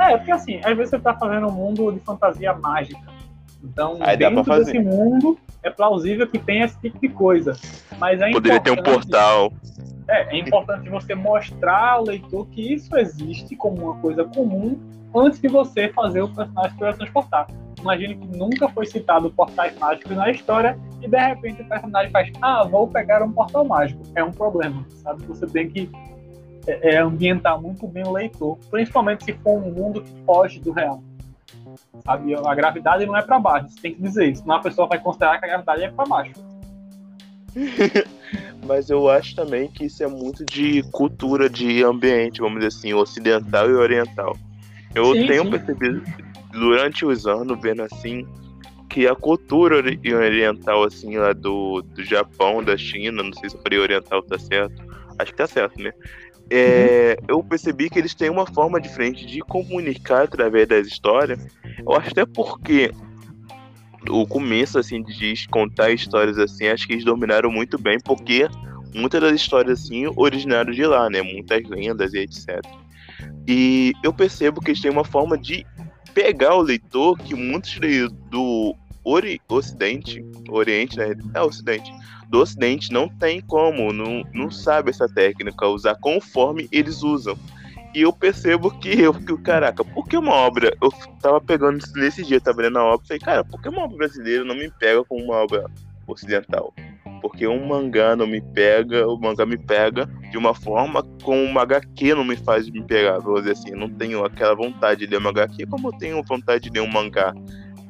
É, 0.00 0.16
porque 0.16 0.30
assim, 0.32 0.60
às 0.64 0.74
vezes 0.74 0.90
você 0.90 0.96
está 0.96 1.12
fazendo 1.12 1.48
um 1.48 1.52
mundo 1.52 1.92
de 1.92 2.00
fantasia 2.00 2.54
mágica. 2.54 2.98
Então, 3.62 3.98
Aí 4.00 4.16
dentro 4.16 4.42
desse 4.44 4.78
mundo, 4.78 5.38
é 5.66 5.70
plausível 5.70 6.26
que 6.26 6.38
tenha 6.38 6.64
esse 6.64 6.78
tipo 6.80 6.98
de 6.98 7.08
coisa. 7.08 7.56
Mas 7.98 8.20
é 8.20 8.30
Poderia 8.30 8.60
ter 8.60 8.70
um 8.70 8.82
portal. 8.82 9.52
É, 10.08 10.36
é 10.36 10.38
importante 10.38 10.88
você 10.88 11.14
mostrar 11.14 11.92
ao 11.92 12.04
leitor 12.04 12.46
que 12.48 12.74
isso 12.74 12.96
existe 12.96 13.56
como 13.56 13.82
uma 13.82 14.00
coisa 14.00 14.24
comum 14.24 14.78
antes 15.14 15.40
de 15.40 15.48
você 15.48 15.88
fazer 15.88 16.22
o 16.22 16.28
personagem 16.28 16.76
para 16.76 16.92
transportar. 16.92 17.46
Imagine 17.80 18.16
que 18.16 18.36
nunca 18.36 18.68
foi 18.68 18.86
citado 18.86 19.30
portais 19.30 19.76
mágicos 19.78 20.16
na 20.16 20.30
história 20.30 20.78
e 21.02 21.08
de 21.08 21.18
repente 21.18 21.62
o 21.62 21.68
personagem 21.68 22.10
faz, 22.10 22.32
ah, 22.40 22.64
vou 22.64 22.88
pegar 22.88 23.22
um 23.22 23.32
portal 23.32 23.64
mágico. 23.64 24.02
É 24.14 24.22
um 24.22 24.32
problema, 24.32 24.84
sabe? 25.02 25.24
Você 25.26 25.46
tem 25.46 25.68
que 25.68 25.90
é, 26.66 26.94
é 26.94 26.98
ambientar 26.98 27.60
muito 27.60 27.86
bem 27.86 28.04
o 28.04 28.12
leitor, 28.12 28.58
principalmente 28.70 29.24
se 29.24 29.32
for 29.32 29.58
um 29.58 29.72
mundo 29.72 30.00
que 30.02 30.12
foge 30.24 30.60
do 30.60 30.72
real. 30.72 31.02
Sabe? 32.04 32.34
A 32.34 32.54
gravidade 32.54 33.06
não 33.06 33.16
é 33.16 33.22
para 33.22 33.38
baixo, 33.38 33.68
você 33.68 33.80
tem 33.80 33.94
que 33.94 34.02
dizer 34.02 34.30
isso. 34.30 34.42
Senão 34.42 34.56
a 34.56 34.60
pessoa 34.60 34.86
vai 34.88 34.98
considerar 34.98 35.38
que 35.38 35.44
a 35.44 35.48
gravidade 35.48 35.82
é 35.82 35.90
para 35.90 36.04
baixo. 36.06 36.32
Mas 38.66 38.90
eu 38.90 39.08
acho 39.08 39.34
também 39.34 39.68
que 39.68 39.86
isso 39.86 40.02
é 40.02 40.06
muito 40.06 40.44
de 40.44 40.82
cultura, 40.90 41.48
de 41.48 41.82
ambiente, 41.84 42.40
vamos 42.40 42.58
dizer 42.58 42.68
assim, 42.68 42.94
ocidental 42.94 43.70
e 43.70 43.74
oriental. 43.74 44.36
Eu 44.94 45.14
sim, 45.14 45.26
tenho 45.26 45.44
sim. 45.44 45.50
percebido 45.50 46.02
durante 46.52 47.04
os 47.04 47.26
anos, 47.26 47.60
vendo 47.60 47.82
assim, 47.82 48.26
que 48.88 49.06
a 49.06 49.14
cultura 49.14 49.76
oriental, 49.76 50.84
assim, 50.84 51.16
lá 51.16 51.32
do, 51.32 51.82
do 51.82 52.02
Japão, 52.02 52.62
da 52.62 52.76
China, 52.76 53.22
não 53.22 53.32
sei 53.34 53.50
se 53.50 53.56
eu 53.56 53.62
falei 53.62 53.78
oriental 53.78 54.22
tá 54.22 54.38
certo, 54.38 54.82
acho 55.18 55.32
que 55.32 55.36
tá 55.36 55.46
certo, 55.46 55.80
né? 55.80 55.92
É, 56.48 57.18
uhum. 57.20 57.26
eu 57.28 57.44
percebi 57.44 57.90
que 57.90 57.98
eles 57.98 58.14
têm 58.14 58.30
uma 58.30 58.46
forma 58.46 58.80
diferente 58.80 59.26
de 59.26 59.40
comunicar 59.40 60.24
através 60.24 60.68
das 60.68 60.86
histórias. 60.86 61.44
Eu 61.78 61.92
acho 61.92 62.10
até 62.10 62.24
porque 62.24 62.90
o 64.08 64.26
começo 64.26 64.78
assim 64.78 65.02
de 65.02 65.48
contar 65.48 65.90
histórias 65.90 66.38
assim, 66.38 66.68
acho 66.68 66.86
que 66.86 66.92
eles 66.92 67.04
dominaram 67.04 67.50
muito 67.50 67.76
bem, 67.78 67.98
porque 67.98 68.48
muitas 68.94 69.20
das 69.20 69.32
histórias 69.32 69.82
assim 69.82 70.06
originaram 70.16 70.72
de 70.72 70.86
lá, 70.86 71.10
né? 71.10 71.22
Muitas 71.22 71.68
lendas 71.68 72.14
e 72.14 72.18
etc. 72.20 72.60
E 73.46 73.92
eu 74.02 74.12
percebo 74.12 74.60
que 74.60 74.70
eles 74.70 74.80
têm 74.80 74.90
uma 74.90 75.04
forma 75.04 75.36
de 75.36 75.66
pegar 76.14 76.54
o 76.54 76.62
leitor 76.62 77.18
que 77.18 77.34
muitos 77.34 77.78
do 78.30 78.74
ori 79.04 79.40
Ocidente, 79.48 80.24
Oriente, 80.48 80.96
né? 80.96 81.14
É 81.34 81.40
Ocidente. 81.40 81.90
Do 82.28 82.40
Ocidente 82.40 82.92
não 82.92 83.08
tem 83.08 83.40
como, 83.40 83.92
não, 83.92 84.24
não 84.34 84.50
sabe 84.50 84.90
essa 84.90 85.08
técnica, 85.08 85.66
usar 85.66 85.94
conforme 85.96 86.68
eles 86.72 87.02
usam. 87.02 87.36
E 87.94 88.02
eu 88.02 88.12
percebo 88.12 88.70
que 88.78 89.00
eu 89.00 89.14
fico, 89.14 89.38
caraca, 89.38 89.82
por 89.82 90.06
que 90.06 90.18
uma 90.18 90.34
obra? 90.34 90.76
Eu 90.82 90.90
tava 91.20 91.40
pegando 91.40 91.82
nesse 91.96 92.22
dia, 92.24 92.40
tava 92.40 92.62
lendo 92.62 92.78
a 92.78 92.84
obra 92.84 93.06
falei, 93.06 93.20
cara, 93.20 93.44
por 93.44 93.60
que 93.62 93.68
uma 93.68 93.84
obra 93.84 93.96
brasileira 93.96 94.44
não 94.44 94.54
me 94.54 94.70
pega 94.70 95.02
como 95.04 95.24
uma 95.24 95.36
obra 95.36 95.64
ocidental? 96.06 96.74
Porque 97.22 97.46
um 97.46 97.66
mangá 97.66 98.14
não 98.14 98.26
me 98.26 98.40
pega, 98.40 99.08
o 99.08 99.18
mangá 99.18 99.46
me 99.46 99.56
pega 99.56 100.06
de 100.30 100.36
uma 100.36 100.54
forma 100.54 101.02
como 101.22 101.42
uma 101.42 101.62
HQ 101.62 102.14
não 102.14 102.24
me 102.24 102.36
faz 102.36 102.68
me 102.68 102.82
pegar, 102.82 103.18
vou 103.18 103.38
dizer 103.38 103.52
assim, 103.52 103.70
não 103.70 103.88
tenho 103.88 104.24
aquela 104.24 104.54
vontade 104.54 105.00
de 105.00 105.06
ler 105.06 105.18
uma 105.18 105.30
HQ 105.30 105.66
como 105.66 105.88
eu 105.88 105.92
tenho 105.92 106.22
vontade 106.22 106.68
de 106.68 106.78
ler 106.78 106.86
um 106.86 106.92
mangá 106.92 107.32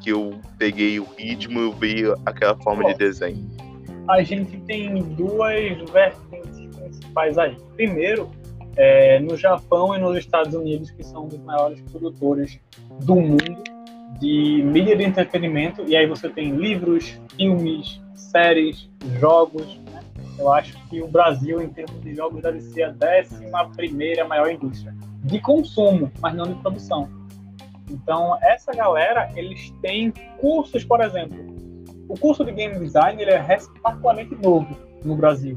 que 0.01 0.11
eu 0.11 0.39
peguei 0.57 1.01
o 1.01 1.07
ritmo 1.19 1.59
e 1.59 1.63
eu 1.65 1.73
vi 1.73 2.05
aquela 2.25 2.57
forma 2.59 2.85
de 2.85 2.95
desenho. 2.95 3.66
A 4.09 4.23
gente 4.23 4.57
tem 4.61 5.03
duas 5.15 5.91
vertentes 5.91 6.67
principais 6.77 7.37
aí. 7.39 7.57
Primeiro, 7.75 8.31
é, 8.77 9.19
no 9.19 9.37
Japão 9.37 9.95
e 9.97 9.99
nos 9.99 10.17
Estados 10.17 10.55
Unidos, 10.55 10.91
que 10.91 11.03
são 11.03 11.27
os 11.27 11.39
maiores 11.39 11.81
produtores 11.81 12.61
do 13.03 13.17
mundo 13.17 13.65
de 14.21 14.63
mídia 14.65 14.97
de 14.97 15.03
entretenimento, 15.03 15.83
e 15.87 15.97
aí 15.97 16.07
você 16.07 16.29
tem 16.29 16.51
livros, 16.51 17.19
filmes, 17.37 18.01
séries, 18.15 18.89
jogos. 19.19 19.79
Né? 19.91 20.01
Eu 20.39 20.53
acho 20.53 20.79
que 20.89 21.03
o 21.03 21.09
Brasil, 21.09 21.61
em 21.61 21.69
termos 21.69 22.01
de 22.01 22.15
jogos, 22.15 22.43
deve 22.43 22.61
ser 22.61 22.85
a 22.85 22.91
décima 22.91 23.69
primeira 23.71 24.25
maior 24.25 24.51
indústria 24.51 24.95
de 25.25 25.41
consumo, 25.41 26.11
mas 26.21 26.35
não 26.35 26.47
de 26.47 26.55
produção. 26.61 27.09
Então, 27.91 28.37
essa 28.43 28.73
galera, 28.73 29.31
eles 29.35 29.71
têm 29.83 30.13
cursos, 30.39 30.85
por 30.85 31.01
exemplo. 31.01 31.56
O 32.09 32.19
curso 32.19 32.45
de 32.45 32.53
game 32.53 32.79
design 32.79 33.21
ele 33.21 33.33
é 33.33 33.59
particularmente 33.83 34.35
novo 34.37 34.77
no 35.05 35.17
Brasil, 35.17 35.57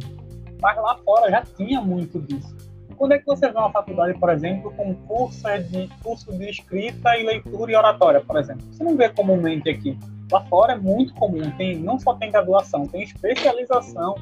mas 0.62 0.78
lá 0.78 0.98
fora 0.98 1.30
já 1.30 1.44
tinha 1.44 1.82
muito 1.82 2.20
disso. 2.22 2.56
Quando 3.00 3.14
é 3.14 3.18
que 3.18 3.26
você 3.26 3.50
vê 3.50 3.58
uma 3.58 3.72
faculdade, 3.72 4.20
por 4.20 4.30
exemplo, 4.30 4.74
com 4.76 4.94
curso 4.94 5.48
de, 5.72 5.90
curso 6.04 6.38
de 6.38 6.50
escrita 6.50 7.16
e 7.18 7.24
leitura 7.24 7.72
e 7.72 7.76
oratória, 7.76 8.20
por 8.20 8.38
exemplo? 8.38 8.62
Você 8.70 8.84
não 8.84 8.98
vê 8.98 9.08
comumente 9.08 9.70
aqui. 9.70 9.98
Lá 10.30 10.44
fora 10.48 10.74
é 10.74 10.78
muito 10.78 11.14
comum. 11.14 11.50
Tem, 11.52 11.78
não 11.78 11.98
só 11.98 12.14
tem 12.16 12.30
graduação, 12.30 12.86
tem 12.86 13.04
especialização 13.04 14.16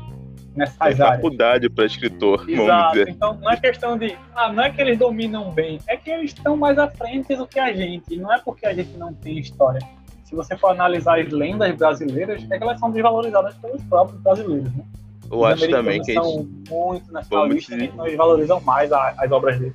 nessas 0.56 0.78
tem 0.78 0.88
áreas. 0.88 0.98
faculdade 0.98 1.70
para 1.72 1.86
escritor, 1.86 2.48
Exato. 2.48 3.00
Então 3.00 3.34
não 3.42 3.50
é 3.50 3.58
questão 3.58 3.98
de, 3.98 4.16
ah, 4.36 4.54
não 4.54 4.64
é 4.64 4.70
que 4.70 4.80
eles 4.80 5.00
dominam 5.00 5.52
bem, 5.52 5.80
é 5.88 5.98
que 5.98 6.12
eles 6.12 6.32
estão 6.32 6.56
mais 6.56 6.78
à 6.78 6.88
frente 6.88 7.36
do 7.36 7.48
que 7.48 7.60
a 7.60 7.74
gente. 7.74 8.16
Não 8.16 8.32
é 8.32 8.40
porque 8.40 8.68
a 8.68 8.74
gente 8.76 8.96
não 8.96 9.12
tem 9.12 9.40
história. 9.40 9.80
Se 10.28 10.36
você 10.36 10.58
for 10.58 10.72
analisar 10.72 11.22
as 11.22 11.32
lendas 11.32 11.74
brasileiras, 11.78 12.46
é 12.52 12.58
que 12.58 12.64
elas 12.64 12.78
são 12.82 12.92
desvalorizadas 12.92 13.56
pelos 13.56 13.82
próprios 13.84 14.22
brasileiros, 14.22 14.76
né? 14.76 14.84
Eu 15.32 15.46
acho 15.46 15.70
também 15.70 16.02
que 16.02 16.14
são 16.14 16.40
gente... 16.40 16.70
muito 16.70 17.14
nacionalistas 17.14 17.82
e 17.82 17.88
nós 17.96 18.14
valorizam 18.18 18.60
mais 18.60 18.92
a, 18.92 19.16
as 19.18 19.32
obras 19.32 19.58
dele. 19.58 19.74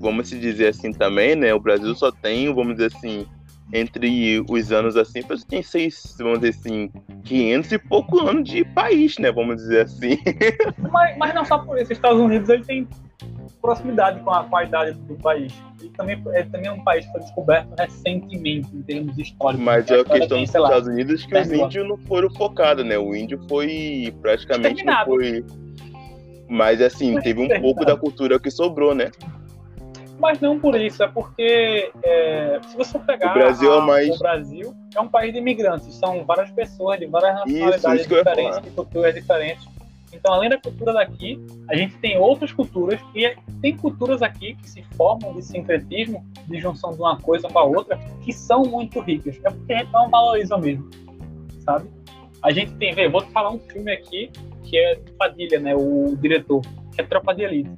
Vamos 0.00 0.30
se 0.30 0.38
dizer 0.38 0.68
assim 0.68 0.90
também, 0.90 1.36
né? 1.36 1.52
O 1.52 1.60
Brasil 1.60 1.94
só 1.94 2.10
tem, 2.10 2.52
vamos 2.54 2.76
dizer 2.76 2.96
assim, 2.96 3.26
entre 3.70 4.42
os 4.48 4.72
anos 4.72 4.96
assim, 4.96 5.20
tem 5.46 5.62
seis, 5.62 6.16
vamos 6.18 6.40
dizer 6.40 6.58
assim, 6.58 6.90
500 7.24 7.72
e 7.72 7.78
pouco 7.78 8.26
anos 8.26 8.48
de 8.48 8.64
país, 8.64 9.18
né? 9.18 9.30
Vamos 9.30 9.56
dizer 9.56 9.82
assim. 9.82 10.18
Mas, 10.90 11.18
mas 11.18 11.34
não 11.34 11.44
só 11.44 11.58
por 11.58 11.76
isso, 11.76 11.92
os 11.92 11.98
Estados 11.98 12.18
Unidos 12.18 12.48
ele 12.48 12.64
tem 12.64 12.88
proximidade 13.60 14.20
com 14.20 14.30
a, 14.30 14.44
com 14.44 14.56
a 14.56 14.64
idade 14.64 14.92
do 14.92 15.14
país. 15.16 15.52
E 15.82 15.88
também 15.90 16.22
é 16.32 16.42
também 16.44 16.70
um 16.70 16.82
país 16.82 17.06
que 17.06 17.12
foi 17.12 17.20
descoberto 17.20 17.68
recentemente 17.78 18.68
em 18.74 18.82
termos 18.82 19.18
históricos. 19.18 19.64
Mas 19.64 19.90
é 19.90 20.00
a 20.00 20.04
questão 20.04 20.40
dos 20.40 20.48
Estados 20.48 20.88
Unidos 20.88 21.26
que 21.26 21.38
os 21.38 21.52
índios 21.52 21.88
não 21.88 21.96
foram 21.98 22.30
focados, 22.30 22.84
né? 22.84 22.98
O 22.98 23.14
índio 23.14 23.40
foi 23.48 24.14
praticamente 24.20 24.84
não 24.84 25.04
foi. 25.04 25.44
Mas 26.48 26.80
assim, 26.80 27.20
teve 27.20 27.42
um 27.42 27.60
pouco 27.60 27.84
da 27.84 27.96
cultura 27.96 28.38
que 28.38 28.50
sobrou, 28.50 28.94
né? 28.94 29.10
Mas 30.18 30.40
não 30.40 30.58
por 30.58 30.74
isso, 30.74 31.02
é 31.02 31.08
porque 31.08 31.92
é, 32.02 32.58
se 32.66 32.76
você 32.76 32.98
pegar 32.98 33.30
o 33.30 33.34
Brasil, 33.34 33.72
é 33.72 33.78
a, 33.78 33.82
é 33.82 33.86
mais... 33.86 34.16
o 34.16 34.18
Brasil 34.18 34.74
é 34.96 35.00
um 35.00 35.06
país 35.06 35.32
de 35.32 35.38
imigrantes, 35.38 35.94
são 35.94 36.24
várias 36.24 36.50
pessoas 36.50 36.98
de 36.98 37.06
várias 37.06 37.34
nacionalidades 37.34 37.84
isso, 37.84 37.94
isso 37.94 38.08
diferentes, 38.08 38.62
de 38.62 38.70
culturas 38.70 39.14
diferentes. 39.14 39.77
Então, 40.12 40.32
além 40.32 40.48
da 40.48 40.58
cultura 40.58 40.92
daqui, 40.92 41.38
a 41.68 41.76
gente 41.76 41.96
tem 41.98 42.18
outras 42.18 42.52
culturas 42.52 43.00
e 43.14 43.36
tem 43.60 43.76
culturas 43.76 44.22
aqui 44.22 44.54
que 44.54 44.68
se 44.68 44.82
formam 44.96 45.34
de 45.34 45.42
sincretismo, 45.42 46.24
de 46.46 46.58
junção 46.58 46.92
de 46.92 46.98
uma 46.98 47.18
coisa 47.18 47.48
com 47.48 47.58
a 47.58 47.64
outra, 47.64 47.98
que 48.22 48.32
são 48.32 48.62
muito 48.62 49.00
ricas. 49.00 49.38
É 49.44 49.50
porque 49.50 49.72
a 49.72 49.78
gente 49.78 49.92
não 49.92 50.08
valoriza 50.08 50.56
mesmo, 50.56 50.88
sabe? 51.60 51.88
A 52.42 52.50
gente 52.50 52.72
tem, 52.74 52.94
vê, 52.94 53.08
vou 53.08 53.22
te 53.22 53.30
falar 53.32 53.50
um 53.50 53.58
filme 53.58 53.92
aqui 53.92 54.30
que 54.62 54.78
é 54.78 54.96
Padilha, 55.18 55.58
né, 55.58 55.74
o 55.74 56.14
diretor, 56.16 56.62
que 56.94 57.00
é 57.00 57.04
Tropa 57.04 57.34
de 57.34 57.42
Elite. 57.42 57.70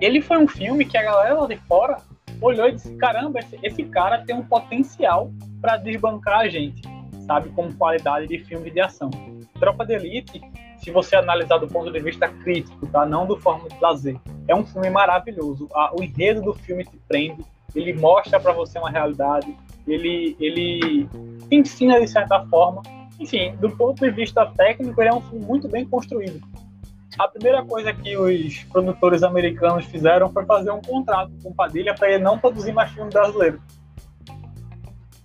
Ele 0.00 0.20
foi 0.20 0.38
um 0.38 0.46
filme 0.46 0.84
que 0.84 0.96
a 0.96 1.02
galera 1.02 1.40
lá 1.40 1.46
de 1.46 1.56
fora 1.56 1.98
olhou 2.40 2.68
e 2.68 2.72
disse: 2.72 2.94
caramba, 2.96 3.40
esse, 3.40 3.58
esse 3.62 3.84
cara 3.84 4.24
tem 4.24 4.36
um 4.36 4.44
potencial 4.44 5.30
para 5.60 5.76
desbancar 5.76 6.40
a 6.40 6.48
gente, 6.48 6.82
sabe, 7.26 7.48
com 7.50 7.72
qualidade 7.72 8.26
de 8.26 8.38
filme 8.44 8.70
de 8.70 8.80
ação. 8.80 9.10
Tropa 9.58 9.84
de 9.84 9.94
Elite 9.94 10.40
se 10.84 10.90
você 10.90 11.16
analisar 11.16 11.56
do 11.56 11.66
ponto 11.66 11.90
de 11.90 11.98
vista 11.98 12.28
crítico, 12.28 12.86
tá? 12.88 13.06
Não 13.06 13.26
do 13.26 13.40
forma 13.40 13.70
de 13.70 13.80
lazer. 13.80 14.20
É 14.46 14.54
um 14.54 14.66
filme 14.66 14.90
maravilhoso. 14.90 15.66
o 15.98 16.02
enredo 16.02 16.42
do 16.42 16.52
filme 16.52 16.84
te 16.84 16.98
prende, 17.08 17.42
ele 17.74 17.94
mostra 17.94 18.38
para 18.38 18.52
você 18.52 18.78
uma 18.78 18.90
realidade, 18.90 19.56
ele, 19.88 20.36
ele 20.38 21.08
ensina 21.50 21.98
de 21.98 22.06
certa 22.06 22.44
forma. 22.46 22.82
Enfim, 23.18 23.56
do 23.56 23.70
ponto 23.70 24.04
de 24.04 24.10
vista 24.10 24.44
técnico, 24.56 25.00
ele 25.00 25.08
é 25.08 25.14
um 25.14 25.22
filme 25.22 25.46
muito 25.46 25.66
bem 25.68 25.86
construído. 25.86 26.38
A 27.18 27.28
primeira 27.28 27.64
coisa 27.64 27.94
que 27.94 28.14
os 28.16 28.64
produtores 28.64 29.22
americanos 29.22 29.86
fizeram 29.86 30.30
foi 30.32 30.44
fazer 30.44 30.70
um 30.70 30.82
contrato 30.82 31.32
com 31.42 31.54
Padilha 31.54 31.94
para 31.94 32.10
ele 32.10 32.22
não 32.22 32.38
produzir 32.38 32.72
mais 32.72 32.90
filme 32.90 33.10
brasileiro. 33.10 33.62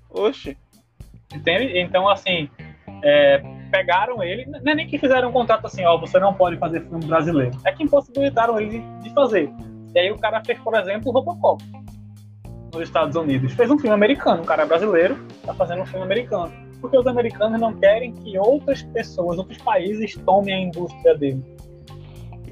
Oxe. 0.09 0.55
Entende? 1.33 1.77
Então, 1.79 2.07
assim, 2.07 2.49
é, 3.03 3.58
pegaram 3.69 4.21
ele, 4.23 4.45
não 4.45 4.71
é 4.71 4.75
nem 4.75 4.87
que 4.87 4.97
fizeram 4.97 5.29
um 5.29 5.31
contrato 5.31 5.65
assim, 5.65 5.85
ó, 5.85 5.97
você 5.97 6.19
não 6.19 6.33
pode 6.33 6.57
fazer 6.57 6.81
filme 6.81 7.05
brasileiro. 7.05 7.57
É 7.65 7.71
que 7.71 7.83
impossibilitaram 7.83 8.59
ele 8.59 8.83
de 9.01 9.13
fazer. 9.13 9.51
E 9.93 9.99
aí 9.99 10.11
o 10.11 10.17
cara 10.17 10.41
fez, 10.45 10.59
por 10.59 10.75
exemplo, 10.75 11.09
o 11.09 11.11
Robocop 11.11 11.63
nos 12.73 12.83
Estados 12.83 13.15
Unidos. 13.15 13.53
Fez 13.53 13.69
um 13.71 13.77
filme 13.77 13.93
americano, 13.93 14.41
um 14.41 14.45
cara 14.45 14.65
brasileiro 14.65 15.17
tá 15.45 15.53
fazendo 15.53 15.81
um 15.81 15.85
filme 15.85 16.05
americano. 16.05 16.51
Porque 16.79 16.97
os 16.97 17.07
americanos 17.07 17.59
não 17.59 17.73
querem 17.73 18.13
que 18.13 18.37
outras 18.37 18.83
pessoas, 18.83 19.37
outros 19.37 19.57
países 19.57 20.15
tomem 20.25 20.53
a 20.53 20.59
indústria 20.59 21.17
dele. 21.17 21.43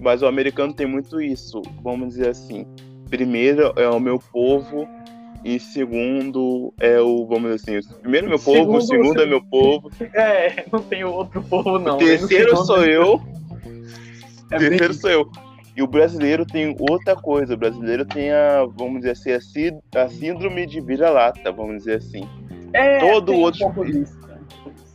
Mas 0.02 0.22
o 0.22 0.28
americano 0.28 0.74
tem 0.74 0.86
muito 0.86 1.22
isso, 1.22 1.62
vamos 1.82 2.10
dizer 2.10 2.30
assim. 2.30 2.68
Primeiro 3.10 3.74
é 3.78 3.88
o 3.90 4.00
meu 4.00 4.20
povo, 4.20 4.88
e 5.44 5.60
segundo 5.60 6.74
é 6.80 7.00
o, 7.00 7.26
vamos 7.26 7.56
dizer 7.56 7.78
assim, 7.78 7.94
primeiro 8.02 8.28
meu 8.28 8.40
povo, 8.40 8.82
segundo, 8.82 8.82
segundo 8.82 9.22
é 9.22 9.26
meu 9.26 9.42
povo. 9.42 9.90
É, 10.14 10.66
não 10.72 10.82
tem 10.82 11.04
outro 11.04 11.42
povo 11.44 11.78
não. 11.80 11.96
O 11.96 12.00
terceiro 12.00 12.56
sou 12.58 12.84
eu. 12.84 13.22
É 14.52 14.58
terceiro 14.58 14.94
bem... 14.94 15.02
sou 15.02 15.10
eu. 15.10 15.32
E 15.76 15.84
o 15.84 15.88
brasileiro 15.88 16.44
tem 16.44 16.76
outra 16.90 17.16
coisa, 17.16 17.54
o 17.54 17.58
brasileiro 17.58 18.04
tem 18.04 18.32
a, 18.32 18.66
vamos 18.66 19.02
dizer 19.02 19.34
assim, 19.36 19.80
a 19.96 20.10
síndrome 20.10 20.66
de 20.66 20.82
vira-lata, 20.82 21.52
vamos 21.52 21.78
dizer 21.78 21.98
assim. 21.98 22.28
É, 22.74 22.98
Todo 22.98 23.34
outro... 23.34 23.68
um 23.68 23.86
disso. 23.86 24.18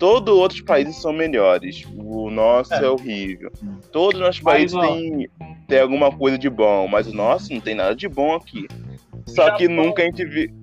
Todos 0.02 0.34
outros 0.34 0.60
países 0.62 0.96
são 0.96 1.12
melhores. 1.12 1.86
O 1.96 2.28
nosso 2.28 2.74
é, 2.74 2.84
é 2.84 2.90
horrível. 2.90 3.52
Todos 3.92 4.18
os 4.18 4.26
nossos 4.26 4.40
países 4.40 4.76
têm, 4.76 5.30
tem 5.68 5.78
alguma 5.78 6.10
coisa 6.10 6.36
de 6.36 6.50
bom, 6.50 6.88
mas 6.88 7.06
o 7.06 7.14
nosso 7.14 7.52
não 7.52 7.60
tem 7.60 7.76
nada 7.76 7.94
de 7.94 8.08
bom 8.08 8.34
aqui. 8.34 8.66
Só 9.26 9.44
Japão 9.44 9.58
que 9.58 9.68
nunca 9.68 10.02
a 10.02 10.04
gente 10.06 10.24
viu. 10.24 10.62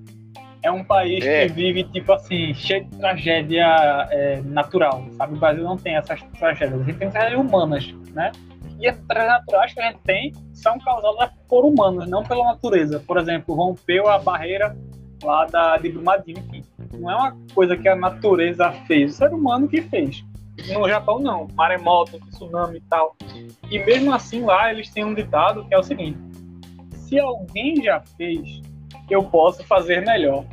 É 0.61 0.69
um 0.69 0.83
país 0.83 1.25
é. 1.25 1.47
que 1.47 1.53
vive, 1.53 1.83
tipo 1.85 2.11
assim, 2.11 2.53
cheio 2.53 2.83
de 2.83 2.97
tragédia 2.97 3.65
é, 4.11 4.41
natural, 4.41 5.05
sabe? 5.17 5.35
O 5.35 5.37
Brasil 5.37 5.63
não 5.63 5.77
tem 5.77 5.95
essas 5.95 6.21
tragédias. 6.37 6.81
A 6.81 6.83
gente 6.83 6.97
tem 6.97 7.09
tragédias 7.09 7.39
humanas, 7.39 7.95
né? 8.13 8.31
E 8.77 8.87
as 8.87 8.97
tragédias 9.07 9.39
naturais 9.39 9.73
que 9.73 9.79
a 9.79 9.91
gente 9.91 9.99
tem 10.03 10.33
são 10.53 10.77
causadas 10.79 11.31
por 11.47 11.63
humanos, 11.63 12.09
não 12.09 12.23
pela 12.23 12.43
natureza. 12.43 12.99
Por 12.99 13.17
exemplo, 13.17 13.55
rompeu 13.55 14.09
a 14.09 14.19
barreira 14.19 14.75
lá 15.23 15.45
da, 15.45 15.77
de 15.77 15.89
Brumadinho. 15.89 16.43
Não 16.93 17.09
é 17.09 17.15
uma 17.15 17.37
coisa 17.53 17.77
que 17.77 17.87
a 17.87 17.95
natureza 17.95 18.71
fez, 18.85 19.13
o 19.13 19.15
ser 19.15 19.33
humano 19.33 19.67
que 19.67 19.81
fez. 19.81 20.23
No 20.73 20.87
Japão, 20.89 21.19
não. 21.19 21.47
Maremoto, 21.55 22.19
tsunami 22.31 22.77
e 22.77 22.81
tal. 22.81 23.15
E 23.71 23.79
mesmo 23.79 24.13
assim, 24.13 24.41
lá 24.43 24.71
eles 24.71 24.89
têm 24.89 25.05
um 25.05 25.13
ditado 25.13 25.65
que 25.65 25.73
é 25.73 25.77
o 25.77 25.83
seguinte: 25.83 26.17
se 27.09 27.19
alguém 27.19 27.81
já 27.81 27.99
fez, 28.15 28.61
eu 29.09 29.23
posso 29.23 29.65
fazer 29.65 30.05
melhor. 30.05 30.45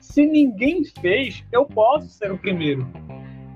Se 0.00 0.26
ninguém 0.26 0.84
fez, 1.00 1.44
eu 1.52 1.64
posso 1.64 2.08
ser 2.08 2.32
o 2.32 2.36
primeiro. 2.36 2.86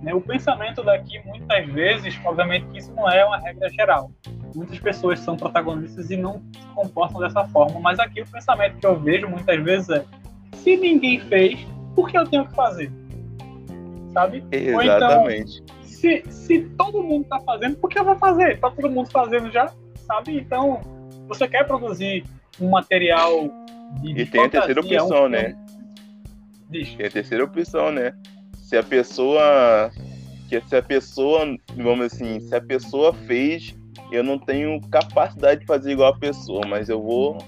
Né? 0.01 0.15
O 0.15 0.21
pensamento 0.21 0.85
daqui, 0.85 1.21
muitas 1.27 1.67
vezes, 1.67 2.19
obviamente 2.25 2.67
que 2.67 2.79
isso 2.79 2.93
não 2.95 3.11
é 3.11 3.25
uma 3.25 3.39
regra 3.39 3.69
geral. 3.71 4.13
Muitas 4.55 4.79
pessoas 4.79 5.19
são 5.19 5.37
protagonistas 5.37 6.09
e 6.11 6.17
não 6.17 6.41
se 6.53 6.67
comportam 6.69 7.21
dessa 7.21 7.45
forma, 7.49 7.81
mas 7.81 7.99
aqui 7.99 8.23
o 8.23 8.27
pensamento 8.27 8.79
que 8.79 8.87
eu 8.87 8.97
vejo 9.01 9.29
muitas 9.29 9.61
vezes 9.65 9.89
é: 9.89 10.05
se 10.53 10.77
ninguém 10.77 11.19
fez, 11.19 11.59
por 11.97 12.09
que 12.09 12.17
eu 12.17 12.25
tenho 12.29 12.47
que 12.47 12.55
fazer? 12.55 12.93
Sabe? 14.13 14.45
Exatamente. 14.53 15.65
Então, 15.65 15.83
se, 15.83 16.23
se 16.31 16.61
todo 16.79 17.03
mundo 17.03 17.25
está 17.25 17.41
fazendo, 17.41 17.77
por 17.79 17.91
que 17.91 17.99
eu 17.99 18.05
vou 18.05 18.17
fazer? 18.17 18.53
Está 18.53 18.71
todo 18.71 18.89
mundo 18.89 19.11
fazendo 19.11 19.51
já, 19.51 19.73
sabe? 20.07 20.39
Então, 20.39 20.81
você 21.29 21.49
quer 21.49 21.67
produzir 21.67 22.25
um 22.61 22.71
material 22.71 23.51
de, 24.01 24.15
de 24.15 24.23
E 24.23 24.27
tem 24.27 24.43
fantasia, 24.43 24.47
a 24.47 24.75
terceira 24.75 24.81
opção, 24.81 25.25
um 25.25 25.29
né? 25.29 25.57
Diz. 26.71 26.95
Tem 26.95 27.07
a 27.07 27.11
terceira 27.11 27.45
opção, 27.45 27.93
né? 27.93 28.13
Se 28.57 28.77
a 28.77 28.83
pessoa. 28.83 29.91
Que 30.49 30.61
se 30.61 30.77
a 30.77 30.83
pessoa, 30.83 31.57
vamos 31.75 32.07
assim, 32.07 32.39
se 32.39 32.55
a 32.55 32.61
pessoa 32.61 33.15
fez, 33.15 33.75
eu 34.13 34.23
não 34.23 34.39
tenho 34.39 34.81
capacidade 34.89 35.61
de 35.61 35.67
fazer 35.67 35.93
igual 35.93 36.13
a 36.13 36.19
pessoa, 36.19 36.67
mas 36.67 36.89
eu 36.89 37.03
vou 37.03 37.39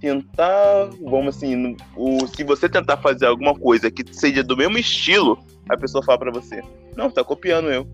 tentar, 0.00 0.90
vamos 1.02 1.36
assim, 1.36 1.76
o, 1.96 2.26
se 2.28 2.44
você 2.44 2.68
tentar 2.68 2.98
fazer 2.98 3.26
alguma 3.26 3.54
coisa 3.54 3.90
que 3.90 4.04
seja 4.14 4.42
do 4.42 4.56
mesmo 4.56 4.78
estilo, 4.78 5.38
a 5.68 5.76
pessoa 5.76 6.04
fala 6.04 6.18
para 6.18 6.30
você, 6.30 6.62
não, 6.96 7.10
tá 7.10 7.24
copiando 7.24 7.70
eu. 7.70 7.86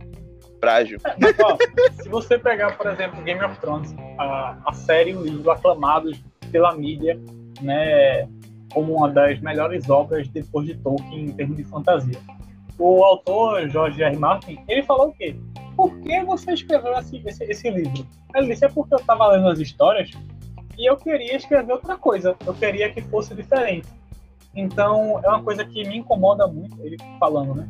Frágil. 0.60 0.98
Ó, 1.42 1.56
se 2.02 2.08
você 2.08 2.38
pegar, 2.38 2.76
por 2.76 2.86
exemplo, 2.86 3.22
Game 3.22 3.42
of 3.42 3.58
Thrones, 3.60 3.94
a, 4.18 4.58
a 4.66 4.72
série, 4.72 5.14
o 5.14 5.22
livro 5.22 5.50
aclamados 5.50 6.22
pela 6.52 6.74
mídia, 6.74 7.18
né, 7.60 8.28
como 8.72 8.96
uma 8.96 9.08
das 9.08 9.40
melhores 9.40 9.88
obras 9.88 10.28
depois 10.28 10.66
de 10.66 10.74
Tolkien 10.76 11.26
em 11.26 11.32
termos 11.32 11.56
de 11.56 11.64
fantasia. 11.64 12.18
O 12.78 13.02
autor, 13.04 13.68
George 13.68 14.02
R. 14.02 14.16
Martin, 14.16 14.58
ele 14.68 14.82
falou 14.82 15.08
o 15.08 15.12
quê? 15.12 15.36
Por 15.76 15.98
que 16.00 16.22
você 16.24 16.52
escreveu 16.52 16.92
esse, 16.98 17.22
esse, 17.26 17.44
esse 17.44 17.70
livro? 17.70 18.06
Ele 18.34 18.48
disse, 18.48 18.64
é 18.64 18.68
porque 18.68 18.94
eu 18.94 18.98
estava 18.98 19.28
lendo 19.28 19.48
as 19.48 19.58
histórias 19.58 20.10
e 20.78 20.88
eu 20.88 20.96
queria 20.96 21.36
escrever 21.36 21.72
outra 21.72 21.96
coisa. 21.96 22.36
Eu 22.46 22.54
queria 22.54 22.90
que 22.90 23.02
fosse 23.02 23.34
diferente. 23.34 23.88
Então, 24.54 25.20
é 25.22 25.28
uma 25.28 25.42
coisa 25.42 25.64
que 25.64 25.86
me 25.86 25.98
incomoda 25.98 26.46
muito, 26.46 26.76
ele 26.82 26.96
falando, 27.18 27.54
né? 27.54 27.68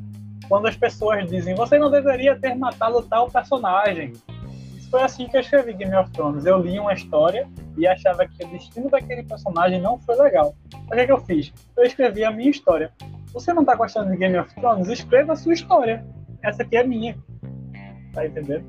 Quando 0.51 0.67
as 0.67 0.77
pessoas 0.77 1.31
dizem, 1.31 1.55
você 1.55 1.79
não 1.79 1.89
deveria 1.89 2.37
ter 2.37 2.57
matado 2.57 3.01
tal 3.03 3.31
personagem. 3.31 4.15
Isso 4.77 4.91
foi 4.91 5.01
assim 5.01 5.29
que 5.29 5.37
eu 5.37 5.41
escrevi 5.43 5.75
Game 5.75 5.95
of 5.95 6.11
Thrones. 6.11 6.45
Eu 6.45 6.59
li 6.59 6.77
uma 6.77 6.93
história 6.93 7.49
e 7.79 7.87
achava 7.87 8.27
que 8.27 8.45
o 8.45 8.49
destino 8.49 8.91
daquele 8.91 9.23
personagem 9.23 9.81
não 9.81 9.97
foi 10.01 10.17
legal. 10.17 10.57
O 10.75 10.91
que, 10.91 10.99
é 10.99 11.07
que 11.07 11.13
eu 11.13 11.19
fiz? 11.19 11.53
Eu 11.77 11.85
escrevi 11.85 12.25
a 12.25 12.33
minha 12.33 12.51
história. 12.51 12.91
Você 13.33 13.53
não 13.53 13.65
tá 13.65 13.77
gostando 13.77 14.11
de 14.11 14.17
Game 14.17 14.37
of 14.37 14.53
Thrones? 14.57 14.89
Escreva 14.89 15.35
a 15.35 15.37
sua 15.37 15.53
história. 15.53 16.05
Essa 16.43 16.65
aqui 16.65 16.77
é 16.77 16.83
minha. 16.83 17.17
Tá 18.13 18.27
entendendo? 18.27 18.67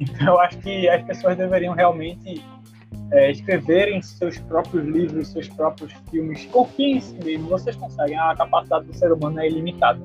Então, 0.00 0.28
eu 0.28 0.40
acho 0.40 0.56
que 0.56 0.88
as 0.88 1.02
pessoas 1.02 1.36
deveriam 1.36 1.74
realmente 1.74 2.42
é, 3.12 3.30
escreverem 3.30 4.00
seus 4.00 4.38
próprios 4.38 4.86
livros, 4.86 5.28
seus 5.28 5.48
próprios 5.48 5.92
filmes. 6.10 6.46
Confiem 6.46 6.96
em 6.96 7.00
si 7.02 7.18
mesmo, 7.22 7.46
vocês 7.46 7.76
conseguem. 7.76 8.16
A 8.16 8.34
capacidade 8.34 8.86
do 8.86 8.94
ser 8.94 9.12
humano 9.12 9.38
é 9.38 9.46
ilimitada. 9.46 10.00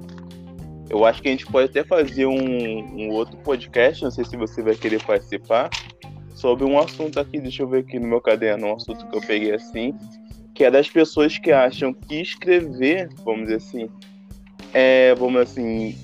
Eu 0.89 1.05
acho 1.05 1.21
que 1.21 1.27
a 1.27 1.31
gente 1.31 1.45
pode 1.45 1.69
até 1.69 1.83
fazer 1.83 2.25
um, 2.25 2.35
um 2.35 3.09
outro 3.09 3.37
podcast, 3.37 4.03
não 4.03 4.11
sei 4.11 4.23
se 4.23 4.37
você 4.37 4.61
vai 4.61 4.75
querer 4.75 5.03
participar, 5.03 5.69
sobre 6.33 6.63
um 6.63 6.79
assunto 6.79 7.19
aqui, 7.19 7.39
deixa 7.39 7.63
eu 7.63 7.67
ver 7.67 7.79
aqui 7.79 7.99
no 7.99 8.07
meu 8.07 8.21
caderno, 8.21 8.67
um 8.67 8.75
assunto 8.75 9.07
que 9.07 9.17
eu 9.17 9.21
peguei 9.21 9.53
assim, 9.53 9.93
que 10.53 10.63
é 10.63 10.71
das 10.71 10.89
pessoas 10.89 11.37
que 11.37 11.51
acham 11.51 11.93
que 11.93 12.21
escrever, 12.21 13.09
vamos 13.23 13.43
dizer 13.43 13.55
assim, 13.55 13.89
é, 14.73 15.13
vamos 15.15 15.41
assim, 15.41 15.97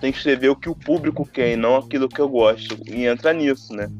tem 0.00 0.12
que 0.12 0.18
escrever 0.18 0.48
o 0.48 0.56
que 0.56 0.68
o 0.68 0.74
público 0.74 1.26
quer 1.26 1.52
e 1.52 1.56
não 1.56 1.76
aquilo 1.76 2.08
que 2.08 2.20
eu 2.20 2.28
gosto. 2.28 2.78
E 2.86 3.06
entra 3.06 3.32
nisso, 3.32 3.74
né? 3.74 3.90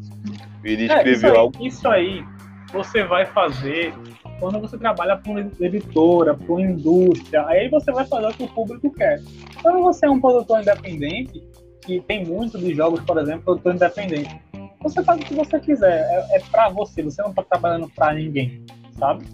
Ele 0.62 0.84
escreveu 0.84 1.10
é, 1.10 1.12
isso 1.12 1.26
aí, 1.26 1.36
algo. 1.36 1.66
Isso 1.66 1.88
aí 1.88 2.24
você 2.72 3.02
vai 3.04 3.26
fazer 3.26 3.94
quando 4.38 4.60
você 4.60 4.78
trabalha 4.78 5.16
para 5.16 5.30
uma 5.30 5.40
editora, 5.40 6.34
para 6.34 6.52
uma 6.52 6.62
indústria, 6.62 7.46
aí 7.46 7.68
você 7.68 7.90
vai 7.92 8.06
fazer 8.06 8.26
o 8.26 8.34
que 8.34 8.42
o 8.44 8.48
público 8.48 8.90
quer. 8.92 9.20
Quando 9.62 9.82
você 9.82 10.06
é 10.06 10.10
um 10.10 10.20
produtor 10.20 10.60
independente, 10.60 11.42
que 11.82 12.00
tem 12.00 12.24
muito 12.24 12.58
de 12.58 12.74
jogos, 12.74 13.00
por 13.00 13.18
exemplo, 13.18 13.42
produtor 13.42 13.74
independente, 13.74 14.40
você 14.80 15.02
faz 15.02 15.20
o 15.20 15.24
que 15.24 15.34
você 15.34 15.58
quiser, 15.58 16.06
é, 16.10 16.36
é 16.36 16.40
para 16.50 16.68
você, 16.68 17.02
você 17.02 17.20
não 17.22 17.30
está 17.30 17.42
trabalhando 17.42 17.88
para 17.90 18.14
ninguém, 18.14 18.62
sabe? 18.98 19.24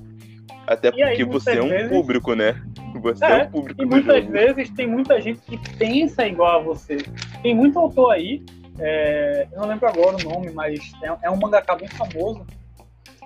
Até 0.67 0.91
porque 0.91 1.03
aí, 1.03 1.25
você 1.25 1.59
é 1.59 1.63
um 1.63 1.69
vezes... 1.69 1.91
público, 1.91 2.35
né? 2.35 2.63
Você 3.03 3.25
é, 3.25 3.41
é 3.41 3.45
um 3.45 3.51
público. 3.51 3.83
E 3.83 3.85
muitas 3.85 4.23
jogo. 4.23 4.33
vezes 4.33 4.71
tem 4.71 4.87
muita 4.87 5.21
gente 5.21 5.41
que 5.43 5.59
pensa 5.77 6.27
igual 6.27 6.61
a 6.61 6.63
você. 6.63 6.97
Tem 7.43 7.55
muito 7.55 7.79
autor 7.79 8.13
aí, 8.13 8.43
é, 8.79 9.47
eu 9.53 9.61
não 9.61 9.69
lembro 9.69 9.87
agora 9.87 10.17
o 10.17 10.31
nome, 10.31 10.51
mas 10.53 10.81
é, 11.03 11.27
é 11.27 11.31
um 11.31 11.37
mangaka 11.37 11.77
bem 11.77 11.89
famoso 11.89 12.47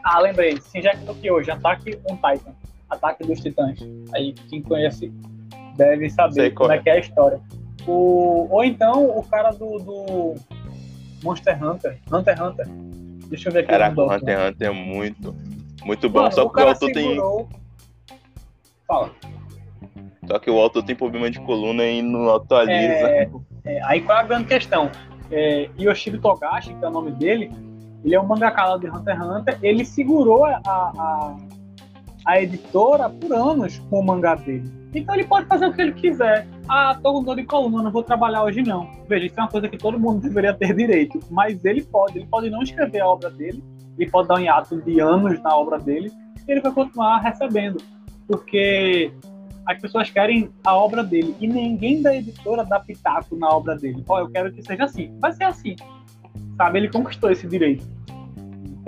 ah, 0.08 0.20
lembrei. 0.20 0.58
Shinjeki 0.60 1.04
no 1.04 1.34
hoje 1.34 1.50
Ataque 1.50 1.98
on 2.10 2.16
Titan. 2.16 2.52
Ataque 2.88 3.24
dos 3.24 3.40
Titãs. 3.40 3.78
Aí, 4.14 4.32
quem 4.48 4.62
conhece 4.62 5.12
deve 5.76 6.08
saber 6.08 6.52
como 6.54 6.72
é 6.72 6.78
que 6.78 6.88
é 6.88 6.94
a 6.94 6.98
história. 6.98 7.40
O, 7.86 8.48
ou 8.50 8.64
então, 8.64 9.06
o 9.06 9.22
cara 9.22 9.50
do, 9.50 9.78
do 9.78 10.34
Monster 11.22 11.62
Hunter. 11.62 11.98
Hunter 12.10 12.42
Hunter. 12.42 12.66
Deixa 13.28 13.48
eu 13.48 13.52
ver 13.52 13.60
aqui. 13.60 13.68
Caraca, 13.68 14.00
o 14.00 14.12
Hunter 14.12 14.38
x 14.38 14.48
Hunter 14.48 14.68
é 14.68 14.72
muito, 14.72 15.36
muito 15.84 16.08
bom. 16.08 16.20
Mano, 16.20 16.32
Só 16.32 16.48
que 16.48 16.60
o 16.60 16.68
autor 16.68 16.90
segurou... 16.94 17.48
tem... 17.48 17.60
Fala. 18.86 19.10
Só 20.26 20.38
que 20.38 20.50
o 20.50 20.58
autor 20.58 20.82
tem 20.82 20.96
problema 20.96 21.30
de 21.30 21.40
coluna 21.40 21.84
e 21.84 22.02
não 22.02 22.34
atualiza. 22.34 23.08
É, 23.08 23.30
é, 23.64 23.84
aí 23.84 24.00
qual 24.00 24.18
é 24.18 24.20
a 24.22 24.24
grande 24.24 24.46
questão? 24.46 24.90
É, 25.30 25.68
Yoshiro 25.78 26.18
Togashi, 26.18 26.74
que 26.74 26.84
é 26.84 26.88
o 26.88 26.90
nome 26.90 27.12
dele, 27.12 27.50
ele 28.08 28.14
é 28.14 28.20
um 28.20 28.26
mangaka 28.26 28.64
lá 28.64 28.78
de 28.78 28.88
Hunter 28.88 29.14
x 29.14 29.26
Hunter. 29.26 29.58
Ele 29.62 29.84
segurou 29.84 30.46
a, 30.46 30.60
a, 30.66 31.36
a 32.24 32.42
editora 32.42 33.10
por 33.10 33.32
anos 33.34 33.78
com 33.90 34.00
o 34.00 34.02
mangá 34.04 34.34
dele. 34.34 34.72
Então 34.94 35.14
ele 35.14 35.24
pode 35.24 35.46
fazer 35.46 35.66
o 35.66 35.72
que 35.74 35.82
ele 35.82 35.92
quiser. 35.92 36.48
Ah, 36.66 36.98
tô 37.02 37.12
com 37.12 37.22
dor 37.22 37.36
de 37.36 37.44
coluna, 37.44 37.82
não 37.82 37.90
vou 37.90 38.02
trabalhar 38.02 38.42
hoje 38.44 38.62
não. 38.62 38.90
Veja, 39.06 39.26
isso 39.26 39.38
é 39.38 39.42
uma 39.42 39.50
coisa 39.50 39.68
que 39.68 39.76
todo 39.76 40.00
mundo 40.00 40.22
deveria 40.26 40.54
ter 40.54 40.74
direito. 40.74 41.20
Mas 41.30 41.62
ele 41.66 41.82
pode, 41.82 42.18
ele 42.18 42.26
pode 42.26 42.48
não 42.48 42.62
escrever 42.62 43.00
a 43.00 43.06
obra 43.06 43.28
dele, 43.28 43.62
ele 43.98 44.10
pode 44.10 44.26
dar 44.26 44.36
um 44.36 44.40
hiato 44.40 44.80
de 44.80 44.98
anos 45.00 45.38
na 45.42 45.54
obra 45.54 45.78
dele, 45.78 46.10
e 46.46 46.50
ele 46.50 46.62
vai 46.62 46.72
continuar 46.72 47.18
recebendo. 47.18 47.76
Porque 48.26 49.12
as 49.66 49.78
pessoas 49.78 50.08
querem 50.08 50.48
a 50.64 50.74
obra 50.74 51.04
dele 51.04 51.36
e 51.38 51.46
ninguém 51.46 52.00
da 52.00 52.16
editora 52.16 52.64
dá 52.64 52.80
pitaco 52.80 53.36
na 53.36 53.50
obra 53.50 53.76
dele. 53.76 54.02
Ó, 54.08 54.16
oh, 54.16 54.20
eu 54.20 54.30
quero 54.30 54.50
que 54.50 54.62
seja 54.62 54.84
assim. 54.84 55.14
Vai 55.20 55.32
ser 55.34 55.44
assim 55.44 55.76
sabe? 56.58 56.80
Ele 56.80 56.88
conquistou 56.88 57.30
esse 57.30 57.46
direito. 57.46 57.86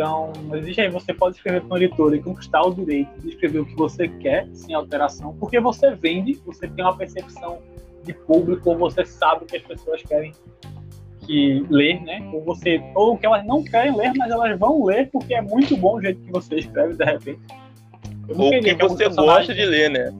Então, 0.01 0.33
existe 0.55 0.81
aí, 0.81 0.89
você 0.89 1.13
pode 1.13 1.37
escrever 1.37 1.61
para 1.61 1.75
um 1.75 1.77
editor 1.77 2.15
e 2.15 2.23
conquistar 2.23 2.63
o 2.63 2.75
direito 2.75 3.21
de 3.21 3.29
escrever 3.29 3.59
o 3.59 3.67
que 3.67 3.77
você 3.77 4.09
quer, 4.09 4.49
sem 4.55 4.75
alteração, 4.75 5.37
porque 5.39 5.61
você 5.61 5.95
vende, 5.95 6.41
você 6.47 6.67
tem 6.67 6.83
uma 6.83 6.97
percepção 6.97 7.59
de 8.03 8.15
público, 8.15 8.71
ou 8.71 8.79
você 8.79 9.05
sabe 9.05 9.45
que 9.45 9.59
as 9.59 9.63
pessoas 9.63 10.03
querem 10.03 10.33
que 11.27 11.67
ler, 11.69 12.01
né? 12.01 12.27
Ou 12.33 12.43
você, 12.43 12.83
ou 12.95 13.19
que 13.19 13.27
elas 13.27 13.45
não 13.47 13.63
querem 13.63 13.95
ler, 13.95 14.15
mas 14.17 14.31
elas 14.31 14.59
vão 14.59 14.83
ler 14.83 15.11
porque 15.11 15.35
é 15.35 15.43
muito 15.43 15.77
bom 15.77 15.97
o 15.97 16.01
jeito 16.01 16.19
que 16.23 16.33
você 16.33 16.55
escreve 16.55 16.95
de 16.95 17.05
repente. 17.05 17.41
Ou 18.27 18.49
que, 18.53 18.75
que 18.75 18.75
você 18.77 19.07
gosta 19.07 19.55
de 19.55 19.67
ler, 19.67 19.91
né? 19.91 20.15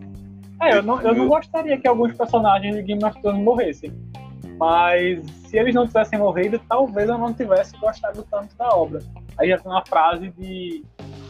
É, 0.61 0.77
eu 0.77 0.83
não, 0.83 1.01
eu 1.01 1.15
não 1.15 1.27
gostaria 1.27 1.79
que 1.79 1.89
alguns 1.89 2.15
personagens 2.15 2.77
de 2.77 2.83
Game 2.83 3.03
of 3.03 3.19
Thrones 3.23 3.43
morressem. 3.43 3.91
Mas 4.59 5.25
se 5.47 5.57
eles 5.57 5.75
não 5.75 5.87
tivessem 5.87 6.19
morrido, 6.19 6.61
talvez 6.69 7.09
eu 7.09 7.17
não 7.17 7.33
tivesse 7.33 7.75
gostado 7.79 8.23
tanto 8.31 8.55
da 8.59 8.69
obra. 8.69 9.01
Aí 9.41 9.49
já 9.49 9.57
tem 9.57 9.73
uma 9.73 9.85
frase 9.85 10.29
de, 10.37 10.85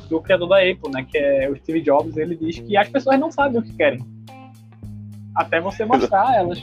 do 0.09 0.21
criador 0.21 0.49
da 0.49 0.57
Apple, 0.57 0.91
né, 0.93 1.07
que 1.09 1.17
é 1.17 1.49
o 1.49 1.57
Steve 1.57 1.81
Jobs, 1.81 2.17
ele 2.17 2.35
diz 2.35 2.59
que 2.59 2.77
as 2.77 2.89
pessoas 2.89 3.21
não 3.21 3.31
sabem 3.31 3.61
o 3.61 3.63
que 3.63 3.73
querem. 3.73 4.05
Até 5.33 5.61
você 5.61 5.85
mostrar 5.85 6.29
a 6.29 6.35
elas. 6.35 6.61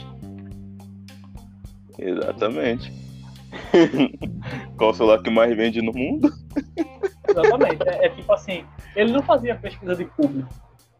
Exatamente. 1.98 2.92
Qual 4.76 4.90
o 4.90 4.94
celular 4.94 5.22
que 5.22 5.30
mais 5.30 5.56
vende 5.56 5.80
no 5.80 5.92
mundo? 5.92 6.30
Exatamente. 7.26 7.88
É, 7.88 8.06
é, 8.06 8.08
tipo 8.10 8.30
assim, 8.30 8.64
ele 8.94 9.10
não 9.10 9.22
fazia 9.22 9.54
pesquisa 9.54 9.96
de 9.96 10.04
público. 10.04 10.48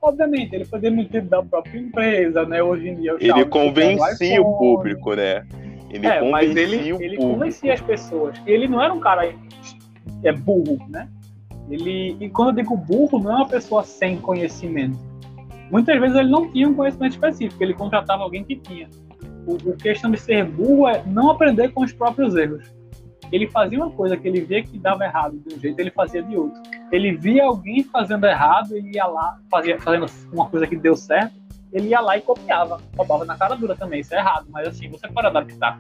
Obviamente, 0.01 0.55
ele 0.55 0.65
foi 0.65 0.81
demitido 0.81 1.29
da 1.29 1.43
própria 1.43 1.79
empresa, 1.79 2.47
né? 2.47 2.63
Hoje 2.63 2.89
em 2.89 2.95
dia. 2.95 3.17
Ele 3.21 3.45
convencia 3.45 4.41
o 4.41 4.57
público, 4.57 5.15
né? 5.15 5.47
Ele 5.91 6.07
é, 6.07 6.31
mas 6.31 6.57
ele, 6.57 6.91
ele 7.03 7.17
convencia 7.17 7.75
as 7.75 7.81
pessoas. 7.81 8.41
Ele 8.47 8.67
não 8.67 8.83
era 8.83 8.95
um 8.95 9.01
cara 9.01 9.31
é 10.23 10.33
burro, 10.33 10.79
né? 10.89 11.09
Ele, 11.71 12.17
e 12.21 12.31
quando 12.31 12.51
eu 12.51 12.55
digo 12.57 12.77
burro, 12.77 13.19
não 13.19 13.31
é 13.31 13.35
uma 13.37 13.49
pessoa 13.49 13.83
sem 13.85 14.17
conhecimento. 14.19 14.99
Muitas 15.71 16.01
vezes 16.01 16.17
ele 16.17 16.31
não 16.31 16.51
tinha 16.51 16.69
um 16.69 16.75
conhecimento 16.75 17.13
específico, 17.13 17.63
ele 17.63 17.75
contratava 17.75 18.23
alguém 18.23 18.43
que 18.43 18.57
tinha. 18.57 18.89
O, 19.47 19.55
o 19.55 19.77
questão 19.77 20.11
de 20.11 20.19
ser 20.19 20.45
burro 20.45 20.89
é 20.89 21.03
não 21.07 21.31
aprender 21.31 21.69
com 21.73 21.83
os 21.83 21.93
próprios 21.93 22.35
erros. 22.35 22.65
Ele 23.31 23.47
fazia 23.47 23.79
uma 23.79 23.91
coisa 23.91 24.17
que 24.17 24.27
ele 24.27 24.41
via 24.41 24.63
que 24.63 24.79
dava 24.79 25.05
errado 25.05 25.39
de 25.47 25.55
um 25.55 25.59
jeito, 25.59 25.79
ele 25.79 25.91
fazia 25.91 26.23
de 26.23 26.37
outro. 26.37 26.61
Ele 26.91 27.15
via 27.15 27.45
alguém 27.45 27.85
fazendo 27.85 28.25
errado, 28.25 28.75
ele 28.75 28.95
ia 28.95 29.07
lá, 29.07 29.39
fazia, 29.51 29.79
fazendo 29.79 30.07
uma 30.33 30.49
coisa 30.49 30.67
que 30.67 30.77
deu 30.77 30.97
certo, 30.97 31.35
ele 31.71 31.89
ia 31.89 32.01
lá 32.01 32.17
e 32.17 32.23
copiava. 32.23 32.81
Roubava 32.97 33.27
na 33.27 33.37
cara 33.37 33.55
dura 33.55 33.77
também, 33.77 34.01
isso 34.01 34.15
é 34.15 34.19
errado, 34.19 34.47
mas 34.49 34.67
assim, 34.69 34.89
você 34.89 35.07
pode 35.09 35.27
adaptar. 35.27 35.77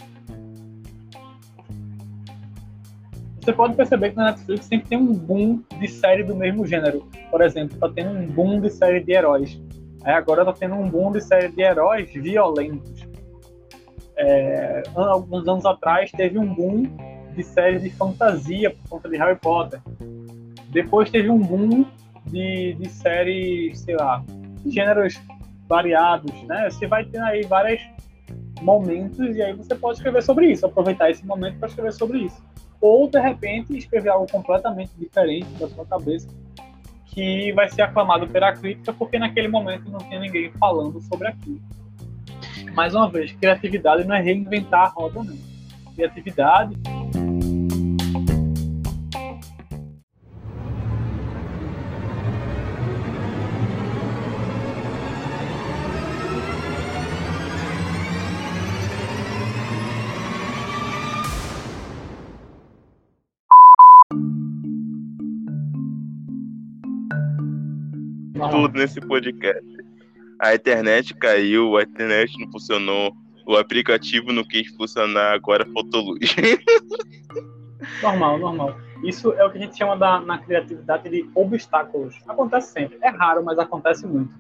Você 3.49 3.55
pode 3.55 3.77
perceber 3.77 4.11
que 4.11 4.17
na 4.17 4.27
Netflix 4.27 4.67
sempre 4.67 4.91
tem 4.91 4.99
um 4.99 5.15
boom 5.15 5.63
de 5.81 5.89
série 5.89 6.23
do 6.23 6.37
mesmo 6.37 6.67
gênero. 6.67 7.09
Por 7.31 7.41
exemplo, 7.41 7.79
tá 7.79 7.89
tendo 7.89 8.11
um 8.11 8.27
boom 8.27 8.61
de 8.61 8.69
série 8.69 9.01
de 9.01 9.11
heróis. 9.11 9.59
Aí 10.05 10.13
agora 10.13 10.45
tá 10.45 10.53
tendo 10.53 10.75
um 10.75 10.87
boom 10.87 11.13
de 11.13 11.23
série 11.23 11.49
de 11.49 11.63
heróis 11.63 12.13
violentos. 12.13 13.09
É, 14.19 14.83
alguns 14.95 15.49
anos 15.49 15.65
atrás 15.65 16.13
teve 16.13 16.39
um 16.39 16.53
boom 16.53 16.83
de 17.35 17.43
séries 17.43 17.83
de 17.83 17.89
fantasia 17.89 18.69
por 18.69 18.87
conta 18.91 19.09
de 19.09 19.17
Harry 19.17 19.39
Potter. 19.39 19.81
Depois 20.69 21.09
teve 21.09 21.31
um 21.31 21.39
boom 21.39 21.87
de, 22.27 22.75
de 22.75 22.89
séries, 22.91 23.81
sei 23.81 23.97
lá, 23.97 24.23
gêneros 24.67 25.19
variados, 25.67 26.35
né? 26.43 26.69
Você 26.69 26.87
vai 26.87 27.03
ter 27.03 27.19
aí 27.23 27.47
vários 27.47 27.81
momentos 28.61 29.35
e 29.35 29.41
aí 29.41 29.55
você 29.55 29.75
pode 29.75 29.97
escrever 29.97 30.23
sobre 30.23 30.49
isso, 30.53 30.67
aproveitar 30.67 31.11
esse 31.11 31.25
momento 31.25 31.59
para 31.59 31.69
escrever 31.69 31.95
sobre 31.95 32.19
isso. 32.19 32.47
Ou, 32.81 33.09
de 33.09 33.21
repente, 33.21 33.77
escrever 33.77 34.11
algo 34.11 34.31
completamente 34.31 34.93
diferente 34.97 35.49
da 35.59 35.69
sua 35.69 35.85
cabeça, 35.85 36.29
que 37.07 37.53
vai 37.53 37.69
ser 37.69 37.83
aclamado 37.83 38.29
pela 38.29 38.53
crítica, 38.53 38.93
porque 38.93 39.19
naquele 39.19 39.49
momento 39.49 39.91
não 39.91 39.99
tem 39.99 40.21
ninguém 40.21 40.51
falando 40.53 41.01
sobre 41.03 41.29
aquilo. 41.29 41.61
Mais 42.75 42.95
uma 42.95 43.11
vez, 43.11 43.33
criatividade 43.33 44.05
não 44.05 44.15
é 44.15 44.21
reinventar 44.21 44.87
a 44.87 44.89
roda, 44.89 45.23
não. 45.25 45.37
Criatividade. 45.95 46.77
Tudo 68.51 68.79
nesse 68.79 69.01
podcast. 69.01 69.65
A 70.41 70.55
internet 70.55 71.15
caiu, 71.15 71.77
a 71.77 71.83
internet 71.83 72.39
não 72.39 72.51
funcionou, 72.51 73.13
o 73.47 73.57
aplicativo 73.57 74.33
não 74.33 74.45
quis 74.45 74.69
funcionar, 74.77 75.33
agora 75.33 75.67
faltou 75.67 76.03
luz. 76.03 76.37
normal, 78.03 78.39
normal. 78.39 78.79
Isso 79.03 79.33
é 79.33 79.45
o 79.45 79.51
que 79.51 79.59
a 79.59 79.61
gente 79.61 79.77
chama 79.77 79.97
da, 79.97 80.21
na 80.21 80.39
criatividade 80.39 81.09
de 81.09 81.29
obstáculos. 81.35 82.17
Acontece 82.27 82.73
sempre. 82.73 82.99
É 83.01 83.09
raro, 83.09 83.45
mas 83.45 83.59
acontece 83.59 84.07
muito. 84.07 84.33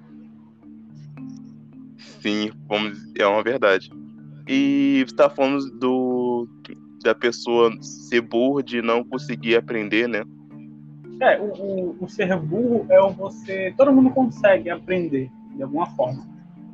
Sim, 2.20 2.51
vamos, 2.69 2.99
é 3.16 3.27
uma 3.27 3.43
verdade. 3.43 3.91
E 4.47 5.05
você 5.07 5.15
tá 5.15 5.31
falando 5.31 5.70
do, 5.79 6.49
da 7.03 7.15
pessoa 7.15 7.70
ser 7.81 8.20
burra 8.20 8.62
de 8.62 8.83
não 8.83 9.05
conseguir 9.05 9.57
aprender, 9.57 10.09
né? 10.09 10.25
É, 11.20 11.40
o, 11.40 11.45
o, 11.45 11.97
o, 12.01 12.09
ser 12.09 12.36
burro 12.36 12.86
é 12.89 13.01
o 13.01 13.11
você. 13.11 13.74
Todo 13.77 13.93
mundo 13.93 14.11
consegue 14.11 14.70
aprender 14.70 15.31
de 15.55 15.62
alguma 15.62 15.86
forma. 15.86 16.24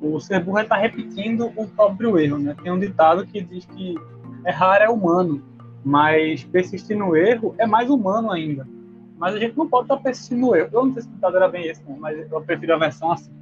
O 0.00 0.20
ser 0.20 0.42
burro 0.42 0.58
é 0.58 0.62
estar 0.62 0.76
tá 0.76 0.80
repetindo 0.80 1.50
o 1.56 1.66
próprio 1.68 2.18
erro, 2.18 2.38
né? 2.38 2.54
Tem 2.62 2.70
um 2.70 2.78
ditado 2.78 3.26
que 3.26 3.40
diz 3.40 3.64
que 3.64 3.94
errar 4.46 4.82
é 4.82 4.88
humano, 4.88 5.42
mas 5.82 6.44
persistir 6.44 6.96
no 6.96 7.16
erro 7.16 7.54
é 7.58 7.66
mais 7.66 7.88
humano 7.88 8.30
ainda. 8.30 8.68
Mas 9.16 9.34
a 9.34 9.38
gente 9.38 9.56
não 9.56 9.66
pode 9.66 9.84
estar 9.84 9.96
persistindo 9.96 10.40
no 10.40 10.54
erro. 10.54 10.68
Eu 10.72 10.84
não 10.84 10.92
sei 10.92 11.02
se 11.02 11.08
o 11.08 11.12
ditado 11.12 11.36
era 11.36 11.48
bem 11.48 11.66
esse, 11.66 11.82
não, 11.88 11.96
mas 11.96 12.30
eu 12.30 12.40
prefiro 12.42 12.74
a 12.74 12.78
versão 12.78 13.12
assim. 13.12 13.32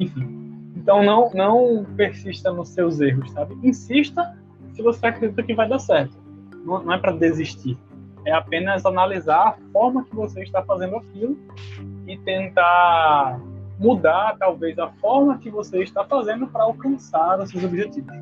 Enfim. 0.00 0.40
Então 0.74 1.04
não, 1.04 1.30
não 1.32 1.86
persista 1.96 2.50
nos 2.52 2.70
seus 2.70 3.00
erros, 3.00 3.30
sabe? 3.30 3.56
Insista 3.62 4.36
se 4.72 4.82
você 4.82 5.06
acredita 5.06 5.42
que 5.42 5.54
vai 5.54 5.68
dar 5.68 5.78
certo. 5.78 6.16
Não, 6.64 6.82
não 6.82 6.92
é 6.92 6.98
para 6.98 7.12
desistir 7.12 7.78
é 8.24 8.32
apenas 8.32 8.84
analisar 8.84 9.48
a 9.48 9.56
forma 9.72 10.04
que 10.04 10.14
você 10.14 10.42
está 10.42 10.62
fazendo 10.62 10.96
aquilo 10.96 11.38
e 12.06 12.18
tentar 12.18 13.40
mudar, 13.78 14.36
talvez, 14.38 14.78
a 14.78 14.88
forma 15.00 15.38
que 15.38 15.50
você 15.50 15.82
está 15.82 16.04
fazendo 16.04 16.46
para 16.46 16.64
alcançar 16.64 17.40
os 17.40 17.50
seus 17.50 17.64
objetivos. 17.64 18.12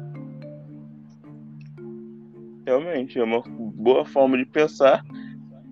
Realmente, 2.64 3.18
é 3.18 3.24
uma 3.24 3.42
boa 3.46 4.04
forma 4.04 4.36
de 4.36 4.44
pensar 4.44 5.02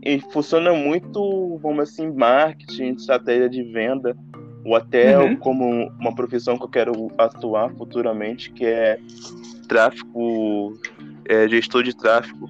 e 0.02 0.18
funciona 0.32 0.72
muito, 0.72 1.58
vamos 1.58 1.80
assim, 1.80 2.10
marketing, 2.10 2.94
estratégia 2.94 3.48
de 3.48 3.62
venda, 3.62 4.16
ou 4.64 4.74
até 4.74 5.16
uhum. 5.18 5.36
como 5.36 5.88
uma 6.00 6.14
profissão 6.14 6.56
que 6.56 6.64
eu 6.64 6.68
quero 6.68 7.12
atuar 7.18 7.70
futuramente, 7.74 8.50
que 8.50 8.64
é 8.64 8.98
tráfego, 9.68 10.72
é, 11.28 11.46
gestor 11.48 11.82
de 11.82 11.96
tráfego 11.96 12.48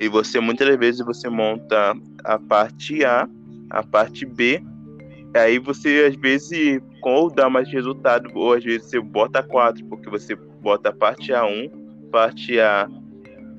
e 0.00 0.08
você 0.08 0.40
muitas 0.40 0.76
vezes 0.76 1.04
você 1.04 1.28
monta 1.28 1.94
a 2.24 2.38
parte 2.38 3.04
A, 3.04 3.28
a 3.70 3.82
parte 3.82 4.24
B, 4.24 4.62
aí 5.34 5.58
você 5.58 6.06
às 6.08 6.16
vezes 6.16 6.80
ou 7.02 7.30
dá 7.30 7.48
mais 7.48 7.70
resultado, 7.72 8.30
ou 8.34 8.52
às 8.52 8.62
vezes 8.62 8.88
você 8.88 9.00
bota 9.00 9.42
4, 9.42 9.84
porque 9.86 10.10
você 10.10 10.34
bota 10.34 10.90
a 10.90 10.92
parte 10.92 11.32
A1, 11.32 11.70
parte 12.10 12.60
A 12.60 12.88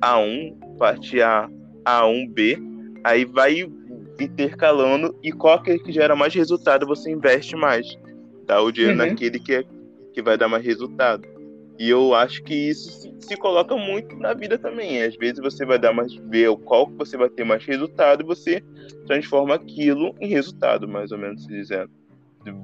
A1, 0.01 0.77
parte 0.77 1.21
A 1.21 1.49
A1B, 1.83 2.61
aí 3.03 3.25
vai 3.25 3.67
intercalando 4.19 5.15
e 5.23 5.31
qual 5.31 5.61
que, 5.63 5.71
é 5.71 5.79
que 5.79 5.91
gera 5.91 6.15
mais 6.15 6.33
resultado 6.33 6.85
você 6.85 7.11
investe 7.11 7.55
mais. 7.55 7.97
Dá 8.45 8.61
o 8.61 8.71
dinheiro 8.71 8.99
uhum. 8.99 9.07
naquele 9.07 9.39
que, 9.39 9.55
é, 9.55 9.63
que 10.13 10.21
vai 10.21 10.37
dar 10.37 10.47
mais 10.47 10.63
resultado. 10.63 11.27
E 11.77 11.89
eu 11.89 12.13
acho 12.13 12.43
que 12.43 12.53
isso 12.53 12.98
se, 13.19 13.27
se, 13.27 13.37
coloca 13.37 13.75
muito 13.75 14.15
na 14.17 14.33
vida 14.33 14.57
também. 14.57 15.01
Às 15.01 15.15
vezes 15.15 15.39
você 15.39 15.65
vai 15.65 15.79
dar 15.79 15.93
mais 15.93 16.13
ver 16.15 16.55
qual 16.57 16.87
que 16.87 16.93
você 16.93 17.17
vai 17.17 17.29
ter 17.29 17.43
mais 17.43 17.63
resultado 17.65 18.23
e 18.23 18.25
você 18.25 18.63
transforma 19.05 19.55
aquilo 19.55 20.15
em 20.19 20.27
resultado, 20.27 20.87
mais 20.87 21.11
ou 21.11 21.17
menos 21.17 21.45
dizendo. 21.45 21.89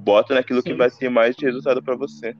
Bota 0.03 0.33
naquilo 0.33 0.61
Sim. 0.61 0.69
que 0.69 0.73
vai 0.75 0.89
ter 0.89 1.09
mais 1.09 1.35
resultado 1.37 1.81
para 1.83 1.95
você. 1.95 2.35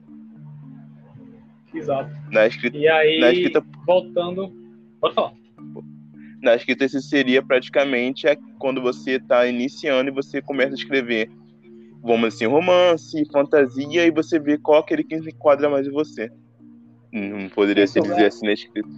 Exato. 1.74 2.10
Na 2.30 2.46
escrita, 2.46 2.76
e 2.76 2.88
aí, 2.88 3.20
na 3.20 3.32
escrita, 3.32 3.64
voltando, 3.86 4.50
pode 5.00 5.14
falar. 5.14 5.32
Na 6.42 6.54
escrita, 6.54 6.84
esse 6.84 7.02
seria 7.02 7.42
praticamente 7.42 8.26
quando 8.58 8.80
você 8.80 9.12
está 9.12 9.46
iniciando 9.46 10.10
e 10.10 10.14
você 10.14 10.40
começa 10.40 10.72
a 10.72 10.74
escrever, 10.74 11.30
vamos 12.02 12.34
assim, 12.34 12.46
romance, 12.46 13.24
fantasia, 13.32 14.06
e 14.06 14.10
você 14.10 14.38
vê 14.38 14.56
qual 14.56 14.80
aquele 14.80 15.04
que 15.04 15.16
enquadra 15.16 15.68
mais 15.68 15.86
em 15.86 15.90
você. 15.90 16.30
Não 17.16 17.48
poderia 17.48 17.86
se 17.86 17.98
dizer 17.98 18.26
assim 18.26 18.44
na 18.44 18.52
escrita. 18.52 18.88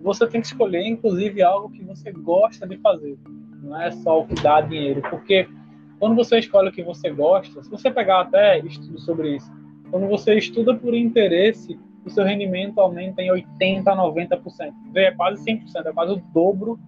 Você 0.00 0.26
tem 0.26 0.40
que 0.40 0.48
escolher, 0.48 0.84
inclusive, 0.84 1.40
algo 1.42 1.70
que 1.70 1.84
você 1.84 2.10
gosta 2.10 2.66
de 2.66 2.76
fazer. 2.78 3.16
Não 3.62 3.80
é 3.80 3.92
só 3.92 4.20
o 4.20 4.26
que 4.26 4.34
dá 4.42 4.60
dinheiro. 4.60 5.00
Porque 5.02 5.48
quando 6.00 6.16
você 6.16 6.40
escolhe 6.40 6.68
o 6.70 6.72
que 6.72 6.82
você 6.82 7.10
gosta, 7.10 7.62
se 7.62 7.70
você 7.70 7.90
pegar 7.92 8.22
até 8.22 8.58
estudo 8.58 8.98
sobre 8.98 9.36
isso, 9.36 9.48
quando 9.90 10.08
você 10.08 10.34
estuda 10.36 10.74
por 10.74 10.94
interesse, 10.94 11.78
o 12.04 12.10
seu 12.10 12.24
rendimento 12.24 12.80
aumenta 12.80 13.22
em 13.22 13.30
80% 13.30 13.86
a 13.86 13.96
90%. 13.96 14.72
É 14.96 15.12
quase 15.12 15.44
100%, 15.44 15.86
é 15.86 15.92
quase 15.92 16.12
o 16.14 16.22
dobro 16.34 16.80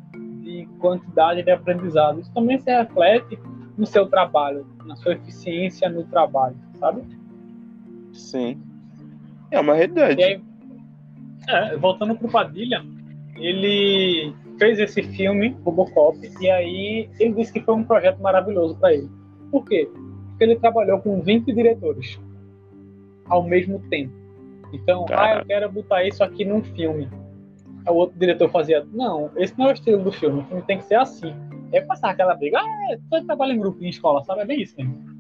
de 0.43 0.67
quantidade 0.81 1.45
de 1.45 1.51
aprendizado. 1.53 2.21
Isso 2.21 2.33
também 2.35 2.59
se 2.59 2.69
reflete 2.69 3.39
no 3.79 3.87
seu 3.87 4.07
trabalho, 4.07 4.67
na 4.85 4.97
sua 4.97 5.13
eficiência 5.13 5.89
no 5.89 6.03
trabalho, 6.05 6.57
sabe? 6.81 7.03
Sim. 8.13 8.61
É 9.55 9.61
uma 9.61 9.75
realidade. 9.75 10.23
Aí, 10.23 10.41
é, 11.49 11.77
voltando 11.77 12.17
pro 12.17 12.29
Padilha, 12.29 12.83
ele 13.37 14.35
fez 14.59 14.79
esse 14.79 15.03
filme, 15.03 15.57
Robocop, 15.65 16.19
e 16.41 16.51
aí 16.51 17.09
ele 17.19 17.35
disse 17.35 17.53
que 17.53 17.61
foi 17.61 17.75
um 17.75 17.85
projeto 17.85 18.21
maravilhoso 18.21 18.77
para 18.77 18.95
ele. 18.95 19.09
Por 19.51 19.65
quê? 19.65 19.89
Porque 20.31 20.45
ele 20.45 20.57
trabalhou 20.57 20.99
com 21.01 21.21
20 21.21 21.53
diretores 21.53 22.19
ao 23.27 23.43
mesmo 23.43 23.79
tempo. 23.91 24.13
Então, 24.73 25.07
ah, 25.11 25.37
eu 25.39 25.45
quero 25.45 25.71
botar 25.71 26.05
isso 26.05 26.23
aqui 26.25 26.45
num 26.45 26.63
filme. 26.63 27.09
o 27.87 27.93
outro 27.93 28.19
diretor 28.19 28.51
fazia, 28.51 28.85
não, 28.93 29.31
esse 29.37 29.57
não 29.59 29.67
é 29.67 29.71
o 29.71 29.75
estilo 29.75 30.03
do 30.03 30.13
filme, 30.13 30.41
o 30.41 30.45
filme 30.45 30.63
tem 30.63 30.79
que 30.79 30.85
ser 30.85 30.97
assim. 30.97 31.33
Aí 31.73 31.81
passava 31.83 32.13
aquela 32.13 32.35
briga, 32.35 32.59
ah, 32.59 32.93
é, 32.93 32.99
todo 33.11 33.27
trabalho 33.27 33.53
em 33.53 33.59
grupo 33.59 33.83
em 33.85 33.89
escola, 33.89 34.25
sabe? 34.25 34.41
É 34.41 34.45
bem 34.45 34.63
isso 34.63 34.75
mesmo. 34.77 35.14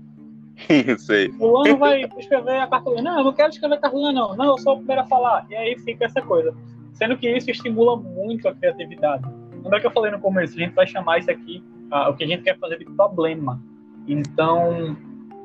Sei. 0.98 1.30
O 1.38 1.58
ano 1.58 1.76
vai 1.76 2.02
escrever 2.18 2.60
a 2.60 2.66
cartolina. 2.66 3.10
Não, 3.10 3.18
eu 3.18 3.24
não 3.24 3.32
quero 3.32 3.50
escrever 3.50 3.74
a 3.74 3.78
cartolina, 3.78 4.12
não. 4.12 4.36
Não, 4.36 4.46
eu 4.46 4.58
sou 4.58 4.74
o 4.74 4.76
primeiro 4.78 5.02
a 5.02 5.06
falar. 5.06 5.46
E 5.50 5.56
aí 5.56 5.78
fica 5.80 6.04
essa 6.04 6.22
coisa. 6.22 6.54
Sendo 6.92 7.16
que 7.16 7.28
isso 7.28 7.50
estimula 7.50 7.96
muito 7.96 8.48
a 8.48 8.54
criatividade. 8.54 9.24
Lembra 9.62 9.80
que 9.80 9.86
eu 9.86 9.90
falei 9.90 10.12
no 10.12 10.20
começo? 10.20 10.54
A 10.56 10.60
gente 10.60 10.74
vai 10.74 10.86
chamar 10.86 11.18
isso 11.18 11.30
aqui, 11.30 11.62
uh, 11.92 12.10
o 12.10 12.14
que 12.14 12.24
a 12.24 12.26
gente 12.26 12.42
quer 12.42 12.58
fazer 12.58 12.78
de 12.78 12.84
problema. 12.84 13.60
Então, 14.06 14.96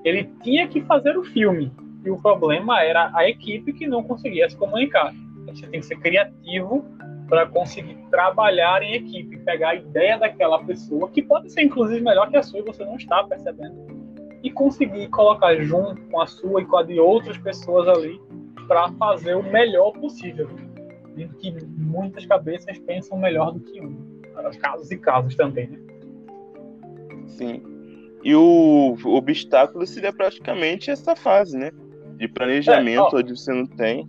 ele 0.03 0.29
tinha 0.43 0.67
que 0.67 0.81
fazer 0.81 1.17
o 1.17 1.23
filme. 1.23 1.71
E 2.05 2.09
o 2.09 2.17
problema 2.17 2.81
era 2.81 3.11
a 3.13 3.27
equipe 3.27 3.73
que 3.73 3.87
não 3.87 4.03
conseguia 4.03 4.49
se 4.49 4.55
comunicar. 4.55 5.13
Você 5.47 5.65
tem 5.67 5.79
que 5.79 5.85
ser 5.85 5.97
criativo 5.97 6.85
para 7.27 7.45
conseguir 7.45 7.97
trabalhar 8.09 8.81
em 8.81 8.93
equipe, 8.93 9.37
pegar 9.39 9.69
a 9.69 9.75
ideia 9.75 10.17
daquela 10.17 10.63
pessoa, 10.63 11.09
que 11.09 11.21
pode 11.21 11.51
ser 11.51 11.61
inclusive 11.61 12.01
melhor 12.01 12.29
que 12.29 12.37
a 12.37 12.43
sua 12.43 12.59
e 12.59 12.63
você 12.63 12.83
não 12.83 12.95
está 12.95 13.23
percebendo, 13.23 13.75
e 14.43 14.49
conseguir 14.51 15.07
colocar 15.09 15.55
junto 15.57 16.01
com 16.03 16.21
a 16.21 16.27
sua 16.27 16.61
e 16.61 16.65
com 16.65 16.77
a 16.77 16.83
de 16.83 16.99
outras 16.99 17.37
pessoas 17.37 17.87
ali 17.87 18.19
para 18.67 18.91
fazer 18.93 19.35
o 19.35 19.43
melhor 19.43 19.91
possível. 19.93 20.49
E 21.17 21.27
que 21.27 21.53
muitas 21.65 22.25
cabeças 22.25 22.77
pensam 22.79 23.17
melhor 23.17 23.51
do 23.51 23.59
que 23.59 23.79
uma. 23.79 24.09
Casos 24.61 24.89
e 24.89 24.97
casos 24.97 25.35
também, 25.35 25.67
né? 25.67 25.79
Sim. 27.27 27.61
E 28.23 28.33
o, 28.33 28.95
o 29.03 29.15
obstáculo 29.15 29.85
seria 29.85 30.13
praticamente 30.13 30.89
essa 30.89 31.15
fase, 31.15 31.57
né? 31.57 31.71
De 32.15 32.27
planejamento, 32.27 33.15
é, 33.15 33.19
onde 33.19 33.37
você 33.37 33.53
não 33.53 33.65
tem. 33.65 34.07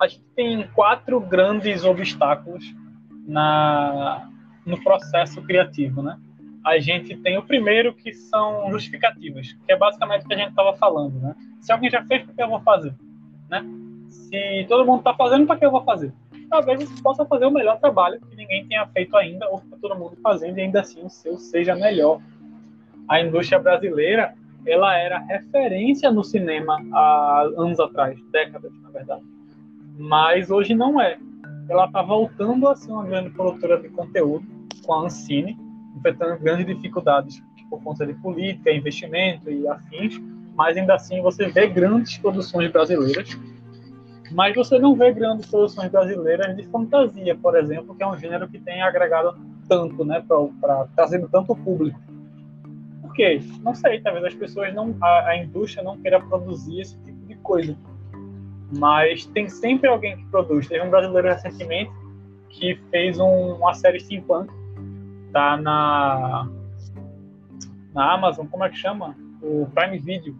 A 0.00 0.08
gente 0.08 0.24
tem 0.34 0.68
quatro 0.74 1.20
grandes 1.20 1.84
obstáculos 1.84 2.64
na, 3.26 4.28
no 4.66 4.82
processo 4.82 5.42
criativo, 5.42 6.02
né? 6.02 6.18
A 6.68 6.78
gente 6.78 7.16
tem 7.16 7.38
o 7.38 7.42
primeiro 7.42 7.94
que 7.94 8.12
são 8.12 8.70
justificativas, 8.70 9.52
que 9.64 9.72
é 9.72 9.76
basicamente 9.76 10.24
o 10.24 10.28
que 10.28 10.34
a 10.34 10.38
gente 10.38 10.50
estava 10.50 10.76
falando, 10.76 11.18
né? 11.18 11.34
Se 11.60 11.72
alguém 11.72 11.90
já 11.90 12.04
fez, 12.04 12.24
por 12.24 12.34
que 12.34 12.42
eu 12.42 12.48
vou 12.48 12.60
fazer? 12.60 12.94
Né? 13.48 13.64
Se 14.08 14.66
todo 14.68 14.84
mundo 14.84 14.98
está 14.98 15.14
fazendo, 15.14 15.46
para 15.46 15.56
que 15.56 15.64
eu 15.64 15.70
vou 15.70 15.82
fazer? 15.84 16.12
Talvez 16.50 16.82
você 16.82 17.02
possa 17.02 17.24
fazer 17.24 17.46
o 17.46 17.50
melhor 17.50 17.78
trabalho 17.78 18.20
que 18.20 18.36
ninguém 18.36 18.66
tenha 18.66 18.86
feito 18.88 19.16
ainda, 19.16 19.48
ou 19.48 19.60
que 19.60 19.68
todo 19.80 19.96
mundo 19.96 20.16
fazendo, 20.22 20.58
e 20.58 20.62
ainda 20.62 20.80
assim 20.80 21.02
o 21.04 21.08
seu 21.08 21.38
seja 21.38 21.74
melhor 21.74 22.20
a 23.08 23.20
indústria 23.20 23.58
brasileira 23.58 24.34
ela 24.66 24.96
era 24.98 25.18
referência 25.20 26.10
no 26.10 26.22
cinema 26.22 26.78
há 26.92 27.48
anos 27.56 27.80
atrás, 27.80 28.20
décadas, 28.30 28.70
na 28.82 28.90
verdade. 28.90 29.22
Mas 29.96 30.50
hoje 30.50 30.74
não 30.74 31.00
é. 31.00 31.18
Ela 31.68 31.86
está 31.86 32.02
voltando 32.02 32.68
a 32.68 32.76
ser 32.76 32.92
uma 32.92 33.04
grande 33.04 33.30
produtora 33.30 33.80
de 33.80 33.88
conteúdo 33.88 34.46
com 34.84 34.92
a 34.92 35.04
Ancine, 35.04 35.56
enfrentando 35.96 36.38
grandes 36.38 36.66
dificuldades 36.66 37.42
por 37.68 37.82
conta 37.82 38.06
de 38.06 38.14
política, 38.14 38.72
investimento 38.72 39.50
e 39.50 39.66
afins, 39.68 40.20
mas 40.54 40.76
ainda 40.76 40.94
assim 40.94 41.20
você 41.20 41.48
vê 41.48 41.66
grandes 41.66 42.16
produções 42.18 42.70
brasileiras, 42.70 43.38
mas 44.30 44.54
você 44.54 44.78
não 44.78 44.94
vê 44.94 45.12
grandes 45.12 45.48
produções 45.50 45.90
brasileiras 45.90 46.56
de 46.56 46.64
fantasia, 46.64 47.36
por 47.36 47.56
exemplo, 47.56 47.94
que 47.94 48.02
é 48.02 48.06
um 48.06 48.16
gênero 48.16 48.48
que 48.48 48.58
tem 48.58 48.82
agregado 48.82 49.36
tanto, 49.68 50.04
né, 50.04 50.24
para 50.60 50.86
trazendo 50.94 51.28
tanto 51.28 51.54
público 51.54 51.98
quê? 53.18 53.42
Não 53.64 53.74
sei, 53.74 54.00
talvez 54.00 54.24
as 54.24 54.34
pessoas 54.34 54.72
não. 54.72 54.96
A, 55.02 55.30
a 55.30 55.36
indústria 55.36 55.82
não 55.82 55.98
queira 55.98 56.20
produzir 56.20 56.80
esse 56.80 56.96
tipo 56.98 57.26
de 57.26 57.34
coisa. 57.36 57.76
Mas 58.78 59.26
tem 59.26 59.48
sempre 59.48 59.88
alguém 59.88 60.16
que 60.16 60.24
produz. 60.26 60.68
Teve 60.68 60.86
um 60.86 60.90
brasileiro 60.90 61.26
recentemente 61.26 61.90
que 62.48 62.76
fez 62.90 63.18
um, 63.18 63.54
uma 63.54 63.74
série 63.74 63.98
steampunk. 63.98 64.54
Tá 65.32 65.56
na. 65.56 66.48
Na 67.94 68.14
Amazon, 68.14 68.46
como 68.46 68.64
é 68.64 68.68
que 68.68 68.76
chama? 68.76 69.16
O 69.42 69.66
Prime 69.74 69.98
Video. 69.98 70.36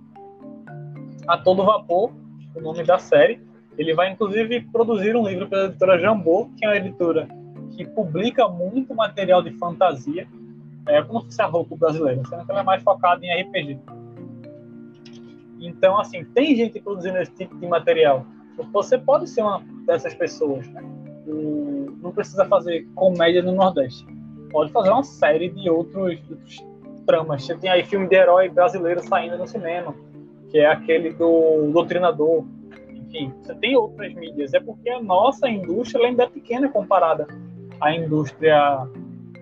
A 1.27 1.37
todo 1.37 1.65
vapor, 1.65 2.13
o 2.55 2.61
nome 2.61 2.85
da 2.85 2.99
série. 2.99 3.41
Ele 3.77 3.95
vai 3.95 4.11
inclusive 4.11 4.61
produzir 4.73 5.15
um 5.15 5.27
livro 5.27 5.49
pela 5.49 5.67
editora 5.67 5.99
Jambô, 5.99 6.51
que 6.57 6.65
é 6.65 6.69
uma 6.69 6.77
editora 6.77 7.29
que 7.77 7.85
publica 7.85 8.49
muito 8.49 8.95
material 8.95 9.41
de 9.41 9.53
fantasia 9.53 10.27
é 10.89 11.03
como 11.03 11.21
se 11.21 11.27
fosse 11.27 11.43
a 11.43 11.47
roupa 11.47 11.77
brasileira, 11.77 12.23
sendo 12.29 12.45
que 12.45 12.51
ela 12.51 12.61
é 12.61 12.65
mais 12.65 12.83
focada 12.83 13.25
em 13.25 13.43
RPG. 13.43 13.79
Então, 15.61 15.99
assim, 15.99 16.25
tem 16.25 16.57
gente 16.57 16.81
produzindo 16.81 17.19
esse 17.19 17.33
tipo 17.33 17.57
de 17.57 17.67
material. 17.67 18.25
Você 18.73 18.97
pode 18.97 19.29
ser 19.29 19.43
uma 19.43 19.63
dessas 19.87 20.15
pessoas, 20.15 20.67
né? 20.69 20.83
não 22.01 22.11
precisa 22.11 22.45
fazer 22.47 22.89
comédia 22.95 23.43
no 23.43 23.53
Nordeste. 23.53 24.07
Pode 24.51 24.73
fazer 24.73 24.91
uma 24.91 25.05
série 25.05 25.49
de 25.49 25.69
outros, 25.69 26.19
outros 26.31 26.65
tramas. 27.07 27.45
Você 27.45 27.57
tem 27.57 27.71
aí 27.71 27.85
filme 27.85 28.07
de 28.07 28.17
herói 28.17 28.49
brasileiro 28.49 29.03
saindo 29.03 29.39
no 29.39 29.47
cinema, 29.47 29.95
que 30.51 30.59
é 30.59 30.67
aquele 30.67 31.13
do 31.13 31.71
Doutrinador. 31.73 32.45
Enfim, 32.91 33.33
você 33.43 33.55
tem 33.55 33.77
outras 33.77 34.13
mídias. 34.15 34.55
É 34.55 34.61
porque 34.61 34.91
a 34.91 35.03
nossa 35.03 35.49
indústria 35.49 36.07
ainda 36.07 36.25
é 36.25 36.29
pequena 36.29 36.69
comparada 36.69 37.27
à 37.81 37.95
indústria 37.95 38.87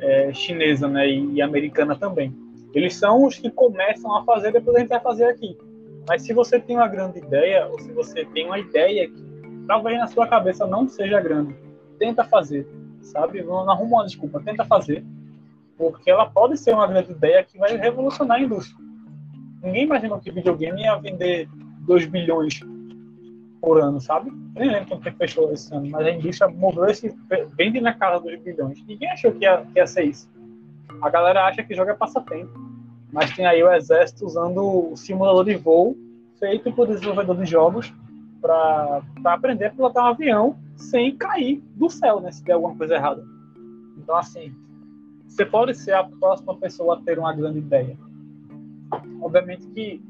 é, 0.01 0.33
chinesa 0.33 0.89
né, 0.89 1.09
e, 1.09 1.35
e, 1.35 1.43
americana 1.43 1.97
também. 1.97 2.35
Eles 2.75 2.95
são 2.95 3.25
os 3.25 3.39
que 3.39 3.51
começam 3.51 4.15
a 4.17 4.25
fazer, 4.25 4.53
depois 4.53 4.77
a 4.77 4.81
gente 4.81 4.89
vai 4.89 5.01
fazer 5.01 5.25
aqui. 5.25 5.57
Mas 6.09 6.23
se 6.23 6.33
você 6.33 6.61
tem 6.61 6.77
uma 6.77 6.89
grande 6.89 7.19
ideia, 7.19 7.67
ou 7.67 7.81
se 7.81 7.91
você 7.93 8.25
tem 8.27 8.47
uma 8.47 8.59
ideia 8.59 9.09
que 9.09 9.25
talvez 9.67 9.99
na 9.99 10.07
sua 10.07 10.27
cabeça 10.27 10.67
não 10.67 10.87
seja 10.87 11.21
grande, 11.21 11.55
tenta 11.99 12.23
fazer, 12.23 12.67
sabe? 13.07 13.43
Não 13.43 13.69
arruma 13.69 13.99
uma 13.99 14.05
desculpa, 14.05 14.41
tenta 14.41 14.65
fazer, 14.65 15.05
porque 15.77 16.11
ela 16.11 16.27
pode 16.27 16.57
ser 16.57 16.75
uma 16.75 16.87
grande 16.87 17.13
ideia 17.13 17.45
que 17.45 17.59
vai 17.59 17.77
revolucionar 17.77 18.39
a 18.39 18.41
indústria. 18.41 18.85
Ninguém 19.63 19.85
imaginou 19.85 20.19
que 20.19 20.31
videogame 20.31 20.83
ia 20.83 20.97
vender 20.97 21.49
2 21.87 22.07
bilhões 22.07 22.61
por 23.61 23.81
ano, 23.81 24.01
sabe? 24.01 24.31
Nem 24.55 24.71
lembro 24.71 24.89
quanto 24.89 25.13
fechou 25.17 25.53
esse 25.53 25.75
ano, 25.75 25.89
mas 25.91 26.07
a 26.07 26.11
indústria 26.11 26.49
moveu 26.49 26.87
esse. 26.87 27.15
vende 27.57 27.81
na 27.81 27.93
casa 27.93 28.21
dos 28.21 28.39
bilhões. 28.41 28.85
Ninguém 28.87 29.11
achou 29.11 29.33
que 29.33 29.45
ia, 29.45 29.65
que 29.73 29.79
ia 29.79 29.87
ser 29.87 30.05
isso. 30.05 30.29
A 31.03 31.11
galera 31.11 31.47
acha 31.47 31.63
que 31.63 31.75
joga 31.75 31.93
é 31.93 31.97
passatempo. 31.97 32.53
Mas 33.13 33.35
tem 33.35 33.47
aí 33.47 33.63
o 33.63 33.73
exército 33.73 34.27
usando 34.27 34.93
o 34.93 34.97
simulador 34.97 35.45
de 35.45 35.57
voo 35.57 35.97
feito 36.39 36.71
por 36.73 36.87
desenvolvedor 36.87 37.37
de 37.37 37.47
jogos 37.47 37.93
para 38.41 39.03
aprender 39.25 39.67
a 39.67 39.71
pilotar 39.71 40.05
um 40.05 40.09
avião 40.09 40.57
sem 40.77 41.17
cair 41.17 41.63
do 41.75 41.89
céu, 41.91 42.21
né? 42.21 42.31
Se 42.31 42.45
der 42.45 42.53
alguma 42.53 42.77
coisa 42.77 42.95
errada. 42.95 43.25
Então, 43.99 44.17
assim, 44.17 44.55
você 45.27 45.45
pode 45.45 45.75
ser 45.75 45.93
a 45.93 46.05
próxima 46.05 46.57
pessoa 46.57 46.97
a 46.97 47.01
ter 47.01 47.19
uma 47.19 47.33
grande 47.33 47.59
ideia. 47.59 47.99
Obviamente 49.21 49.67
que 49.69 50.01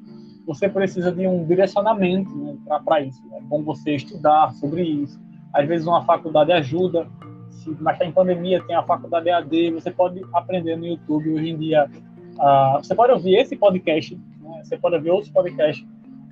você 0.46 0.68
precisa 0.68 1.10
de 1.10 1.26
um 1.26 1.44
direcionamento 1.44 2.30
né, 2.36 2.56
para 2.84 3.00
isso. 3.00 3.20
É 3.34 3.40
bom 3.40 3.62
você 3.62 3.96
estudar 3.96 4.52
sobre 4.54 4.82
isso. 4.82 5.18
Às 5.52 5.66
vezes 5.66 5.86
uma 5.86 6.04
faculdade 6.04 6.52
ajuda, 6.52 7.08
se, 7.50 7.70
mas 7.80 7.94
está 7.94 8.04
em 8.04 8.12
pandemia, 8.12 8.62
tem 8.64 8.76
a 8.76 8.82
faculdade 8.82 9.28
EAD, 9.28 9.72
você 9.72 9.90
pode 9.90 10.22
aprender 10.32 10.76
no 10.76 10.86
YouTube 10.86 11.32
hoje 11.32 11.50
em 11.50 11.58
dia. 11.58 11.90
Uh, 12.34 12.78
você 12.78 12.94
pode 12.94 13.12
ouvir 13.12 13.36
esse 13.36 13.56
podcast, 13.56 14.14
né, 14.14 14.60
você 14.62 14.76
pode 14.76 14.94
ouvir 14.94 15.10
outros 15.10 15.32
podcasts 15.32 15.84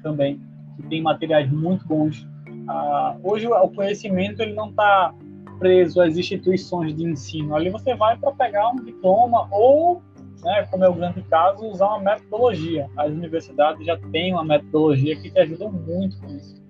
também, 0.03 0.41
que 0.77 0.83
tem 0.85 1.03
materiais 1.03 1.51
muito 1.51 1.87
bons. 1.87 2.27
Uh, 2.69 3.21
hoje 3.23 3.47
o 3.47 3.69
conhecimento 3.69 4.41
ele 4.41 4.55
não 4.55 4.71
está 4.71 5.15
preso 5.59 6.01
às 6.01 6.17
instituições 6.17 6.95
de 6.95 7.05
ensino. 7.05 7.55
Ali 7.55 7.71
você 7.71 7.95
vai 7.95 8.17
para 8.17 8.33
pegar 8.33 8.71
um 8.71 8.77
diploma 8.77 9.49
ou 9.51 10.03
né, 10.45 10.67
como 10.71 10.85
é 10.85 10.89
o 10.89 10.95
grande 10.95 11.23
caso, 11.23 11.67
usar 11.67 11.87
uma 11.87 12.01
metodologia. 12.01 12.89
As 12.97 13.11
universidades 13.11 13.85
já 13.87 13.97
têm 14.13 14.33
uma 14.35 14.45
metodologia 14.45 15.17
que 15.17 15.31
te 15.31 15.39
ajuda 15.39 15.69
muito 15.71 16.19
com 16.21 16.27
isso. 16.37 16.63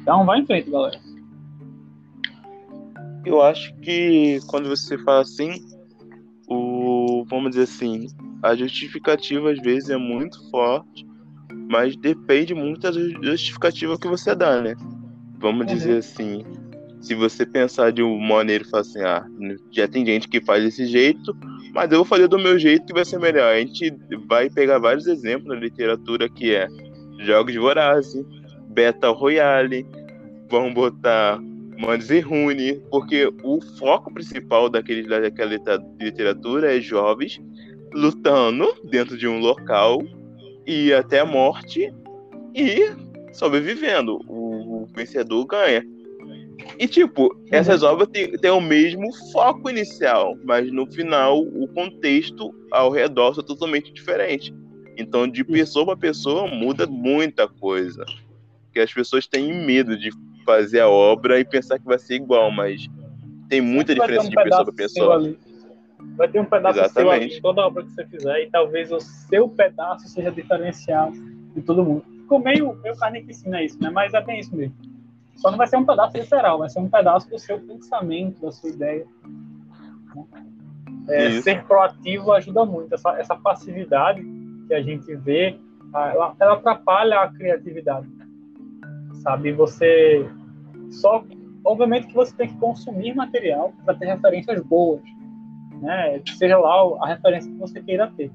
Então, 0.00 0.26
vai 0.26 0.40
em 0.40 0.46
frente, 0.46 0.70
galera. 0.70 0.98
Eu 3.24 3.42
acho 3.42 3.74
que 3.76 4.40
quando 4.48 4.68
você 4.68 4.98
fala 4.98 5.20
assim, 5.20 5.52
o 6.48 7.24
vamos 7.28 7.50
dizer 7.50 7.64
assim, 7.64 8.08
a 8.42 8.54
justificativa 8.54 9.50
às 9.50 9.60
vezes 9.60 9.90
é 9.90 9.96
muito 9.96 10.50
forte, 10.50 11.06
mas 11.70 11.96
depende 11.96 12.54
muito 12.54 12.80
da 12.80 12.92
justificativa 12.92 13.98
que 13.98 14.06
você 14.06 14.34
dá, 14.34 14.60
né? 14.60 14.74
Vamos 15.38 15.66
uhum. 15.66 15.74
dizer 15.74 15.98
assim, 15.98 16.44
se 17.00 17.14
você 17.14 17.44
pensar 17.46 17.92
de 17.92 18.02
uma 18.02 18.36
maneira 18.36 18.64
e 18.64 18.68
falar 18.68 18.80
assim, 18.82 19.00
ah, 19.02 19.26
já 19.70 19.86
tem 19.86 20.04
gente 20.04 20.28
que 20.28 20.40
faz 20.40 20.64
desse 20.64 20.86
jeito, 20.86 21.36
mas 21.72 21.90
eu 21.90 21.98
vou 21.98 22.04
fazer 22.04 22.28
do 22.28 22.38
meu 22.38 22.58
jeito 22.58 22.86
que 22.86 22.92
vai 22.92 23.04
ser 23.04 23.18
melhor. 23.18 23.54
A 23.54 23.58
gente 23.58 23.94
vai 24.26 24.48
pegar 24.48 24.78
vários 24.78 25.06
exemplos 25.06 25.48
na 25.48 25.60
literatura 25.60 26.28
que 26.28 26.54
é 26.54 26.68
Jogos 27.20 27.54
Vorazes, 27.54 28.24
Battle 28.68 29.12
Royale, 29.12 29.86
vamos 30.48 30.74
botar 30.74 31.40
Mandes 31.78 32.10
e 32.10 32.20
Rune, 32.20 32.80
porque 32.90 33.30
o 33.42 33.60
foco 33.78 34.12
principal 34.12 34.68
daquele, 34.68 35.06
daquela 35.06 35.52
literatura 36.00 36.76
é 36.76 36.80
jovens 36.80 37.40
lutando 37.92 38.74
dentro 38.84 39.16
de 39.16 39.26
um 39.28 39.38
local 39.38 40.02
e 40.66 40.92
até 40.92 41.20
a 41.20 41.24
morte 41.24 41.92
e 42.54 42.90
sobrevivendo. 43.32 44.20
O 44.26 44.45
vencedor 44.94 45.46
ganha. 45.46 45.84
E, 46.78 46.88
tipo, 46.88 47.34
essas 47.50 47.82
uhum. 47.82 47.90
obras 47.90 48.08
têm, 48.08 48.32
têm 48.32 48.50
o 48.50 48.60
mesmo 48.60 49.12
foco 49.32 49.70
inicial, 49.70 50.36
mas 50.44 50.70
no 50.72 50.90
final 50.90 51.40
o 51.40 51.68
contexto 51.68 52.54
ao 52.70 52.90
redor 52.90 53.34
é 53.38 53.42
totalmente 53.42 53.92
diferente. 53.92 54.54
Então, 54.96 55.28
de 55.28 55.44
pessoa 55.44 55.86
para 55.86 55.96
pessoa, 55.96 56.48
muda 56.48 56.86
muita 56.86 57.46
coisa. 57.46 58.04
Porque 58.64 58.80
as 58.80 58.92
pessoas 58.92 59.26
têm 59.26 59.64
medo 59.64 59.96
de 59.98 60.10
fazer 60.44 60.80
a 60.80 60.88
obra 60.88 61.38
e 61.38 61.44
pensar 61.44 61.78
que 61.78 61.84
vai 61.84 61.98
ser 61.98 62.14
igual, 62.14 62.50
mas 62.50 62.88
tem 63.48 63.60
muita 63.60 63.94
diferença 63.94 64.26
um 64.26 64.30
de 64.30 64.36
pessoa 64.36 64.64
para 64.64 64.74
pessoa. 64.74 65.36
Vai 66.16 66.28
ter 66.28 66.40
um 66.40 66.44
pedaço 66.44 66.78
Exatamente. 66.78 67.18
seu 67.18 67.34
ali, 67.34 67.40
toda 67.42 67.66
obra 67.66 67.82
que 67.84 67.90
você 67.90 68.06
fizer, 68.06 68.42
e 68.42 68.50
talvez 68.50 68.92
o 68.92 69.00
seu 69.00 69.48
pedaço 69.48 70.08
seja 70.08 70.30
diferenciado 70.30 71.14
de 71.54 71.62
todo 71.62 71.84
mundo. 71.84 72.15
Ficou 72.26 72.40
meio, 72.40 72.74
meio 72.82 72.94
ensina 73.30 73.62
isso, 73.62 73.80
né? 73.80 73.88
Mas 73.88 74.12
é 74.12 74.20
bem 74.20 74.40
isso 74.40 74.54
mesmo. 74.54 74.74
Só 75.36 75.48
não 75.48 75.56
vai 75.56 75.68
ser 75.68 75.76
um 75.76 75.86
pedaço 75.86 76.18
literal, 76.18 76.58
vai 76.58 76.68
ser 76.68 76.80
um 76.80 76.88
pedaço 76.88 77.30
do 77.30 77.38
seu 77.38 77.60
pensamento, 77.60 78.40
da 78.40 78.50
sua 78.50 78.70
ideia. 78.70 79.06
É, 81.08 81.40
ser 81.40 81.64
proativo 81.66 82.32
ajuda 82.32 82.64
muito. 82.64 82.92
Essa, 82.92 83.16
essa 83.16 83.36
passividade 83.36 84.20
que 84.66 84.74
a 84.74 84.82
gente 84.82 85.14
vê, 85.14 85.56
ela, 85.94 86.34
ela 86.40 86.54
atrapalha 86.54 87.20
a 87.20 87.32
criatividade. 87.32 88.08
Sabe? 89.22 89.52
Você 89.52 90.28
só. 90.90 91.24
Obviamente 91.64 92.08
que 92.08 92.14
você 92.14 92.34
tem 92.34 92.48
que 92.48 92.58
consumir 92.58 93.14
material 93.14 93.72
para 93.84 93.94
ter 93.94 94.06
referências 94.06 94.60
boas. 94.62 95.02
Né? 95.80 96.20
Seja 96.36 96.58
lá 96.58 96.74
a 97.02 97.06
referência 97.06 97.52
que 97.52 97.58
você 97.58 97.80
queira 97.80 98.12
ter. 98.16 98.32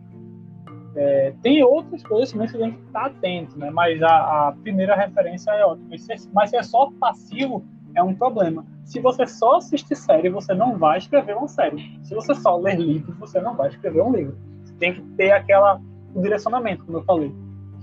É, 0.95 1.33
tem 1.41 1.63
outras 1.63 2.03
coisas 2.03 2.31
também 2.31 2.47
que 2.47 2.53
você 2.53 2.59
tem 2.59 2.71
que 2.73 2.81
estar 2.81 3.05
atento, 3.05 3.57
né? 3.57 3.69
Mas 3.69 4.01
a, 4.01 4.49
a 4.49 4.51
primeira 4.51 4.95
referência 4.95 5.51
é 5.51 5.65
ótima. 5.65 5.89
Mas 6.33 6.49
se 6.49 6.57
é 6.57 6.63
só 6.63 6.91
passivo, 6.99 7.63
é 7.95 8.03
um 8.03 8.13
problema. 8.13 8.65
Se 8.83 8.99
você 8.99 9.25
só 9.25 9.57
assiste 9.57 9.95
série, 9.95 10.29
você 10.29 10.53
não 10.53 10.77
vai 10.77 10.97
escrever 10.97 11.35
uma 11.35 11.47
série. 11.47 11.97
Se 12.03 12.13
você 12.13 12.35
só 12.35 12.57
ler 12.57 12.77
livros, 12.77 13.17
você 13.17 13.39
não 13.39 13.55
vai 13.55 13.69
escrever 13.69 14.01
um 14.01 14.13
livro. 14.13 14.37
Você 14.63 14.73
tem 14.75 14.93
que 14.93 15.01
ter 15.15 15.31
aquela 15.31 15.79
o 16.13 16.21
direcionamento, 16.21 16.83
como 16.83 16.97
eu 16.97 17.03
falei, 17.03 17.33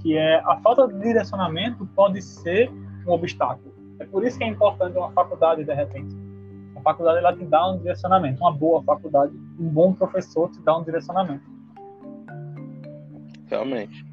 que 0.03 0.15
é 0.15 0.41
a 0.45 0.57
falta 0.61 0.87
de 0.87 1.01
direcionamento 1.01 1.89
pode 1.97 2.21
ser 2.21 2.71
um 3.07 3.13
obstáculo. 3.13 3.73
É 3.99 4.05
por 4.05 4.23
isso 4.23 4.37
que 4.37 4.45
é 4.45 4.49
importante 4.49 4.99
uma 4.99 5.11
faculdade 5.13 5.65
de 5.65 5.73
repente. 5.73 6.15
A 6.77 6.81
faculdade 6.83 7.19
ela 7.19 7.35
te 7.35 7.45
dá 7.47 7.71
um 7.71 7.79
direcionamento, 7.79 8.43
uma 8.43 8.53
boa 8.53 8.83
faculdade, 8.83 9.33
um 9.59 9.69
bom 9.69 9.95
professor 9.95 10.51
te 10.51 10.61
dá 10.61 10.77
um 10.77 10.85
direcionamento 10.85 11.58
realmente. 13.49 14.05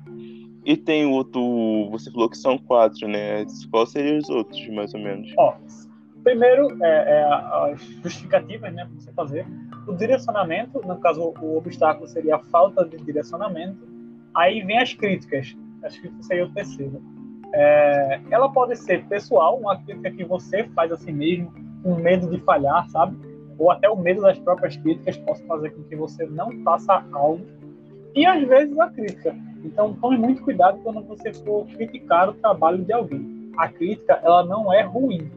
E 0.66 0.76
tem 0.76 1.06
outro. 1.06 1.90
Você 1.91 2.12
falou 2.12 2.28
que 2.28 2.38
são 2.38 2.57
quatro, 2.57 3.07
né? 3.07 3.45
Quais 3.70 3.90
seriam 3.91 4.18
os 4.18 4.30
outros, 4.30 4.68
mais 4.70 4.94
ou 4.95 4.99
menos? 4.99 5.32
Ó, 5.38 5.53
primeiro 6.24 6.68
é, 6.84 7.20
é 7.20 7.24
as 7.72 7.82
justificativas, 8.03 8.74
né, 8.74 8.84
para 8.86 8.95
você 8.95 9.12
fazer. 9.14 9.45
O 9.88 9.94
direcionamento, 9.94 10.82
no 10.86 10.98
caso, 10.98 11.34
o 11.40 11.57
obstáculo 11.57 12.07
seria 12.07 12.38
a 12.38 12.40
falta 12.40 12.84
de 12.84 12.98
direcionamento. 12.98 13.88
Aí 14.34 14.64
vem 14.64 14.80
as 14.80 14.94
críticas. 14.94 15.56
As 15.84 15.95
críticas 15.95 16.26
seria 16.26 16.45
o 16.45 16.52
terceiro. 16.52 16.99
É, 17.53 18.20
ela 18.32 18.49
pode 18.49 18.76
ser 18.76 19.06
pessoal, 19.06 19.60
uma 19.60 19.78
crítica 19.78 20.10
que 20.12 20.26
você 20.26 20.64
faz 20.76 20.91
a 20.91 20.98
si 20.98 21.14
mesmo, 21.14 21.53
com 21.84 21.94
medo 21.95 22.28
de 22.28 22.40
falhar, 22.40 22.90
sabe? 22.90 23.16
Ou 23.60 23.70
até 23.70 23.88
o 23.88 23.95
medo 23.95 24.22
das 24.24 24.40
próprias 24.40 24.76
críticas 24.78 25.16
possa 25.20 25.45
fazer 25.45 25.70
com 25.70 25.84
que 25.84 25.95
você 25.95 26.26
não 26.26 26.52
faça 26.64 27.06
algo 27.14 27.45
e 28.16 28.26
às 28.26 28.48
vezes 28.48 28.80
a 28.80 28.90
crítica. 28.90 29.36
Então 29.64 29.94
tome 29.96 30.18
muito 30.18 30.42
cuidado 30.42 30.80
quando 30.82 31.04
você 31.04 31.34
for 31.34 31.66
criticar 31.68 32.30
o 32.30 32.34
trabalho 32.34 32.84
de 32.84 32.94
alguém. 32.94 33.52
A 33.58 33.68
crítica 33.68 34.20
ela 34.24 34.44
não 34.46 34.74
é 34.74 34.82
ruim. 34.84 35.30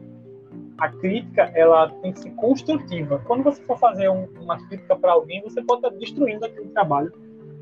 A 0.77 0.87
crítica 0.87 1.51
ela 1.53 1.89
tem 2.01 2.13
que 2.13 2.19
ser 2.19 2.31
construtiva. 2.31 3.21
Quando 3.25 3.43
você 3.43 3.61
for 3.63 3.77
fazer 3.77 4.09
um, 4.09 4.27
uma 4.39 4.57
crítica 4.67 4.95
para 4.95 5.11
alguém, 5.11 5.41
você 5.41 5.61
pode 5.61 5.85
estar 5.85 5.97
destruindo 5.97 6.45
aquele 6.45 6.69
trabalho 6.69 7.11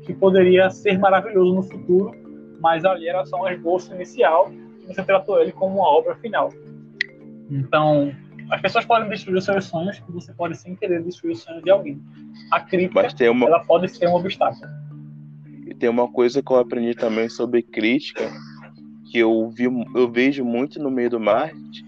que 0.02 0.14
poderia 0.14 0.70
ser 0.70 0.98
maravilhoso 0.98 1.54
no 1.54 1.62
futuro, 1.62 2.12
mas 2.60 2.84
ali 2.84 3.08
era 3.08 3.26
só 3.26 3.42
um 3.42 3.48
esboço 3.48 3.92
inicial 3.94 4.50
e 4.52 4.86
você 4.86 5.02
tratou 5.02 5.40
ele 5.40 5.50
como 5.50 5.80
uma 5.80 5.88
obra 5.88 6.14
final. 6.16 6.50
Então, 7.50 8.12
as 8.50 8.60
pessoas 8.60 8.84
podem 8.84 9.08
destruir 9.08 9.38
os 9.38 9.44
seus 9.44 9.64
sonhos 9.64 10.00
você 10.08 10.32
pode 10.32 10.56
sem 10.56 10.76
querer 10.76 11.02
destruir 11.02 11.32
os 11.32 11.42
sonhos 11.42 11.62
de 11.62 11.70
alguém. 11.70 12.00
A 12.52 12.60
crítica 12.60 13.00
uma... 13.30 13.46
ela 13.46 13.64
pode 13.64 13.88
ser 13.88 14.08
um 14.08 14.14
obstáculo. 14.14 14.87
Tem 15.78 15.88
uma 15.88 16.10
coisa 16.10 16.42
que 16.42 16.52
eu 16.52 16.56
aprendi 16.56 16.94
também 16.94 17.28
sobre 17.28 17.62
crítica, 17.62 18.30
que 19.10 19.18
eu, 19.18 19.48
vi, 19.50 19.64
eu 19.64 20.10
vejo 20.10 20.44
muito 20.44 20.82
no 20.82 20.90
meio 20.90 21.10
do 21.10 21.20
marketing, 21.20 21.84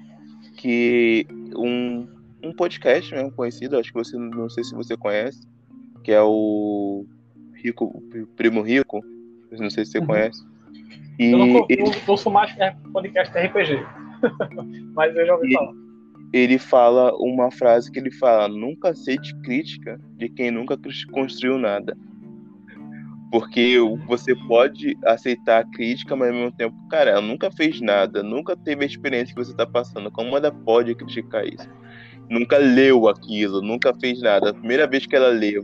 que 0.56 1.26
um, 1.56 2.06
um 2.42 2.52
podcast 2.52 3.12
mesmo 3.14 3.32
conhecido, 3.32 3.78
acho 3.78 3.92
que 3.92 3.98
você 3.98 4.16
não 4.16 4.48
sei 4.48 4.64
se 4.64 4.74
você 4.74 4.96
conhece, 4.96 5.46
que 6.04 6.12
é 6.12 6.22
o 6.22 7.04
Rico, 7.54 8.02
Primo 8.36 8.62
Rico, 8.62 9.04
não 9.52 9.70
sei 9.70 9.84
se 9.84 9.92
você 9.92 9.98
uhum. 9.98 10.06
conhece. 10.06 10.44
E 11.18 11.32
eu 11.32 11.38
não 11.38 11.66
ele... 11.68 11.84
ouço 12.06 12.30
mais 12.30 12.54
podcast 12.92 13.36
RPG, 13.36 13.84
mas 14.94 15.14
eu 15.16 15.26
já 15.26 15.34
ouvi 15.34 15.50
e... 15.50 15.54
falar 15.54 15.90
ele 16.32 16.58
fala 16.58 17.12
uma 17.16 17.50
frase 17.50 17.90
que 17.90 17.98
ele 17.98 18.10
fala: 18.10 18.48
nunca 18.48 18.90
aceite 18.90 19.34
crítica 19.42 20.00
de 20.16 20.28
quem 20.28 20.50
nunca 20.50 20.78
construiu 21.12 21.58
nada. 21.58 21.96
Porque 23.30 23.76
você 24.06 24.34
pode 24.34 24.98
aceitar 25.04 25.60
a 25.60 25.64
crítica, 25.64 26.16
mas 26.16 26.28
ao 26.28 26.34
mesmo 26.34 26.52
tempo, 26.52 26.76
cara, 26.88 27.10
ela 27.10 27.20
nunca 27.20 27.50
fez 27.50 27.80
nada, 27.80 28.22
nunca 28.22 28.56
teve 28.56 28.82
a 28.82 28.86
experiência 28.86 29.34
que 29.34 29.44
você 29.44 29.52
está 29.52 29.64
passando. 29.64 30.10
Como 30.10 30.36
ela 30.36 30.50
pode 30.50 30.94
criticar 30.96 31.46
isso? 31.46 31.68
Nunca 32.28 32.58
leu 32.58 33.08
aquilo, 33.08 33.62
nunca 33.62 33.94
fez 33.94 34.20
nada. 34.20 34.50
A 34.50 34.54
primeira 34.54 34.86
vez 34.86 35.06
que 35.06 35.14
ela 35.14 35.28
leu, 35.28 35.62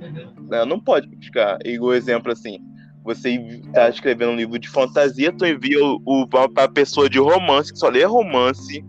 ela 0.53 0.65
não 0.65 0.79
pode 0.79 1.09
criticar. 1.09 1.59
Igual 1.65 1.95
exemplo 1.95 2.31
assim, 2.31 2.59
você 3.05 3.31
está 3.31 3.89
escrevendo 3.89 4.33
um 4.33 4.37
livro 4.37 4.59
de 4.59 4.69
fantasia, 4.69 5.33
tu 5.33 5.45
envia 5.45 5.85
o, 5.85 6.01
o 6.05 6.29
para 6.29 6.65
a 6.65 6.69
pessoa 6.69 7.11
de 7.11 7.19
romance, 7.19 7.73
que 7.73 7.79
só 7.79 7.89
lê 7.89 8.05
romance, 8.05 8.85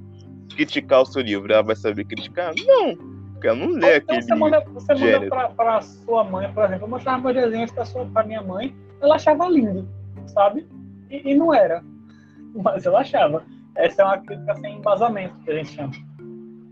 criticar 0.55 1.01
o 1.01 1.05
seu 1.05 1.23
livro. 1.23 1.51
Ela 1.51 1.63
vai 1.63 1.75
saber 1.75 2.05
criticar? 2.05 2.53
Não 2.65 3.16
porque 3.37 3.47
eu 3.49 3.55
não 3.55 3.67
lê 3.67 3.97
então, 3.97 4.15
aquele 4.15 4.21
Você 4.23 4.35
manda, 4.35 4.63
você 4.73 4.95
manda 4.95 5.27
pra, 5.27 5.49
pra 5.49 5.81
sua 5.81 6.23
mãe, 6.23 6.51
por 6.51 6.65
exemplo. 6.65 6.85
Eu 6.85 6.89
mostrava 6.89 7.21
meus 7.21 7.35
desenhos 7.35 7.71
pra, 7.71 7.85
sua, 7.85 8.05
pra 8.05 8.23
minha 8.23 8.41
mãe, 8.41 8.75
ela 8.99 9.15
achava 9.15 9.47
lindo, 9.47 9.87
sabe? 10.25 10.67
E, 11.09 11.31
e, 11.31 11.35
não 11.35 11.53
era. 11.53 11.83
Mas 12.55 12.85
ela 12.85 13.01
achava. 13.01 13.43
Essa 13.75 14.01
é 14.01 14.05
uma 14.05 14.17
crítica 14.17 14.55
sem 14.55 14.77
embasamento, 14.77 15.35
que 15.43 15.51
a 15.51 15.55
gente 15.55 15.69
chama. 15.69 15.91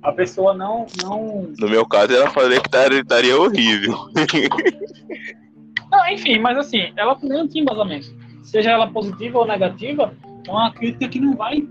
A 0.01 0.11
pessoa 0.11 0.55
não. 0.55 0.87
não... 1.03 1.53
No 1.57 1.69
meu 1.69 1.85
caso, 1.85 2.13
ela 2.13 2.31
falou 2.31 2.49
que 2.49 2.67
estaria 2.99 3.39
horrível. 3.39 3.93
não, 5.91 6.07
enfim, 6.07 6.39
mas 6.39 6.57
assim, 6.57 6.91
ela 6.95 7.15
também 7.15 7.37
não 7.37 7.47
tinha 7.47 7.61
embasamento. 7.61 8.07
Seja 8.43 8.71
ela 8.71 8.87
positiva 8.87 9.39
ou 9.39 9.47
negativa, 9.47 10.13
é 10.47 10.51
uma 10.51 10.71
crítica 10.71 11.07
que 11.09 11.19
não 11.19 11.35
vai. 11.35 11.67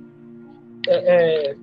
É, 0.89 1.51
é, 1.51 1.57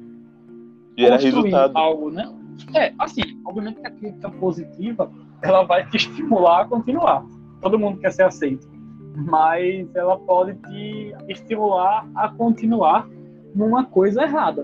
Gerar 0.98 1.18
resultado. 1.18 1.78
algo, 1.78 2.10
né? 2.10 2.30
É, 2.76 2.94
assim, 3.00 3.22
obviamente 3.46 3.82
que 3.82 3.88
a 3.88 3.92
crítica 3.92 4.30
positiva 4.30 5.12
ela 5.42 5.64
vai 5.64 5.88
te 5.90 5.98
estimular 5.98 6.62
a 6.62 6.66
continuar. 6.66 7.26
Todo 7.62 7.80
mundo 7.80 8.00
quer 8.00 8.12
ser 8.12 8.24
aceito. 8.24 8.70
Mas 9.16 9.94
ela 9.96 10.18
pode 10.18 10.54
te 10.54 11.16
estimular 11.28 12.08
a 12.16 12.30
continuar 12.30 13.08
numa 13.54 13.86
coisa 13.86 14.24
errada. 14.24 14.64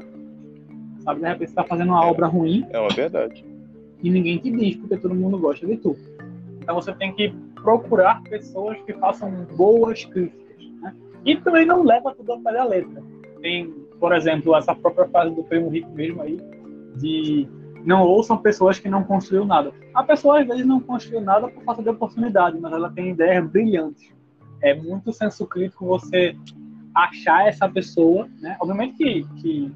Sabe, 0.99 1.22
de 1.22 1.28
repente 1.28 1.49
você 1.49 1.52
está 1.52 1.64
fazendo 1.64 1.90
uma 1.90 2.06
é, 2.06 2.10
obra 2.10 2.28
ruim. 2.28 2.65
É 2.69 2.80
uma 2.80 2.90
verdade. 2.90 3.45
E 4.02 4.10
ninguém 4.10 4.38
te 4.38 4.52
diz, 4.52 4.76
porque 4.78 4.98
todo 4.98 5.15
mundo 5.15 5.38
gosta 5.38 5.65
de 5.65 5.78
tu. 5.78 5.95
Então 6.61 6.76
você 6.76 6.94
tem 6.94 7.14
que 7.14 7.34
procurar 7.56 8.22
pessoas 8.24 8.78
que 8.82 8.94
façam 8.94 9.32
boas 9.56 10.06
críticas. 10.06 10.57
Né? 10.82 10.95
E 11.26 11.36
também 11.38 11.65
não 11.65 11.84
leva 11.84 12.14
tudo 12.15 12.34
a 12.34 12.40
pé 12.40 12.53
da 12.53 12.64
letra. 12.64 13.03
Tem, 13.41 13.69
por 13.99 14.14
exemplo, 14.14 14.56
essa 14.56 14.76
própria 14.76 15.07
frase 15.07 15.36
do 15.36 15.44
Primo 15.44 15.69
Rico 15.69 15.90
mesmo 15.91 16.22
aí, 16.22 16.38
de 16.95 17.48
não 17.88 18.04
ouçam 18.04 18.38
pessoas 18.38 18.78
que 18.78 18.90
não 18.90 19.02
construíram 19.02 19.46
nada. 19.46 19.72
A 19.94 20.04
pessoa 20.04 20.42
às 20.42 20.46
vezes 20.46 20.66
não 20.66 20.78
construiu 20.78 21.22
nada 21.22 21.48
por 21.48 21.64
falta 21.64 21.82
de 21.82 21.88
oportunidade, 21.88 22.60
mas 22.60 22.74
ela 22.74 22.92
tem 22.92 23.12
ideias 23.12 23.50
brilhantes. 23.50 24.14
É 24.62 24.76
muito 24.76 25.14
senso 25.14 25.48
crítico 25.48 25.86
você 25.86 26.36
achar 26.94 27.48
essa 27.48 27.70
pessoa, 27.70 28.28
né? 28.42 28.58
Obviamente 28.60 28.98
que, 28.98 29.24
que 29.42 29.72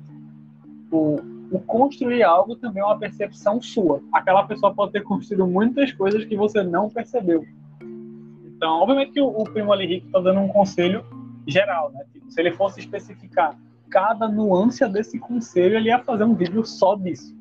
o, 0.91 1.21
o 1.51 1.59
construir 1.61 2.21
algo 2.21 2.57
também 2.57 2.83
é 2.83 2.85
uma 2.85 2.99
percepção 2.99 3.61
sua. 3.61 4.03
Aquela 4.11 4.43
pessoa 4.43 4.75
pode 4.75 4.91
ter 4.91 5.03
construído 5.03 5.47
muitas 5.47 5.93
coisas 5.93 6.25
que 6.25 6.35
você 6.35 6.61
não 6.63 6.89
percebeu. 6.89 7.45
Então, 7.81 8.73
obviamente 8.81 9.13
que 9.13 9.21
o, 9.21 9.27
o 9.27 9.45
Primo 9.45 9.71
Ali 9.71 9.85
Rico 9.85 10.07
está 10.07 10.19
dando 10.19 10.41
um 10.41 10.49
conselho 10.49 11.05
geral, 11.47 11.93
né? 11.93 12.03
Tipo, 12.11 12.29
se 12.29 12.41
ele 12.41 12.51
fosse 12.51 12.81
especificar 12.81 13.57
cada 13.89 14.27
nuance 14.27 14.85
desse 14.89 15.17
conselho, 15.17 15.77
ele 15.77 15.87
ia 15.87 15.99
fazer 15.99 16.25
um 16.25 16.35
vídeo 16.35 16.65
só 16.65 16.93
disso. 16.97 17.39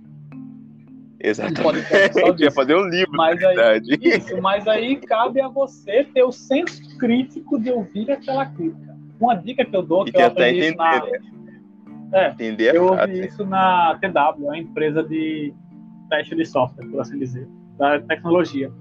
Exatamente. 1.23 1.87
Ia 2.43 2.51
fazer 2.51 2.77
um 2.77 2.89
livro, 2.89 3.13
mas. 3.13 3.43
Aí, 3.43 3.81
isso, 4.01 4.41
mas 4.41 4.67
aí 4.67 4.97
cabe 4.97 5.41
a 5.41 5.49
você 5.49 6.05
ter 6.05 6.23
o 6.23 6.33
senso 6.33 6.97
crítico 6.99 7.61
de 7.61 7.71
ouvir 7.71 8.11
aquela 8.11 8.47
crítica. 8.47 8.99
Uma 9.21 9.35
dica 9.35 9.65
que 9.65 9.77
eu 9.77 9.83
dou, 9.83 10.05
que 10.05 10.17
eu 10.17 10.27
aprendi 10.27 10.75
na... 10.75 11.03
É, 12.13 12.31
entender 12.31 12.75
eu 12.75 12.87
ouvi 12.87 13.27
isso 13.27 13.45
na 13.45 13.97
TW, 14.01 14.45
uma 14.45 14.59
empresa 14.59 15.03
de 15.03 15.55
teste 16.09 16.35
de 16.35 16.45
software, 16.45 16.87
por 16.87 17.01
assim 17.01 17.19
dizer, 17.19 17.47
da 17.79 18.01
tecnologia. 18.01 18.73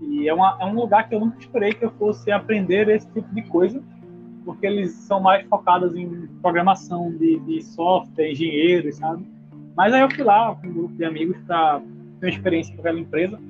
E 0.00 0.28
é, 0.28 0.34
uma, 0.34 0.56
é 0.60 0.64
um 0.64 0.74
lugar 0.74 1.08
que 1.08 1.14
eu 1.14 1.20
nunca 1.20 1.38
esperei 1.38 1.72
que 1.72 1.84
eu 1.84 1.90
fosse 1.92 2.30
aprender 2.30 2.88
esse 2.88 3.10
tipo 3.10 3.34
de 3.34 3.42
coisa, 3.42 3.82
porque 4.44 4.66
eles 4.66 4.92
são 4.92 5.20
mais 5.20 5.46
focados 5.48 5.96
em 5.96 6.28
programação 6.40 7.10
de, 7.10 7.38
de 7.40 7.62
software, 7.62 8.30
engenheiros, 8.30 8.96
sabe? 8.96 9.26
Mas 9.80 9.94
aí 9.94 10.02
eu 10.02 10.10
fui 10.10 10.22
lá 10.22 10.54
com 10.54 10.66
um 10.66 10.74
grupo 10.74 10.94
de 10.94 11.06
amigos 11.06 11.38
para 11.46 11.80
ter 12.20 12.26
uma 12.26 12.28
experiência 12.28 12.74
com 12.74 12.82
aquela 12.82 13.00
empresa 13.00 13.40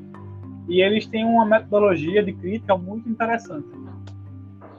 e 0.68 0.80
eles 0.80 1.04
têm 1.04 1.24
uma 1.24 1.44
metodologia 1.44 2.22
de 2.22 2.32
crítica 2.32 2.76
muito 2.76 3.08
interessante. 3.08 3.66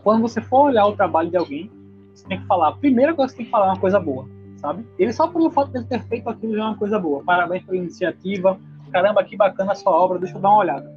Quando 0.01 0.21
você 0.21 0.39
for 0.39 0.67
olhar 0.67 0.85
o 0.85 0.95
trabalho 0.95 1.29
de 1.29 1.35
alguém, 1.35 1.69
você 2.13 2.25
tem 2.25 2.39
que 2.39 2.47
falar, 2.47 2.71
coisa 2.77 3.13
que 3.13 3.15
você 3.15 3.35
tem 3.35 3.45
que 3.47 3.51
falar 3.51 3.65
é 3.65 3.69
uma 3.71 3.79
coisa 3.81 3.99
boa, 3.99 4.25
sabe? 4.55 4.85
Ele 4.97 5.11
só 5.11 5.27
pelo 5.27 5.51
fato 5.51 5.71
de 5.71 5.79
ele 5.79 5.87
ter 5.87 6.01
feito 6.03 6.29
aquilo 6.29 6.55
já 6.55 6.61
é 6.61 6.67
uma 6.67 6.77
coisa 6.77 6.97
boa. 6.97 7.21
Parabéns 7.21 7.65
pela 7.65 7.77
iniciativa, 7.77 8.57
caramba, 8.89 9.21
que 9.21 9.35
bacana 9.35 9.73
a 9.73 9.75
sua 9.75 9.91
obra, 9.91 10.19
deixa 10.19 10.37
eu 10.37 10.41
dar 10.41 10.51
uma 10.51 10.59
olhada. 10.59 10.89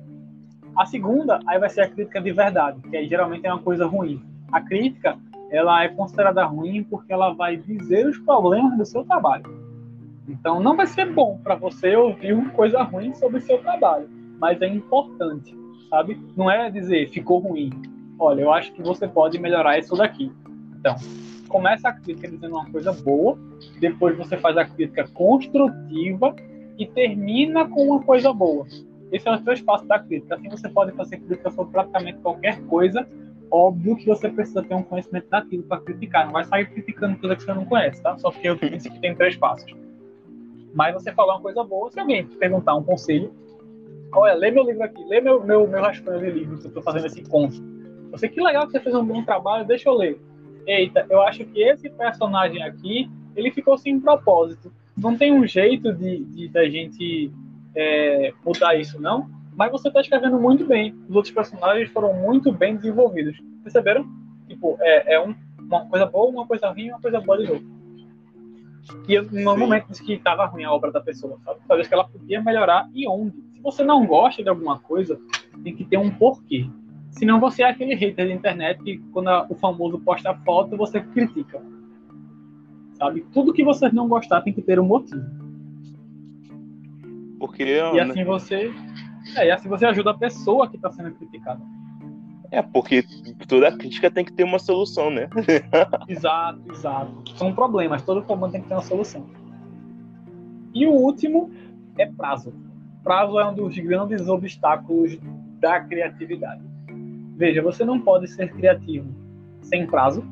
A 0.78 0.86
segunda, 0.86 1.40
aí 1.48 1.58
vai 1.58 1.68
ser 1.68 1.80
a 1.80 1.90
crítica 1.90 2.20
de 2.20 2.30
verdade, 2.30 2.80
que 2.80 2.96
aí 2.96 3.08
geralmente 3.08 3.44
é 3.44 3.52
uma 3.52 3.60
coisa 3.60 3.86
ruim. 3.86 4.22
A 4.52 4.60
crítica, 4.60 5.18
ela 5.50 5.82
é 5.82 5.88
considerada 5.88 6.44
ruim 6.44 6.84
porque 6.84 7.12
ela 7.12 7.34
vai 7.34 7.56
dizer 7.56 8.06
os 8.06 8.18
problemas 8.18 8.78
do 8.78 8.86
seu 8.86 9.02
trabalho. 9.04 9.63
Então, 10.28 10.60
não 10.60 10.76
vai 10.76 10.86
ser 10.86 11.12
bom 11.12 11.38
para 11.42 11.54
você 11.54 11.94
ouvir 11.96 12.34
coisa 12.52 12.82
ruim 12.82 13.14
sobre 13.14 13.40
seu 13.40 13.58
trabalho, 13.58 14.08
mas 14.38 14.60
é 14.62 14.66
importante, 14.66 15.56
sabe? 15.90 16.18
Não 16.36 16.50
é 16.50 16.70
dizer 16.70 17.10
ficou 17.10 17.38
ruim. 17.38 17.70
Olha, 18.18 18.42
eu 18.42 18.52
acho 18.52 18.72
que 18.72 18.82
você 18.82 19.06
pode 19.06 19.38
melhorar 19.38 19.78
isso 19.78 19.94
daqui. 19.96 20.32
Então, 20.78 20.96
começa 21.48 21.88
a 21.88 21.92
crítica 21.92 22.28
dizendo 22.28 22.56
uma 22.56 22.70
coisa 22.70 22.92
boa, 22.92 23.38
depois 23.80 24.16
você 24.16 24.36
faz 24.36 24.56
a 24.56 24.64
crítica 24.64 25.06
construtiva 25.08 26.34
e 26.78 26.86
termina 26.86 27.68
com 27.68 27.88
uma 27.88 28.02
coisa 28.02 28.32
boa. 28.32 28.66
Esse 29.12 29.28
é 29.28 29.32
o 29.32 29.40
três 29.40 29.60
passos 29.60 29.86
da 29.86 29.98
crítica. 29.98 30.34
Assim 30.34 30.48
você 30.48 30.68
pode 30.68 30.92
fazer 30.92 31.18
crítica 31.18 31.50
sobre 31.50 31.72
praticamente 31.72 32.18
qualquer 32.18 32.60
coisa. 32.62 33.06
Óbvio 33.50 33.96
que 33.96 34.06
você 34.06 34.28
precisa 34.28 34.62
ter 34.62 34.74
um 34.74 34.82
conhecimento 34.82 35.28
daquilo 35.28 35.62
para 35.62 35.80
criticar. 35.80 36.26
Não 36.26 36.32
vai 36.32 36.44
sair 36.44 36.66
criticando 36.66 37.16
coisa 37.18 37.36
que 37.36 37.42
você 37.42 37.54
não 37.54 37.64
conhece, 37.64 38.02
tá? 38.02 38.18
Só 38.18 38.30
porque 38.30 38.48
eu 38.48 38.56
disse 38.56 38.90
que 38.90 38.98
tem 38.98 39.14
três 39.14 39.36
passos. 39.36 39.72
Mas 40.74 40.92
você 40.92 41.12
falar 41.12 41.34
uma 41.34 41.42
coisa 41.42 41.62
boa, 41.62 41.90
se 41.90 42.00
alguém 42.00 42.26
te 42.26 42.36
perguntar 42.36 42.74
um 42.74 42.82
conselho, 42.82 43.32
olha, 44.12 44.34
lê 44.34 44.50
meu 44.50 44.64
livro 44.64 44.82
aqui, 44.82 45.02
lê 45.04 45.20
meu, 45.20 45.42
meu, 45.42 45.66
meu 45.66 45.80
rascunho 45.80 46.18
de 46.18 46.30
livro 46.30 46.58
que 46.58 46.64
eu 46.64 46.68
estou 46.68 46.82
fazendo 46.82 47.06
esse 47.06 47.22
conto. 47.22 47.62
Você 48.10 48.28
que 48.28 48.40
legal 48.40 48.66
que 48.66 48.72
você 48.72 48.80
fez 48.80 48.94
um 48.94 49.04
bom 49.04 49.22
trabalho, 49.24 49.64
deixa 49.64 49.88
eu 49.88 49.94
ler. 49.94 50.20
Eita, 50.66 51.06
eu 51.08 51.20
acho 51.22 51.44
que 51.44 51.62
esse 51.62 51.88
personagem 51.90 52.62
aqui, 52.62 53.08
ele 53.36 53.50
ficou 53.50 53.78
sem 53.78 54.00
propósito. 54.00 54.72
Não 54.96 55.16
tem 55.16 55.32
um 55.32 55.46
jeito 55.46 55.92
de, 55.92 56.24
de 56.24 56.48
da 56.48 56.68
gente 56.68 57.30
é, 57.74 58.32
mudar 58.44 58.74
isso, 58.74 59.00
não. 59.00 59.28
Mas 59.56 59.70
você 59.70 59.88
está 59.88 60.00
escrevendo 60.00 60.38
muito 60.40 60.66
bem. 60.66 60.94
Os 61.08 61.14
outros 61.14 61.32
personagens 61.32 61.88
foram 61.90 62.14
muito 62.14 62.50
bem 62.52 62.76
desenvolvidos. 62.76 63.40
Perceberam? 63.62 64.06
Tipo, 64.48 64.76
é, 64.80 65.14
é 65.14 65.20
um, 65.20 65.34
uma 65.60 65.86
coisa 65.86 66.06
boa, 66.06 66.30
uma 66.30 66.46
coisa 66.46 66.68
ruim, 66.70 66.90
uma 66.90 67.00
coisa 67.00 67.20
boa 67.20 67.38
de 67.38 67.46
novo. 67.46 67.73
E 69.08 69.14
eu, 69.14 69.24
no 69.30 69.56
momento 69.56 69.88
disse 69.88 70.04
que 70.04 70.14
estava 70.14 70.44
ruim 70.46 70.64
a 70.64 70.72
obra 70.72 70.92
da 70.92 71.00
pessoa, 71.00 71.38
sabe? 71.44 71.60
Talvez 71.66 71.88
que 71.88 71.94
ela 71.94 72.06
podia 72.06 72.42
melhorar 72.42 72.88
e 72.92 73.08
onde. 73.08 73.36
Se 73.54 73.60
você 73.62 73.82
não 73.82 74.06
gosta 74.06 74.42
de 74.42 74.48
alguma 74.48 74.78
coisa, 74.78 75.18
tem 75.62 75.74
que 75.74 75.84
ter 75.84 75.96
um 75.96 76.10
porquê. 76.10 76.68
Senão 77.10 77.40
você 77.40 77.62
é 77.62 77.70
aquele 77.70 77.94
hater 77.94 78.26
da 78.26 78.34
internet 78.34 78.82
que 78.82 78.98
quando 79.12 79.28
a, 79.28 79.46
o 79.48 79.54
famoso 79.54 79.98
posta 80.00 80.34
foto, 80.44 80.76
você 80.76 81.00
critica. 81.00 81.62
Sabe? 82.94 83.24
Tudo 83.32 83.52
que 83.52 83.64
você 83.64 83.88
não 83.90 84.08
gostar 84.08 84.42
tem 84.42 84.52
que 84.52 84.62
ter 84.62 84.78
um 84.78 84.84
motivo. 84.84 85.24
Porque, 87.38 87.64
e 87.64 88.00
assim 88.00 88.20
né? 88.20 88.24
você. 88.24 88.72
É, 89.36 89.46
e 89.46 89.50
assim 89.50 89.68
você 89.68 89.86
ajuda 89.86 90.10
a 90.10 90.14
pessoa 90.14 90.68
que 90.68 90.76
está 90.76 90.90
sendo 90.90 91.12
criticada. 91.12 91.60
É, 92.54 92.62
porque 92.62 93.04
toda 93.48 93.76
crítica 93.76 94.08
tem 94.08 94.24
que 94.24 94.32
ter 94.32 94.44
uma 94.44 94.60
solução, 94.60 95.10
né? 95.10 95.28
exato, 96.08 96.60
exato. 96.70 97.36
São 97.36 97.52
problemas, 97.52 98.02
todo 98.02 98.22
problema 98.22 98.52
tem 98.52 98.62
que 98.62 98.68
ter 98.68 98.74
uma 98.74 98.82
solução. 98.82 99.26
E 100.72 100.86
o 100.86 100.92
último 100.92 101.50
é 101.98 102.06
prazo. 102.06 102.54
Prazo 103.02 103.40
é 103.40 103.50
um 103.50 103.54
dos 103.54 103.76
grandes 103.76 104.28
obstáculos 104.28 105.18
da 105.58 105.80
criatividade. 105.80 106.62
Veja, 107.36 107.60
você 107.60 107.84
não 107.84 108.00
pode 108.00 108.28
ser 108.28 108.52
criativo 108.52 109.08
sem 109.62 109.84
prazo, 109.86 110.24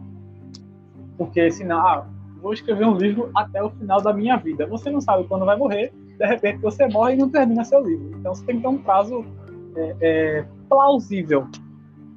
porque 1.19 1.51
senão, 1.51 1.79
ah, 1.85 2.07
vou 2.41 2.53
escrever 2.53 2.87
um 2.87 2.97
livro 2.97 3.33
até 3.35 3.61
o 3.61 3.71
final 3.71 4.01
da 4.01 4.13
minha 4.13 4.37
vida. 4.37 4.65
Você 4.67 4.91
não 4.91 5.01
sabe 5.01 5.25
quando 5.25 5.45
vai 5.45 5.57
morrer, 5.57 5.93
de 6.19 6.25
repente 6.25 6.61
você 6.61 6.87
morre 6.87 7.15
e 7.15 7.17
não 7.17 7.29
termina 7.29 7.65
seu 7.65 7.85
livro. 7.85 8.17
Então 8.17 8.33
você 8.33 8.45
tem 8.45 8.57
que 8.57 8.63
ter 8.63 8.69
um 8.69 8.79
prazo 8.79 9.25
é, 9.75 9.97
é, 10.01 10.45
plausível. 10.69 11.49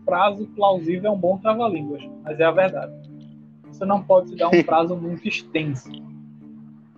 Prazo 0.06 0.48
plausível 0.56 1.12
é 1.12 1.14
um 1.14 1.18
bom 1.18 1.38
trava-línguas, 1.38 2.04
mas 2.24 2.40
é 2.40 2.44
a 2.44 2.52
verdade. 2.52 2.94
Você 3.68 3.86
não 3.86 4.02
pode 4.02 4.30
se 4.30 4.36
dar 4.36 4.50
um 4.50 4.62
prazo 4.64 4.96
muito 4.96 5.28
extenso. 5.28 5.90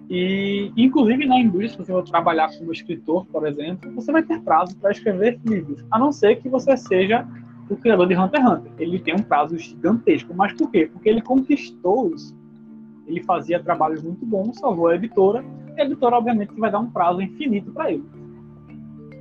E, 0.10 0.72
inclusive, 0.78 1.26
na 1.26 1.40
indústria, 1.40 1.70
se 1.70 1.78
você 1.78 1.92
for 1.92 2.04
trabalhar 2.04 2.50
como 2.58 2.72
escritor, 2.72 3.26
por 3.26 3.46
exemplo, 3.46 3.92
você 3.94 4.12
vai 4.12 4.24
ter 4.24 4.40
prazo 4.42 4.78
para 4.78 4.92
escrever 4.92 5.40
livros, 5.46 5.84
a 5.92 6.00
não 6.00 6.12
ser 6.12 6.38
que 6.38 6.48
você 6.48 6.78
seja 6.78 7.28
o 7.70 7.76
criador 7.76 8.08
de 8.08 8.16
Hunter 8.16 8.40
x 8.40 8.50
Hunter. 8.50 8.72
Ele 8.80 9.00
tem 9.00 9.14
um 9.16 9.22
prazo 9.22 9.58
gigantesco. 9.58 10.34
Mas 10.34 10.54
por 10.54 10.72
quê? 10.72 10.90
Porque 10.92 11.10
ele 11.10 11.22
conquistou 11.22 12.14
isso. 12.14 12.36
Ele 13.06 13.22
fazia 13.24 13.62
trabalhos 13.62 14.04
muito 14.04 14.26
bons, 14.26 14.58
salvou 14.58 14.88
a 14.88 14.96
editora, 14.96 15.44
e 15.76 15.82
a 15.82 15.86
editora, 15.86 16.18
obviamente, 16.18 16.54
vai 16.58 16.72
dar 16.72 16.80
um 16.80 16.90
prazo 16.90 17.22
infinito 17.22 17.72
para 17.72 17.92
ele. 17.92 18.04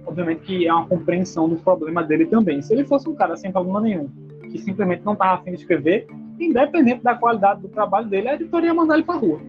Obviamente 0.07 0.43
que 0.43 0.66
é 0.66 0.73
uma 0.73 0.87
compreensão 0.87 1.49
do 1.49 1.57
problema 1.57 2.03
dele 2.03 2.27
também. 2.27 2.62
Se 2.62 2.73
ele 2.73 2.85
fosse 2.85 3.09
um 3.09 3.15
cara 3.15 3.37
sem 3.37 3.51
problema 3.51 3.81
nenhum, 3.81 4.09
que 4.51 4.59
simplesmente 4.59 5.05
não 5.05 5.15
estava 5.15 5.41
afim 5.41 5.51
de 5.51 5.59
escrever, 5.59 6.07
independente 6.39 7.03
da 7.03 7.15
qualidade 7.15 7.62
do 7.62 7.69
trabalho 7.69 8.09
dele, 8.09 8.28
a 8.28 8.35
editora 8.35 8.66
ia 8.66 8.74
mandar 8.74 8.95
ele 8.95 9.05
para 9.05 9.19
rua. 9.19 9.41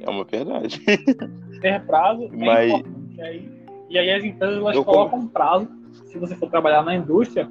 É 0.00 0.08
uma 0.08 0.24
verdade. 0.24 0.80
Ter 1.60 1.84
prazo 1.86 2.28
Mas... 2.32 2.72
E 3.16 3.22
aí, 3.22 3.50
e 3.88 3.98
aí 3.98 4.10
as 4.10 4.24
empresas 4.24 4.58
elas 4.58 4.78
colocam 4.84 5.26
prazo 5.26 5.68
se 6.04 6.18
você 6.18 6.34
for 6.34 6.50
trabalhar 6.50 6.82
na 6.82 6.94
indústria, 6.94 7.48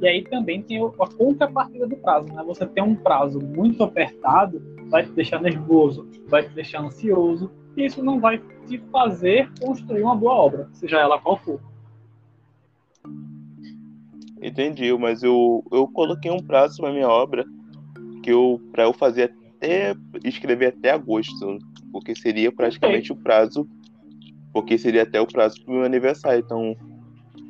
e 0.00 0.08
aí 0.08 0.22
também 0.22 0.62
tem 0.62 0.84
a 0.84 1.06
contrapartida 1.16 1.86
do 1.86 1.96
prazo, 1.96 2.32
né? 2.32 2.42
Você 2.46 2.66
tem 2.66 2.82
um 2.82 2.94
prazo 2.94 3.40
muito 3.40 3.82
apertado, 3.82 4.62
vai 4.88 5.04
te 5.04 5.10
deixar 5.10 5.40
nervoso, 5.40 6.08
vai 6.28 6.42
te 6.42 6.50
deixar 6.50 6.82
ansioso, 6.82 7.50
e 7.78 7.86
isso 7.86 8.02
não 8.02 8.20
vai 8.20 8.38
te 8.66 8.78
fazer 8.90 9.50
construir 9.60 10.02
uma 10.02 10.16
boa 10.16 10.34
obra, 10.34 10.68
seja 10.72 10.98
ela 10.98 11.18
qual 11.18 11.38
for. 11.38 11.60
Entendi, 14.42 14.92
mas 14.96 15.22
eu, 15.22 15.64
eu 15.72 15.86
coloquei 15.88 16.30
um 16.30 16.42
prazo 16.42 16.80
para 16.80 16.92
minha 16.92 17.08
obra 17.08 17.44
que 18.22 18.30
eu 18.30 18.60
para 18.72 18.84
eu 18.84 18.92
fazer 18.92 19.34
até 19.56 19.94
escrever 20.24 20.66
até 20.66 20.90
agosto, 20.90 21.58
porque 21.92 22.14
seria 22.14 22.52
praticamente 22.52 23.12
okay. 23.12 23.20
o 23.20 23.24
prazo, 23.24 23.68
porque 24.52 24.78
seria 24.78 25.02
até 25.02 25.20
o 25.20 25.26
prazo 25.26 25.62
para 25.62 25.72
o 25.72 25.76
meu 25.76 25.84
aniversário. 25.84 26.42
Então 26.44 26.76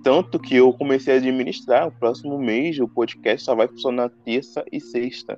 tanto 0.02 0.38
que 0.38 0.56
eu 0.56 0.72
comecei 0.72 1.14
a 1.14 1.16
administrar. 1.16 1.88
O 1.88 1.92
próximo 1.92 2.38
mês 2.38 2.78
o 2.78 2.88
podcast 2.88 3.44
só 3.44 3.54
vai 3.54 3.68
funcionar 3.68 4.10
terça 4.24 4.64
e 4.72 4.80
sexta. 4.80 5.36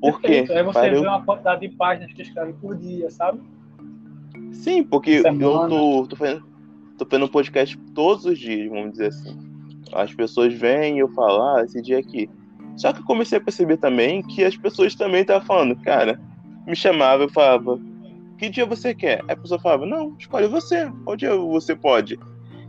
Por 0.00 0.20
quê? 0.20 0.44
Aí 0.50 0.62
você 0.62 0.90
vê 0.90 0.96
eu... 0.96 1.02
uma 1.02 1.24
quantidade 1.24 1.66
de 1.66 1.74
páginas 1.74 2.12
que 2.12 2.22
escreve 2.22 2.52
por 2.54 2.76
dia, 2.76 3.10
sabe? 3.10 3.40
Sim, 4.52 4.82
porque 4.82 5.22
Semana. 5.22 5.44
eu 5.44 5.68
tô, 5.68 6.06
tô, 6.08 6.16
fazendo, 6.16 6.44
tô 6.98 7.06
fazendo 7.06 7.28
podcast 7.28 7.78
todos 7.94 8.24
os 8.24 8.38
dias, 8.38 8.68
vamos 8.68 8.92
dizer 8.92 9.08
assim. 9.08 9.36
As 9.92 10.14
pessoas 10.14 10.54
vêm 10.54 10.96
e 10.96 11.00
eu 11.00 11.08
falo, 11.08 11.42
ah, 11.42 11.62
esse 11.64 11.80
dia 11.82 11.98
aqui. 11.98 12.28
Só 12.76 12.92
que 12.92 13.00
eu 13.00 13.04
comecei 13.04 13.38
a 13.38 13.40
perceber 13.40 13.76
também 13.76 14.22
que 14.22 14.44
as 14.44 14.56
pessoas 14.56 14.94
também 14.94 15.22
estavam 15.22 15.46
falando, 15.46 15.76
cara, 15.76 16.18
me 16.66 16.74
chamava, 16.74 17.24
eu 17.24 17.28
falava, 17.28 17.78
que 18.38 18.48
dia 18.48 18.64
você 18.64 18.94
quer? 18.94 19.20
Aí 19.28 19.32
a 19.32 19.36
pessoa 19.36 19.60
falava, 19.60 19.86
não, 19.86 20.16
escolhe 20.18 20.46
você, 20.48 20.90
qual 21.04 21.16
dia 21.16 21.36
você 21.36 21.76
pode? 21.76 22.18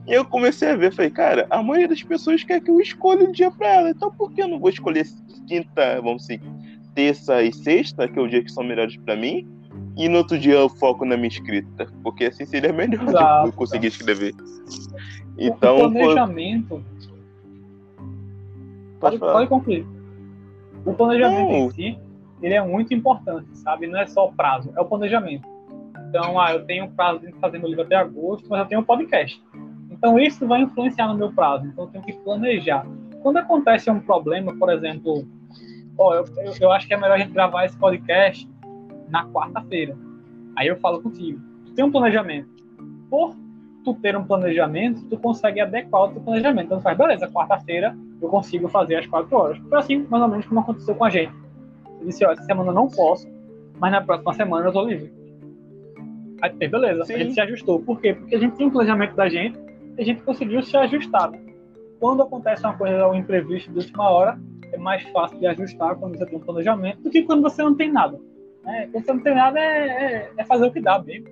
E 0.05 0.13
eu 0.13 0.25
comecei 0.25 0.69
a 0.69 0.75
ver, 0.75 0.93
falei, 0.93 1.11
cara, 1.11 1.47
a 1.49 1.63
maioria 1.63 1.87
das 1.87 2.03
pessoas 2.03 2.43
quer 2.43 2.59
que 2.59 2.69
eu 2.69 2.81
escolha 2.81 3.27
um 3.27 3.31
dia 3.31 3.49
pra 3.49 3.67
ela, 3.67 3.89
então 3.89 4.11
por 4.11 4.31
que 4.31 4.41
eu 4.41 4.47
não 4.47 4.59
vou 4.59 4.69
escolher 4.69 5.07
quinta, 5.47 6.01
vamos 6.01 6.23
dizer, 6.23 6.41
terça 6.93 7.41
e 7.41 7.53
sexta, 7.53 8.07
que 8.07 8.19
é 8.19 8.21
o 8.21 8.27
dia 8.27 8.43
que 8.43 8.51
são 8.51 8.63
melhores 8.63 8.97
para 8.97 9.15
mim, 9.15 9.47
e 9.95 10.09
no 10.09 10.17
outro 10.19 10.37
dia 10.37 10.55
eu 10.55 10.69
foco 10.69 11.05
na 11.05 11.15
minha 11.15 11.27
escrita, 11.27 11.87
porque 12.03 12.25
assim 12.25 12.45
seria 12.45 12.73
melhor 12.73 13.07
Exato. 13.07 13.47
eu 13.47 13.53
conseguir 13.53 13.87
escrever. 13.87 14.33
Então, 15.37 15.77
o 15.77 15.91
planejamento. 15.91 16.83
Pode, 18.99 19.19
pode 19.19 19.49
concluir. 19.49 19.85
O 20.85 20.93
planejamento 20.93 21.49
não. 21.49 21.65
em 21.65 21.69
si, 21.71 21.99
ele 22.41 22.53
é 22.53 22.61
muito 22.61 22.93
importante, 22.93 23.47
sabe? 23.57 23.87
Não 23.87 23.99
é 23.99 24.07
só 24.07 24.27
o 24.27 24.33
prazo, 24.33 24.71
é 24.75 24.81
o 24.81 24.85
planejamento. 24.85 25.47
Então, 26.09 26.39
ah, 26.39 26.53
eu 26.53 26.65
tenho 26.65 26.89
prazo 26.89 27.19
de 27.19 27.31
fazer 27.33 27.57
meu 27.57 27.67
livro 27.67 27.83
até 27.83 27.95
agosto, 27.95 28.47
mas 28.49 28.59
eu 28.59 28.65
tenho 28.65 28.81
um 28.81 28.83
podcast. 28.83 29.41
Então, 29.89 30.19
isso 30.19 30.47
vai 30.47 30.61
influenciar 30.61 31.07
no 31.07 31.15
meu 31.15 31.31
prazo. 31.31 31.65
Então, 31.67 31.85
eu 31.85 31.89
tenho 31.89 32.03
que 32.03 32.13
planejar. 32.13 32.85
Quando 33.21 33.37
acontece 33.37 33.89
um 33.89 33.99
problema, 33.99 34.55
por 34.55 34.71
exemplo, 34.71 35.25
ó, 35.97 36.15
eu, 36.15 36.25
eu, 36.37 36.53
eu 36.61 36.71
acho 36.71 36.87
que 36.87 36.93
é 36.93 36.97
melhor 36.97 37.15
a 37.15 37.17
gente 37.17 37.31
gravar 37.31 37.65
esse 37.65 37.77
podcast 37.77 38.47
na 39.13 39.27
quarta-feira. 39.27 39.95
Aí 40.55 40.67
eu 40.67 40.75
falo 40.77 40.99
contigo, 40.99 41.39
tu 41.67 41.73
tem 41.73 41.85
um 41.85 41.91
planejamento. 41.91 42.49
Por 43.11 43.35
tu 43.85 43.93
ter 43.93 44.17
um 44.17 44.23
planejamento, 44.23 45.05
tu 45.05 45.17
consegue 45.17 45.61
adequar 45.61 46.05
o 46.05 46.07
teu 46.13 46.21
planejamento. 46.21 46.65
Então 46.65 46.79
tu 46.79 46.83
faz, 46.83 46.97
beleza, 46.97 47.27
quarta-feira 47.27 47.95
eu 48.19 48.27
consigo 48.27 48.67
fazer 48.67 48.95
as 48.95 49.05
quatro 49.05 49.37
horas. 49.37 49.59
Foi 49.69 49.77
assim, 49.77 50.07
mais 50.09 50.23
ou 50.23 50.29
menos, 50.29 50.45
como 50.47 50.61
aconteceu 50.61 50.95
com 50.95 51.05
a 51.05 51.09
gente. 51.11 51.33
Eu 51.99 52.07
disse, 52.07 52.25
ó, 52.25 52.31
essa 52.31 52.43
semana 52.43 52.71
eu 52.71 52.73
não 52.73 52.87
posso, 52.87 53.27
mas 53.79 53.91
na 53.91 54.01
próxima 54.01 54.33
semana 54.33 54.65
eu 54.65 54.73
tô 54.73 54.83
livre. 54.83 55.13
Aí, 56.41 56.67
beleza, 56.67 57.05
Sim. 57.05 57.13
a 57.13 57.17
gente 57.19 57.33
se 57.33 57.41
ajustou. 57.41 57.81
Por 57.81 58.01
quê? 58.01 58.15
Porque 58.15 58.35
a 58.35 58.39
gente 58.39 58.55
tinha 58.55 58.67
um 58.67 58.71
planejamento 58.71 59.15
da 59.15 59.29
gente 59.29 59.59
e 59.97 60.01
a 60.01 60.05
gente 60.05 60.23
conseguiu 60.23 60.63
se 60.63 60.75
ajustar. 60.75 61.29
Né? 61.29 61.39
Quando 61.99 62.23
acontece 62.23 62.65
uma 62.65 62.75
coisa, 62.75 63.07
um 63.07 63.13
imprevisto 63.13 63.71
de 63.71 63.77
última 63.77 64.09
hora, 64.09 64.39
é 64.71 64.77
mais 64.77 65.03
fácil 65.09 65.39
de 65.39 65.45
ajustar 65.45 65.95
quando 65.95 66.17
você 66.17 66.25
tem 66.25 66.37
um 66.37 66.41
planejamento 66.41 67.01
do 67.01 67.09
que 67.11 67.21
quando 67.23 67.43
você 67.43 67.61
não 67.61 67.75
tem 67.75 67.91
nada. 67.91 68.19
É, 68.65 68.87
quando 68.87 69.05
você 69.05 69.13
não 69.13 69.23
tem 69.23 69.35
nada, 69.35 69.59
é, 69.59 70.31
é, 70.37 70.45
fazer 70.45 70.65
o 70.65 70.71
que 70.71 70.81
dá 70.81 71.01
mesmo. 71.01 71.27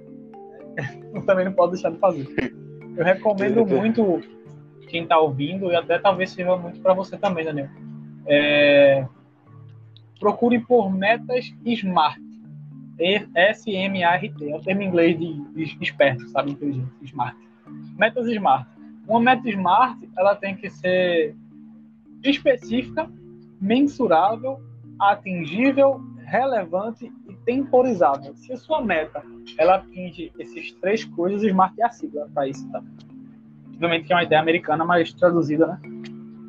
Eu 1.14 1.26
também 1.26 1.45
não 1.45 1.53
pode 1.53 1.74
deixar 1.74 1.91
de 1.91 1.98
fazer. 1.98 2.28
Eu 2.95 3.03
recomendo 3.03 3.66
muito 3.68 4.22
quem 4.88 5.03
está 5.03 5.18
ouvindo, 5.18 5.72
e 5.72 5.76
até 5.76 5.98
talvez 5.98 6.32
sirva 6.32 6.58
muito 6.58 6.80
para 6.82 6.94
você 6.94 7.18
também, 7.18 7.45
Daniel. 7.45 7.70
É, 8.28 9.06
procure 10.20 10.60
por 10.60 10.91
metas 10.91 11.53
SMART. 11.66 12.20
S-M-A-R-T. 12.99 14.52
É 14.52 14.56
o 14.56 14.62
termo 14.62 14.84
em 14.84 14.88
inglês 14.88 15.18
de, 15.18 15.34
de 15.53 15.78
esperto, 15.82 16.28
sabe? 16.30 16.52
Inteligente. 16.52 16.91
SMART. 17.03 17.36
Metas 17.98 18.28
SMART. 18.28 18.68
Uma 19.08 19.20
meta 19.20 19.49
SMART, 19.49 19.98
ela 20.18 20.36
tem 20.36 20.56
que 20.56 20.70
ser 20.70 21.36
específica, 22.24 23.10
mensurável, 23.60 24.62
atingível, 24.99 25.99
relevante 26.24 27.12
temporizável. 27.46 28.36
Se 28.36 28.54
a 28.54 28.58
sua 28.58 28.82
meta 28.82 29.24
ela 29.58 29.76
atinge 29.76 30.32
esses 30.38 30.72
três 30.74 31.04
coisas, 31.04 31.44
Smart 31.44 31.80
é 31.80 31.86
a 31.86 31.90
sigla 31.90 32.30
para 32.34 32.48
isso, 32.48 32.70
tá? 32.72 32.82
Obviamente 33.68 34.06
que 34.06 34.14
é 34.14 34.16
uma 34.16 34.24
ideia 34.24 34.42
americana, 34.42 34.86
mas 34.86 35.14
traduzida, 35.14 35.68
né? 35.68 35.80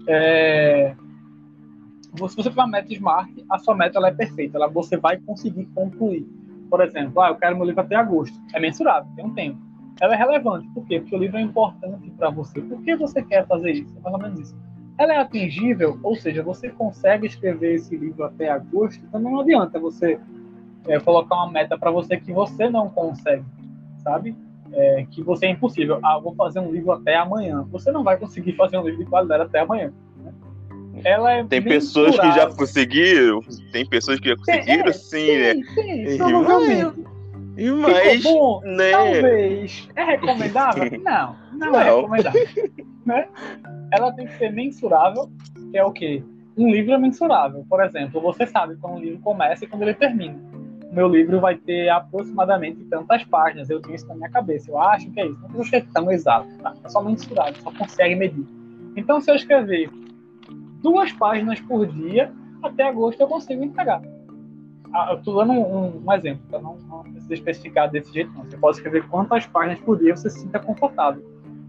É... 0.07 0.95
Se 2.15 2.37
você 2.37 2.43
tem 2.43 2.53
uma 2.53 2.67
meta 2.67 2.93
Smart, 2.93 3.33
a 3.51 3.59
sua 3.59 3.75
meta 3.75 3.99
ela 3.99 4.09
é 4.09 4.13
perfeita, 4.13 4.59
ela, 4.59 4.69
você 4.69 4.97
vai 4.97 5.17
conseguir 5.19 5.65
concluir. 5.75 6.27
Por 6.69 6.81
exemplo, 6.83 7.21
ah, 7.21 7.29
eu 7.29 7.37
quero 7.37 7.57
meu 7.57 7.67
livro 7.67 7.81
até 7.81 7.97
agosto. 7.97 8.39
É 8.55 8.61
mensurável, 8.61 9.11
tem 9.17 9.25
um 9.25 9.35
tempo. 9.35 9.59
Ela 10.01 10.15
é 10.15 10.17
relevante, 10.17 10.69
por 10.75 10.85
quê? 10.87 11.01
Porque 11.01 11.15
o 11.15 11.19
livro 11.19 11.39
é 11.39 11.43
importante 11.43 12.11
para 12.11 12.31
você. 12.31 12.61
Por 12.61 12.83
que 12.83 12.97
você 12.97 13.23
quer 13.23 13.47
fazer 13.47 13.73
isso? 13.73 13.95
É 13.97 14.01
mais 14.01 14.15
ou 14.15 14.21
menos 14.21 14.41
isso 14.41 14.57
ela 14.99 15.15
é 15.15 15.19
atingível, 15.19 15.99
ou 16.03 16.15
seja, 16.15 16.43
você 16.43 16.69
consegue 16.69 17.27
escrever 17.27 17.75
esse 17.75 17.97
livro 17.97 18.25
até 18.25 18.51
agosto, 18.51 19.03
então 19.05 19.21
não 19.21 19.41
adianta 19.41 19.79
você 19.79 20.21
é, 20.87 20.99
colocar 21.01 21.37
uma 21.37 21.51
meta 21.51 21.79
para 21.79 21.91
você 21.91 22.17
que 22.17 22.33
você 22.33 22.69
não 22.69 22.89
consegue, 22.89 23.45
sabe? 24.03 24.35
É, 24.73 25.07
que 25.11 25.23
você 25.23 25.47
é 25.47 25.51
impossível. 25.51 25.99
Ah, 26.03 26.19
vou 26.19 26.35
fazer 26.35 26.61
um 26.61 26.73
livro 26.73 26.93
até 26.93 27.17
amanhã. 27.17 27.67
Você 27.71 27.93
não 27.93 28.03
vai 28.03 28.17
conseguir 28.17 28.53
fazer 28.53 28.79
um 28.79 28.85
livro 28.85 29.05
de 29.05 29.11
qualidade 29.11 29.43
até 29.43 29.61
amanhã. 29.61 29.93
Né? 30.17 30.33
Ela 31.05 31.33
é 31.33 31.45
tem 31.45 31.63
pessoas 31.63 32.19
que 32.19 32.33
já 32.33 32.51
conseguiram, 32.51 33.41
tem 33.71 33.87
pessoas 33.87 34.19
que 34.19 34.29
já 34.29 34.37
conseguiram, 34.37 34.89
é, 34.89 34.93
sim, 34.93 35.19
sim, 35.19 35.39
né? 35.39 35.55
Sim, 35.75 36.19
provavelmente. 36.19 37.13
E 37.57 37.71
mais, 37.71 38.23
bom, 38.23 38.63
né? 38.65 38.93
Talvez. 38.93 39.89
É 39.95 40.05
recomendável? 40.05 41.01
Não, 41.01 41.37
não, 41.53 41.73
não. 41.73 41.81
é 41.81 41.85
recomendável. 41.85 42.49
né? 43.05 43.29
Ela 43.93 44.13
tem 44.13 44.27
que 44.27 44.39
ser 44.39 44.51
mensurável, 44.51 45.31
que 45.71 45.77
é 45.77 45.85
o 45.85 45.93
quê? 45.93 46.23
Um 46.57 46.71
livro 46.71 46.93
é 46.93 46.99
mensurável. 46.99 47.65
Por 47.69 47.83
exemplo, 47.85 48.21
você 48.21 48.47
sabe 48.47 48.77
quando 48.77 48.95
um 48.97 49.01
livro 49.01 49.21
começa 49.21 49.65
e 49.65 49.69
quando 49.69 49.83
ele 49.83 49.95
termina. 49.95 50.39
Meu 50.93 51.09
livro 51.09 51.41
vai 51.41 51.57
ter 51.57 51.89
aproximadamente 51.89 52.85
tantas 52.85 53.25
páginas. 53.25 53.71
Eu 53.71 53.81
tenho 53.81 53.95
isso 53.95 54.07
na 54.07 54.15
minha 54.15 54.31
cabeça. 54.31 54.71
Eu 54.71 54.79
acho 54.79 55.11
que 55.11 55.21
é 55.21 55.27
isso. 55.27 55.41
Não 55.41 55.49
precisa 55.49 55.71
ser 55.71 55.87
tão 55.93 56.11
exato. 56.11 56.47
Tá? 56.59 56.75
É 56.85 56.89
só 56.89 57.03
mensurável, 57.03 57.55
só 57.63 57.73
consegue 57.73 58.15
medir. 58.15 58.47
Então, 58.95 59.21
se 59.21 59.31
eu 59.31 59.35
escrever 59.35 59.91
duas 60.83 61.11
páginas 61.13 61.59
por 61.61 61.87
dia, 61.87 62.31
até 62.63 62.85
agosto 62.85 63.21
eu 63.21 63.27
consigo 63.27 63.65
entregar. 63.65 64.03
Ah, 64.93 65.13
eu 65.13 65.19
estou 65.19 65.37
dando 65.37 65.53
um, 65.53 66.03
um 66.05 66.13
exemplo, 66.13 66.43
tá? 66.51 66.61
não, 66.61 66.77
não 66.77 67.03
precisa 67.05 67.33
especificar 67.33 67.91
desse 67.91 68.13
jeito, 68.13 68.31
não. 68.35 68.45
Você 68.45 68.59
pode 68.59 68.77
escrever 68.77 69.09
quantas 69.09 69.47
páginas 69.47 69.81
por 69.81 69.99
dia 69.99 70.15
você 70.15 70.29
se 70.29 70.41
sinta 70.41 70.59
confortável. 70.59 71.25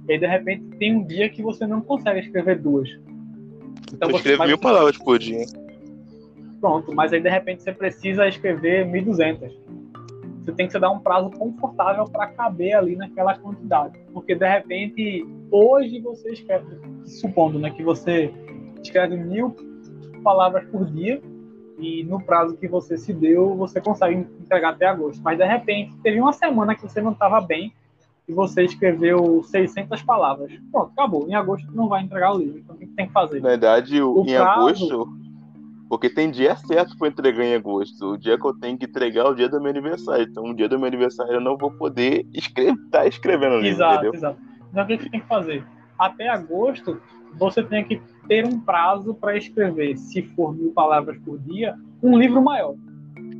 E 0.09 0.11
aí, 0.11 0.19
de 0.19 0.27
repente, 0.27 0.65
tem 0.77 0.97
um 0.97 1.05
dia 1.05 1.29
que 1.29 1.41
você 1.41 1.65
não 1.65 1.79
consegue 1.79 2.19
escrever 2.19 2.59
duas. 2.59 2.89
Então, 3.93 4.09
eu 4.09 4.17
escrevo 4.17 4.45
mil 4.45 4.57
palavras 4.57 4.97
por 4.97 5.17
dia. 5.17 5.45
Pronto, 6.63 6.95
mas 6.95 7.11
aí, 7.11 7.19
de 7.19 7.27
repente, 7.27 7.61
você 7.61 7.73
precisa 7.73 8.25
escrever 8.25 8.85
1.200. 8.85 9.51
Você 10.39 10.53
tem 10.53 10.65
que 10.65 10.71
se 10.71 10.79
dar 10.79 10.91
um 10.91 10.99
prazo 10.99 11.29
confortável 11.31 12.05
para 12.05 12.27
caber 12.27 12.73
ali 12.73 12.95
naquela 12.95 13.37
quantidade. 13.37 13.99
Porque, 14.13 14.33
de 14.33 14.47
repente, 14.47 15.27
hoje 15.51 15.99
você 15.99 16.31
escreve, 16.31 16.65
supondo 17.03 17.59
né, 17.59 17.69
que 17.69 17.83
você 17.83 18.33
escreve 18.81 19.17
mil 19.17 19.53
palavras 20.23 20.63
por 20.69 20.85
dia, 20.85 21.21
e 21.77 22.01
no 22.05 22.23
prazo 22.23 22.55
que 22.55 22.69
você 22.69 22.97
se 22.97 23.11
deu, 23.11 23.57
você 23.57 23.81
consegue 23.81 24.25
entregar 24.39 24.69
até 24.69 24.85
agosto. 24.85 25.21
Mas, 25.21 25.37
de 25.37 25.45
repente, 25.45 25.93
teve 25.97 26.21
uma 26.21 26.31
semana 26.31 26.75
que 26.75 26.83
você 26.83 27.01
não 27.01 27.11
estava 27.11 27.41
bem, 27.41 27.73
e 28.25 28.31
você 28.31 28.63
escreveu 28.63 29.43
600 29.43 30.01
palavras. 30.03 30.49
Pronto, 30.71 30.93
acabou. 30.93 31.27
Em 31.27 31.35
agosto 31.35 31.69
não 31.73 31.89
vai 31.89 32.03
entregar 32.03 32.33
o 32.33 32.37
livro. 32.37 32.59
Então 32.59 32.73
o 32.77 32.79
que 32.79 32.87
tem 32.87 33.07
que 33.07 33.11
fazer? 33.11 33.41
Na 33.41 33.49
verdade, 33.49 34.01
o, 34.01 34.21
o 34.21 34.23
em 34.23 34.33
prazo... 34.33 34.59
agosto. 34.61 35.22
Porque 35.89 36.09
tem 36.09 36.31
dia 36.31 36.55
certo 36.55 36.97
para 36.97 37.07
entregar 37.07 37.43
em 37.43 37.55
agosto. 37.55 38.13
O 38.13 38.17
dia 38.17 38.37
que 38.37 38.45
eu 38.45 38.53
tenho 38.53 38.77
que 38.77 38.85
entregar 38.85 39.25
é 39.25 39.29
o 39.29 39.35
dia 39.35 39.49
do 39.49 39.61
meu 39.61 39.69
aniversário. 39.69 40.25
Então, 40.29 40.45
o 40.45 40.55
dia 40.55 40.67
do 40.67 40.77
meu 40.77 40.87
aniversário 40.87 41.33
eu 41.33 41.41
não 41.41 41.57
vou 41.57 41.71
poder 41.71 42.25
escrever, 42.33 42.75
tá 42.89 43.05
escrevendo 43.05 43.57
livro. 43.57 43.67
Exato, 43.67 43.93
entendeu? 43.93 44.13
exato. 44.13 44.39
Então, 44.71 44.83
o 44.83 44.87
que 44.87 44.97
você 44.97 45.09
tem 45.09 45.19
que 45.21 45.27
fazer? 45.27 45.65
Até 45.99 46.29
agosto, 46.29 46.99
você 47.37 47.63
tem 47.63 47.83
que 47.83 48.01
ter 48.27 48.45
um 48.45 48.59
prazo 48.59 49.13
para 49.13 49.37
escrever, 49.37 49.97
se 49.97 50.21
for 50.21 50.55
mil 50.55 50.71
palavras 50.71 51.17
por 51.19 51.37
dia, 51.39 51.75
um 52.01 52.17
livro 52.17 52.41
maior. 52.41 52.75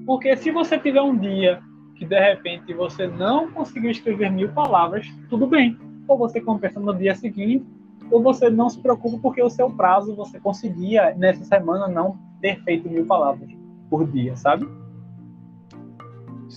Porque 0.06 0.36
se 0.36 0.52
você 0.52 0.78
tiver 0.78 1.02
um 1.02 1.18
dia 1.18 1.61
que 1.95 2.06
de 2.06 2.20
repente 2.20 2.74
você 2.74 3.07
não 3.07 3.52
conseguiu 3.52 3.90
escrever 3.90 4.32
mil 4.32 4.49
palavras, 4.49 5.07
tudo 5.30 5.48
bem. 5.48 5.78
Ou 6.07 6.18
você 6.18 6.41
compensa 6.41 6.80
no 6.80 6.94
dia 6.94 7.15
seguinte, 7.15 7.65
ou 8.11 8.22
você 8.22 8.49
não 8.49 8.70
se 8.70 8.80
preocupa 8.82 9.18
porque 9.22 9.41
o 9.41 9.49
seu 9.49 9.70
prazo 9.70 10.15
você 10.15 10.40
conseguia 10.40 11.14
nessa 11.15 11.44
semana 11.45 11.88
não 11.88 12.18
ter 12.44 12.61
feito 12.64 12.90
mil 12.90 13.06
palavras 13.06 13.49
por 13.90 14.06
dia, 14.06 14.36
sabe? 14.36 14.68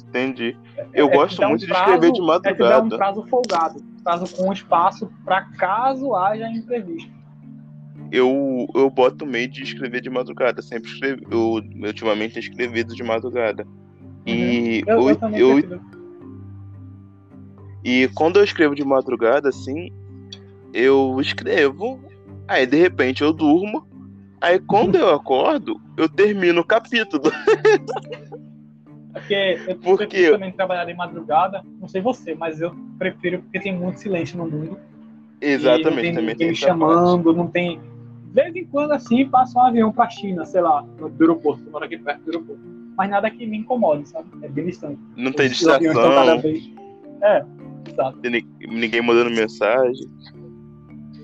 Entendi. 0.09 0.57
Eu 0.93 1.09
é, 1.09 1.15
gosto 1.15 1.41
muito 1.43 1.65
um 1.65 1.69
prazo, 1.69 1.85
de 1.85 1.91
escrever 1.93 2.13
de 2.13 2.21
madrugada. 2.21 2.51
É 2.51 2.55
te 2.55 2.59
dar 2.59 2.83
um 2.83 2.89
prazo 2.89 3.27
folgado, 3.29 3.83
prazo 4.03 4.37
com 4.37 4.53
espaço 4.53 5.09
para 5.25 5.43
caso 5.53 6.15
haja 6.17 6.51
imprevisto. 6.51 7.15
Eu, 8.11 8.67
eu 8.75 8.91
boto 8.91 9.25
meio 9.25 9.49
de 9.49 9.63
escrever 9.63 10.01
de 10.01 10.11
madrugada. 10.11 10.61
Sempre 10.61 10.91
escrevi, 10.91 11.25
eu 11.31 11.63
ultimamente 11.87 12.35
tenho 12.35 12.43
escrevido 12.43 12.95
de 12.95 13.03
madrugada. 13.05 13.65
E 14.27 14.83
uhum. 14.89 15.09
eu, 15.09 15.19
eu, 15.33 15.61
eu 15.61 15.81
e 17.85 18.09
quando 18.09 18.39
eu 18.41 18.45
escrevo 18.45 18.75
de 18.75 18.85
madrugada, 18.85 19.49
assim, 19.51 19.93
eu 20.75 21.17
escrevo, 21.21 22.01
aí 22.49 22.67
de 22.67 22.77
repente 22.77 23.23
eu 23.23 23.33
durmo, 23.33 23.87
aí 24.41 24.59
quando 24.59 24.97
eu 24.97 25.11
acordo, 25.15 25.81
eu 25.97 26.09
termino 26.09 26.61
o 26.61 26.65
capítulo. 26.65 27.25
Porque 29.13 29.59
eu 29.67 29.77
porque... 29.77 30.07
prefiro 30.09 30.33
também 30.35 30.53
trabalhar 30.53 30.85
de 30.85 30.93
madrugada, 30.93 31.65
não 31.81 31.89
sei 31.89 32.03
você, 32.03 32.35
mas 32.35 32.61
eu 32.61 32.77
prefiro 32.99 33.41
porque 33.41 33.59
tem 33.59 33.75
muito 33.75 33.99
silêncio 33.99 34.37
no 34.37 34.45
mundo. 34.45 34.79
Exatamente, 35.41 36.13
não 36.13 36.27
tem 36.27 36.37
também 36.37 36.55
chamando, 36.55 37.25
parte. 37.25 37.39
não 37.39 37.47
tem. 37.47 37.81
De 38.27 38.43
vez 38.43 38.55
em 38.55 38.67
quando 38.67 38.93
assim 38.93 39.27
passa 39.27 39.59
um 39.59 39.63
avião 39.63 39.91
pra 39.91 40.11
China, 40.11 40.45
sei 40.45 40.61
lá, 40.61 40.85
no 41.01 41.11
aeroporto, 41.19 41.63
eu 41.65 41.73
moro 41.73 41.87
aqui 41.87 41.97
perto 41.97 42.25
do 42.25 42.31
aeroporto 42.31 42.77
mas 42.97 43.11
nada 43.11 43.31
que 43.31 43.47
me 43.47 43.59
incomode, 43.59 44.09
sabe? 44.09 44.29
É 44.43 44.49
bem 44.49 44.67
distante. 44.67 44.99
Não 45.17 45.31
tem 45.31 45.51
distração. 45.51 46.41
É, 47.23 47.45
exato. 47.89 48.19
Tem 48.19 48.45
ninguém 48.61 49.03
mandando 49.03 49.31
mensagem. 49.31 50.11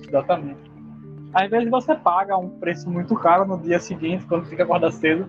Exatamente. 0.06 0.60
Às 1.32 1.50
vezes 1.50 1.70
você 1.70 1.94
paga 1.94 2.36
um 2.36 2.48
preço 2.48 2.88
muito 2.90 3.14
caro 3.16 3.46
no 3.46 3.58
dia 3.58 3.78
seguinte, 3.80 4.26
quando 4.26 4.46
fica 4.46 4.62
acordar 4.62 4.92
cedo. 4.92 5.28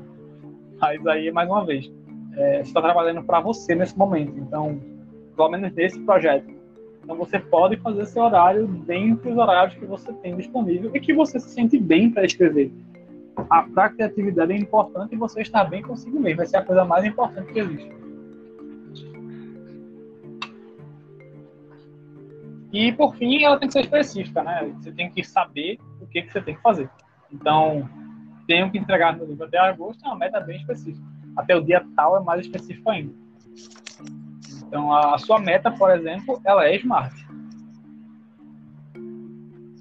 Mas 0.79 1.05
aí, 1.07 1.31
mais 1.31 1.49
uma 1.49 1.65
vez, 1.65 1.91
é, 2.35 2.57
você 2.57 2.61
está 2.61 2.81
trabalhando 2.81 3.23
para 3.23 3.39
você 3.39 3.73
nesse 3.73 3.97
momento. 3.97 4.37
Então, 4.37 4.79
pelo 5.35 5.49
menos 5.49 5.73
nesse 5.73 5.99
projeto. 6.01 6.51
Então, 7.03 7.15
você 7.15 7.39
pode 7.39 7.77
fazer 7.77 8.05
seu 8.05 8.23
horário 8.23 8.67
dentro 8.67 9.29
dos 9.29 9.37
horários 9.37 9.75
que 9.75 9.85
você 9.85 10.11
tem 10.13 10.35
disponível 10.35 10.91
e 10.93 10.99
que 10.99 11.13
você 11.13 11.39
se 11.39 11.49
sente 11.49 11.77
bem 11.77 12.09
para 12.09 12.25
escrever 12.25 12.71
a 13.49 13.63
pra 13.63 13.89
criatividade 13.89 14.53
é 14.53 14.57
importante 14.57 15.13
e 15.13 15.17
você 15.17 15.41
estar 15.41 15.63
bem 15.65 15.81
consigo 15.81 16.19
mesmo. 16.19 16.37
Vai 16.37 16.45
ser 16.45 16.57
a 16.57 16.63
coisa 16.63 16.85
mais 16.85 17.03
importante 17.05 17.51
que 17.51 17.59
existe. 17.59 17.91
E 22.71 22.91
por 22.91 23.15
fim, 23.15 23.43
ela 23.43 23.57
tem 23.57 23.67
que 23.67 23.73
ser 23.73 23.81
específica, 23.81 24.43
né? 24.43 24.73
Você 24.79 24.91
tem 24.91 25.09
que 25.09 25.23
saber 25.23 25.77
que, 26.13 26.21
que 26.21 26.31
você 26.31 26.41
tem 26.41 26.55
que 26.55 26.61
fazer. 26.61 26.89
Então, 27.31 27.89
tenho 28.47 28.71
que 28.71 28.77
entregar 28.77 29.15
meu 29.15 29.25
livro 29.25 29.45
até 29.45 29.57
agosto, 29.57 30.05
é 30.05 30.07
uma 30.07 30.17
meta 30.17 30.39
bem 30.39 30.57
específica. 30.57 31.05
até 31.35 31.55
o 31.55 31.61
dia 31.61 31.85
tal 31.95 32.17
é 32.17 32.23
mais 32.23 32.41
específico 32.41 32.89
ainda. 32.89 33.13
Então, 34.67 34.93
a, 34.93 35.15
a 35.15 35.17
sua 35.17 35.39
meta, 35.39 35.71
por 35.71 35.91
exemplo, 35.91 36.39
ela 36.45 36.65
é 36.65 36.75
smart. 36.77 37.13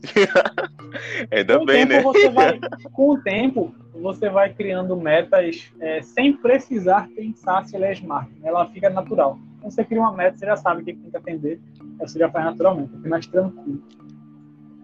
Ainda 1.31 1.59
com 1.59 1.65
bem, 1.65 1.87
né? 1.87 2.03
Você 2.03 2.29
vai, 2.29 2.59
com 2.93 3.11
o 3.11 3.23
tempo, 3.23 3.75
você 3.95 4.29
vai 4.29 4.53
criando 4.53 4.97
metas 4.97 5.73
é, 5.81 6.03
sem 6.03 6.33
precisar 6.35 7.09
pensar 7.15 7.65
se 7.65 7.77
ela 7.77 7.87
é 7.87 7.93
smart. 7.93 8.31
né? 8.41 8.49
Ela 8.49 8.69
fica 8.69 8.91
natural. 8.91 9.39
Quando 9.61 9.73
você 9.73 9.85
cria 9.85 10.01
uma 10.01 10.13
meta, 10.13 10.37
você 10.37 10.47
já 10.47 10.57
sabe 10.57 10.83
o 10.83 10.85
que 10.85 10.93
tem 10.93 11.11
que 11.11 11.17
atender. 11.17 11.61
Você 12.01 12.19
já 12.19 12.29
faz 12.29 12.45
naturalmente, 12.45 12.95
fica 12.97 13.09
mais 13.09 13.27
tranquilo. 13.27 13.83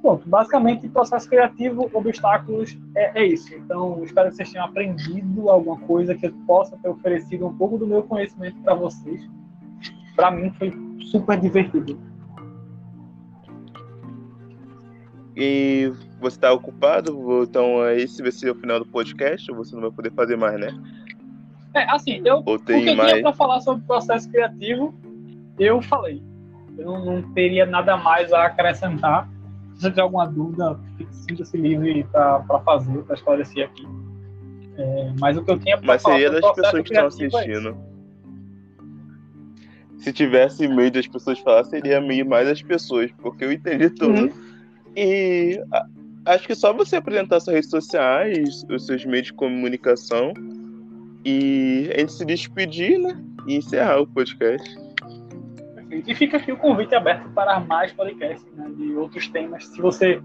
Pronto, 0.01 0.29
basicamente, 0.29 0.89
processo 0.89 1.29
criativo, 1.29 1.91
obstáculos, 1.93 2.79
é, 2.95 3.23
é 3.23 3.27
isso. 3.27 3.53
Então, 3.55 4.03
espero 4.05 4.31
que 4.31 4.37
vocês 4.37 4.53
tenham 4.53 4.67
aprendido 4.67 5.51
alguma 5.51 5.79
coisa 5.81 6.15
que 6.15 6.27
eu 6.27 6.33
possa 6.47 6.77
ter 6.77 6.89
oferecido 6.89 7.47
um 7.47 7.57
pouco 7.57 7.77
do 7.79 7.87
meu 7.87 8.03
conhecimento 8.05 8.61
para 8.63 8.75
vocês. 8.75 9.29
Para 10.15 10.31
mim, 10.31 10.53
foi 10.53 10.73
super 11.11 11.39
divertido. 11.39 11.99
E 15.37 15.93
você 16.21 16.39
tá 16.39 16.53
ocupado? 16.53 17.45
Então, 17.45 17.89
esse 17.91 18.23
vai 18.23 18.33
ser 18.33 18.51
o 18.51 18.55
final 18.55 18.81
do 18.81 18.87
podcast, 18.87 19.51
você 19.53 19.75
não 19.75 19.83
vai 19.83 19.91
poder 19.93 20.13
fazer 20.13 20.37
mais, 20.37 20.59
né? 20.59 20.77
É, 21.75 21.85
assim, 21.91 22.21
eu, 22.25 22.39
o 22.39 22.45
que 22.45 22.51
eu 22.51 22.59
tem 22.59 22.83
tinha 22.83 22.97
mais. 22.97 23.23
para 23.23 23.33
falar 23.33 23.61
sobre 23.61 23.85
processo 23.85 24.29
criativo, 24.31 24.95
eu 25.59 25.81
falei. 25.83 26.23
Eu 26.77 26.99
não 27.05 27.23
teria 27.35 27.67
nada 27.67 27.97
mais 27.97 28.33
a 28.33 28.47
acrescentar. 28.47 29.29
Se 29.79 29.83
você 29.83 29.91
tiver 29.91 30.03
alguma 30.03 30.27
dúvida, 30.27 30.79
sinta-se 31.13 31.57
livre 31.57 32.05
para 32.13 32.43
fazer, 32.65 32.99
para 33.05 33.15
esclarecer 33.15 33.65
aqui. 33.65 33.87
É, 34.77 35.13
mas 35.21 35.37
o 35.37 35.45
que 35.45 35.51
eu 35.53 35.59
tinha 35.59 35.79
para 35.79 35.87
Mas 35.87 36.03
falar 36.03 36.17
seria 36.17 36.29
sobre 36.29 36.43
das 36.43 36.55
pessoas 36.55 36.83
que 36.83 36.89
estão 36.89 37.05
é 37.05 37.07
assistindo. 37.07 37.77
Se 39.99 40.13
tivesse 40.13 40.69
meio 40.69 40.91
das 40.91 41.07
pessoas 41.07 41.39
falar, 41.41 41.65
seria 41.65 42.01
meio 42.01 42.29
mais 42.29 42.49
das 42.49 42.63
pessoas, 42.63 43.11
porque 43.23 43.45
eu 43.45 43.53
entendi 43.53 43.91
tudo. 43.91 44.23
Uhum. 44.27 44.33
E 44.97 45.61
a- 45.73 45.87
acho 46.27 46.47
que 46.47 46.55
só 46.55 46.73
você 46.73 46.97
apresentar 46.97 47.41
suas 47.41 47.55
redes 47.55 47.71
sociais, 47.71 48.65
os 48.69 48.87
seus 48.87 49.05
meios 49.05 49.27
de 49.27 49.33
comunicação, 49.33 50.33
e 51.25 51.91
a 51.95 52.01
gente 52.01 52.13
se 52.13 52.25
despedir, 52.25 52.99
né? 52.99 53.21
E 53.47 53.57
encerrar 53.57 54.01
o 54.01 54.07
podcast. 54.07 54.77
E 55.91 56.15
fica 56.15 56.37
aqui 56.37 56.53
o 56.53 56.57
convite 56.57 56.95
aberto 56.95 57.29
para 57.31 57.59
mais 57.61 57.93
podcasts 57.93 58.47
né, 58.55 58.71
de 58.77 58.95
outros 58.95 59.27
temas. 59.29 59.67
Se 59.67 59.81
você 59.81 60.21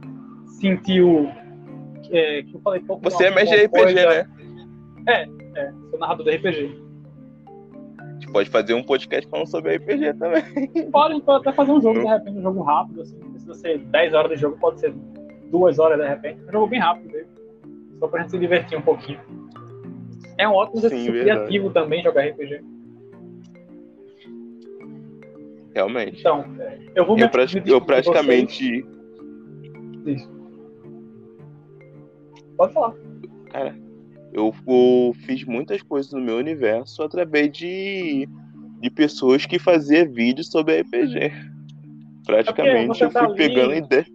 sentiu 0.59 1.29
é, 2.11 2.43
que 2.43 2.53
eu 2.55 2.59
falei 2.61 2.81
pouco 2.81 3.03
Você 3.03 3.25
é 3.25 3.31
mestre 3.31 3.57
de 3.57 3.65
RPG, 3.65 3.83
coisa- 3.83 4.09
né? 5.07 5.27
É, 5.55 5.71
sou 5.89 5.99
narrador 5.99 6.25
de 6.25 6.35
RPG. 6.35 6.81
A 7.99 8.13
gente 8.13 8.31
pode 8.31 8.49
fazer 8.49 8.73
um 8.73 8.83
podcast 8.83 9.29
falando 9.29 9.47
sobre 9.47 9.75
RPG 9.75 10.13
também. 10.15 10.43
Pode, 10.91 11.21
pode 11.21 11.47
até 11.47 11.53
fazer 11.53 11.71
um 11.71 11.81
jogo, 11.81 11.99
de 11.99 12.07
repente, 12.07 12.37
um 12.37 12.41
jogo 12.41 12.61
rápido, 12.61 13.01
assim, 13.01 13.17
não 13.19 13.31
precisa 13.31 13.53
ser 13.55 13.79
10 13.79 14.13
horas 14.13 14.31
de 14.31 14.37
jogo, 14.37 14.57
pode 14.59 14.79
ser 14.79 14.93
2 15.51 15.79
horas 15.79 15.99
de 15.99 16.07
repente. 16.07 16.41
Um 16.47 16.51
jogo 16.51 16.67
bem 16.67 16.79
rápido 16.79 17.11
mesmo. 17.11 17.29
Só 17.99 18.07
pra 18.07 18.21
gente 18.21 18.31
se 18.31 18.39
divertir 18.39 18.77
um 18.77 18.81
pouquinho. 18.81 19.19
É 20.37 20.47
um 20.47 20.53
ótimo 20.53 20.79
exercício 20.79 21.11
criativo 21.13 21.69
também 21.69 22.03
jogar 22.03 22.25
RPG. 22.25 22.63
Realmente. 25.73 26.19
Então, 26.19 26.45
é, 26.59 26.79
eu 26.95 27.05
vou 27.05 27.15
me 27.15 27.23
Eu, 27.23 27.29
pra- 27.29 27.45
me 27.45 27.61
eu 27.65 27.81
praticamente. 27.81 28.85
Isso. 30.05 30.29
Pode 32.57 32.73
falar. 32.73 32.93
Eu, 34.31 34.53
eu 34.67 35.13
fiz 35.25 35.43
muitas 35.45 35.81
coisas 35.81 36.11
no 36.11 36.19
meu 36.21 36.37
universo 36.37 37.03
através 37.03 37.51
de, 37.51 38.27
de 38.79 38.89
pessoas 38.89 39.45
que 39.45 39.59
faziam 39.59 40.11
vídeos 40.11 40.49
sobre 40.49 40.81
RPG. 40.81 41.31
Praticamente 42.25 42.87
você 42.87 43.05
eu 43.05 43.11
tá 43.11 43.19
fui 43.25 43.29
ali- 43.29 43.37
pegando 43.37 43.73
ideia. 43.75 44.05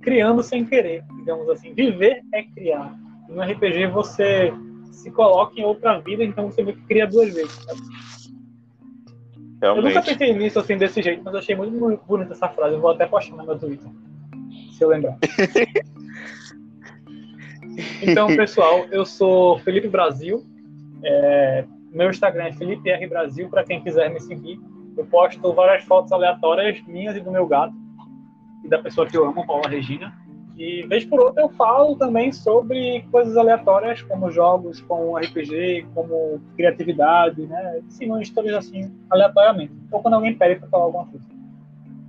Criando 0.00 0.42
sem 0.42 0.64
querer, 0.64 1.04
digamos 1.18 1.48
assim. 1.50 1.74
Viver 1.74 2.22
é 2.32 2.42
criar. 2.42 2.96
No 3.28 3.42
RPG 3.42 3.86
você 3.88 4.52
se 4.92 5.10
coloca 5.10 5.58
em 5.60 5.64
outra 5.64 5.98
vida, 6.00 6.24
então 6.24 6.50
você 6.50 6.64
cria 6.88 7.06
duas 7.06 7.34
vezes. 7.34 7.52
sabe? 7.52 7.80
Eu 9.60 9.76
nunca 9.76 9.88
Realmente. 9.88 10.18
pensei 10.18 10.32
nisso 10.34 10.58
assim 10.60 10.76
desse 10.76 11.02
jeito, 11.02 11.22
mas 11.24 11.34
achei 11.34 11.56
muito 11.56 11.72
mu- 11.76 12.00
bonita 12.06 12.32
essa 12.32 12.48
frase. 12.48 12.74
Eu 12.74 12.80
vou 12.80 12.90
até 12.90 13.06
postar 13.06 13.36
no 13.36 13.44
meu 13.44 13.58
Twitter. 13.58 13.90
Se 14.72 14.84
eu 14.84 14.88
lembrar. 14.88 15.18
então, 18.02 18.26
pessoal, 18.28 18.84
eu 18.90 19.04
sou 19.04 19.58
Felipe 19.60 19.88
Brasil. 19.88 20.44
É, 21.02 21.64
meu 21.92 22.10
Instagram 22.10 22.44
é 22.44 22.52
Felipe 22.52 22.88
R 22.90 23.06
Brasil, 23.08 23.48
para 23.48 23.64
quem 23.64 23.82
quiser 23.82 24.10
me 24.10 24.20
seguir. 24.20 24.58
Eu 24.96 25.06
posto 25.06 25.52
várias 25.52 25.84
fotos 25.84 26.12
aleatórias 26.12 26.80
minhas 26.86 27.16
e 27.16 27.20
do 27.20 27.30
meu 27.30 27.46
gato 27.46 27.74
e 28.64 28.68
da 28.68 28.78
pessoa 28.78 29.06
que 29.06 29.16
eu 29.16 29.24
amo, 29.24 29.46
Paula 29.46 29.68
Regina. 29.68 30.12
E 30.58 30.84
vez 30.88 31.04
por 31.04 31.20
outra 31.20 31.44
eu 31.44 31.48
falo 31.50 31.94
também 31.94 32.32
sobre 32.32 33.04
coisas 33.12 33.36
aleatórias, 33.36 34.02
como 34.02 34.28
jogos, 34.28 34.80
como 34.80 35.16
RPG, 35.16 35.86
como 35.94 36.40
criatividade, 36.56 37.46
né? 37.46 37.78
Ensino 37.86 38.20
histórias 38.20 38.56
assim, 38.56 38.92
aleatoriamente. 39.08 39.72
Ou 39.92 40.02
quando 40.02 40.14
alguém 40.14 40.34
pede 40.34 40.58
para 40.58 40.68
falar 40.68 40.84
alguma 40.84 41.06
coisa. 41.06 41.24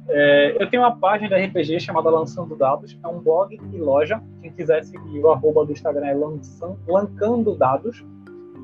É, 0.07 0.57
eu 0.59 0.67
tenho 0.67 0.81
uma 0.81 0.95
página 0.95 1.30
de 1.38 1.45
RPG 1.45 1.80
chamada 1.80 2.09
Lançando 2.09 2.55
Dados, 2.55 2.97
é 3.03 3.07
um 3.07 3.19
blog 3.19 3.55
e 3.71 3.77
loja. 3.77 4.19
Quem 4.41 4.51
quiser 4.51 4.84
seguir, 4.84 5.19
o 5.19 5.30
arroba 5.30 5.63
do 5.63 5.71
Instagram 5.71 6.07
é 6.07 6.15
lançan- 6.15 6.76
Lancando 6.88 7.55
Dados. 7.55 8.03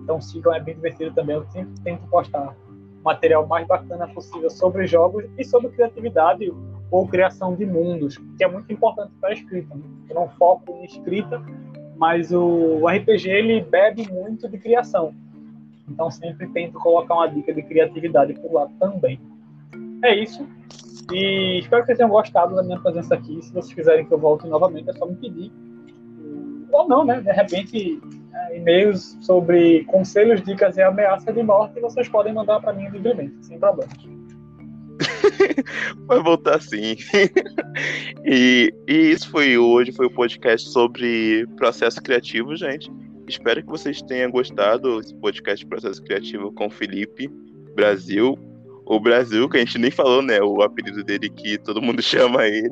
Então 0.03 0.19
sigam, 0.19 0.51
é 0.51 0.59
bem 0.59 0.73
divertido 0.73 1.13
também. 1.13 1.35
Eu 1.35 1.45
sempre 1.51 1.79
tento 1.83 2.07
postar 2.07 2.55
material 3.03 3.45
mais 3.45 3.67
bacana 3.67 4.07
possível 4.07 4.49
sobre 4.49 4.87
jogos 4.87 5.25
e 5.37 5.45
sobre 5.45 5.69
criatividade 5.69 6.51
ou 6.91 7.07
criação 7.07 7.55
de 7.55 7.65
mundos, 7.65 8.17
que 8.37 8.43
é 8.43 8.47
muito 8.47 8.71
importante 8.71 9.11
para 9.19 9.29
a 9.29 9.33
escrita. 9.33 9.73
Né? 9.75 9.83
Eu 10.09 10.15
não 10.15 10.29
foco 10.29 10.71
em 10.71 10.85
escrita, 10.85 11.41
mas 11.97 12.31
o 12.31 12.87
RPG 12.87 13.29
ele 13.29 13.61
bebe 13.61 14.07
muito 14.11 14.47
de 14.47 14.57
criação. 14.57 15.13
Então 15.89 16.09
sempre 16.09 16.47
tento 16.47 16.79
colocar 16.79 17.15
uma 17.15 17.27
dica 17.27 17.53
de 17.53 17.61
criatividade 17.61 18.33
por 18.33 18.51
lá 18.51 18.67
também. 18.79 19.19
É 20.03 20.15
isso. 20.15 20.47
E 21.11 21.59
espero 21.59 21.83
que 21.83 21.87
vocês 21.87 21.97
tenham 21.97 22.09
gostado 22.09 22.55
da 22.55 22.63
minha 22.63 22.79
presença 22.79 23.13
aqui. 23.13 23.39
Se 23.41 23.53
vocês 23.53 23.73
quiserem 23.73 24.05
que 24.05 24.13
eu 24.13 24.17
volte 24.17 24.47
novamente, 24.47 24.89
é 24.89 24.93
só 24.93 25.05
me 25.05 25.15
pedir. 25.15 25.51
Ou 26.71 26.87
não, 26.87 27.05
né? 27.05 27.21
De 27.21 27.31
repente, 27.31 28.01
é, 28.33 28.57
e-mails 28.57 29.17
sobre 29.21 29.83
conselhos, 29.85 30.41
dicas 30.41 30.77
e 30.77 30.81
ameaça 30.81 31.31
de 31.31 31.41
morte, 31.43 31.79
vocês 31.79 32.09
podem 32.09 32.33
mandar 32.33 32.59
para 32.59 32.73
mim 32.73 32.89
livremente, 32.89 33.45
sem 33.45 33.59
problemas. 33.59 33.93
Vai 36.07 36.21
voltar 36.21 36.61
sim. 36.61 36.95
e, 38.25 38.73
e 38.87 38.93
isso 39.11 39.29
foi 39.29 39.57
hoje, 39.57 39.91
foi 39.91 40.05
o 40.07 40.11
podcast 40.11 40.69
sobre 40.69 41.45
processo 41.57 42.01
criativo, 42.01 42.55
gente. 42.55 42.91
Espero 43.27 43.61
que 43.61 43.69
vocês 43.69 44.01
tenham 44.03 44.29
gostado 44.31 44.99
desse 45.01 45.15
podcast 45.15 45.63
de 45.63 45.69
processo 45.69 46.03
criativo 46.03 46.51
com 46.51 46.67
o 46.67 46.71
Felipe 46.71 47.27
Brasil. 47.75 48.37
O 48.87 48.99
Brasil, 48.99 49.49
que 49.49 49.57
a 49.57 49.59
gente 49.61 49.79
nem 49.79 49.89
falou, 49.89 50.21
né? 50.21 50.39
O 50.41 50.61
apelido 50.61 51.03
dele 51.03 51.27
que 51.27 51.57
todo 51.57 51.81
mundo 51.81 52.01
chama 52.03 52.47
ele. 52.47 52.69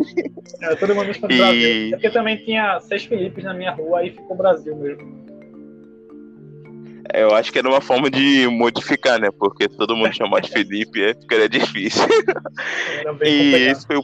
É, 0.62 0.76
todo 0.76 0.94
mundo 0.94 1.08
no 1.08 1.32
E- 1.32 1.38
Brasil. 1.38 1.88
É 1.88 1.90
porque 1.92 2.10
também 2.12 2.38
tinha 2.38 2.80
seis 2.82 3.04
Filipes 3.06 3.44
na 3.44 3.54
minha 3.54 3.72
rua, 3.72 4.00
aí 4.00 4.12
ficou 4.12 4.38
Brasil 4.38 4.76
mesmo. 4.76 5.23
É, 7.12 7.24
Eu 7.24 7.34
acho 7.36 7.52
que 7.52 7.60
era 7.60 7.68
uma 7.68 7.82
forma 7.82 8.10
de 8.10 8.48
modificar, 8.48 9.20
né? 9.20 9.30
Porque 9.32 9.68
todo 9.68 9.96
mundo 9.96 10.14
chamar 10.14 10.42
de 10.42 10.50
Felipe 10.52 11.02
é, 11.02 11.14
ficaria 11.14 11.50
difícil. 11.50 12.04
Era 13.00 13.14
bem 13.14 13.32
E 13.32 13.56
esse 13.70 13.86
foi 13.86 13.98
o. 13.98 14.04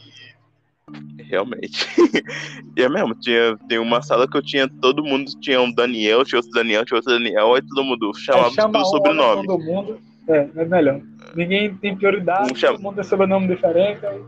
Realmente. 1.20 1.88
E 2.76 2.82
é 2.82 2.88
mesmo, 2.88 3.14
tinha, 3.16 3.58
tem 3.68 3.78
uma 3.78 4.02
sala 4.02 4.26
que 4.26 4.38
eu 4.38 4.42
tinha, 4.42 4.66
todo 4.82 5.04
mundo 5.04 5.30
tinha 5.42 5.60
um 5.62 5.70
Daniel, 5.72 6.24
tinha 6.24 6.40
outro 6.40 6.52
Daniel, 6.54 6.86
tinha 6.86 6.98
outro 6.98 7.12
Daniel, 7.14 7.54
aí 7.54 7.62
todo 7.62 7.84
mundo 7.84 8.12
chamava 8.16 8.48
Aí 8.48 8.54
chama 8.54 8.72
pelo 8.72 8.84
um, 8.84 8.86
sobrenome. 8.88 9.48
Todo 9.48 9.60
mundo, 9.64 10.00
é, 10.30 10.48
é 10.56 10.66
melhor. 10.66 11.02
Ninguém 11.36 11.76
tem 11.76 11.96
prioridade, 11.96 12.54
Um 12.54 12.56
chama- 12.56 12.74
todo 12.76 12.84
mundo 12.84 12.96
tem 12.96 13.04
sobrenome 13.04 13.48
diferente, 13.50 14.06
aí 14.06 14.22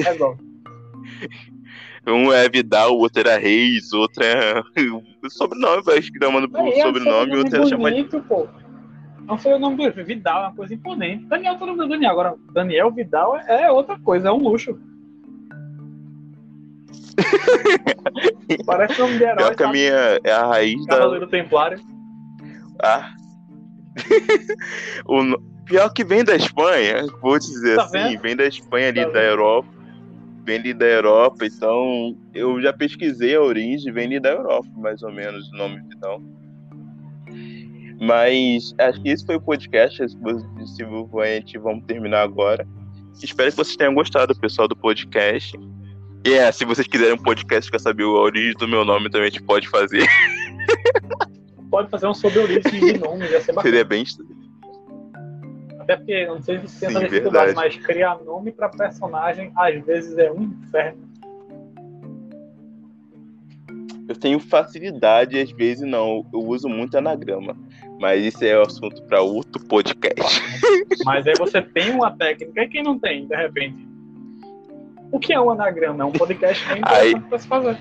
resolve. 0.00 0.40
Um 2.06 2.32
é 2.32 2.48
Vidal, 2.48 2.96
o 2.96 3.00
outro 3.00 3.20
era 3.20 3.38
Reis, 3.38 3.92
o 3.92 3.98
outro 4.00 4.22
é. 4.24 4.62
Sobrenome, 5.28 5.82
vai 5.82 6.00
chamando 6.02 6.50
Aí, 6.56 6.62
o 6.62 6.66
é 6.72 6.76
um 6.76 6.82
sobrenome, 6.82 7.34
o 7.34 7.38
outro 7.38 7.56
era 7.56 7.66
chamado. 7.66 8.50
Não 9.26 9.38
foi 9.38 9.52
o 9.52 9.58
nome 9.58 9.90
do 9.90 10.04
Vidal, 10.04 10.44
é 10.44 10.46
uma 10.48 10.56
coisa 10.56 10.74
imponente. 10.74 11.24
Daniel, 11.26 11.56
todo 11.58 11.68
mundo 11.68 11.88
Daniel. 11.88 12.10
Agora, 12.10 12.34
Daniel 12.52 12.90
Vidal 12.90 13.36
é 13.36 13.64
é 13.64 13.70
outra 13.70 13.98
coisa, 14.00 14.28
é 14.28 14.32
um 14.32 14.38
luxo. 14.38 14.78
Parece 18.66 18.98
nome 18.98 19.18
de 19.18 19.24
herói, 19.24 19.36
Pior 19.36 19.54
que 19.54 19.62
a 19.62 19.66
sabe? 19.66 19.78
minha 19.78 20.20
é 20.24 20.32
a 20.32 20.46
raiz 20.46 20.86
da. 20.86 20.96
Cavaleiro 20.96 21.26
Templário. 21.28 21.78
Ah. 22.82 23.12
o 25.06 25.38
Pior 25.64 25.92
que 25.92 26.02
vem 26.02 26.24
da 26.24 26.34
Espanha, 26.34 27.06
vou 27.22 27.38
dizer 27.38 27.76
Tá 27.76 27.84
assim, 27.84 27.92
vendo? 27.98 28.22
vem 28.22 28.36
da 28.36 28.46
Espanha 28.46 28.88
ali, 28.88 29.00
Tá 29.02 29.06
da 29.06 29.12
vendo? 29.20 29.24
Europa. 29.24 29.68
Vem 30.50 30.74
da 30.74 30.84
Europa, 30.84 31.46
então 31.46 32.18
eu 32.34 32.60
já 32.60 32.72
pesquisei 32.72 33.36
a 33.36 33.40
origem, 33.40 33.92
vem 33.92 34.20
da 34.20 34.30
Europa, 34.30 34.68
mais 34.74 35.00
ou 35.00 35.12
menos, 35.12 35.48
o 35.52 35.56
nome 35.56 35.80
Vidal. 35.88 36.20
Mas 38.00 38.74
acho 38.78 39.00
que 39.00 39.10
esse 39.10 39.24
foi 39.24 39.36
o 39.36 39.40
podcast. 39.40 39.96
Se 40.08 40.16
a 40.82 41.26
gente 41.36 41.56
vamos 41.56 41.84
terminar 41.86 42.22
agora. 42.22 42.66
Espero 43.22 43.48
que 43.52 43.58
vocês 43.58 43.76
tenham 43.76 43.94
gostado, 43.94 44.34
pessoal, 44.40 44.66
do 44.66 44.74
podcast. 44.74 45.56
E 46.26 46.32
é, 46.32 46.50
se 46.50 46.64
vocês 46.64 46.88
quiserem 46.88 47.14
um 47.14 47.22
podcast 47.22 47.70
que 47.70 47.78
saber 47.78 48.02
a 48.02 48.08
origem 48.08 48.54
do 48.54 48.66
meu 48.66 48.84
nome, 48.84 49.08
também 49.08 49.28
a 49.28 49.30
gente 49.30 49.44
pode 49.44 49.68
fazer. 49.68 50.04
Pode 51.70 51.88
fazer 51.90 52.08
um 52.08 52.14
sobre 52.14 52.40
a 52.40 52.42
origem 52.42 52.80
de 52.80 52.98
nome, 52.98 53.24
ia 53.28 53.40
ser 53.40 53.52
bacana. 53.54 53.62
Seria 53.62 53.84
bem. 53.84 54.04
Até 55.90 55.96
porque, 55.96 56.26
não 56.26 56.40
sei 56.40 56.58
se 56.60 56.68
você 56.68 56.86
pensa 56.86 57.00
dificuldade, 57.00 57.52
mas 57.52 57.76
criar 57.76 58.16
nome 58.24 58.52
para 58.52 58.68
personagem 58.68 59.50
às 59.56 59.84
vezes 59.84 60.16
é 60.18 60.30
um 60.30 60.42
inferno. 60.44 61.10
Eu 64.08 64.14
tenho 64.14 64.38
facilidade, 64.38 65.36
às 65.36 65.50
vezes 65.50 65.84
não. 65.84 66.24
Eu 66.32 66.40
uso 66.40 66.68
muito 66.68 66.96
anagrama. 66.96 67.56
Mas 67.98 68.24
isso 68.24 68.44
é 68.44 68.52
assunto 68.52 69.02
para 69.02 69.20
outro 69.20 69.60
podcast. 69.66 70.40
Mas 71.04 71.26
aí 71.26 71.34
você 71.36 71.60
tem 71.60 71.90
uma 71.90 72.16
técnica 72.16 72.62
e 72.62 72.68
quem 72.68 72.84
não 72.84 72.96
tem, 72.96 73.26
de 73.26 73.34
repente. 73.34 73.88
O 75.10 75.18
que 75.18 75.32
é 75.32 75.40
um 75.40 75.50
anagrama? 75.50 76.04
É 76.04 76.06
um 76.06 76.12
podcast 76.12 76.68
bem 76.68 76.78
interessante 76.78 77.16
aí... 77.16 77.20
para 77.20 77.38
se 77.38 77.48
fazer. 77.48 77.78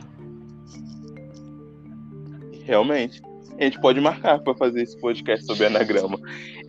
Realmente. 2.65 3.21
A 3.59 3.63
gente 3.65 3.79
pode 3.81 3.99
marcar 3.99 4.39
para 4.39 4.55
fazer 4.55 4.83
esse 4.83 4.97
podcast 4.97 5.45
sobre 5.45 5.65
anagrama. 5.65 6.17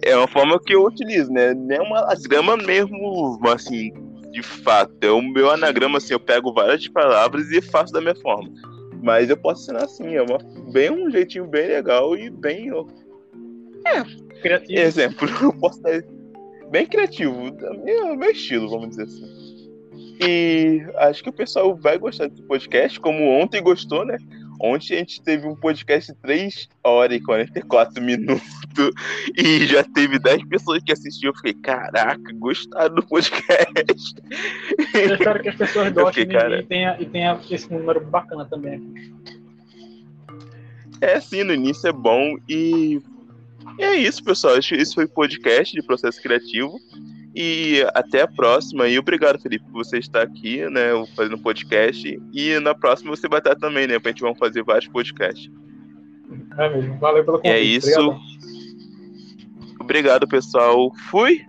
É 0.03 0.17
uma 0.17 0.27
forma 0.27 0.61
que 0.61 0.75
eu 0.75 0.85
utilizo, 0.85 1.33
né? 1.33 1.55
Não 1.55 1.77
é 1.77 1.81
uma 1.81 2.01
anagrama 2.01 2.57
mesmo, 2.57 3.39
assim, 3.49 3.93
de 4.33 4.43
fato. 4.43 4.93
É 5.01 5.11
o 5.11 5.23
meu 5.23 5.51
anagrama, 5.51 5.99
assim, 5.99 6.15
eu 6.15 6.21
pego 6.21 6.53
várias 6.53 6.89
palavras 6.89 7.49
e 7.53 7.63
faço 7.63 7.93
da 7.93 8.01
minha 8.01 8.17
forma. 8.17 8.51
Mas 9.03 9.31
eu 9.31 9.37
posso 9.37 9.63
ensinar 9.63 9.85
assim, 9.85 10.15
é 10.15 10.23
uma, 10.23 10.39
bem 10.73 10.91
um 10.91 11.11
jeitinho 11.11 11.47
bem 11.47 11.69
legal 11.69 12.17
e 12.17 12.29
bem. 12.29 12.71
É, 13.87 14.03
criativo. 14.43 14.81
Exemplo, 14.81 15.29
eu 15.41 15.53
posso 15.55 15.81
dar 15.83 16.03
bem 16.71 16.87
criativo, 16.87 17.35
meu, 17.85 18.17
meu 18.17 18.31
estilo, 18.31 18.69
vamos 18.69 18.91
dizer 18.91 19.05
assim. 19.05 19.41
E 20.23 20.83
acho 20.97 21.23
que 21.23 21.31
o 21.31 21.33
pessoal 21.33 21.75
vai 21.75 21.99
gostar 21.99 22.29
desse 22.29 22.43
podcast, 22.43 23.01
como 23.01 23.25
ontem 23.41 23.63
gostou, 23.63 24.05
né? 24.05 24.19
Ontem 24.63 24.95
a 24.95 24.99
gente 24.99 25.23
teve 25.23 25.47
um 25.47 25.57
podcast 25.57 26.13
de 26.13 26.19
3 26.19 26.69
horas 26.85 27.17
e 27.17 27.21
44 27.21 28.03
minutos 28.03 28.43
e 29.35 29.67
já 29.67 29.83
teve 29.83 30.19
10 30.19 30.45
pessoas 30.49 30.83
que 30.83 30.93
assistiram. 30.93 31.31
Eu 31.31 31.37
fiquei, 31.37 31.55
caraca, 31.55 32.31
gostaram 32.35 32.95
do 32.95 33.03
podcast. 33.03 34.15
Eu 34.93 35.15
espero 35.15 35.43
que 35.43 35.49
as 35.49 35.57
pessoas 35.57 35.91
gostem 35.93 36.25
fiquei, 36.25 36.39
cara... 36.39 36.61
e, 36.61 36.63
tenha, 36.65 36.97
e 37.01 37.07
tenha 37.07 37.41
esse 37.51 37.73
número 37.73 38.05
bacana 38.05 38.45
também. 38.45 39.15
É, 41.01 41.19
sim, 41.21 41.43
no 41.43 41.55
início 41.55 41.89
é 41.89 41.93
bom. 41.93 42.37
E, 42.47 43.01
e 43.79 43.83
é 43.83 43.97
isso, 43.97 44.23
pessoal. 44.23 44.59
Esse 44.59 44.95
foi 44.95 45.07
o 45.07 45.09
podcast 45.09 45.75
de 45.75 45.83
processo 45.83 46.21
criativo. 46.21 46.79
E 47.35 47.87
até 47.95 48.23
a 48.23 48.29
próxima. 48.29 48.89
E 48.89 48.99
obrigado, 48.99 49.41
Felipe, 49.41 49.65
por 49.65 49.85
você 49.85 49.99
estar 49.99 50.23
aqui, 50.23 50.69
né? 50.69 50.91
Fazendo 51.15 51.39
podcast. 51.39 52.21
E 52.33 52.59
na 52.61 52.75
próxima 52.75 53.15
você 53.15 53.29
vai 53.29 53.39
estar 53.39 53.55
também, 53.57 53.87
né? 53.87 53.99
Pra 53.99 54.11
gente 54.11 54.23
vamos 54.23 54.39
fazer 54.39 54.63
vários 54.65 54.89
podcasts. 54.89 55.51
É 56.59 56.69
mesmo. 56.69 56.99
Valeu 56.99 57.25
pelo 57.25 57.39
convite. 57.39 57.53
E 57.53 57.57
é 57.57 57.61
isso. 57.61 58.01
Obrigado. 58.01 58.21
obrigado, 59.81 60.29
pessoal. 60.29 60.93
Fui. 61.11 61.45